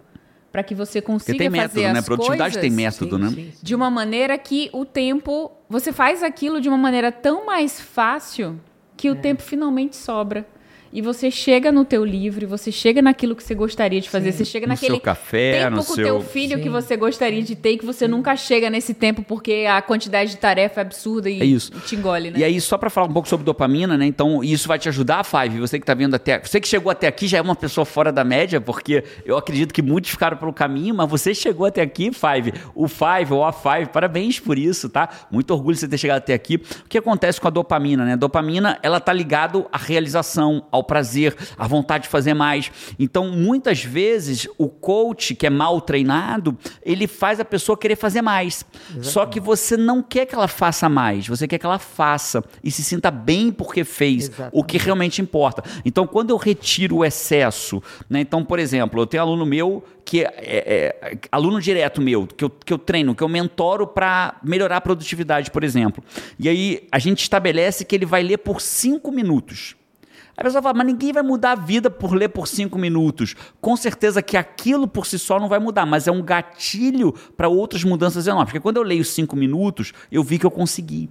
para 0.53 0.63
que 0.63 0.75
você 0.75 1.01
Porque 1.01 1.13
consiga 1.13 1.39
tem 1.39 1.51
fazer 1.51 1.61
método, 1.63 1.87
as 1.87 1.93
né? 1.95 2.03
Produtividade 2.03 2.55
coisas 2.55 2.61
tem 2.61 2.71
método, 2.71 3.17
Sim, 3.17 3.23
né? 3.23 3.29
sim, 3.29 3.35
sim. 3.53 3.59
de 3.63 3.75
uma 3.75 3.91
maneira 3.91 4.37
que 4.37 4.69
o 4.73 4.85
tempo 4.85 5.53
você 5.69 5.93
faz 5.93 6.23
aquilo 6.23 6.61
de 6.61 6.69
uma 6.69 6.79
maneira 6.79 7.13
tão 7.13 7.47
mais 7.47 7.81
fácil 7.81 8.59
que 8.97 9.09
É. 9.09 9.11
o 9.13 9.17
tempo 9.17 9.43
finalmente 9.43 9.97
sobra. 9.97 10.45
E 10.93 11.01
você 11.01 11.31
chega 11.31 11.71
no 11.71 11.85
teu 11.85 12.05
livro, 12.05 12.43
e 12.43 12.47
você 12.47 12.73
chega 12.73 13.01
naquilo 13.01 13.37
que 13.37 13.45
você 13.45 13.55
gostaria 13.55 14.01
de 14.01 14.11
fazer, 14.11 14.33
você 14.33 14.45
chega 14.45 14.67
No 14.67 14.73
naquele 14.73 14.95
seu 14.95 15.01
café, 15.01 15.61
tempo 15.61 15.71
no 15.77 15.85
com 15.85 15.93
o 15.93 15.95
seu- 15.95 16.05
teu 16.05 16.21
filho 16.21 16.59
que 16.59 16.65
Sim. 16.65 16.71
você 16.71 16.97
gostaria 16.97 17.41
de 17.43 17.55
ter 17.55 17.71
e 17.73 17.79
que 17.79 17.87
você 17.87 18.09
nunca 18.09 18.35
chega 18.35 18.69
nesse 18.69 18.93
tempo 18.93 19.23
porque 19.23 19.67
a 19.71 19.81
quantidade 19.81 20.33
de 20.33 20.37
tarefa 20.39 20.81
é 20.81 20.83
absurda 20.83 21.31
e 21.31 21.41
É 21.41 21.45
isso. 21.45 21.71
te 21.87 21.95
engole, 21.95 22.33
né? 22.33 22.41
E 22.41 22.45
aí, 22.45 22.61
só 22.61 22.77
pra 22.77 22.91
falar 22.91 23.07
um 23.07 23.13
pouco 23.13 23.29
sobre 23.29 23.45
dopamina, 23.47 23.97
né? 23.97 24.05
Então, 24.05 24.43
isso 24.43 24.67
vai 24.67 24.79
te 24.81 24.89
ajudar, 24.89 25.23
Five. 25.25 25.61
Você 25.61 25.79
que 25.79 25.87
tá 25.87 25.95
vendo 25.95 26.15
até. 26.15 26.41
Você 26.41 26.61
que 26.61 26.67
chegou 26.67 26.91
até 26.91 27.07
aqui 27.07 27.29
já 27.29 27.39
é 27.39 27.41
uma 27.41 27.55
pessoa 27.55 27.85
fora 27.85 28.11
da 28.11 28.25
média, 28.25 28.61
porque 28.61 29.05
eu 29.25 29.37
acredito 29.37 29.73
que 29.73 29.83
muitos 29.83 30.11
ficaram 30.11 30.37
pelo 30.37 30.53
caminho, 30.53 30.93
mas 30.95 31.09
você 31.09 31.33
chegou 31.35 31.67
até 31.67 31.83
aqui, 31.83 32.11
Five. 32.13 32.53
O 32.75 32.89
Five 32.89 33.33
ou 33.33 33.45
a 33.45 33.53
Five, 33.53 33.91
parabéns 33.93 34.41
por 34.41 34.59
isso, 34.59 34.89
tá? 34.89 35.09
Muito 35.31 35.53
orgulho 35.53 35.75
de 35.75 35.81
você 35.81 35.89
ter 35.89 35.99
chegado 35.99 36.19
até 36.19 36.35
aqui. 36.35 36.57
O 36.57 36.89
que 36.89 36.99
acontece 36.99 37.41
com 37.41 37.47
a 37.47 37.51
dopamina, 37.51 38.05
né? 38.05 38.15
A 38.15 38.17
dopamina, 38.17 38.77
ela 38.83 38.99
tá 38.99 39.13
ligado 39.13 39.67
à 39.71 39.79
realização, 39.79 40.65
ao 40.73 40.80
prazer, 40.85 41.37
à 41.57 41.67
vontade 41.67 42.05
de 42.05 42.09
fazer 42.09 42.35
mais. 42.35 42.71
Então, 42.99 43.31
muitas 43.31 43.83
vezes, 43.85 44.49
o 44.59 44.69
coach 44.69 45.35
que 45.35 45.47
é 45.47 45.51
mal 45.51 45.81
treinado, 45.81 46.57
ele 46.83 47.07
faz 47.07 47.41
a 47.41 47.45
pessoa 47.45 47.77
querer 47.77 47.97
fazer 47.97 48.23
mais. 48.23 48.65
Só 49.01 49.27
que 49.27 49.41
você 49.41 49.77
não 49.77 50.03
quer 50.03 50.27
que 50.27 50.35
ela 50.35 50.49
faça 50.49 50.89
mais, 50.89 51.27
você 51.27 51.47
quer 51.47 51.59
que 51.59 51.67
ela 51.67 51.79
faça 51.79 52.43
e 52.63 52.71
se 52.71 52.83
sinta 52.83 53.11
bem 53.11 53.51
porque 53.51 53.85
fez 53.85 54.25
Exatamente. 54.25 54.53
o 54.55 54.65
que 54.65 54.79
realmente 54.79 55.23
importa. 55.23 55.63
Então, 55.85 56.07
quando 56.07 56.31
eu 56.31 56.37
retiro 56.37 56.97
o 56.99 57.05
excesso, 57.05 57.83
né? 58.09 58.21
Então, 58.21 58.45
por 58.45 58.59
exemplo, 58.59 59.01
eu 59.01 59.07
tenho 59.07 59.23
aluno 59.23 59.47
meu 59.47 59.85
que 60.05 60.23
é, 60.23 60.33
é- 60.37 61.19
aluno 61.31 61.61
direto 61.61 62.01
meu, 62.01 62.27
que 62.27 62.45
eu, 62.45 62.51
que 62.51 62.73
eu 62.73 62.79
treino, 62.79 63.15
que 63.15 63.23
eu 63.23 63.29
mentoro 63.29 63.87
para 63.87 64.37
melhorar 64.43 64.79
a 64.79 64.81
produtividade, 64.81 65.51
por 65.51 65.63
exemplo. 65.63 66.03
E 66.39 66.49
aí 66.49 66.89
a 66.91 66.99
gente 66.99 67.23
estabelece 67.23 67.85
que 67.85 67.95
ele 67.95 68.07
vai 68.07 68.23
ler 68.23 68.39
por 68.39 68.61
cinco 68.61 69.13
minutos. 69.13 69.77
Aí 70.37 70.43
a 70.43 70.45
pessoa 70.45 70.63
fala, 70.63 70.75
mas 70.79 70.87
ninguém 70.87 71.13
vai 71.13 71.23
mudar 71.23 71.53
a 71.53 71.55
vida 71.55 71.91
por 71.91 72.15
ler 72.15 72.29
por 72.29 72.47
cinco 72.49 72.79
minutos. 72.79 73.35
Com 73.61 73.77
certeza 73.77 74.23
que 74.23 74.37
aquilo 74.37 74.87
por 74.89 75.07
si 75.07 75.19
só 75.19 75.39
não 75.39 75.49
vai 75.49 75.59
mudar, 75.59 75.85
mas 75.85 76.07
é 76.07 76.13
um 76.13 76.23
gatilho 76.23 77.13
para 77.37 77.49
outras 77.49 77.85
mudanças 77.85 78.27
enormes. 78.27 78.47
Porque 78.51 78.61
quando 78.61 78.77
eu 78.79 78.83
leio 78.83 79.05
cinco 79.05 79.37
minutos, 79.37 79.93
eu 80.11 80.23
vi 80.23 80.39
que 80.39 80.47
eu 80.47 80.51
consegui. 80.51 81.11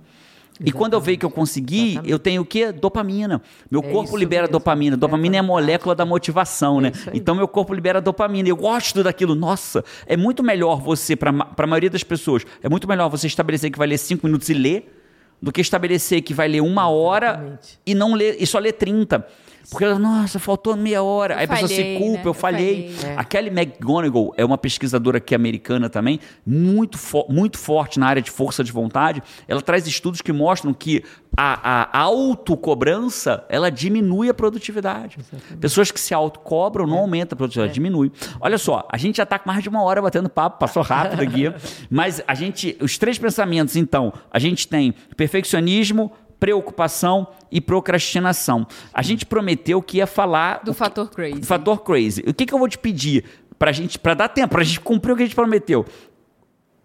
E 0.66 0.74
quando 0.74 0.94
eu 0.94 1.00
vejo 1.00 1.20
que 1.20 1.26
eu 1.26 1.30
consegui, 1.32 1.92
Exatamente. 1.92 2.12
eu 2.12 2.20
tenho 2.20 2.42
o 2.42 2.46
quê? 2.46 2.74
Dopamina. 2.74 3.42
Meu 3.72 3.82
É 3.82 3.92
corpo 3.94 4.18
libera 4.18 4.42
mesmo. 4.44 4.52
dopamina. 4.52 4.98
Dopamina 4.98 5.38
é, 5.38 5.40
a 5.40 5.44
molécula 5.44 5.96
da 5.96 6.06
motivação, 6.06 6.82
né? 6.82 6.92
isso 6.94 7.10
aí. 7.10 7.18
Então 7.18 7.34
meu 7.34 7.48
corpo 7.48 7.74
libera 7.74 8.02
dopamina. 8.02 8.50
Eu 8.50 8.58
gosto 8.58 9.02
daquilo. 9.02 9.36
Nossa, 9.36 9.86
é 10.06 10.18
muito 10.18 10.44
melhor 10.44 10.82
você, 10.82 11.16
para 11.16 11.30
a 11.58 11.68
maioria 11.68 11.90
das 11.90 12.04
pessoas, 12.04 12.44
é 12.62 12.68
muito 12.68 12.90
melhor 12.90 13.08
você 13.08 13.26
estabelecer 13.26 13.72
que 13.72 13.78
vai 13.78 13.88
ler 13.88 13.98
cinco 13.98 14.28
minutos 14.28 14.50
e 14.50 14.54
ler 14.54 14.99
do 15.42 15.52
que 15.52 15.62
estabelecer 15.62 16.22
que 16.22 16.34
vai 16.34 16.48
ler 16.48 16.62
uma 16.62 16.90
hora 16.90 17.28
Exatamente. 17.28 17.80
e 17.86 17.96
não 17.96 18.14
ler 18.14 18.38
e 18.40 18.46
só 18.46 18.60
ler 18.60 18.74
30. 18.74 19.26
Porque, 19.70 19.86
nossa, 19.86 20.40
faltou 20.40 20.76
meia 20.76 21.04
hora. 21.04 21.38
Aí 21.38 21.46
a 21.46 21.48
pessoa 21.48 21.68
se 21.68 21.76
falhei, 21.76 21.98
culpa, 21.98 22.14
né? 22.18 22.22
eu 22.24 22.30
Eu 22.30 22.34
falhei. 22.34 22.90
falhei. 22.94 23.16
A 23.18 23.24
Kelly 23.24 23.50
McGonigal 23.50 24.34
é 24.38 24.44
uma 24.46 24.58
pesquisadora 24.58 25.18
aqui 25.20 25.36
americana 25.36 25.90
também, 25.90 26.20
muito, 26.46 26.98
fo- 26.98 27.26
muito 27.30 27.58
forte 27.58 28.00
na 28.00 28.08
área 28.08 28.22
de 28.22 28.32
força 28.32 28.64
de 28.64 28.72
vontade. 28.72 29.22
Ela 29.48 29.62
traz 29.62 29.86
estudos 29.88 30.22
que 30.22 30.32
mostram 30.32 30.74
que 30.74 31.04
a, 31.38 31.88
a 31.98 32.02
autocobrança, 32.02 33.46
ela 33.50 33.70
diminui 33.70 34.30
a 34.30 34.34
produtividade. 34.34 35.18
Pessoas 35.62 35.92
que 35.92 36.00
se 36.00 36.14
autocobram 36.14 36.88
não 36.88 36.98
aumenta 36.98 37.36
a 37.36 37.38
produtividade, 37.38 37.74
diminui. 37.74 38.12
Olha 38.42 38.58
só, 38.58 38.88
a 38.92 38.98
gente 38.98 39.18
já 39.18 39.24
está 39.24 39.38
com 39.40 39.50
mais 39.50 39.62
de 39.64 39.70
uma 39.70 39.84
hora 39.84 40.02
batendo 40.02 40.30
papo, 40.30 40.60
passou 40.60 40.82
rápido 40.84 41.22
aqui. 41.22 41.54
mas 41.90 42.22
a 42.28 42.34
gente, 42.34 42.76
os 42.82 42.98
três 42.98 43.18
pensamentos, 43.18 43.76
então, 43.76 44.12
a 44.32 44.40
gente 44.40 44.68
tem 44.68 44.94
perfeccionismo, 45.16 46.12
preocupação 46.40 47.28
e 47.52 47.60
procrastinação. 47.60 48.66
A 48.94 49.02
gente 49.02 49.26
prometeu 49.26 49.82
que 49.82 49.98
ia 49.98 50.08
falar 50.08 50.62
Do 50.64 50.74
fator 50.74 51.10
crazy. 51.10 51.40
do 51.40 51.46
fator 51.46 51.84
crazy. 51.84 52.24
O 52.28 52.34
que, 52.34 52.46
que 52.46 52.54
eu 52.54 52.60
vou 52.60 52.68
te 52.70 52.78
pedir 52.78 53.26
pra 53.58 53.72
gente, 53.72 54.00
para 54.00 54.14
dar 54.14 54.30
tempo, 54.30 54.54
pra 54.54 54.64
gente 54.64 54.80
cumprir 54.80 55.12
o 55.14 55.16
que 55.18 55.24
a 55.24 55.26
gente 55.26 55.36
prometeu? 55.36 55.86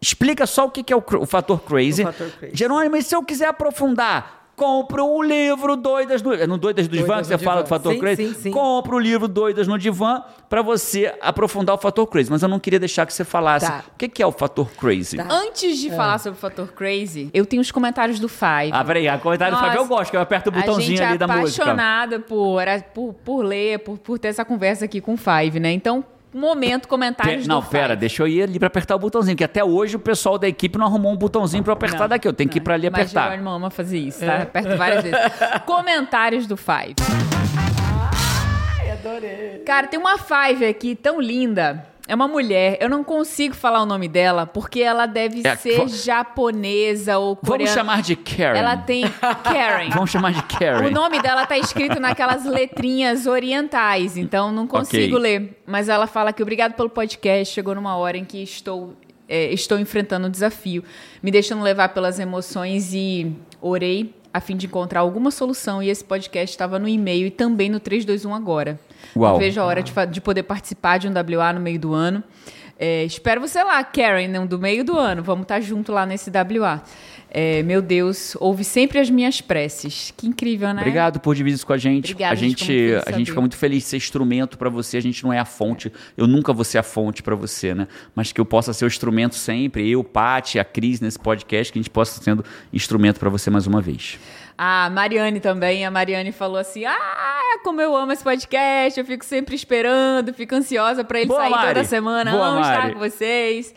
Explica 0.00 0.46
só 0.46 0.66
o 0.66 0.70
que, 0.70 0.82
que 0.82 0.92
é 0.92 0.96
o, 0.96 1.02
o 1.20 1.26
fator 1.26 1.60
crazy. 1.62 2.02
O 2.02 2.06
fator 2.06 2.30
crazy. 2.32 2.56
Jerônimo, 2.56 2.96
e 2.96 3.02
se 3.02 3.14
eu 3.14 3.22
quiser 3.22 3.48
aprofundar? 3.48 4.43
Compro 4.56 5.04
o 5.04 5.22
livro 5.22 5.76
Doidas 5.76 6.22
do... 6.22 6.32
É 6.32 6.46
no 6.46 6.56
Doidas 6.56 6.86
do 6.86 6.96
Divã 6.96 7.18
que 7.18 7.26
você 7.26 7.32
no 7.32 7.38
fala 7.38 7.62
do 7.62 7.68
fator 7.68 7.92
Sim, 7.92 7.98
crazy? 7.98 8.28
sim, 8.28 8.34
sim. 8.34 8.50
Compro 8.50 8.96
o 8.96 8.98
livro 8.98 9.26
Doidas 9.26 9.66
no 9.66 9.78
Divã 9.78 10.22
pra 10.48 10.62
você 10.62 11.12
aprofundar 11.20 11.74
o 11.74 11.78
fator 11.78 12.06
crazy. 12.06 12.30
Mas 12.30 12.42
eu 12.42 12.48
não 12.48 12.60
queria 12.60 12.78
deixar 12.78 13.04
que 13.06 13.12
você 13.12 13.24
falasse. 13.24 13.66
Tá. 13.66 13.84
O 13.92 13.98
que, 13.98 14.08
que 14.08 14.22
é 14.22 14.26
o 14.26 14.32
fator 14.32 14.70
crazy? 14.72 15.16
Tá. 15.16 15.26
Antes 15.28 15.78
de 15.78 15.90
falar 15.90 16.18
sobre 16.18 16.38
o 16.38 16.40
fator 16.40 16.72
crazy, 16.72 17.30
eu 17.34 17.44
tenho 17.44 17.60
os 17.60 17.70
comentários 17.70 18.20
do 18.20 18.28
Five. 18.28 18.70
Ah, 18.72 18.84
peraí, 18.84 19.08
a 19.08 19.18
comentário 19.18 19.54
do 19.54 19.58
Nossa, 19.58 19.72
Fábio 19.72 19.84
eu 19.84 19.88
gosto, 19.88 20.10
que 20.10 20.16
eu 20.16 20.20
aperto 20.20 20.50
o 20.50 20.52
botãozinho 20.52 21.02
é 21.02 21.04
ali 21.04 21.18
da 21.18 21.26
música. 21.26 21.62
apaixonada 21.62 22.20
por, 22.20 22.62
por, 22.94 23.14
por 23.14 23.42
ler, 23.44 23.80
por, 23.80 23.98
por 23.98 24.18
ter 24.18 24.28
essa 24.28 24.44
conversa 24.44 24.84
aqui 24.84 25.00
com 25.00 25.14
o 25.14 25.16
Five, 25.16 25.58
né? 25.58 25.72
Então, 25.72 25.98
um 25.98 26.13
momento, 26.38 26.88
comentários 26.88 27.42
Pe- 27.42 27.48
não, 27.48 27.60
do 27.60 27.66
pera, 27.68 27.94
deixa 27.96 28.22
eu 28.22 28.28
ir 28.28 28.42
ali 28.42 28.58
pra 28.58 28.68
apertar 28.68 28.96
o 28.96 28.98
botãozinho, 28.98 29.36
que 29.36 29.44
até 29.44 29.62
hoje 29.64 29.96
o 29.96 29.98
pesal 29.98 30.36
da 30.38 30.48
equipe 30.48 30.76
não 30.78 30.86
arrumou 30.86 31.12
um 31.12 31.16
botãozinho 31.16 31.62
pra 31.62 31.72
eu 31.72 31.76
apertar 31.76 32.00
Não, 32.00 32.08
daqui. 32.08 32.26
Eu 32.28 32.32
tenho 32.32 32.50
que 32.50 32.58
ir 32.58 32.60
pra 32.60 32.74
ali 32.74 32.88
Mas 32.90 33.00
apertar. 33.02 33.24
Jerônimo 33.30 33.50
ama 33.50 33.70
fazer 33.70 33.98
isso, 33.98 34.24
tá? 34.24 34.42
Aperto 34.42 34.76
várias 34.76 35.02
vezes. 35.04 35.18
Comentários 35.66 36.46
do 36.46 36.56
Five. 36.56 36.94
Ai, 38.80 38.90
adorei. 38.90 39.62
Cara, 39.64 39.86
tem 39.86 39.98
uma 39.98 40.18
Five 40.18 40.64
aqui 40.64 40.94
tão 40.94 41.20
linda. 41.20 41.86
É 42.06 42.14
uma 42.14 42.28
mulher. 42.28 42.76
Eu 42.80 42.90
não 42.90 43.02
consigo 43.02 43.54
falar 43.54 43.80
o 43.82 43.86
nome 43.86 44.08
dela 44.08 44.44
porque 44.46 44.80
ela 44.82 45.06
deve 45.06 45.40
É, 45.42 45.56
ser 45.56 45.88
japonesa 45.88 47.16
ou 47.18 47.34
Vamos 47.34 47.48
coreana. 47.48 47.72
chamar 47.74 48.02
de 48.02 48.14
Karen. 48.16 48.58
Ela 48.58 48.76
tem 48.76 49.04
Karen. 49.42 49.88
Vamos 49.94 50.10
chamar 50.10 50.32
de 50.32 50.42
Karen. 50.42 50.86
O 50.86 50.90
nome 50.90 51.20
dela 51.22 51.46
tá 51.46 51.56
escrito 51.56 51.98
naquelas 51.98 52.44
letrinhas 52.44 53.26
orientais, 53.26 54.16
então 54.16 54.52
não 54.52 54.66
consigo 54.66 55.16
Ok. 55.16 55.18
ler. 55.18 55.62
Mas 55.66 55.88
ela 55.88 56.06
fala 56.06 56.32
que 56.32 56.42
obrigado 56.42 56.74
pelo 56.74 56.90
podcast, 56.90 57.54
chegou 57.54 57.74
numa 57.74 57.96
hora 57.96 58.18
em 58.18 58.24
que 58.24 58.42
estou, 58.42 58.94
é, 59.28 59.52
estou 59.52 59.78
enfrentando 59.78 60.26
um 60.26 60.30
desafio, 60.30 60.84
me 61.22 61.30
deixando 61.30 61.62
levar 61.62 61.88
pelas 61.90 62.18
emoções 62.18 62.92
e 62.92 63.32
orei 63.62 64.14
a 64.32 64.40
fim 64.40 64.56
de 64.56 64.66
encontrar 64.66 65.00
alguma 65.00 65.30
solução 65.30 65.82
e 65.82 65.88
esse 65.88 66.04
podcast 66.04 66.52
estava 66.54 66.78
no 66.78 66.88
e-mail 66.88 67.28
e 67.28 67.30
também 67.30 67.70
no 67.70 67.78
321 67.80 68.34
agora. 68.34 68.78
Uau. 69.16 69.32
Não 69.32 69.38
vejo 69.38 69.60
a 69.60 69.64
hora 69.64 69.82
de, 69.82 69.92
de 70.10 70.20
poder 70.20 70.42
participar 70.42 70.98
de 70.98 71.08
um 71.08 71.12
WA 71.12 71.52
no 71.52 71.60
meio 71.60 71.78
do 71.78 71.94
ano. 71.94 72.22
É, 72.78 73.04
espero 73.04 73.40
você 73.40 73.62
lá, 73.62 73.82
Karen, 73.84 74.28
não, 74.28 74.46
do 74.46 74.58
meio 74.58 74.84
do 74.84 74.98
ano. 74.98 75.22
Vamos 75.22 75.42
estar 75.42 75.60
junto 75.60 75.92
lá 75.92 76.04
nesse 76.04 76.30
WA. 76.30 76.82
É, 77.36 77.64
meu 77.64 77.82
Deus, 77.82 78.36
ouve 78.38 78.62
sempre 78.62 78.98
as 79.00 79.10
minhas 79.10 79.40
preces. 79.40 80.12
Que 80.16 80.24
incrível, 80.24 80.72
né? 80.72 80.82
Obrigado 80.82 81.18
por 81.18 81.34
dividir 81.34 81.56
isso 81.56 81.66
com 81.66 81.72
a 81.72 81.76
gente. 81.76 82.12
Obrigada, 82.12 82.32
a 82.32 82.36
gente 82.36 82.64
gente, 82.64 82.64
fica 82.64 82.70
muito 82.70 82.96
feliz 82.96 83.02
de 83.02 83.12
a 83.12 83.18
gente 83.18 83.26
fica 83.30 83.40
muito 83.40 83.56
feliz 83.56 83.82
de 83.82 83.88
ser 83.88 83.96
instrumento 83.96 84.56
pra 84.56 84.70
você. 84.70 84.96
A 84.96 85.02
gente 85.02 85.24
não 85.24 85.32
é 85.32 85.38
a 85.40 85.44
fonte. 85.44 85.92
Eu 86.16 86.28
nunca 86.28 86.52
vou 86.52 86.64
ser 86.64 86.78
a 86.78 86.82
fonte 86.84 87.24
pra 87.24 87.34
você, 87.34 87.74
né? 87.74 87.88
Mas 88.14 88.30
que 88.30 88.40
eu 88.40 88.44
possa 88.44 88.72
ser 88.72 88.84
o 88.84 88.86
instrumento 88.86 89.34
sempre. 89.34 89.90
Eu, 89.90 90.04
Paty, 90.04 90.60
a 90.60 90.64
Cris 90.64 91.00
nesse 91.00 91.18
podcast, 91.18 91.72
que 91.72 91.78
a 91.78 91.82
gente 91.82 91.90
possa 91.90 92.22
sendo 92.22 92.44
instrumento 92.72 93.18
pra 93.18 93.28
você 93.28 93.50
mais 93.50 93.66
uma 93.66 93.80
vez. 93.80 94.16
A 94.56 94.88
Mariane 94.90 95.40
também, 95.40 95.84
a 95.84 95.90
Mariane 95.90 96.30
falou 96.30 96.58
assim: 96.58 96.84
Ah, 96.84 97.58
como 97.64 97.80
eu 97.80 97.96
amo 97.96 98.12
esse 98.12 98.22
podcast, 98.22 98.98
eu 98.98 99.04
fico 99.04 99.24
sempre 99.24 99.54
esperando, 99.54 100.32
fico 100.32 100.54
ansiosa 100.54 101.02
pra 101.02 101.18
ele 101.18 101.28
Boa, 101.28 101.40
sair 101.40 101.50
Mari. 101.50 101.66
toda 101.68 101.84
semana, 101.84 102.30
Boa, 102.30 102.46
amo 102.46 102.60
estar 102.60 102.78
Mari. 102.82 102.92
com 102.92 102.98
vocês. 103.00 103.74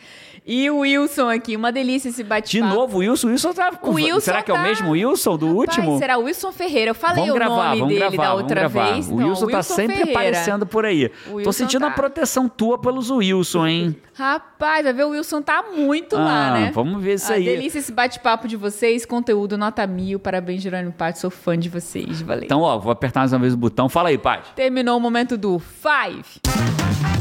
E 0.50 0.70
o 0.70 0.78
Wilson 0.78 1.28
aqui, 1.30 1.58
uma 1.58 1.74
delícia 1.74 2.08
esse 2.08 2.24
De 2.24 2.30
bate-papo. 2.30 2.74
novo, 2.74 2.95
o 2.95 3.00
Wilson. 3.02 3.28
O 3.28 3.32
Wilson 3.32 3.54
tá. 3.54 3.70
O 3.82 3.91
Wilson 3.91 4.20
será 4.22 4.41
que 4.41 4.50
é 4.50 4.54
o 4.54 4.58
tá- 4.58 4.64
mesmo 4.64 4.91
Wilson 4.91 5.38
do 5.38 5.48
Rapaz, 5.48 5.60
último? 5.78 6.00
será 6.00 6.18
o 6.18 6.24
Wilson 6.24 6.52
Ferreira? 6.54 6.91
Eu 6.91 6.95
falei 6.95 7.18
Vamos 7.18 7.32
o 7.32 7.34
gravar, 7.34 7.76
nome 7.76 7.93
dele 7.93 8.00
gravar, 8.16 8.24
da 8.24 8.34
outra 8.34 8.68
vez. 8.70 9.10
O 9.10 9.16
Não, 9.18 9.28
Wilson 9.28 9.48
tá 9.48 9.62
sempre 9.62 9.98
Ferreira. 9.98 10.12
aparecendo 10.20 10.66
por 10.66 10.86
aí. 10.86 11.10
Tô 11.10 11.34
Wilson 11.36 11.52
sentindo 11.52 11.82
tá. 11.82 11.88
a 11.88 11.91
proteção 11.91 12.48
tua 12.48 12.78
pelos 12.80 13.10
Wilson, 13.12 13.68
hein? 13.68 13.95
Rapaz, 14.14 14.86
vai 14.86 14.93
ver, 14.93 15.04
o 15.04 15.10
Wilson 15.10 15.41
tá 15.41 15.66
muito 15.76 16.16
lá, 16.16 16.48
Ah, 16.48 16.54
né? 16.60 16.72
vamos 16.74 17.04
ver 17.04 17.16
isso 17.16 17.30
Ah, 17.30 17.36
aí. 17.36 17.43
Delícia 17.43 17.80
esse 17.80 17.91
bate-papo 17.91 18.48
de 18.48 18.56
vocês, 18.56 19.06
conteúdo 19.06 19.58
nota 19.58 19.86
mil. 19.86 20.18
Parabéns, 20.18 20.62
Jerônimo 20.64 20.93
Pátio, 20.93 21.20
sou 21.20 21.30
fã 21.30 21.60
de 21.60 21.68
vocês. 21.68 22.22
Valeu. 22.22 22.45
Então, 22.45 22.62
ó, 22.62 22.80
vou 22.80 22.91
apertar 22.93 23.20
mais 23.20 23.34
uma 23.34 23.39
vez 23.39 23.54
o 23.54 23.58
botão. 23.58 23.89
Fala 23.89 24.08
aí, 24.10 24.18
Paty. 24.18 24.54
Terminou 24.56 24.95
o 24.95 25.00
momento 25.02 25.38
do 25.38 25.60
Five. 25.60 27.16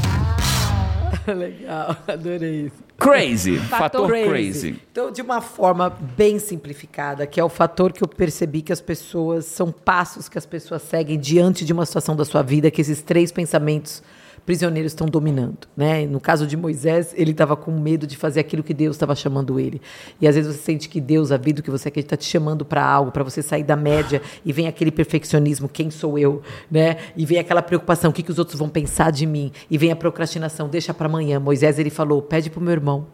Legal, 1.35 1.97
adorei 2.07 2.66
isso. 2.66 2.85
Crazy. 2.99 3.59
Fator 3.68 4.09
Fator 4.09 4.09
crazy. 4.09 4.81
Então, 4.91 5.11
de 5.11 5.20
uma 5.20 5.41
forma 5.41 5.91
bem 5.91 6.39
simplificada, 6.39 7.27
que 7.27 7.39
é 7.39 7.45
o 7.45 7.49
fator 7.49 7.93
que 7.93 8.03
eu 8.03 8.09
percebi 8.09 8.62
que 8.62 8.72
as 8.72 8.81
pessoas 8.81 9.45
são 9.45 9.70
passos 9.70 10.29
que 10.29 10.39
as 10.39 10.47
pessoas 10.47 10.83
seguem 10.83 11.18
diante 11.18 11.64
de 11.64 11.72
uma 11.72 11.85
situação 11.85 12.16
da 12.16 12.24
sua 12.24 12.43
vida, 12.43 12.70
que 12.70 12.81
esses 12.81 13.03
três 13.03 13.31
pensamentos 13.31 14.03
prisioneiros 14.47 14.92
estão 14.92 15.09
dominando, 15.09 15.66
né? 15.76 16.07
No 16.07 16.20
caso 16.20 16.47
de 16.47 16.57
Moisés, 16.57 17.12
ele 17.16 17.32
estava 17.32 17.57
com 17.57 17.72
medo 17.72 18.07
de 18.07 18.16
fazer 18.16 18.38
aquilo 18.38 18.62
que 18.62 18.72
Deus 18.72 18.94
estava 18.94 19.14
chamando 19.16 19.59
ele. 19.59 19.82
E 20.20 20.28
às 20.28 20.36
vezes 20.36 20.55
você 20.55 20.62
sente 20.62 20.88
que 20.88 21.01
Deus, 21.01 21.32
a 21.32 21.36
vida 21.36 21.61
que 21.61 21.70
você 21.70 21.88
acredita, 21.88 22.14
está 22.14 22.16
te 22.16 22.30
chamando 22.30 22.64
para 22.64 22.86
algo, 22.86 23.11
para 23.11 23.24
você 23.24 23.42
sair 23.42 23.64
da 23.64 23.74
média 23.74 24.22
e 24.44 24.53
vem 24.53 24.68
aquele 24.68 24.92
perfeccionismo, 24.92 25.68
quem 25.68 25.90
sou 25.90 26.16
eu, 26.16 26.40
né? 26.70 26.97
E 27.16 27.26
vem 27.26 27.40
aquela 27.40 27.61
preocupação, 27.61 28.11
o 28.11 28.14
que, 28.14 28.22
que 28.22 28.30
os 28.30 28.38
outros 28.38 28.57
vão 28.57 28.68
pensar 28.68 29.11
de 29.11 29.26
mim? 29.26 29.51
E 29.68 29.76
vem 29.76 29.90
a 29.90 29.97
procrastinação, 29.97 30.68
deixa 30.68 30.94
para 30.94 31.07
amanhã. 31.07 31.40
Moisés 31.40 31.80
ele 31.80 31.90
falou, 31.90 32.22
pede 32.22 32.49
pro 32.49 32.61
meu 32.61 32.72
irmão. 32.72 33.09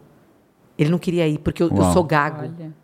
Ele 0.77 0.91
não 0.91 0.99
queria 0.99 1.27
ir 1.27 1.39
porque 1.39 1.63
eu, 1.63 1.69
eu 1.69 1.93
sou 1.93 2.03
gago. 2.03 2.41
Olha. 2.41 2.82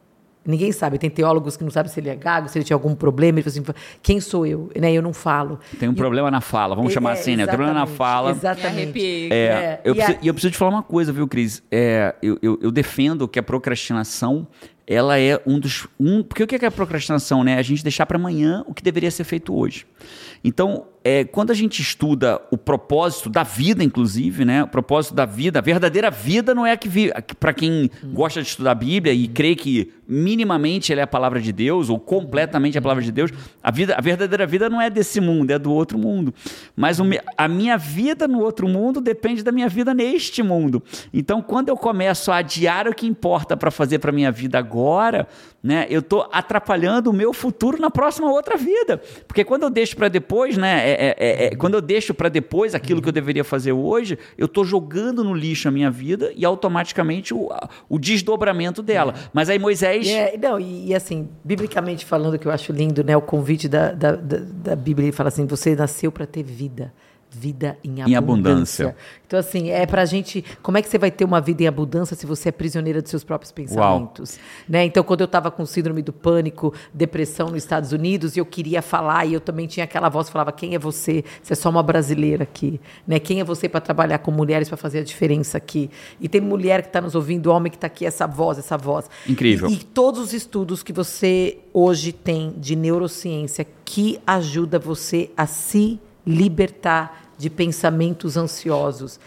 Ninguém 0.50 0.72
sabe. 0.72 0.98
Tem 0.98 1.10
teólogos 1.10 1.56
que 1.56 1.64
não 1.64 1.72
sabem 1.72 1.92
se 1.92 2.00
ele 2.00 2.10
é 2.10 2.16
gago, 2.16 2.50
se 2.50 2.58
ele 2.58 2.66
tinha 2.66 2.76
algum 2.76 2.96
problema. 2.96 3.40
Ele 3.40 3.50
falou 3.50 3.72
assim: 3.74 3.84
quem 4.02 4.20
sou 4.20 4.46
eu? 4.46 4.70
Né? 4.76 4.92
Eu 4.92 5.02
não 5.02 5.14
falo. 5.14 5.60
Tem 5.80 5.88
um 5.88 5.94
E- 5.94 5.96
problema 5.96 6.32
na 6.32 6.42
fala, 6.42 6.76
vamos 6.76 6.92
É, 6.92 6.94
chamar 6.96 7.12
assim, 7.12 7.36
né? 7.36 7.46
Tem 7.46 7.56
problema 7.56 7.74
na 7.80 7.86
fala. 7.86 8.32
Me 8.32 8.38
Exatamente. 8.38 8.68
arrepiei. 8.82 9.30
É, 9.32 9.36
É, 9.36 9.82
eu 9.84 9.94
e 9.94 9.96
preciso, 9.96 10.18
a- 10.18 10.20
e 10.24 10.28
eu 10.28 10.34
preciso 10.34 10.52
te 10.52 10.58
falar 10.58 10.72
uma 10.72 10.84
coisa, 10.84 11.12
viu, 11.14 11.28
Cris? 11.28 11.62
É, 11.72 12.16
eu, 12.22 12.38
eu, 12.42 12.60
eu 12.62 12.72
defendo 12.72 13.28
que 13.28 13.38
a 13.40 13.44
procrastinação, 13.44 14.48
ela 14.90 15.20
é 15.20 15.40
um 15.46 15.60
dos... 15.60 15.88
Um, 16.00 16.24
porque 16.24 16.44
o 16.44 16.48
que 16.48 16.56
é 16.56 16.60
que 16.60 16.66
é 16.66 16.68
a 16.68 16.72
procrastinação, 16.72 17.44
né? 17.44 17.60
A 17.60 17.62
gente 17.62 17.84
deixar 17.84 18.08
para 18.08 18.18
amanhã 18.18 18.64
o 18.66 18.74
que 18.74 18.82
deveria 18.82 19.12
ser 19.12 19.24
feito 19.24 19.56
hoje. 19.56 19.86
Então, 20.44 20.88
é, 21.04 21.24
quando 21.24 21.52
a 21.52 21.54
gente 21.54 21.82
estuda 21.82 22.42
o 22.52 22.58
propósito 22.58 23.30
da 23.30 23.44
vida, 23.44 23.84
inclusive, 23.84 24.44
né? 24.44 24.64
O 24.64 24.68
propósito 24.68 25.14
da 25.14 25.26
vida, 25.26 25.60
a 25.60 25.62
verdadeira 25.62 26.10
vida 26.10 26.54
não 26.54 26.66
é 26.66 26.72
a 26.72 26.78
que 26.78 26.90
vi, 26.90 27.12
para 27.40 27.54
quem 27.54 27.90
gosta 28.14 28.42
de 28.42 28.48
estudar 28.48 28.72
a 28.72 28.76
Bíblia 28.76 29.14
e 29.14 29.28
crê 29.28 29.56
que 29.56 29.94
minimamente 30.08 30.92
ela 30.92 31.02
é 31.02 31.04
a 31.04 31.08
palavra 31.08 31.40
de 31.40 31.52
Deus 31.52 31.90
ou 31.90 32.00
completamente 32.00 32.78
a 32.78 32.82
palavra 32.82 33.04
de 33.04 33.12
Deus, 33.12 33.32
a 33.62 33.70
vida, 33.70 33.96
a 33.96 34.02
verdadeira 34.02 34.48
vida 34.48 34.70
não 34.70 34.82
é 34.82 34.90
desse 34.90 35.22
mundo, 35.22 35.52
é 35.52 35.60
do 35.60 35.72
outro 35.72 35.98
mundo. 35.98 36.34
Mas 36.76 37.00
o 37.00 37.04
a 37.38 37.48
minha 37.48 37.78
vida 37.78 38.28
no 38.28 38.42
outro 38.42 38.68
mundo 38.68 39.00
depende 39.00 39.44
da 39.44 39.52
minha 39.52 39.70
vida 39.70 39.94
neste 39.94 40.42
mundo. 40.42 40.82
Então, 41.14 41.42
quando 41.42 41.70
eu 41.70 41.78
começo 41.78 42.32
a 42.32 42.38
adiar 42.38 42.88
o 42.88 42.94
que 42.94 43.06
importa 43.06 43.56
para 43.56 43.70
fazer 43.70 44.00
para 44.00 44.12
minha 44.12 44.32
vida 44.32 44.58
agora, 44.58 44.79
né? 45.62 45.86
Eu 45.90 46.02
tô 46.02 46.28
atrapalhando 46.32 47.10
o 47.10 47.14
meu 47.14 47.34
futuro 47.34 47.80
na 47.82 47.90
próxima 47.92 48.32
outra 48.32 48.56
vida. 48.58 49.02
Porque 49.28 49.44
quando 49.44 49.64
eu 49.64 49.70
deixo 49.70 49.96
para 49.96 50.08
depois, 50.08 50.58
né? 50.58 50.90
é- 50.90 50.92
é- 50.92 51.16
é- 51.18 51.46
é- 51.48 51.56
quando 51.56 51.74
eu 51.74 51.82
deixo 51.82 52.14
para 52.14 52.30
depois 52.30 52.74
aquilo 52.74 53.02
que 53.02 53.10
eu 53.10 53.14
deveria 53.14 53.44
fazer 53.44 53.72
hoje, 53.74 54.18
eu 54.38 54.48
tô 54.48 54.64
jogando 54.64 55.24
no 55.24 55.34
lixo 55.34 55.68
a 55.68 55.72
minha 55.72 55.92
vida 55.92 56.32
e 56.36 56.46
automaticamente 56.46 57.34
o, 57.34 57.50
o 57.90 58.00
desdobramento 58.00 58.82
dela. 58.82 59.14
Mas 59.34 59.50
aí 59.50 59.60
Moisés. 59.60 60.08
E 60.08 60.12
é- 60.12 60.38
não, 60.42 60.60
e, 60.60 60.88
e 60.88 60.96
assim, 60.96 61.28
biblicamente 61.44 62.06
falando, 62.06 62.40
que 62.40 62.48
eu 62.48 62.52
acho 62.52 62.72
lindo, 62.72 63.04
né? 63.04 63.16
O 63.18 63.22
convite 63.22 63.68
da, 63.68 63.92
da, 63.92 64.16
da, 64.16 64.38
da 64.42 64.76
Bíblia 64.76 65.08
ele 65.08 65.12
fala 65.12 65.28
assim: 65.30 65.46
você 65.46 65.76
nasceu 65.76 66.12
para 66.12 66.26
ter 66.26 66.44
vida. 66.44 66.94
Vida 67.32 67.78
em 67.84 68.02
abundância. 68.02 68.12
Em 68.12 68.16
abundância. 68.16 68.96
Então, 69.28 69.40
assim, 69.40 69.70
é 69.70 69.86
pra 69.86 70.04
gente. 70.04 70.44
Como 70.64 70.80
é 70.80 70.82
que 70.82 70.90
você 70.90 70.98
vai 70.98 71.12
ter 71.12 71.24
uma 71.24 71.40
vida 71.40 71.62
em 71.62 71.68
abundância 71.68 72.16
se 72.16 72.26
você 72.26 72.50
é 72.50 72.52
prisioneira 72.52 73.04
dos 73.04 73.12
seus 73.12 73.24
próprios 73.24 73.52
pensamentos? 73.52 74.40
Né? 74.68 74.86
Então, 74.86 75.04
quando 75.04 75.22
eu 75.22 75.26
estava 75.26 75.52
com 75.52 75.64
síndrome 75.64 76.02
do 76.02 76.12
pânico, 76.12 76.74
depressão 76.92 77.50
nos 77.50 77.58
Estados 77.58 77.92
Unidos, 77.92 78.36
e 78.36 78.40
eu 78.40 78.46
queria 78.48 78.82
falar, 78.82 79.28
e 79.28 79.34
eu 79.34 79.40
também 79.40 79.68
tinha 79.68 79.84
aquela 79.84 80.10
voz 80.10 80.26
que 80.26 80.34
falava: 80.34 80.52
quem 80.52 80.74
é 80.74 80.80
você? 80.80 81.24
Você 81.44 81.54
é 81.54 81.56
só 81.56 81.70
uma 81.70 81.84
brasileira 81.84 82.44
aqui. 82.44 82.82
Né? 83.08 83.20
Quem 83.20 83.40
é 83.40 83.44
você 83.44 83.70
para 83.70 83.80
trabalhar 83.80 84.18
com 84.18 84.32
mulheres 84.32 84.68
para 84.68 84.78
fazer 84.78 85.00
a 85.00 85.04
diferença 85.04 85.56
aqui? 85.60 85.92
E 86.20 86.28
tem 86.28 86.42
mulher 86.42 86.82
que 86.82 86.88
está 86.88 87.00
nos 87.00 87.14
ouvindo, 87.14 87.52
homem 87.52 87.70
que 87.70 87.78
está 87.78 87.86
aqui, 87.86 88.08
essa 88.08 88.26
voz, 88.26 88.58
essa 88.58 88.76
voz. 88.76 89.08
Incrível. 89.28 89.70
E, 89.70 89.74
e 89.74 89.78
todos 89.84 90.20
os 90.20 90.34
estudos 90.34 90.82
que 90.82 90.92
você 90.92 91.60
hoje 91.72 92.12
tem 92.12 92.56
de 92.58 92.76
neurociência 92.76 93.68
que 93.86 94.20
ajuda 94.26 94.80
você 94.80 95.30
a 95.38 95.46
se 95.46 96.00
libertar 96.30 97.32
de 97.38 97.50
pensamentos 97.50 98.38
ansiosos. 98.38 99.20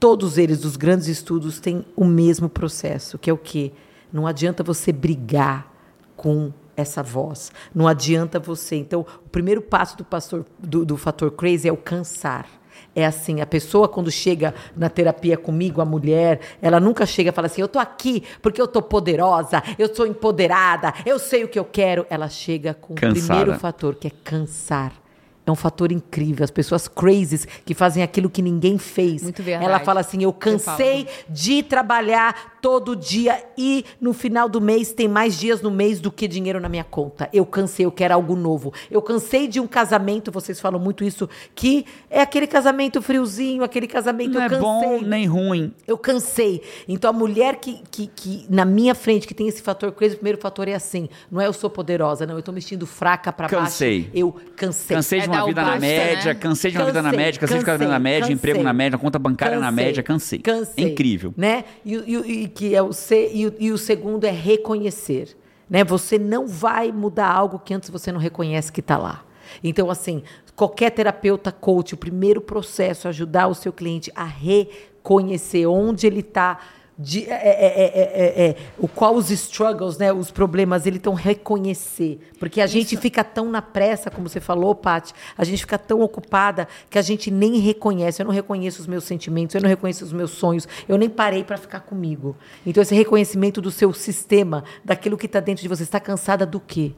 Todos 0.00 0.36
eles, 0.36 0.64
os 0.64 0.76
grandes 0.76 1.06
estudos, 1.06 1.60
têm 1.60 1.84
o 1.94 2.04
mesmo 2.04 2.48
processo, 2.48 3.18
que 3.18 3.30
é 3.30 3.32
o 3.32 3.38
quê? 3.38 3.72
Não 4.12 4.26
adianta 4.26 4.62
você 4.62 4.92
brigar 4.92 5.72
com 6.16 6.52
essa 6.76 7.02
voz. 7.02 7.52
Não 7.74 7.86
adianta 7.86 8.38
você. 8.38 8.76
Então, 8.76 9.06
o 9.24 9.28
primeiro 9.28 9.62
passo 9.62 9.96
do, 9.96 10.04
pastor, 10.04 10.44
do, 10.58 10.84
do 10.84 10.96
fator 10.96 11.30
crazy 11.30 11.68
é 11.68 11.72
o 11.72 11.76
cansar. 11.76 12.46
É 12.94 13.06
assim, 13.06 13.40
a 13.40 13.46
pessoa 13.46 13.88
quando 13.88 14.10
chega 14.10 14.54
na 14.76 14.88
terapia 14.88 15.36
comigo, 15.36 15.80
a 15.80 15.84
mulher, 15.84 16.40
ela 16.60 16.80
nunca 16.80 17.06
chega 17.06 17.30
e 17.30 17.32
fala 17.32 17.46
assim: 17.46 17.60
"Eu 17.60 17.68
tô 17.68 17.78
aqui 17.78 18.22
porque 18.42 18.60
eu 18.60 18.68
tô 18.68 18.82
poderosa, 18.82 19.62
eu 19.78 19.92
sou 19.92 20.06
empoderada, 20.06 20.92
eu 21.04 21.18
sei 21.18 21.44
o 21.44 21.48
que 21.48 21.58
eu 21.58 21.64
quero". 21.64 22.06
Ela 22.10 22.28
chega 22.28 22.74
com 22.74 22.94
Cansada. 22.94 23.20
o 23.20 23.26
primeiro 23.26 23.60
fator, 23.60 23.94
que 23.96 24.08
é 24.08 24.12
cansar. 24.22 25.03
É 25.46 25.50
um 25.50 25.54
fator 25.54 25.92
incrível. 25.92 26.42
As 26.42 26.50
pessoas 26.50 26.88
crazies 26.88 27.46
que 27.64 27.74
fazem 27.74 28.02
aquilo 28.02 28.30
que 28.30 28.40
ninguém 28.40 28.78
fez. 28.78 29.22
Muito 29.22 29.42
verdade. 29.42 29.66
Ela 29.66 29.80
fala 29.80 30.00
assim: 30.00 30.22
eu 30.22 30.32
cansei 30.32 31.06
de 31.28 31.62
trabalhar 31.62 32.53
todo 32.64 32.96
dia 32.96 33.44
e 33.58 33.84
no 34.00 34.14
final 34.14 34.48
do 34.48 34.58
mês 34.58 34.90
tem 34.90 35.06
mais 35.06 35.38
dias 35.38 35.60
no 35.60 35.70
mês 35.70 36.00
do 36.00 36.10
que 36.10 36.26
dinheiro 36.26 36.58
na 36.58 36.66
minha 36.66 36.82
conta. 36.82 37.28
Eu 37.30 37.44
cansei, 37.44 37.84
eu 37.84 37.92
quero 37.92 38.14
algo 38.14 38.34
novo. 38.34 38.72
Eu 38.90 39.02
cansei 39.02 39.46
de 39.46 39.60
um 39.60 39.66
casamento, 39.66 40.32
vocês 40.32 40.58
falam 40.58 40.80
muito 40.80 41.04
isso, 41.04 41.28
que 41.54 41.84
é 42.08 42.22
aquele 42.22 42.46
casamento 42.46 43.02
friozinho, 43.02 43.62
aquele 43.62 43.86
casamento 43.86 44.32
Não 44.32 44.40
eu 44.40 44.46
é 44.46 44.48
cansei. 44.48 44.62
bom 44.62 45.00
nem 45.02 45.26
ruim. 45.26 45.74
Eu 45.86 45.98
cansei. 45.98 46.62
Então, 46.88 47.10
a 47.10 47.12
mulher 47.12 47.56
que, 47.56 47.82
que, 47.90 48.06
que 48.06 48.46
na 48.48 48.64
minha 48.64 48.94
frente, 48.94 49.26
que 49.26 49.34
tem 49.34 49.46
esse 49.46 49.60
fator 49.60 49.92
crazy, 49.92 50.14
o 50.14 50.18
primeiro 50.18 50.38
fator 50.40 50.66
é 50.66 50.74
assim: 50.74 51.10
não 51.30 51.42
é 51.42 51.46
eu 51.46 51.52
sou 51.52 51.68
poderosa, 51.68 52.24
não, 52.24 52.36
eu 52.36 52.42
tô 52.42 52.50
me 52.50 52.62
sentindo 52.62 52.86
fraca 52.86 53.30
pra 53.30 53.46
baixo. 53.46 53.62
Cansei. 53.62 54.08
Eu 54.14 54.34
cansei. 54.56 54.96
Cansei 54.96 55.20
de 55.20 55.26
É 55.26 55.30
uma 55.30 55.44
vida 55.44 55.62
na 55.62 55.78
média, 55.78 56.32
né? 56.32 56.40
cansei 56.40 56.70
de 56.70 56.78
uma 56.78 56.86
vida 56.86 57.02
na 57.02 57.12
média, 57.12 57.38
cansei 57.38 57.56
de 57.58 57.60
ficar 57.60 57.72
cansei, 57.72 57.88
na 57.88 57.98
média, 57.98 58.20
cansei. 58.20 58.34
emprego 58.34 58.62
na 58.62 58.72
média, 58.72 58.98
conta 58.98 59.18
bancária 59.18 59.60
na 59.60 59.70
média, 59.70 60.02
cansei. 60.02 60.38
Cansei. 60.38 60.82
É 60.82 60.88
incrível. 60.88 61.34
Né? 61.36 61.64
E, 61.84 61.94
e 61.94 62.44
e 62.44 62.48
que 62.54 62.74
é 62.74 62.82
o 62.82 62.92
C, 62.92 63.30
e, 63.32 63.46
o, 63.46 63.54
e 63.58 63.72
o 63.72 63.78
segundo 63.78 64.24
é 64.24 64.30
reconhecer. 64.30 65.36
Né? 65.68 65.82
Você 65.84 66.18
não 66.18 66.46
vai 66.46 66.92
mudar 66.92 67.28
algo 67.28 67.58
que 67.58 67.74
antes 67.74 67.90
você 67.90 68.12
não 68.12 68.20
reconhece 68.20 68.70
que 68.70 68.80
está 68.80 68.96
lá. 68.96 69.24
Então, 69.62 69.90
assim, 69.90 70.22
qualquer 70.54 70.90
terapeuta, 70.90 71.52
coach, 71.52 71.94
o 71.94 71.96
primeiro 71.96 72.40
processo 72.40 73.06
é 73.06 73.10
ajudar 73.10 73.48
o 73.48 73.54
seu 73.54 73.72
cliente 73.72 74.10
a 74.14 74.24
reconhecer 74.24 75.66
onde 75.66 76.06
ele 76.06 76.20
está. 76.20 76.58
De, 76.96 77.24
é, 77.24 77.32
é, 77.32 77.54
é, 77.54 78.44
é, 78.44 78.46
é, 78.46 78.56
o 78.78 78.86
qual 78.86 79.16
os 79.16 79.28
struggles, 79.28 79.98
né, 79.98 80.12
os 80.12 80.30
problemas, 80.30 80.86
ele 80.86 80.98
estão 80.98 81.12
reconhecer. 81.12 82.20
Porque 82.38 82.60
a 82.60 82.68
gente 82.68 82.96
fica 82.96 83.24
tão 83.24 83.50
na 83.50 83.60
pressa, 83.60 84.12
como 84.12 84.28
você 84.28 84.40
falou, 84.40 84.76
Paty, 84.76 85.12
a 85.36 85.42
gente 85.42 85.60
fica 85.60 85.76
tão 85.76 86.00
ocupada 86.00 86.68
que 86.88 86.96
a 86.96 87.02
gente 87.02 87.32
nem 87.32 87.58
reconhece. 87.58 88.22
Eu 88.22 88.26
não 88.26 88.32
reconheço 88.32 88.80
os 88.80 88.86
meus 88.86 89.02
sentimentos, 89.04 89.56
eu 89.56 89.60
não 89.60 89.68
reconheço 89.68 90.04
os 90.04 90.12
meus 90.12 90.30
sonhos, 90.30 90.68
eu 90.88 90.96
nem 90.96 91.08
parei 91.08 91.42
para 91.42 91.56
ficar 91.56 91.80
comigo. 91.80 92.36
Então, 92.64 92.80
esse 92.80 92.94
reconhecimento 92.94 93.60
do 93.60 93.72
seu 93.72 93.92
sistema, 93.92 94.62
daquilo 94.84 95.18
que 95.18 95.26
está 95.26 95.40
dentro 95.40 95.62
de 95.62 95.68
você, 95.68 95.82
está 95.82 95.98
cansada 95.98 96.46
do 96.46 96.60
quê? 96.60 96.92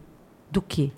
Do 0.50 0.60
quê? 0.60 0.90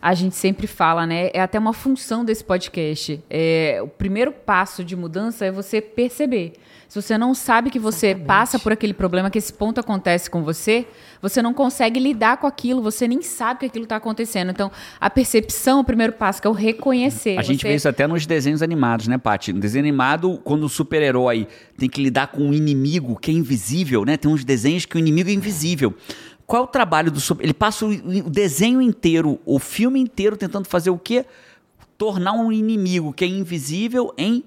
A 0.00 0.14
gente 0.14 0.34
sempre 0.34 0.66
fala, 0.66 1.06
né? 1.06 1.30
É 1.32 1.40
até 1.40 1.58
uma 1.58 1.72
função 1.72 2.24
desse 2.24 2.42
podcast. 2.42 3.22
É, 3.30 3.80
o 3.82 3.86
primeiro 3.86 4.32
passo 4.32 4.82
de 4.82 4.96
mudança 4.96 5.44
é 5.44 5.52
você 5.52 5.80
perceber. 5.80 6.54
Se 6.92 7.00
você 7.00 7.16
não 7.16 7.34
sabe 7.34 7.70
que 7.70 7.78
você 7.78 8.08
Exatamente. 8.08 8.26
passa 8.26 8.58
por 8.58 8.70
aquele 8.70 8.92
problema, 8.92 9.30
que 9.30 9.38
esse 9.38 9.50
ponto 9.50 9.80
acontece 9.80 10.28
com 10.28 10.42
você, 10.42 10.86
você 11.22 11.40
não 11.40 11.54
consegue 11.54 11.98
lidar 11.98 12.36
com 12.36 12.46
aquilo, 12.46 12.82
você 12.82 13.08
nem 13.08 13.22
sabe 13.22 13.60
que 13.60 13.64
aquilo 13.64 13.84
está 13.84 13.96
acontecendo. 13.96 14.50
Então, 14.50 14.70
a 15.00 15.08
percepção 15.08 15.78
é 15.78 15.80
o 15.80 15.84
primeiro 15.84 16.12
passo, 16.12 16.42
que 16.42 16.46
é 16.46 16.50
o 16.50 16.52
reconhecer. 16.52 17.38
A 17.38 17.42
gente 17.42 17.62
Você- 17.62 17.68
vê 17.68 17.74
isso 17.76 17.88
até 17.88 18.06
nos 18.06 18.26
desenhos 18.26 18.60
animados, 18.60 19.08
né, 19.08 19.16
Paty? 19.16 19.54
No 19.54 19.60
desenho 19.60 19.82
animado, 19.82 20.38
quando 20.44 20.64
o 20.64 20.68
super-herói 20.68 21.48
tem 21.78 21.88
que 21.88 22.02
lidar 22.02 22.26
com 22.26 22.42
um 22.42 22.52
inimigo 22.52 23.18
que 23.18 23.30
é 23.30 23.34
invisível, 23.34 24.04
né? 24.04 24.18
Tem 24.18 24.30
uns 24.30 24.44
desenhos 24.44 24.84
que 24.84 24.94
o 24.94 24.98
inimigo 24.98 25.30
é 25.30 25.32
invisível. 25.32 25.94
Qual 26.46 26.60
é 26.60 26.64
o 26.66 26.68
trabalho 26.68 27.10
do 27.10 27.20
super? 27.20 27.42
Ele 27.42 27.54
passa 27.54 27.86
o, 27.86 27.88
o 27.88 28.28
desenho 28.28 28.82
inteiro, 28.82 29.40
o 29.46 29.58
filme 29.58 29.98
inteiro 29.98 30.36
tentando 30.36 30.68
fazer 30.68 30.90
o 30.90 30.98
quê? 30.98 31.24
Tornar 31.96 32.34
um 32.34 32.52
inimigo 32.52 33.14
que 33.14 33.24
é 33.24 33.28
invisível 33.28 34.12
em 34.18 34.44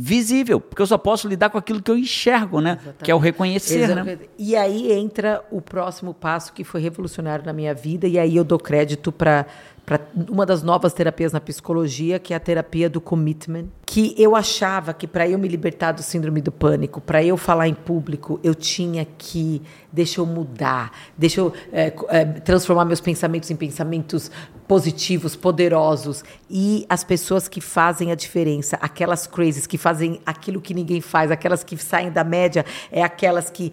visível, 0.00 0.60
porque 0.60 0.80
eu 0.80 0.86
só 0.86 0.96
posso 0.96 1.26
lidar 1.26 1.50
com 1.50 1.58
aquilo 1.58 1.82
que 1.82 1.90
eu 1.90 1.98
enxergo, 1.98 2.60
né? 2.60 2.74
Exatamente. 2.74 3.04
Que 3.04 3.10
é 3.10 3.14
o 3.16 3.18
reconhecer, 3.18 3.96
né? 3.96 4.16
E 4.38 4.54
aí 4.54 4.92
entra 4.92 5.42
o 5.50 5.60
próximo 5.60 6.14
passo 6.14 6.52
que 6.52 6.62
foi 6.62 6.80
revolucionário 6.80 7.44
na 7.44 7.52
minha 7.52 7.74
vida, 7.74 8.06
e 8.06 8.16
aí 8.16 8.36
eu 8.36 8.44
dou 8.44 8.60
crédito 8.60 9.10
para 9.10 9.44
para 9.88 10.06
uma 10.28 10.44
das 10.44 10.62
novas 10.62 10.92
terapias 10.92 11.32
na 11.32 11.40
psicologia, 11.40 12.18
que 12.18 12.34
é 12.34 12.36
a 12.36 12.40
terapia 12.40 12.90
do 12.90 13.00
commitment, 13.00 13.68
que 13.86 14.14
eu 14.18 14.36
achava 14.36 14.92
que 14.92 15.06
para 15.06 15.26
eu 15.26 15.38
me 15.38 15.48
libertar 15.48 15.92
do 15.92 16.02
síndrome 16.02 16.42
do 16.42 16.52
pânico, 16.52 17.00
para 17.00 17.24
eu 17.24 17.38
falar 17.38 17.68
em 17.68 17.72
público, 17.72 18.38
eu 18.44 18.54
tinha 18.54 19.06
que 19.16 19.62
deixa 19.90 20.20
eu 20.20 20.26
mudar, 20.26 20.92
deixa 21.16 21.40
eu 21.40 21.54
é, 21.72 21.90
é, 22.10 22.24
transformar 22.26 22.84
meus 22.84 23.00
pensamentos 23.00 23.50
em 23.50 23.56
pensamentos 23.56 24.30
positivos, 24.68 25.34
poderosos. 25.34 26.22
E 26.50 26.84
as 26.90 27.02
pessoas 27.02 27.48
que 27.48 27.58
fazem 27.58 28.12
a 28.12 28.14
diferença, 28.14 28.76
aquelas 28.82 29.26
crazies 29.26 29.66
que 29.66 29.78
fazem 29.78 30.20
aquilo 30.26 30.60
que 30.60 30.74
ninguém 30.74 31.00
faz, 31.00 31.30
aquelas 31.30 31.64
que 31.64 31.78
saem 31.78 32.10
da 32.10 32.22
média, 32.22 32.66
é 32.92 33.02
aquelas 33.02 33.48
que 33.48 33.72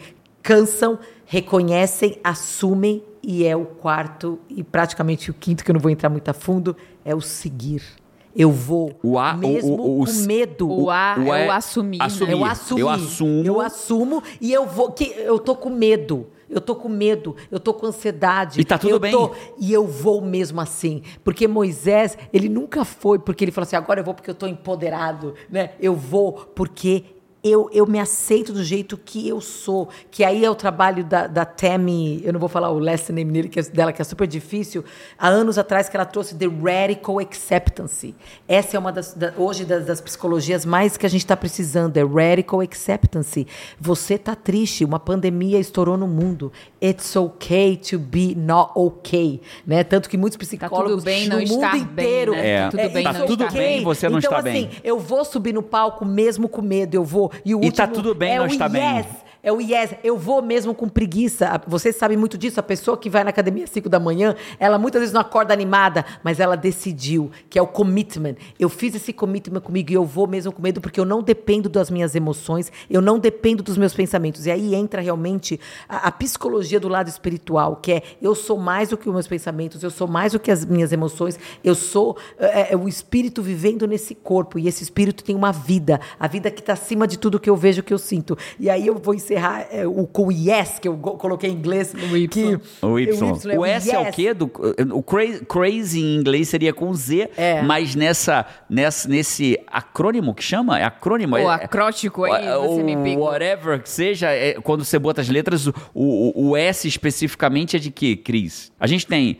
cansam, 0.49 0.99
reconhecem, 1.25 2.19
assumem 2.23 3.03
e 3.23 3.43
é 3.43 3.55
o 3.55 3.65
quarto 3.65 4.37
e 4.47 4.63
praticamente 4.63 5.31
o 5.31 5.33
quinto 5.33 5.63
que 5.65 5.71
eu 5.71 5.73
não 5.73 5.79
vou 5.81 5.89
entrar 5.89 6.07
muito 6.07 6.29
a 6.29 6.33
fundo 6.33 6.77
é 7.03 7.15
o 7.15 7.19
seguir. 7.21 7.81
Eu 8.35 8.51
vou 8.51 8.91
O 9.01 9.17
a- 9.17 9.33
o- 9.33 9.37
mesmo 9.37 9.73
o- 9.81 10.01
o- 10.01 10.05
com 10.05 10.11
medo. 10.27 10.69
O 10.69 10.91
A 10.91 11.15
O 11.17 11.33
é 11.33 11.45
é 11.45 11.47
o 11.47 11.51
assumir. 11.51 11.97
né? 11.97 12.05
assumir. 12.05 12.31
Eu 12.33 12.45
assumo. 12.45 12.79
Eu 12.79 12.89
assumo. 12.89 13.43
Eu 13.45 13.61
assumo 13.61 14.23
e 14.39 14.53
eu 14.53 14.65
vou. 14.67 14.91
Que 14.91 15.05
eu 15.17 15.39
tô 15.39 15.55
com 15.55 15.69
medo. 15.69 16.27
Eu 16.47 16.61
tô 16.61 16.75
com 16.75 16.87
medo, 16.87 17.35
eu 17.49 17.59
tô 17.59 17.73
com 17.73 17.87
ansiedade. 17.87 18.61
E 18.61 18.63
tá 18.63 18.77
tudo 18.77 18.91
eu 18.91 18.99
bem. 18.99 19.11
tô- 19.11 19.31
e 19.59 19.73
eu 19.73 19.87
vou 19.87 20.21
mesmo 20.21 20.61
assim. 20.61 21.01
Porque 21.23 21.47
Moisés, 21.47 22.15
ele 22.31 22.47
nunca 22.47 22.85
foi 22.85 23.17
porque 23.17 23.43
ele 23.43 23.51
falou 23.51 23.65
assim: 23.65 23.75
agora 23.75 23.99
eu 24.01 24.03
vou 24.03 24.13
porque 24.13 24.29
eu 24.29 24.35
tô 24.35 24.45
empoderado, 24.45 25.33
né? 25.49 25.71
Eu 25.79 25.95
vou 25.95 26.33
porque 26.33 27.03
eu, 27.45 27.69
eu 27.71 27.85
me 27.85 27.99
aceito 27.99 28.51
do 28.51 28.63
jeito 28.63 28.97
que 28.97 29.27
eu 29.29 29.39
sou. 29.39 29.87
Que 30.09 30.23
aí 30.23 30.43
é 30.43 30.49
o 30.49 30.55
trabalho 30.55 31.03
da, 31.03 31.27
da 31.27 31.45
Tammy, 31.45 32.19
eu 32.25 32.33
não 32.33 32.39
vou 32.39 32.49
falar 32.49 32.71
o 32.71 32.79
last 32.79 33.11
name 33.13 33.31
dele, 33.31 33.49
que 33.49 33.59
é- 33.59 33.63
dela, 33.63 33.93
que 33.93 34.01
é 34.01 34.05
super 34.05 34.25
difícil. 34.25 34.83
Há 35.15 35.27
anos 35.27 35.59
atrás 35.59 35.87
que 35.87 35.95
ela 35.95 36.07
trouxe 36.07 36.33
The 36.33 36.47
Radical 36.47 37.19
Acceptance. 37.19 38.15
Essa 38.47 38.77
é 38.77 38.79
uma 38.79 38.91
das, 38.91 39.13
da- 39.13 39.31
hoje, 39.37 39.63
das, 39.63 39.85
das 39.85 40.01
psicologias 40.01 40.65
mais 40.65 40.97
que 40.97 41.05
a 41.05 41.09
gente 41.09 41.21
está 41.21 41.37
precisando, 41.37 41.95
é 41.97 42.03
Radical 42.03 42.61
Acceptance. 42.61 43.45
Você 43.79 44.17
tá 44.17 44.33
triste, 44.35 44.83
uma 44.83 44.99
pandemia 44.99 45.59
estourou 45.59 45.97
no 45.97 46.07
mundo. 46.07 46.51
It's 46.83 47.15
okay 47.15 47.77
to 47.77 47.99
be 47.99 48.33
not 48.35 48.71
okay. 48.73 49.39
Né? 49.67 49.83
Tanto 49.83 50.09
que 50.09 50.17
muitos 50.17 50.37
psicólogos 50.37 51.03
bem 51.03 51.27
no 51.29 51.35
não 51.35 51.41
mundo 51.45 51.63
estar 51.63 51.71
bem, 51.73 51.81
inteiro... 51.81 52.31
né? 52.31 52.49
É. 52.49 52.69
Tudo 52.69 52.89
bem 52.89 53.05
it's 53.05 53.19
não 53.19 53.25
tudo 53.27 53.43
estar 53.43 53.55
bem, 53.55 53.83
você 53.83 54.09
não 54.09 54.17
então, 54.17 54.31
está 54.31 54.49
assim, 54.49 54.65
bem. 54.65 54.71
eu 54.83 54.97
vou 54.99 55.23
subir 55.23 55.53
no 55.53 55.61
palco 55.61 56.03
mesmo 56.03 56.49
com 56.49 56.63
medo, 56.63 56.95
eu 56.95 57.03
vou. 57.03 57.31
E, 57.43 57.55
o 57.55 57.63
E 57.63 57.71
tá 57.71 57.83
último 57.83 57.95
tudo 57.95 58.15
bem 58.15 58.33
é 58.33 58.39
não 58.39 58.45
estar 58.47 58.69
bem. 58.69 58.97
yes, 58.97 59.07
É 59.45 59.51
o 59.51 59.61
yes, 59.61 59.93
eu 60.03 60.17
vou 60.17 60.41
mesmo 60.41 60.73
com 60.73 60.89
preguiça. 60.89 61.61
Vocês 61.67 61.95
sabem 61.95 62.17
muito 62.17 62.35
disso. 62.35 62.59
A 62.59 62.63
pessoa 62.63 62.97
que 62.97 63.11
vai 63.11 63.23
na 63.23 63.29
academia 63.29 63.65
às 63.65 63.69
5 63.69 63.87
da 63.87 63.99
manhã, 63.99 64.35
ela 64.59 64.79
muitas 64.79 64.99
vezes 65.01 65.13
não 65.13 65.21
acorda 65.21 65.53
animada, 65.53 66.03
mas 66.23 66.39
ela 66.39 66.57
decidiu, 66.57 67.29
que 67.47 67.59
é 67.59 67.61
o 67.61 67.67
commitment. 67.67 68.37
Eu 68.59 68.69
fiz 68.69 68.95
esse 68.95 69.13
commitment 69.13 69.61
comigo 69.61 69.91
e 69.91 69.93
eu 69.93 70.03
vou 70.03 70.25
mesmo 70.25 70.51
com 70.51 70.63
medo, 70.63 70.81
porque 70.81 70.99
eu 70.99 71.05
não 71.05 71.21
dependo 71.21 71.69
das 71.69 71.91
minhas 71.91 72.15
emoções, 72.15 72.71
eu 72.89 73.01
não 73.01 73.19
dependo 73.19 73.61
dos 73.61 73.77
meus 73.77 73.93
pensamentos. 73.93 74.47
E 74.47 74.51
aí 74.51 74.73
entra 74.73 74.99
realmente 74.99 75.59
a, 75.87 76.07
a 76.07 76.11
psicologia 76.11 76.79
do 76.79 76.87
lado 76.87 77.07
espiritual, 77.07 77.75
que 77.75 77.91
é 77.91 78.01
eu 78.19 78.33
sou 78.33 78.57
mais 78.57 78.89
do 78.89 78.97
que 78.97 79.07
os 79.07 79.13
meus 79.13 79.27
pensamentos, 79.27 79.83
eu 79.83 79.91
sou 79.91 80.07
mais 80.07 80.31
do 80.31 80.39
que 80.39 80.49
as 80.49 80.65
minhas 80.65 80.91
emoções, 80.91 81.37
eu 81.63 81.75
sou 81.75 82.17
é, 82.39 82.73
é, 82.73 82.75
o 82.75 82.87
espírito 82.89 83.43
vivendo 83.43 83.85
nesse 83.85 84.15
corpo. 84.15 84.57
E 84.57 84.67
esse 84.67 84.81
espírito 84.81 85.23
tem 85.23 85.35
uma 85.35 85.51
vida, 85.51 86.01
a 86.19 86.27
vida 86.27 86.49
que 86.49 86.61
está 86.61 86.73
acima 86.73 87.05
de 87.05 87.19
tudo 87.19 87.39
que 87.39 87.47
eu 87.47 87.55
vejo, 87.55 87.83
que 87.83 87.93
eu 87.93 87.99
sinto. 87.99 88.35
E 88.59 88.71
aí 88.71 88.87
eu 88.87 88.95
vou 88.95 89.13
encerrar 89.13 89.34
é, 89.37 89.85
o, 89.87 90.05
com 90.07 90.27
o 90.27 90.31
yes, 90.31 90.79
que 90.79 90.87
eu 90.87 90.97
coloquei 90.97 91.49
em 91.49 91.53
inglês. 91.53 91.93
O 91.93 92.15
Y. 92.17 92.27
Que, 92.27 92.59
O 92.85 92.99
Y. 92.99 93.51
é 93.51 93.57
O 93.59 93.65
S 93.65 93.91
é 93.91 93.99
o 93.99 94.05
yes. 94.05 94.15
quê? 94.15 94.33
Do, 94.33 94.51
o 94.93 95.01
crazy, 95.03 95.45
crazy 95.45 95.99
em 96.01 96.15
inglês 96.17 96.49
seria 96.49 96.73
com 96.73 96.93
Z, 96.93 97.29
É. 97.37 97.61
mas 97.61 97.95
nessa, 97.95 98.45
nessa, 98.69 99.07
nesse 99.07 99.59
acrônimo 99.67 100.33
que 100.33 100.43
chama? 100.43 100.79
É 100.79 100.83
acrônimo? 100.83 101.35
O 101.35 101.39
é- 101.39 101.53
acróstico 101.63 102.23
aí, 102.25 102.49
o- 102.57 102.67
você 102.75 102.83
me 102.83 102.95
o 102.95 103.03
pegou. 103.03 103.25
Whatever 103.25 103.81
que 103.81 103.89
seja, 103.89 104.29
é, 104.31 104.53
quando 104.55 104.83
você 104.83 104.97
bota 104.99 105.21
as 105.21 105.29
letras, 105.29 105.67
o, 105.67 105.73
o, 105.93 106.49
o 106.49 106.57
S 106.57 106.87
especificamente 106.87 107.75
é 107.75 107.79
de 107.79 107.91
quê, 107.91 108.15
Cris? 108.15 108.71
A 108.79 108.87
gente 108.87 109.05
tem 109.07 109.37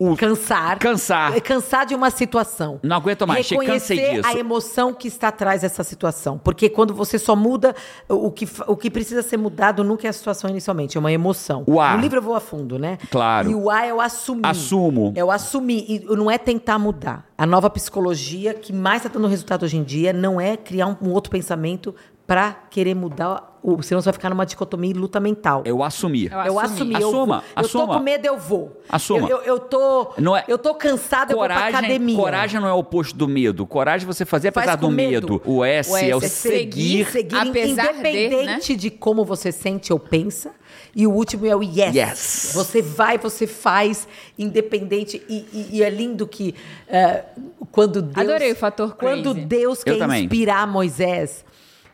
o 0.00 0.16
Cansar. 0.16 0.78
Cansar. 0.78 1.36
É 1.36 1.40
Cansar 1.40 1.84
de 1.84 1.94
uma 1.94 2.10
situação. 2.10 2.80
Não 2.82 2.96
aguento 2.96 3.26
mais, 3.26 3.44
che- 3.46 3.54
cansei 3.54 3.98
Reconhecer 3.98 4.22
disso. 4.22 4.28
a 4.28 4.38
emoção 4.40 4.94
que 4.94 5.06
está 5.08 5.28
atrás 5.28 5.60
dessa 5.60 5.84
situação. 5.84 6.38
Porque 6.38 6.70
quando 6.70 6.94
você 6.94 7.18
só 7.18 7.36
muda, 7.36 7.74
o 8.08 8.30
que, 8.30 8.48
o 8.66 8.76
que 8.76 8.90
precisa 8.90 9.22
ser 9.22 9.36
mudado 9.36 9.84
nunca 9.84 10.06
é 10.06 10.10
a 10.10 10.12
situação 10.12 10.48
inicialmente, 10.48 10.96
é 10.96 11.00
uma 11.00 11.12
emoção. 11.12 11.64
O 11.66 11.78
A. 11.78 11.94
No 11.94 12.00
livro 12.00 12.16
eu 12.18 12.22
vou 12.22 12.34
a 12.34 12.40
fundo, 12.40 12.78
né? 12.78 12.96
Claro. 13.10 13.50
E 13.50 13.54
o 13.54 13.68
A 13.68 13.84
é 13.84 13.92
o 13.92 14.00
assumir. 14.00 14.46
Assumo. 14.46 15.12
É 15.14 15.22
o 15.22 15.30
assumir. 15.30 15.84
E 15.86 16.16
não 16.16 16.30
é 16.30 16.38
tentar 16.38 16.78
mudar. 16.78 17.26
A 17.36 17.44
nova 17.44 17.68
psicologia 17.68 18.54
que 18.54 18.72
mais 18.72 19.04
está 19.04 19.12
dando 19.12 19.28
resultado 19.28 19.64
hoje 19.64 19.76
em 19.76 19.82
dia 19.84 20.12
não 20.14 20.40
é 20.40 20.56
criar 20.56 20.86
um, 20.86 20.96
um 21.02 21.10
outro 21.12 21.30
pensamento 21.30 21.94
para 22.26 22.52
querer 22.70 22.94
mudar, 22.94 23.49
o, 23.62 23.82
senão 23.82 24.00
você 24.00 24.06
vai 24.06 24.12
ficar 24.14 24.30
numa 24.30 24.46
dicotomia 24.46 24.90
e 24.90 24.94
luta 24.94 25.20
mental. 25.20 25.62
Eu 25.66 25.82
assumir. 25.82 26.32
Eu 26.32 26.38
Eu 26.40 26.58
assumi. 26.58 26.94
assumi. 26.94 26.94
eu 26.94 27.08
Assuma, 27.08 27.26
vou. 27.26 27.36
Eu 27.36 27.42
assuma. 27.64 27.86
tô 27.86 27.92
com 27.94 27.98
medo, 28.00 28.26
eu 28.26 28.38
vou. 28.38 28.80
Assuma. 28.88 29.28
Eu, 29.28 29.38
eu, 29.38 29.42
eu 29.44 29.58
tô, 29.58 30.12
Não 30.18 30.36
é- 30.36 30.44
eu 30.48 30.56
tô 30.58 30.74
cansada, 30.74 31.32
eu 31.32 31.36
vou 31.38 31.44
pra 31.46 31.54
Coragem, 31.56 31.78
academia. 31.78 32.16
coragem 32.16 32.60
não 32.60 32.68
é 32.68 32.72
o 32.72 32.78
oposto 32.78 33.16
do 33.16 33.28
medo. 33.28 33.66
Coragem 33.66 34.06
você 34.06 34.24
fazer 34.24 34.52
Faz 34.52 34.66
apesar 34.68 34.80
com 34.80 34.88
do 34.88 34.92
medo. 34.94 35.42
O 35.44 35.64
S, 35.64 35.90
O 35.92 35.96
S 35.96 36.10
é 36.10 36.16
o 36.16 36.22
é 36.24 36.28
seguir. 36.28 37.06
seguir 37.10 37.36
Apesar 37.36 37.92
de, 37.92 37.98
independente 37.98 38.76
de, 38.76 38.90
como 38.90 39.24
você 39.24 39.52
sente 39.52 39.92
ou 39.92 39.98
pensa. 39.98 40.52
E 40.96 41.06
o 41.06 41.12
último 41.12 41.46
é 41.46 41.54
o 41.54 41.62
yes. 41.62 41.94
Yes. 41.94 42.52
Você 42.54 42.80
vai, 42.82 43.18
você 43.18 43.46
faz, 43.46 44.08
independente. 44.38 45.22
E, 45.28 45.36
e- 45.52 45.68
e 45.78 45.82
é 45.82 45.90
lindo 45.90 46.26
que 46.26 46.54
eh, 46.88 47.24
quando 47.70 48.02
Deus. 48.02 48.26
Adorei 48.28 48.52
o 48.52 48.56
fator 48.56 48.96
Quando 48.96 49.32
crazy. 49.32 49.46
Deus 49.46 49.78
Eu 49.86 49.92
quer 49.94 49.98
também. 49.98 50.24
inspirar 50.24 50.66
Moisés, 50.66 51.44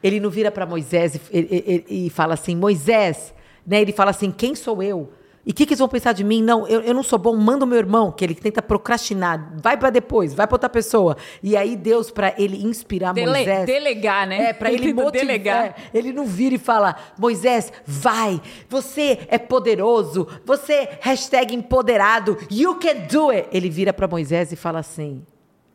ele 0.03 0.21
não 0.21 0.31
vira 0.31 0.51
para 0.51 0.67
Moisés 0.67 1.15
e, 1.33 1.85
e- 1.89 2.11
fala 2.11 2.35
assim: 2.35 2.55
Moisés, 2.57 3.35
né? 3.67 3.81
Ele 3.81 3.93
fala 3.93 4.11
assim: 4.11 4.31
quem 4.31 4.55
sou 4.55 4.83
eu? 4.83 5.13
E 5.49 5.53
o 5.53 5.55
que, 5.55 5.65
que 5.65 5.75
eles 5.75 5.79
vão 5.79 5.89
pensar 5.89 6.13
de 6.13 6.25
mim? 6.25 6.43
Não, 6.43 6.67
eu, 6.67 6.81
eu 6.81 6.93
não 6.93 7.05
sou 7.05 7.21
bom, 7.21 7.37
manda 7.37 7.65
o 7.65 7.69
meu 7.69 7.79
irmão, 7.79 8.11
que 8.11 8.25
ele 8.25 8.35
tenta 8.35 8.61
procrastinar. 8.61 9.53
Vai 9.63 9.77
para 9.77 9.91
depois, 9.91 10.35
vai 10.35 10.45
para 10.45 10.57
outra 10.57 10.69
pessoa. 10.69 11.17
E 11.41 11.57
aí 11.57 11.77
Deus, 11.77 12.11
para 12.11 12.35
ele 12.37 12.65
inspirar 12.67 13.13
Dele- 13.15 13.31
Moisés. 13.31 13.65
delegar, 13.65 14.27
né? 14.27 14.51
É, 14.51 14.53
para 14.53 14.73
ele 14.73 14.87
Tenta 14.91 15.03
motivar. 15.05 15.25
delegar. 15.27 15.65
é, 15.67 15.75
ele 15.95 16.13
não 16.13 16.27
vira 16.27 16.57
e 16.57 16.59
fala, 16.59 16.97
Moisés, 17.17 17.73
vai, 17.87 18.43
você 18.69 19.21
é 19.29 19.39
poderoso, 19.39 20.27
você, 20.45 20.89
hashtag 21.01 21.55
empoderado, 21.55 22.37
you 22.51 22.75
can 22.81 23.07
do 23.09 23.31
it. 23.31 23.49
Ele 23.53 23.71
vira 23.71 23.93
para 23.93 24.09
Moisés 24.09 24.51
e 24.51 24.57
fala 24.57 24.81
assim, 24.81 25.23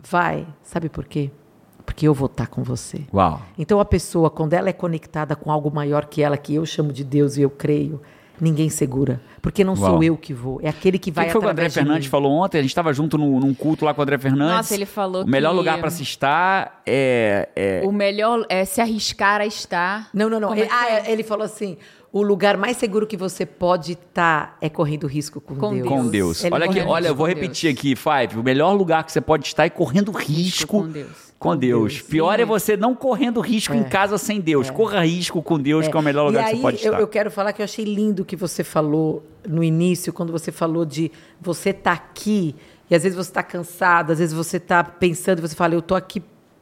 vai, 0.04 0.46
sabe 0.62 0.90
por 0.90 1.06
quê? 1.06 1.32
Porque 1.92 2.08
eu 2.08 2.14
vou 2.14 2.28
estar 2.28 2.48
com 2.48 2.64
você. 2.64 3.02
Uau. 3.14 3.42
Então 3.58 3.82
a 3.82 3.86
pessoa, 3.86 4.30
quando 4.30 4.54
ela 4.54 4.70
é 4.70 4.74
conectada 4.74 5.36
com 5.36 5.52
algo 5.52 5.70
maior 5.70 6.06
que 6.06 6.24
ela, 6.24 6.38
que 6.38 6.56
eu 6.56 6.66
chamo 6.66 6.94
de 6.94 7.04
Deus 7.04 7.36
e 7.36 7.42
eu 7.42 7.50
creio, 7.50 8.02
ninguém 8.40 8.70
segura. 8.70 9.22
Porque 9.42 9.62
não 9.62 9.74
Uau. 9.74 9.92
sou 9.92 10.04
eu 10.04 10.16
que 10.16 10.34
vou, 10.34 10.60
é 10.64 10.70
aquele 10.70 10.98
que 10.98 11.12
vai 11.12 11.26
que 11.26 11.32
foi 11.34 11.42
que 11.42 11.48
o 11.48 11.50
André 11.50 11.70
Fernandes 11.70 12.08
falou 12.08 12.32
ontem? 12.32 12.60
A 12.60 12.62
gente 12.62 12.72
estava 12.72 12.94
junto 12.94 13.18
num, 13.18 13.42
num 13.42 13.54
culto 13.54 13.84
lá 13.84 13.94
com 13.94 14.00
o 14.00 14.04
André 14.04 14.18
Fernandes. 14.18 14.56
Nossa, 14.56 14.74
ele 14.74 14.86
falou 14.86 15.24
O 15.24 15.28
melhor 15.28 15.50
que- 15.52 15.58
lugar 15.58 15.80
para 15.82 15.90
se 15.90 16.02
estar 16.02 16.82
é, 16.86 17.50
é- 17.56 17.82
O 17.86 17.92
melhor 17.92 18.46
é 18.48 18.64
se 18.64 18.80
arriscar 18.80 19.42
a 19.42 19.46
estar. 19.46 20.10
Não, 20.14 20.30
não, 20.30 20.40
não. 20.40 20.54
É 20.54 20.60
Ele, 20.62 20.70
ah, 20.72 20.90
é? 20.90 21.12
ele 21.12 21.24
falou 21.24 21.44
assim: 21.44 21.78
o 22.14 22.22
lugar 22.22 22.56
mais 22.56 22.78
seguro 22.78 23.06
que 23.06 23.18
você 23.18 23.46
pode 23.46 23.92
estar 23.94 24.58
é 24.62 24.70
correndo 24.70 25.08
risco 25.08 25.42
com, 25.42 25.56
Com 25.56 25.74
Deus. 25.74 25.88
com 25.90 26.08
Deus. 26.08 26.44
Ele 26.46 26.56
olha 26.56 26.66
aqui, 26.66 26.80
olha, 26.80 27.08
eu 27.10 27.16
vou 27.16 27.28
com 27.28 27.34
Deus. 27.34 27.42
repetir 27.42 27.70
aqui, 27.70 27.96
Five. 27.98 28.40
O 28.40 28.44
melhor 28.44 28.72
lugar 28.74 29.04
que 29.04 29.12
você 29.12 29.20
pode 29.22 29.46
estar 29.46 29.66
é 29.66 29.70
correndo 29.70 30.10
risco 30.12 30.68
com 30.80 30.88
Deus. 30.88 31.31
Com 31.42 31.58
Deus. 31.58 31.94
Deus. 31.94 32.02
Pior 32.04 32.40
é 32.40 32.44
Sim. 32.44 32.46
você 32.46 32.78
não 32.78 32.94
correndo 32.94 33.42
risco 33.42 33.74
em 33.74 33.84
casa 33.84 34.16
sem 34.20 34.40
Deus. 34.40 34.70
Corra 34.70 35.04
risco 35.04 35.42
com 35.42 35.60
Deus, 35.60 35.88
que 35.88 35.98
é 35.98 36.00
o 36.00 36.04
melhor 36.04 36.28
lugar 36.28 36.44
e 36.44 36.44
que 36.44 36.50
aí, 36.52 36.56
você 36.58 36.62
pode 36.62 36.86
eu, 36.86 36.92
estar. 36.92 37.02
eu 37.02 37.08
quero 37.08 37.32
falar 37.32 37.52
que 37.52 37.64
eu 37.64 37.64
achei 37.64 37.84
lindo 37.84 38.22
o 38.22 38.26
que 38.26 38.36
você 38.36 38.64
falou 38.64 39.26
no 39.48 39.64
início, 39.64 40.14
quando 40.14 40.32
você 40.32 40.52
falou 40.52 40.86
de 40.86 41.12
você 41.42 41.74
tá 41.74 41.94
aqui, 41.94 42.56
e 42.88 42.94
às 42.94 43.02
vezes 43.02 43.18
você 43.18 43.32
está 43.32 43.42
cansado, 43.42 44.12
às 44.12 44.20
vezes 44.20 44.36
você 44.36 44.58
está 44.58 44.84
pensando, 44.84 45.40
e 45.40 45.42
você 45.42 45.56
fala, 45.56 45.74
eu 45.74 45.82
tô 45.82 45.96
aqui 45.96 46.22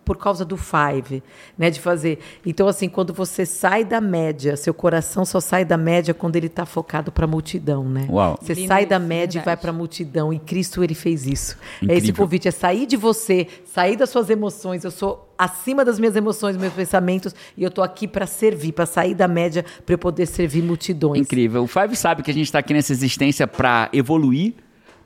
por 0.09 0.17
causa 0.17 0.43
do 0.43 0.57
five, 0.57 1.21
né? 1.55 1.69
De 1.69 1.79
fazer. 1.79 2.17
Então, 2.43 2.67
assim, 2.67 2.89
quando 2.89 3.13
você 3.13 3.45
sai 3.45 3.85
da 3.85 4.01
média, 4.01 4.57
seu 4.57 4.73
coração 4.73 5.23
só 5.23 5.39
sai 5.39 5.63
da 5.63 5.77
média 5.77 6.15
quando 6.15 6.35
ele 6.35 6.47
está 6.47 6.65
focado 6.65 7.11
para 7.11 7.25
a 7.25 7.27
multidão, 7.27 7.87
né? 7.87 8.07
Uau. 8.09 8.39
Você 8.41 8.55
Lindo 8.55 8.67
sai 8.67 8.87
da 8.87 8.97
média 8.97 9.37
e 9.37 9.39
vai 9.39 9.49
verdade. 9.53 9.61
para 9.61 9.69
a 9.69 9.73
multidão. 9.73 10.33
E 10.33 10.39
Cristo, 10.39 10.83
ele 10.83 10.95
fez 10.95 11.27
isso. 11.27 11.55
É 11.83 11.93
esse 11.93 11.93
Incrível. 11.97 12.13
o 12.15 12.17
convite, 12.17 12.47
é 12.47 12.51
sair 12.51 12.87
de 12.87 12.97
você, 12.97 13.45
sair 13.63 13.95
das 13.95 14.09
suas 14.09 14.31
emoções. 14.31 14.83
Eu 14.83 14.89
sou 14.89 15.31
acima 15.37 15.85
das 15.85 15.99
minhas 15.99 16.15
emoções, 16.15 16.57
meus 16.57 16.73
pensamentos, 16.73 17.35
e 17.55 17.63
eu 17.63 17.69
tô 17.69 17.83
aqui 17.83 18.07
para 18.07 18.25
servir, 18.25 18.71
para 18.71 18.87
sair 18.87 19.13
da 19.13 19.27
média, 19.27 19.63
para 19.85 19.93
eu 19.93 19.99
poder 19.99 20.25
servir 20.25 20.63
multidões. 20.63 21.21
Incrível. 21.21 21.61
O 21.61 21.67
Five 21.67 21.95
sabe 21.95 22.23
que 22.23 22.31
a 22.31 22.33
gente 22.33 22.45
está 22.45 22.57
aqui 22.57 22.73
nessa 22.73 22.91
existência 22.91 23.45
para 23.45 23.89
evoluir, 23.93 24.55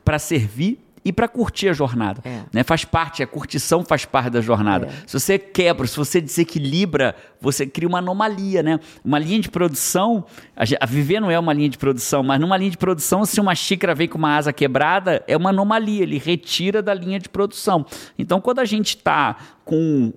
para 0.05 0.17
servir 0.17 0.82
e 1.05 1.11
para 1.11 1.27
curtir 1.27 1.69
a 1.69 1.73
jornada. 1.73 2.21
É. 2.23 2.41
Né? 2.51 2.63
Faz 2.63 2.85
parte, 2.85 3.21
a 3.21 3.27
curtição 3.27 3.83
faz 3.83 4.05
parte 4.05 4.29
da 4.29 4.41
jornada. 4.41 4.89
Se 5.05 5.19
você 5.19 5.37
quebra, 5.37 5.85
se 5.87 5.97
você 5.97 6.21
desequilibra, 6.21 7.15
você 7.41 7.65
cria 7.65 7.87
uma 7.87 7.99
anomalia, 7.99 8.63
né? 8.63 8.79
Uma 9.03 9.19
linha 9.19 9.39
de 9.39 9.49
produção, 9.49 10.25
a, 10.55 10.63
a 10.79 10.85
viver 10.85 11.19
não 11.19 11.29
é 11.29 11.37
uma 11.37 11.53
linha 11.53 11.69
de 11.69 11.77
produção, 11.77 12.23
mas 12.23 12.39
numa 12.39 12.57
linha 12.57 12.71
de 12.71 12.77
produção, 12.77 13.25
se 13.25 13.39
uma 13.39 13.53
xícara 13.53 13.93
vem 13.93 14.07
com 14.07 14.17
uma 14.17 14.37
asa 14.37 14.53
quebrada, 14.53 15.23
é 15.27 15.35
uma 15.35 15.49
anomalia, 15.49 16.03
ele 16.03 16.17
retira 16.17 16.81
da 16.81 16.93
linha 16.93 17.19
de 17.19 17.27
produção. 17.29 17.85
Então, 18.17 18.39
quando 18.39 18.59
a 18.59 18.65
gente 18.65 18.95
está 18.95 19.35
com 19.65 20.13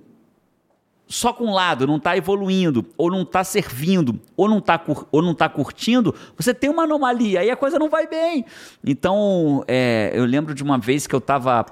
só 1.09 1.33
com 1.33 1.45
um 1.47 1.53
lado, 1.55 1.87
não 1.87 1.97
está 1.97 2.17
evoluindo, 2.17 2.85
ou 2.97 3.11
não 3.11 3.23
está 3.23 3.45
servindo, 3.45 4.19
ou 4.37 4.49
não 4.49 4.59
está 4.59 4.81
ou 5.13 5.23
não 5.23 5.35
tá 5.35 5.49
curtindo, 5.49 6.15
você 6.37 6.53
tem 6.53 6.69
uma 6.69 6.83
anomalia, 6.83 7.41
aí 7.41 7.51
a 7.51 7.57
coisa 7.57 7.79
não 7.79 7.89
vai 7.89 8.07
bem. 8.09 8.45
Então, 8.85 9.65
é, 9.69 10.11
eu 10.15 10.25
lembro 10.25 10.55
de 10.55 10.63
uma 10.63 10.79
vez 10.79 11.07
que 11.07 11.15
eu 11.15 11.19
estava. 11.19 11.65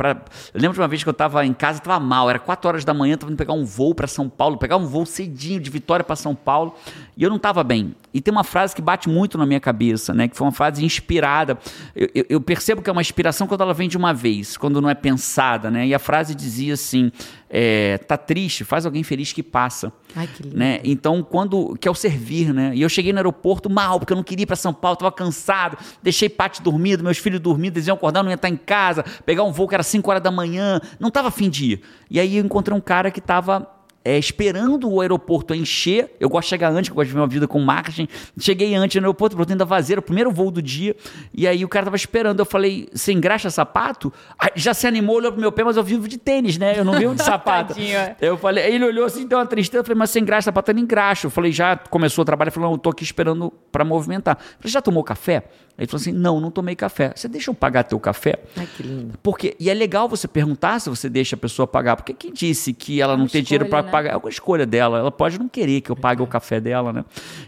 Eu 0.52 0.61
lembro 0.61 0.74
de 0.74 0.81
uma 0.81 0.89
vez 0.89 1.02
que 1.02 1.09
eu 1.09 1.12
estava 1.12 1.44
em 1.44 1.52
casa, 1.52 1.78
estava 1.78 1.98
mal, 1.98 2.31
era 2.31 2.39
4 2.39 2.69
horas 2.69 2.85
da 2.85 2.94
manhã, 2.94 3.15
estava 3.15 3.32
indo 3.32 3.39
pegar 3.39 3.55
um 3.55 3.65
voo 3.65 3.94
para 3.94 4.06
São 4.06 4.28
Paulo, 4.28 4.56
pegar 4.56 4.77
um 4.77 4.86
voo 4.86 5.05
cedinho 5.05 5.61
de 5.61 5.69
Vitória 5.70 6.05
para 6.05 6.16
São 6.16 6.35
Paulo, 6.35 6.74
e 7.16 7.23
eu 7.23 7.28
não 7.28 7.36
estava 7.36 7.62
bem. 7.65 7.94
E 8.12 8.20
tem 8.20 8.31
uma 8.32 8.44
frase 8.44 8.74
que 8.74 8.81
bate 8.82 9.09
muito 9.09 9.36
na 9.36 9.44
minha 9.47 9.61
cabeça, 9.61 10.15
né? 10.15 10.28
Que 10.28 10.36
foi 10.36 10.47
uma 10.47 10.52
frase 10.52 10.85
inspirada. 10.85 11.59
Eu, 11.94 12.09
eu- 12.15 12.27
eu 12.28 12.40
percebo 12.40 12.81
que 12.82 12.89
é 12.89 12.93
uma 12.93 13.01
inspiração 13.02 13.47
quando 13.47 13.62
ela 13.62 13.74
vem 13.74 13.89
de 13.89 13.97
uma 13.97 14.12
vez, 14.15 14.56
quando 14.56 14.81
não 14.81 14.89
é 14.89 14.94
pensada, 14.94 15.70
né? 15.70 15.86
E 15.89 15.94
a 15.94 15.98
frase 15.98 16.35
dizia 16.35 16.74
assim: 16.74 17.11
é, 17.56 17.98
tá 17.98 18.16
triste, 18.16 18.64
faz 18.64 18.85
alguém 18.85 19.05
feliz 19.05 19.32
que 19.32 19.40
passa. 19.40 19.93
Ai, 20.16 20.26
que 20.26 20.43
lindo. 20.43 20.56
Né? 20.56 20.81
Então, 20.82 21.22
quando. 21.22 21.76
Que 21.81 21.86
é 21.86 21.90
o 21.90 21.94
servir, 21.94 22.52
né? 22.52 22.72
E 22.74 22.82
eu 22.82 22.89
cheguei 22.89 23.12
no 23.12 23.18
aeroporto 23.20 23.70
mal, 23.70 24.01
porque 24.01 24.12
eu 24.12 24.16
não 24.16 24.24
queria 24.24 24.43
ir 24.43 24.47
para 24.47 24.56
São 24.56 24.74
Paulo, 24.74 24.94
estava 24.94 25.12
cansado, 25.12 25.78
deixei 26.02 26.28
Paty 26.28 26.60
dormindo, 26.60 27.05
meus 27.05 27.18
filhos 27.18 27.39
dormindo, 27.39 27.76
eles 27.76 27.86
iam 27.86 27.94
acordar, 27.94 28.24
não 28.24 28.31
ia 28.31 28.35
estar 28.35 28.48
em 28.48 28.56
casa, 28.56 29.05
pegar 29.24 29.44
um 29.44 29.52
voo 29.52 29.68
que 29.68 29.74
era 29.74 29.85
5 29.85 30.10
horas 30.10 30.20
da 30.20 30.32
manhã, 30.32 30.81
não 30.98 31.09
estava 31.09 31.28
afim 31.28 31.48
de 31.48 31.74
ir. 31.74 31.82
E 32.10 32.18
aí 32.18 32.39
eu 32.39 32.44
encontrei 32.44 32.76
um 32.76 32.81
cara 32.81 33.09
que 33.09 33.20
estava 33.20 33.73
é, 34.05 34.18
esperando 34.18 34.89
o 34.90 35.01
aeroporto 35.01 35.55
encher. 35.55 36.14
Eu 36.20 36.28
gosto 36.28 36.44
de 36.44 36.51
chegar 36.51 36.70
antes, 36.70 36.90
eu 36.90 36.94
gosto 36.94 37.09
de 37.09 37.14
ver 37.14 37.20
uma 37.20 37.26
vida 37.26 37.48
com 37.48 37.59
marketing. 37.59 38.06
Cheguei 38.39 38.74
antes 38.74 39.01
no 39.01 39.06
aeroporto, 39.06 39.36
ainda 39.48 39.64
vazio, 39.64 39.94
era 39.94 40.01
o 40.01 40.02
primeiro 40.02 40.31
voo 40.31 40.51
do 40.51 40.60
dia. 40.60 40.94
E 41.32 41.48
aí 41.48 41.64
o 41.64 41.68
cara 41.68 41.86
tava 41.86 41.97
esperando. 41.97 42.40
Eu 42.40 42.44
falei, 42.44 42.89
você 42.93 43.12
engraxa 43.12 43.48
sapato? 43.48 44.12
Aí 44.39 44.51
já 44.56 44.74
se 44.74 44.86
animou, 44.86 45.16
olhou 45.16 45.32
pro 45.32 45.40
meu 45.40 45.51
pé, 45.51 45.64
mas 45.64 45.76
eu 45.76 45.82
vivo 45.82 46.06
de 46.06 46.18
tênis, 46.18 46.59
né? 46.59 46.78
Eu 46.78 46.85
não 46.85 46.93
vivo 46.98 47.14
de 47.14 47.22
sapato. 47.24 47.74
É. 47.81 48.16
Eu 48.20 48.36
falei, 48.36 48.66
ele 48.66 48.85
olhou 48.85 49.06
assim, 49.06 49.26
deu 49.26 49.39
uma 49.39 49.47
tristeza. 49.47 49.81
Eu 49.81 49.85
falei, 49.85 49.98
mas 49.98 50.10
você 50.10 50.20
engraxa 50.20 50.47
sapato? 50.47 50.70
Eu 50.70 50.74
não 50.74 50.82
engraxo. 50.82 51.26
Eu 51.28 51.31
falei, 51.31 51.51
já 51.51 51.76
começou 51.76 52.22
o 52.22 52.24
trabalho. 52.24 52.48
Ele 52.48 52.55
falou, 52.55 52.68
não, 52.68 52.74
eu 52.74 52.78
tô 52.78 52.90
aqui 52.90 53.05
esperando 53.05 53.51
para 53.72 53.85
movimentar. 53.85 54.36
Eu 54.39 54.59
falei, 54.59 54.72
já 54.72 54.82
tomou 54.82 55.02
café? 55.02 55.44
Ele 55.76 55.88
falou 55.88 56.01
assim, 56.01 56.12
não, 56.12 56.40
não 56.40 56.52
tomei 56.52 56.76
café. 56.76 57.12
Você 57.16 57.26
deixa 57.26 57.51
eu 57.51 57.55
pagar 57.55 57.82
teu 57.82 57.98
café? 57.98 58.38
Ai, 58.56 58.68
que 58.76 58.82
lindo. 58.82 59.18
Porque, 59.20 59.56
e 59.59 59.68
é 59.68 59.74
legal 59.74 60.09
você 60.09 60.28
perguntar 60.28 60.78
se 60.78 60.88
você 60.88 61.09
deixa 61.09 61.34
a 61.34 61.38
pessoa 61.38 61.66
pagar, 61.66 61.96
porque 61.96 62.14
quem 62.14 62.32
disse 62.32 62.72
que 62.72 63.01
ela 63.01 63.16
não 63.16 63.26
tem 63.26 63.42
dinheiro 63.42 63.66
para 63.66 63.80
escolha, 63.80 63.86
né? 63.86 63.92
pagar? 63.92 64.12
É 64.12 64.16
uma 64.16 64.28
escolha 64.28 64.66
dela, 64.66 64.98
ela 64.98 65.10
pode 65.10 65.36
não 65.36 65.48
querer 65.48 65.80
que 65.80 65.90
eu 65.90 65.96
pague 65.96 66.22
o 66.22 66.26
café 66.28 66.60
dela, 66.60 66.92
né? 66.92 67.05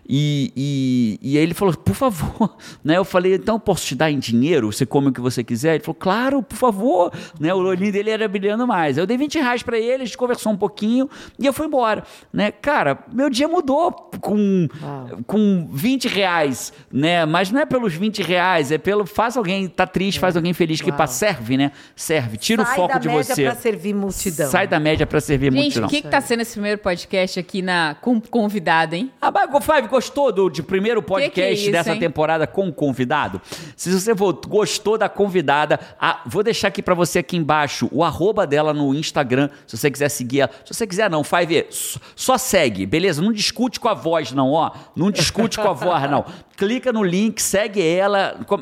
E, 0.09 0.53
e, 0.57 1.19
e 1.23 1.39
aí 1.39 1.43
ele 1.45 1.55
falou, 1.55 1.77
por 1.77 1.95
favor, 1.95 2.57
né? 2.83 2.97
Eu 2.97 3.05
falei, 3.05 3.35
então 3.35 3.55
eu 3.55 3.61
posso 3.61 3.87
te 3.87 3.95
dar 3.95 4.11
em 4.11 4.19
dinheiro? 4.19 4.73
Você 4.73 4.85
come 4.85 5.09
o 5.09 5.13
que 5.13 5.21
você 5.21 5.45
quiser? 5.45 5.77
Ele 5.77 5.85
falou, 5.85 5.95
claro, 5.95 6.43
por 6.43 6.57
favor, 6.57 7.13
né? 7.39 7.55
O 7.55 7.59
olhinho 7.59 7.93
dele 7.93 8.11
era 8.11 8.27
brilhando 8.27 8.67
mais. 8.67 8.99
Eu 8.99 9.07
dei 9.07 9.17
20 9.17 9.39
reais 9.39 9.63
para 9.63 9.79
ele, 9.79 10.03
a 10.03 10.07
gente 10.07 10.19
conversou 10.19 10.53
um 10.53 10.57
pouquinho 10.57 11.09
e 11.39 11.47
eu 11.47 11.53
fui 11.53 11.67
embora, 11.67 12.03
né? 12.33 12.51
Cara, 12.51 12.99
meu 13.13 13.31
dia 13.31 13.47
mudou 13.47 13.93
com, 14.21 14.67
com 15.29 15.69
20 15.73 16.09
reais, 16.09 16.73
né? 16.91 17.25
Mas 17.25 17.53
não 17.53 17.61
é 17.61 17.67
pelos 17.67 17.95
20 17.95 18.16
reais, 18.23 18.71
é 18.73 18.79
pelo 18.79 19.07
faz 19.07 19.37
alguém 19.37 19.67
tá 19.69 19.87
triste, 19.87 20.19
faz 20.21 20.37
alguém 20.37 20.53
feliz 20.53 20.81
que 20.81 20.91
passa. 20.93 21.15
Serve, 21.27 21.57
né? 21.57 21.73
Serve. 21.95 22.37
Tira 22.37 22.65
Sai 22.65 22.73
o 22.73 22.77
foco 22.77 22.95
da 22.95 22.99
de 22.99 23.09
média 23.09 23.25
você. 23.35 23.43
pra 23.45 23.55
servir 23.55 23.95
multidão. 23.95 24.51
Sai 24.51 24.67
da 24.67 24.79
média 24.81 25.07
para 25.07 25.21
servir 25.21 25.53
Gente, 25.53 25.63
multidão. 25.63 25.87
o 25.87 25.91
que, 25.91 26.03
que 26.03 26.09
tá 26.09 26.21
sendo 26.21 26.41
esse 26.43 26.53
primeiro 26.53 26.79
podcast 26.79 27.39
aqui 27.41 27.63
na, 27.63 27.97
com 28.01 28.21
convidado, 28.21 28.95
hein? 28.95 29.11
Ah, 29.21 29.31
mas, 29.31 29.65
Five, 29.65 29.89
gostou 29.89 30.31
do 30.33 30.49
de 30.51 30.63
primeiro 30.63 31.03
que 31.03 31.07
é 31.13 31.17
podcast 31.17 31.63
isso, 31.63 31.73
dessa 31.73 31.93
hein? 31.93 31.99
temporada 31.99 32.47
com 32.47 32.69
o 32.69 32.73
convidado? 32.73 33.41
Se 33.77 33.91
você 33.93 34.15
vo- 34.15 34.33
gostou 34.47 34.99
da 34.99 35.09
convidada, 35.09 35.81
ah, 36.01 36.21
vou 36.27 36.43
deixar 36.43 36.69
aqui 36.69 36.83
pra 36.83 36.95
você 36.95 37.19
aqui 37.21 37.37
embaixo 37.37 37.89
o 37.91 38.05
arroba 38.05 38.47
dela 38.47 38.73
no 38.75 38.95
Instagram, 38.95 39.49
se 39.67 39.77
você 39.77 39.91
quiser 39.91 40.09
seguir 40.09 40.41
ela. 40.43 40.51
Se 40.65 40.75
você 40.75 40.87
quiser 40.87 41.11
não, 41.11 41.25
Five, 41.25 41.67
só, 41.71 41.99
só 42.15 42.39
segue, 42.39 42.85
beleza? 42.87 43.21
Não 43.23 43.33
discute 43.33 43.81
com 43.81 43.89
a 43.89 43.95
voz 43.95 44.33
não, 44.33 44.53
ó. 44.53 44.71
Não 44.95 45.11
discute 45.11 45.57
com 45.59 45.69
a 45.69 45.73
voz 45.73 46.11
não. 46.11 46.25
Clica 46.57 46.93
no 46.93 47.03
link, 47.03 47.41
segue 47.41 47.83
ela. 47.87 48.06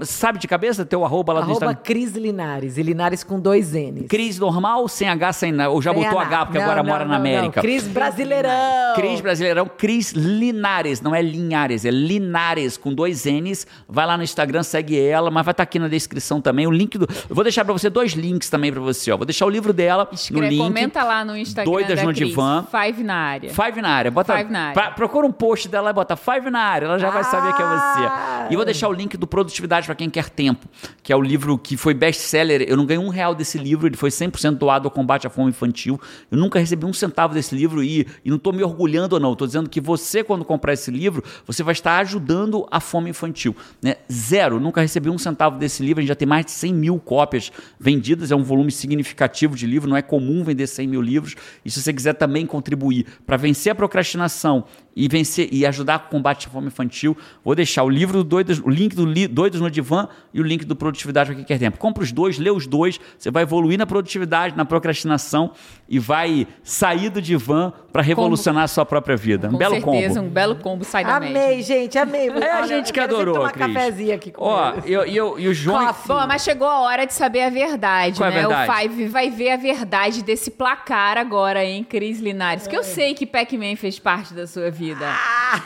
Sabe 0.03 0.39
de 0.39 0.47
cabeça 0.49 0.85
teu 0.85 1.05
arroba 1.05 1.33
lá 1.33 1.41
do 1.41 1.45
Arroba 1.51 1.66
Instagram? 1.66 1.83
Cris 1.85 2.12
Linares. 2.15 2.77
E 2.79 2.83
Linares 2.83 3.23
com 3.25 3.39
dois 3.41 3.73
N's. 3.73 4.07
Cris 4.09 4.39
normal, 4.39 4.87
sem 4.89 5.09
H, 5.09 5.33
sem 5.35 5.51
N, 5.51 5.66
ou 5.69 5.81
já 5.83 5.93
Sem 5.93 6.03
botou 6.03 6.19
H. 6.19 6.27
H, 6.37 6.47
porque 6.47 6.59
Não, 6.59 6.65
agora 6.65 6.83
não, 6.83 6.91
mora 6.91 7.05
na 7.05 7.19
não, 7.19 7.25
não. 7.25 7.31
América. 7.31 7.61
Cris 7.61 7.87
Brasileirão. 7.87 8.95
Cris 8.95 9.21
Brasileirão, 9.21 9.66
Cris 9.66 10.12
Linares, 10.12 11.01
não 11.01 11.15
é 11.15 11.23
Linhares, 11.23 11.85
é 11.85 11.91
Linares, 11.91 12.77
com 12.77 12.93
dois 12.93 13.25
N's. 13.25 13.66
Vai 13.89 14.07
lá 14.07 14.16
no 14.16 14.23
Instagram, 14.23 14.62
segue 14.62 14.99
ela, 15.01 15.31
mas 15.31 15.45
vai 15.45 15.53
estar 15.53 15.62
aqui 15.62 15.79
na 15.79 15.89
descrição 15.89 16.41
também 16.41 16.66
o 16.66 16.71
link 16.71 16.97
do. 16.99 17.07
Eu 17.29 17.35
vou 17.35 17.45
deixar 17.45 17.65
pra 17.65 17.73
você 17.73 17.89
dois 17.91 18.12
links 18.12 18.49
também 18.51 18.73
pra 18.73 18.81
você, 18.81 19.11
ó. 19.12 19.16
Vou 19.16 19.27
deixar 19.27 19.47
o 19.47 19.51
livro 19.51 19.73
dela 19.73 20.07
no 20.11 20.15
Escreve, 20.15 20.49
link. 20.49 20.59
comenta 20.59 21.03
lá 21.05 21.25
no 21.25 21.37
Instagram 21.37 21.71
Doidas 21.73 21.97
da 21.99 22.05
no 22.05 22.12
Cris, 22.15 22.29
divã. 22.29 22.65
Five 22.71 23.03
na 23.03 23.15
área. 23.15 23.51
Five 23.51 23.81
na 23.83 23.89
área, 23.91 24.11
bota. 24.11 24.37
Five 24.37 24.51
na 24.51 24.61
área. 24.61 24.75
pra- 24.75 24.91
procura 24.93 25.27
um 25.27 25.33
post 25.33 25.69
dela 25.69 25.91
e 25.91 25.93
bota 25.93 26.16
Five 26.16 26.51
na 26.51 26.61
área, 26.61 26.87
ela 26.87 26.99
já 26.99 27.11
vai 27.11 27.25
saber 27.25 27.53
que 27.55 27.62
é 27.62 27.65
Ah! 27.65 28.47
você. 28.49 28.53
E 28.53 28.57
vou 28.57 28.65
deixar 28.65 28.89
o 28.89 28.93
link 28.93 29.16
do 29.16 29.27
Produtividade 29.35 29.86
pra 29.86 29.97
quem 29.97 30.09
quer 30.09 30.31
tempo, 30.31 30.69
que 31.02 31.12
é 31.12 31.16
o 31.16 31.20
livro 31.20 31.59
que 31.59 31.77
foi 31.77 31.93
best-seller. 31.93 32.65
Eu 32.69 32.77
não 32.77 32.86
ganhei 32.86 33.05
um 33.05 33.09
real 33.09 33.35
desse 33.35 33.59
livro, 33.59 33.89
ele 33.89 33.97
foi 33.97 34.09
100% 34.09 34.52
doado 34.52 34.86
ao 34.86 34.93
combate 34.93 35.27
à 35.27 35.31
fome 35.31 35.51
infantil. 35.51 36.01
Eu 36.31 36.39
nunca 36.39 36.61
recebi 36.61 36.86
um 36.86 36.93
centavo 36.93 37.35
desse 37.35 37.52
livro 37.52 37.82
e, 37.82 38.06
e 38.24 38.31
não 38.31 38.39
tô 38.39 38.52
me 38.52 38.62
orgulhando 38.62 39.16
ou 39.16 39.20
não. 39.20 39.35
Tô 39.35 39.44
dizendo 39.44 39.69
que 39.69 39.81
você, 39.81 40.23
quando 40.23 40.44
comprar 40.44 40.74
esse 40.74 40.89
livro, 40.89 41.24
você 41.44 41.65
vai 41.65 41.73
estar 41.73 41.98
ajudando 41.98 42.65
a 42.70 42.78
fome 42.78 43.11
infantil. 43.11 43.56
Né? 43.82 43.97
Zero, 44.09 44.61
nunca 44.61 44.81
recebi 44.81 45.11
um 45.11 45.19
centavo 45.19 45.59
desse 45.59 45.82
livro. 45.82 45.98
A 45.98 46.02
gente 46.02 46.11
já 46.11 46.15
tem 46.15 46.28
mais 46.28 46.47
de 46.47 46.52
100 46.52 46.73
mil 46.73 47.01
cópias 47.01 47.51
vendidas, 47.77 48.31
é 48.31 48.36
um 48.36 48.44
volume 48.44 48.70
significativo 48.70 49.56
de 49.56 49.66
livro, 49.66 49.90
não 49.90 49.97
é 49.97 50.02
comum 50.02 50.44
vender 50.44 50.69
100 50.69 50.86
mil 50.86 51.02
livros. 51.02 51.35
E 51.65 51.70
se 51.73 51.82
você 51.82 51.93
quiser 51.93 52.12
também 52.12 52.47
contribuir 52.47 53.05
para 53.27 53.36
vencer 53.36 53.73
a 53.73 53.74
procrastinação 53.74 54.65
e 54.97 55.09
vencer 55.09 55.48
e 55.51 55.66
ajudar 55.66 56.06
o 56.06 56.11
combate 56.11 56.47
à 56.47 56.51
fome 56.51 56.69
infantil, 56.69 57.16
vou 57.44 57.56
deixar 57.56 57.82
o 57.82 57.90
livro 57.90 58.19
do 58.19 58.24
Doidos, 58.24 58.61
o 58.61 58.69
link 58.69 58.94
do 58.94 59.05
li, 59.25 59.29
Doidos 59.29 59.61
no 59.61 59.71
Divã 59.71 60.09
e 60.33 60.41
o 60.41 60.45
link 60.45 60.65
do 60.65 60.75
Produtividade 60.77 61.29
para 61.29 61.37
quem 61.37 61.45
quer 61.45 61.59
tempo. 61.59 61.79
Compra 61.79 62.03
os 62.03 62.13
dois, 62.13 62.39
lê 62.39 62.51
os 62.51 62.67
dois, 62.67 63.01
você 63.19 63.31
vai 63.31 63.43
evoluir 63.43 63.79
na 63.79 63.87
produtividade, 63.87 64.57
na 64.57 64.65
procrastinação 64.65 65.53
e 65.89 65.99
vai 65.99 66.47
sair 66.63 67.11
do 67.11 67.21
divã 67.21 67.73
para 67.93 68.03
revolucionar 68.03 68.65
a 68.65 68.69
sua 68.69 68.85
própria 68.85 69.17
vida. 69.17 69.49
Com 69.49 69.55
um 69.55 69.59
belo 69.59 69.75
certeza, 69.75 70.15
combo. 70.15 70.27
um 70.27 70.33
belo 70.33 70.57
combo 70.57 70.85
sai 70.85 71.05
da 71.05 71.21
média. 71.21 71.41
Amei, 71.45 71.63
gente, 71.63 71.99
amei. 71.99 72.29
É 72.29 72.53
a 72.53 72.67
gente 72.67 72.93
que 72.93 73.01
adorou, 73.01 73.35
tomar 73.35 73.53
Cris. 73.53 73.67
cafezinho 73.67 74.15
aqui 74.15 74.31
com 74.33 74.43
Ó, 74.45 74.75
e 74.85 74.93
eu, 74.93 75.07
e 75.07 75.17
eu- 75.17 75.39
e 75.39 75.49
o 75.49 75.55
João. 75.55 75.95
Bom, 76.07 76.27
mas 76.27 76.43
chegou 76.43 76.67
a 76.69 76.81
hora 76.81 77.07
de 77.07 77.13
saber 77.15 77.43
a 77.43 77.51
verdade, 77.51 78.17
Qual 78.19 78.29
é 78.29 78.33
a 78.33 78.35
né? 78.35 78.41
verdade? 78.41 78.71
O 78.71 78.75
Five 78.91 79.07
vai 79.09 79.31
ver 79.31 79.51
a 79.51 79.57
verdade 79.57 80.23
desse 80.23 80.51
placar 80.51 81.17
agora, 81.19 81.65
hein, 81.65 81.85
Cris 81.85 82.19
Linares? 82.19 82.67
Que 82.67 82.77
eu 82.77 82.83
sei 82.83 83.15
que 83.15 83.27
Pac-Man 83.27 83.77
fez 83.77 83.99
parte 83.99 84.35
da 84.35 84.47
sua 84.47 84.71
vida. 84.71 85.07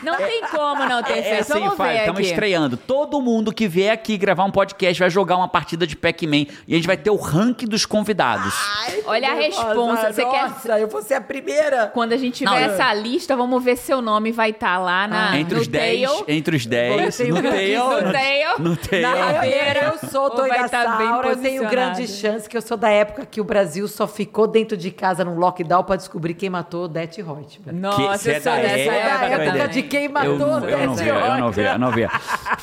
Não 0.03 0.17
tem 0.17 0.41
como 0.51 0.85
não 0.87 1.01
ter 1.01 1.13
É 1.19 1.21
feito. 1.23 1.41
assim, 1.41 1.53
Vamos 1.59 1.75
Fábio, 1.77 1.93
ver 1.93 1.99
estamos 1.99 2.21
estreando. 2.21 2.77
Todo 2.77 3.19
mundo 3.21 3.48
que 3.53 3.67
vier 3.67 3.91
aqui 3.91 4.17
gravar 4.17 4.43
um 4.45 4.51
podcast 4.51 4.99
vai 4.99 5.09
jogar 5.09 5.37
uma 5.37 5.47
partida 5.47 5.85
de 5.87 5.95
Pac-Man 5.95 6.45
e 6.67 6.73
a 6.73 6.75
gente 6.75 6.87
vai 6.87 6.97
ter 6.97 7.09
o 7.09 7.15
ranking 7.15 7.65
dos 7.67 7.85
convidados. 7.85 8.53
Ai, 8.85 9.03
Olha 9.05 9.31
a 9.31 9.33
responsa, 9.35 10.13
você 10.13 10.25
quer- 10.25 10.49
Nossa, 10.49 10.79
eu 10.79 10.87
vou 10.87 11.01
ser 11.01 11.15
a 11.15 11.21
primeira. 11.21 11.87
Quando 11.87 12.13
a 12.13 12.17
gente 12.17 12.35
tiver 12.39 12.49
Não, 12.49 12.57
eu- 12.59 12.71
essa 12.71 12.93
lista, 12.93 13.35
vamos 13.35 13.63
ver 13.63 13.75
se 13.77 13.85
seu 13.87 14.01
nome 14.01 14.31
vai 14.31 14.51
estar 14.51 14.77
lá 14.77 15.07
na, 15.07 15.37
entre 15.39 15.55
no 15.55 15.61
os 15.61 15.67
10, 15.67 16.09
tail. 16.09 16.25
entre 16.27 16.55
os 16.55 16.65
10, 16.65 17.17
tenho 17.17 17.35
no 17.35 17.41
que- 17.41 17.49
tail, 17.49 17.83
No 17.83 18.11
tail. 18.11 18.59
no 18.59 18.77
tail. 18.77 19.01
Na 19.01 19.31
eu, 19.33 19.41
beira, 19.41 19.93
eu 20.01 20.09
sou 20.09 20.35
doida 20.35 20.69
tá 20.69 20.97
bem 20.97 21.07
Saura, 21.07 21.27
eu 21.29 21.37
tenho 21.37 21.67
grande 21.69 22.07
chance 22.07 22.47
que 22.47 22.55
eu 22.57 22.61
sou 22.61 22.77
da 22.77 22.89
época 22.89 23.25
que 23.25 23.41
o 23.41 23.43
Brasil 23.43 23.87
só 23.87 24.07
ficou 24.07 24.47
dentro 24.47 24.77
de 24.77 24.91
casa 24.91 25.23
num 25.25 25.35
lockdown 25.37 25.83
pra 25.83 25.95
descobrir 25.95 26.33
quem 26.33 26.49
matou 26.49 26.87
Dete 26.87 27.21
Reutemann. 27.21 27.73
Nossa, 27.79 28.17
você 28.17 28.31
é 28.31 28.37
eu 28.37 28.41
sou 28.41 28.51
da 28.51 28.57
dessa 28.59 28.73
época, 28.91 29.25
época, 29.25 29.51
também. 29.51 29.67
de 29.69 29.83
quem 29.83 30.05
Eu, 30.05 30.11
matou 30.11 30.31
eu 30.31 30.37
não 30.37 30.59
Dete 30.61 31.03
vi, 31.03 31.09
eu 31.09 31.37
não 31.37 31.51
vi, 31.51 31.61
eu 31.61 31.79
não 31.79 31.91
vi. 31.91 32.07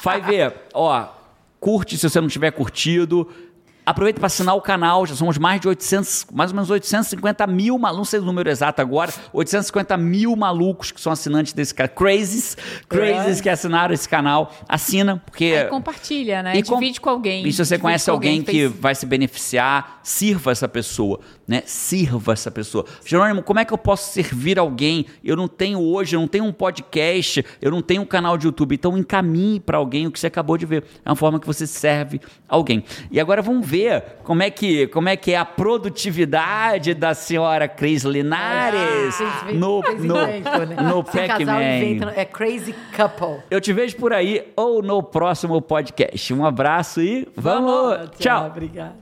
Vai 0.02 0.20
ver, 0.20 0.54
ó, 0.76 1.08
curte 1.58 1.96
se 1.96 2.08
você 2.08 2.20
não 2.20 2.28
tiver 2.28 2.50
curtido. 2.50 3.28
Aproveita 3.86 4.18
para 4.18 4.26
assinar 4.26 4.56
o 4.56 4.60
canal, 4.60 5.06
já 5.06 5.14
somos 5.14 5.38
mais 5.38 5.60
de 5.60 5.68
800, 5.68 6.26
mais 6.32 6.50
ou 6.50 6.56
menos 6.56 6.68
850 6.70 7.46
mil 7.46 7.78
malucos, 7.78 7.96
não 7.98 8.04
sei 8.04 8.18
o 8.18 8.24
número 8.24 8.50
exato 8.50 8.82
agora, 8.82 9.12
850 9.32 9.96
mil 9.96 10.34
malucos 10.34 10.90
que 10.90 11.00
são 11.00 11.12
assinantes 11.12 11.52
desse 11.52 11.72
canal. 11.72 11.94
Crazies, 11.94 12.56
crazies 12.88 13.38
É. 13.38 13.42
que 13.44 13.48
assinaram 13.48 13.94
esse 13.94 14.08
canal. 14.08 14.52
Assina, 14.68 15.22
porque... 15.24 15.44
Aí 15.56 15.66
compartilha, 15.68 16.42
né? 16.42 16.56
E 16.56 16.62
Divide 16.62 17.00
com 17.00 17.10
alguém. 17.10 17.46
E 17.46 17.52
se 17.52 17.64
você 17.64 17.78
conhece 17.78 18.10
alguém 18.10 18.42
que 18.42 18.50
fez- 18.50 18.72
vai 18.72 18.92
se 18.96 19.06
beneficiar, 19.06 20.00
sirva 20.02 20.50
essa 20.50 20.66
pessoa, 20.68 21.20
né? 21.46 21.62
Sirva 21.64 22.32
essa 22.32 22.50
pessoa. 22.50 22.84
Jerônimo, 23.04 23.40
como 23.44 23.60
é 23.60 23.64
que 23.64 23.72
eu 23.72 23.78
posso 23.78 24.12
servir 24.12 24.58
alguém? 24.58 25.06
Eu 25.22 25.36
não 25.36 25.46
tenho 25.46 25.78
hoje, 25.80 26.16
eu 26.16 26.20
não 26.20 26.26
tenho 26.26 26.44
um 26.44 26.52
podcast, 26.52 27.44
eu 27.62 27.70
não 27.70 27.80
tenho 27.80 28.02
um 28.02 28.06
canal 28.06 28.36
de 28.36 28.46
YouTube. 28.46 28.74
Então 28.74 28.98
encaminhe 28.98 29.60
para 29.60 29.78
alguém 29.78 30.08
o 30.08 30.10
que 30.10 30.18
você 30.18 30.26
acabou 30.26 30.58
de 30.58 30.66
ver. 30.66 30.82
É 31.04 31.08
uma 31.08 31.14
forma 31.16 31.38
que 31.38 31.46
você 31.46 31.68
serve 31.68 32.20
alguém. 32.48 32.82
E 33.12 33.20
agora 33.20 33.40
vamos 33.40 33.64
ver 33.64 33.75
como 34.22 34.42
é 34.42 34.50
que, 34.50 34.86
como 34.88 35.08
é, 35.08 35.16
que 35.16 35.32
é 35.32 35.36
a 35.38 35.44
produtividade 35.44 36.94
da 36.94 37.14
senhora 37.14 37.68
Cris 37.68 38.02
Linares 38.04 39.20
Ah, 39.20 39.46
no, 39.52 39.80
no, 39.98 40.14
né? 40.14 40.42
no 40.82 41.04
Pac-Man. 41.04 42.12
É 42.16 42.24
crazy 42.24 42.74
couple. 42.96 43.42
Eu 43.50 43.60
te 43.60 43.72
vejo 43.72 43.96
por 43.96 44.12
aí 44.12 44.52
ou 44.56 44.82
no 44.82 45.02
próximo 45.02 45.60
podcast. 45.60 46.32
Um 46.34 46.44
abraço 46.44 47.00
e 47.00 47.28
vamos! 47.36 48.10
Tchau! 48.18 48.46
Obrigada. 48.46 48.96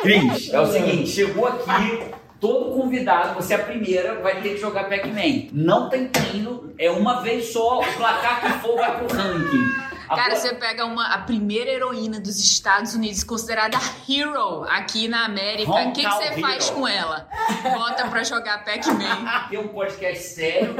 Cris, 0.00 0.52
é 0.52 0.60
o 0.60 0.66
seguinte, 0.66 1.08
chegou 1.08 1.46
aqui, 1.46 2.04
todo 2.40 2.74
convidado, 2.78 3.34
você 3.34 3.54
é 3.54 3.56
a 3.56 3.60
primeira, 3.60 4.20
vai 4.20 4.40
ter 4.42 4.50
que 4.50 4.58
jogar 4.58 4.88
Pac-Man. 4.88 5.48
Não 5.52 5.88
tem 5.88 6.08
treino, 6.08 6.72
é 6.78 6.90
uma 6.90 7.20
vez 7.22 7.52
só, 7.52 7.80
o 7.80 7.84
placar 7.96 8.40
que 8.42 8.58
for 8.60 8.76
vai 8.76 8.98
pro 8.98 9.16
ranking. 9.16 9.93
Cara, 10.08 10.36
você 10.36 10.54
pega 10.54 10.84
uma, 10.84 11.14
a 11.14 11.18
primeira 11.18 11.70
heroína 11.70 12.20
dos 12.20 12.38
Estados 12.38 12.94
Unidos, 12.94 13.24
considerada 13.24 13.78
hero 14.08 14.64
aqui 14.64 15.08
na 15.08 15.24
América. 15.24 15.70
O 15.70 15.92
que, 15.92 16.02
que 16.02 16.10
você 16.10 16.40
faz 16.40 16.66
hero. 16.68 16.76
com 16.76 16.88
ela? 16.88 17.28
Bota 17.62 18.06
pra 18.08 18.22
jogar 18.24 18.64
Pac-Man. 18.64 19.24
Tem 19.50 19.58
um 19.58 19.68
podcast 19.68 20.22
sério, 20.22 20.74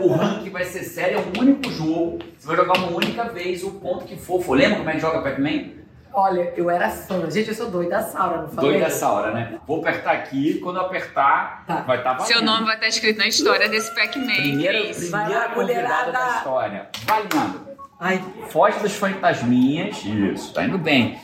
o 0.00 0.12
ranking 0.12 0.50
vai 0.50 0.64
ser 0.64 0.84
sério, 0.84 1.18
é 1.18 1.20
um 1.20 1.40
único 1.40 1.70
jogo. 1.70 2.18
Você 2.38 2.46
vai 2.46 2.56
jogar 2.56 2.78
uma 2.78 2.88
única 2.88 3.24
vez, 3.24 3.62
o 3.62 3.72
ponto 3.72 4.04
que 4.04 4.16
for. 4.16 4.54
Lembra 4.56 4.78
como 4.78 4.90
é 4.90 4.92
que 4.94 5.00
joga 5.00 5.20
Pac-Man? 5.22 5.84
Olha, 6.16 6.52
eu 6.56 6.70
era 6.70 6.88
fã. 6.90 7.28
Gente, 7.28 7.48
eu 7.48 7.54
sou 7.56 7.68
doida 7.68 7.96
da 7.96 8.02
Saura, 8.02 8.42
não 8.42 8.48
falei? 8.48 8.70
Doida 8.70 8.86
essa 8.86 9.08
hora, 9.10 9.32
né? 9.32 9.58
Vou 9.66 9.80
apertar 9.80 10.12
aqui, 10.12 10.60
quando 10.60 10.76
eu 10.76 10.82
apertar, 10.82 11.64
Tá. 11.66 11.80
vai 11.80 11.98
estar 11.98 12.12
valendo. 12.12 12.28
Seu 12.28 12.40
nome 12.40 12.66
vai 12.66 12.76
estar 12.76 12.86
escrito 12.86 13.18
na 13.18 13.26
história 13.26 13.68
desse 13.68 13.92
Pac-Man. 13.96 14.26
Primeira, 14.26 14.78
Cris. 14.80 15.10
Vai 15.10 15.24
primeira 15.24 15.48
lá, 15.48 15.54
convidada 15.54 15.82
mulherada. 15.88 16.12
da 16.12 16.36
história. 16.36 16.88
Valendo. 17.04 17.73
Ai, 18.00 18.22
Foge 18.48 18.78
dos 18.80 18.94
fantasminhas. 18.94 20.04
Isso, 20.04 20.52
tá 20.52 20.64
indo 20.64 20.78
bem. 20.78 21.18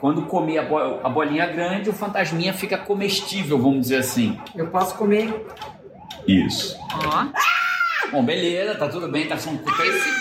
Quando 0.00 0.22
comer 0.22 0.58
a, 0.58 0.62
bo- 0.62 1.00
a 1.04 1.08
bolinha 1.08 1.46
grande, 1.46 1.90
o 1.90 1.92
fantasminha 1.92 2.54
fica 2.54 2.78
comestível, 2.78 3.58
vamos 3.58 3.82
dizer 3.82 3.96
assim. 3.98 4.38
eu 4.54 4.66
posso 4.68 4.94
comer. 4.96 5.44
Isso. 6.26 6.76
Ó. 7.06 7.26
Bom, 8.10 8.24
beleza, 8.24 8.74
tá 8.76 8.88
tudo 8.88 9.08
bem, 9.08 9.26
tá 9.28 9.36
são 9.36 9.56
três 9.58 10.20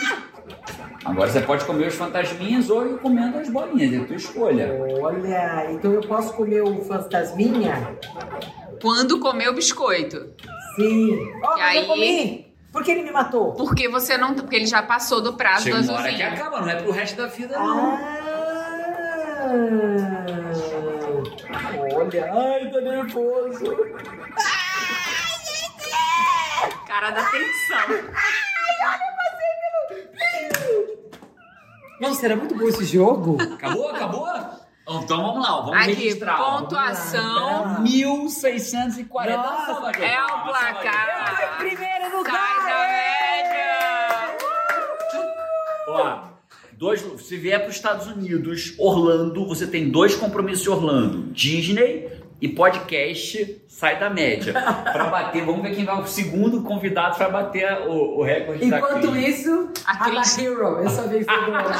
Agora 1.05 1.29
você 1.31 1.39
pode 1.41 1.63
comer 1.65 1.87
os 1.87 1.95
fantasminhas 1.95 2.69
ou 2.69 2.85
ir 2.85 2.99
comendo 2.99 3.37
as 3.37 3.49
bolinhas, 3.49 3.93
é 3.93 3.97
a 3.97 4.05
tua 4.05 4.15
escolha. 4.17 4.69
Olha, 5.01 5.71
então 5.71 5.93
eu 5.93 6.01
posso 6.01 6.33
comer 6.33 6.61
o 6.61 6.83
fantasminha? 6.83 7.97
Quando 8.81 9.19
comer 9.19 9.49
o 9.49 9.53
biscoito. 9.53 10.33
Sim. 10.75 11.31
Ó, 11.43 11.57
E 11.57 11.59
mas 11.61 11.75
eu 11.75 11.81
aí? 11.81 11.87
comi. 11.87 12.48
Por 12.71 12.83
que 12.83 12.91
ele 12.91 13.01
me 13.03 13.11
matou? 13.11 13.53
Porque 13.53 13.87
você 13.89 14.17
não. 14.17 14.33
Porque 14.35 14.55
ele 14.55 14.67
já 14.67 14.83
passou 14.83 15.21
do 15.21 15.33
prazo 15.33 15.63
Chega 15.63 15.81
do 15.81 15.89
uma 15.89 15.93
hora 15.99 16.13
que 16.13 16.21
azulzinho. 16.21 16.41
acaba, 16.41 16.61
não 16.61 16.69
é 16.69 16.75
pro 16.75 16.91
resto 16.91 17.17
da 17.17 17.27
vida, 17.27 17.57
não. 17.57 17.95
Ah, 21.51 21.95
olha, 21.95 22.31
ai, 22.33 22.69
tô 22.69 22.79
nervoso. 22.79 23.65
Cara 26.87 27.09
da 27.11 27.23
tensão. 27.23 28.09
Nossa, 31.99 32.25
era 32.25 32.35
muito 32.35 32.55
bom 32.55 32.67
esse 32.67 32.85
jogo. 32.85 33.37
Acabou? 33.53 33.89
Acabou? 33.89 34.25
Então 34.89 35.21
vamos 35.21 35.43
lá, 35.47 35.61
vamos 35.61 35.77
Aqui, 35.81 35.93
registrar. 35.93 36.37
pontuação. 36.37 37.79
1640. 37.81 39.37
Nossa, 39.37 39.49
Dá 39.49 39.55
uma 39.55 39.65
salva 39.65 39.91
de 39.91 40.03
É 40.03 40.23
o 40.23 40.27
placar. 40.27 41.55
Primeiro 41.59 42.01
Sai 42.01 42.11
lugar. 42.11 42.65
da 42.65 42.87
média! 42.87 44.35
Ó, 45.87 46.19
dois, 46.73 47.01
se 47.21 47.37
vier 47.37 47.59
para 47.59 47.69
os 47.69 47.75
Estados 47.75 48.07
Unidos, 48.07 48.73
Orlando, 48.79 49.45
você 49.47 49.67
tem 49.67 49.89
dois 49.89 50.15
compromissos 50.15 50.63
de 50.63 50.69
Orlando: 50.69 51.23
Disney 51.31 52.09
e 52.41 52.47
podcast 52.47 53.61
sai 53.67 53.99
da 53.99 54.09
média. 54.09 54.53
Para 54.53 55.05
bater, 55.05 55.43
vamos 55.45 55.61
ver 55.61 55.75
quem 55.75 55.85
vai 55.85 55.99
o 56.01 56.07
segundo 56.07 56.61
convidado 56.63 57.15
para 57.17 57.29
bater 57.29 57.81
o, 57.87 58.19
o 58.19 58.23
recorde 58.23 58.69
da 58.69 58.77
Enquanto 58.77 59.15
isso, 59.17 59.69
A 59.85 59.97
Cris. 60.05 60.37
Hero, 60.37 60.79
eu 60.81 60.89
só 60.89 61.03
vejo 61.03 61.25
agora. 61.29 61.75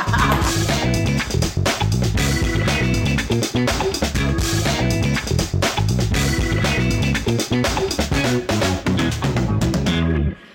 thank 3.51 4.03
you 4.03 4.08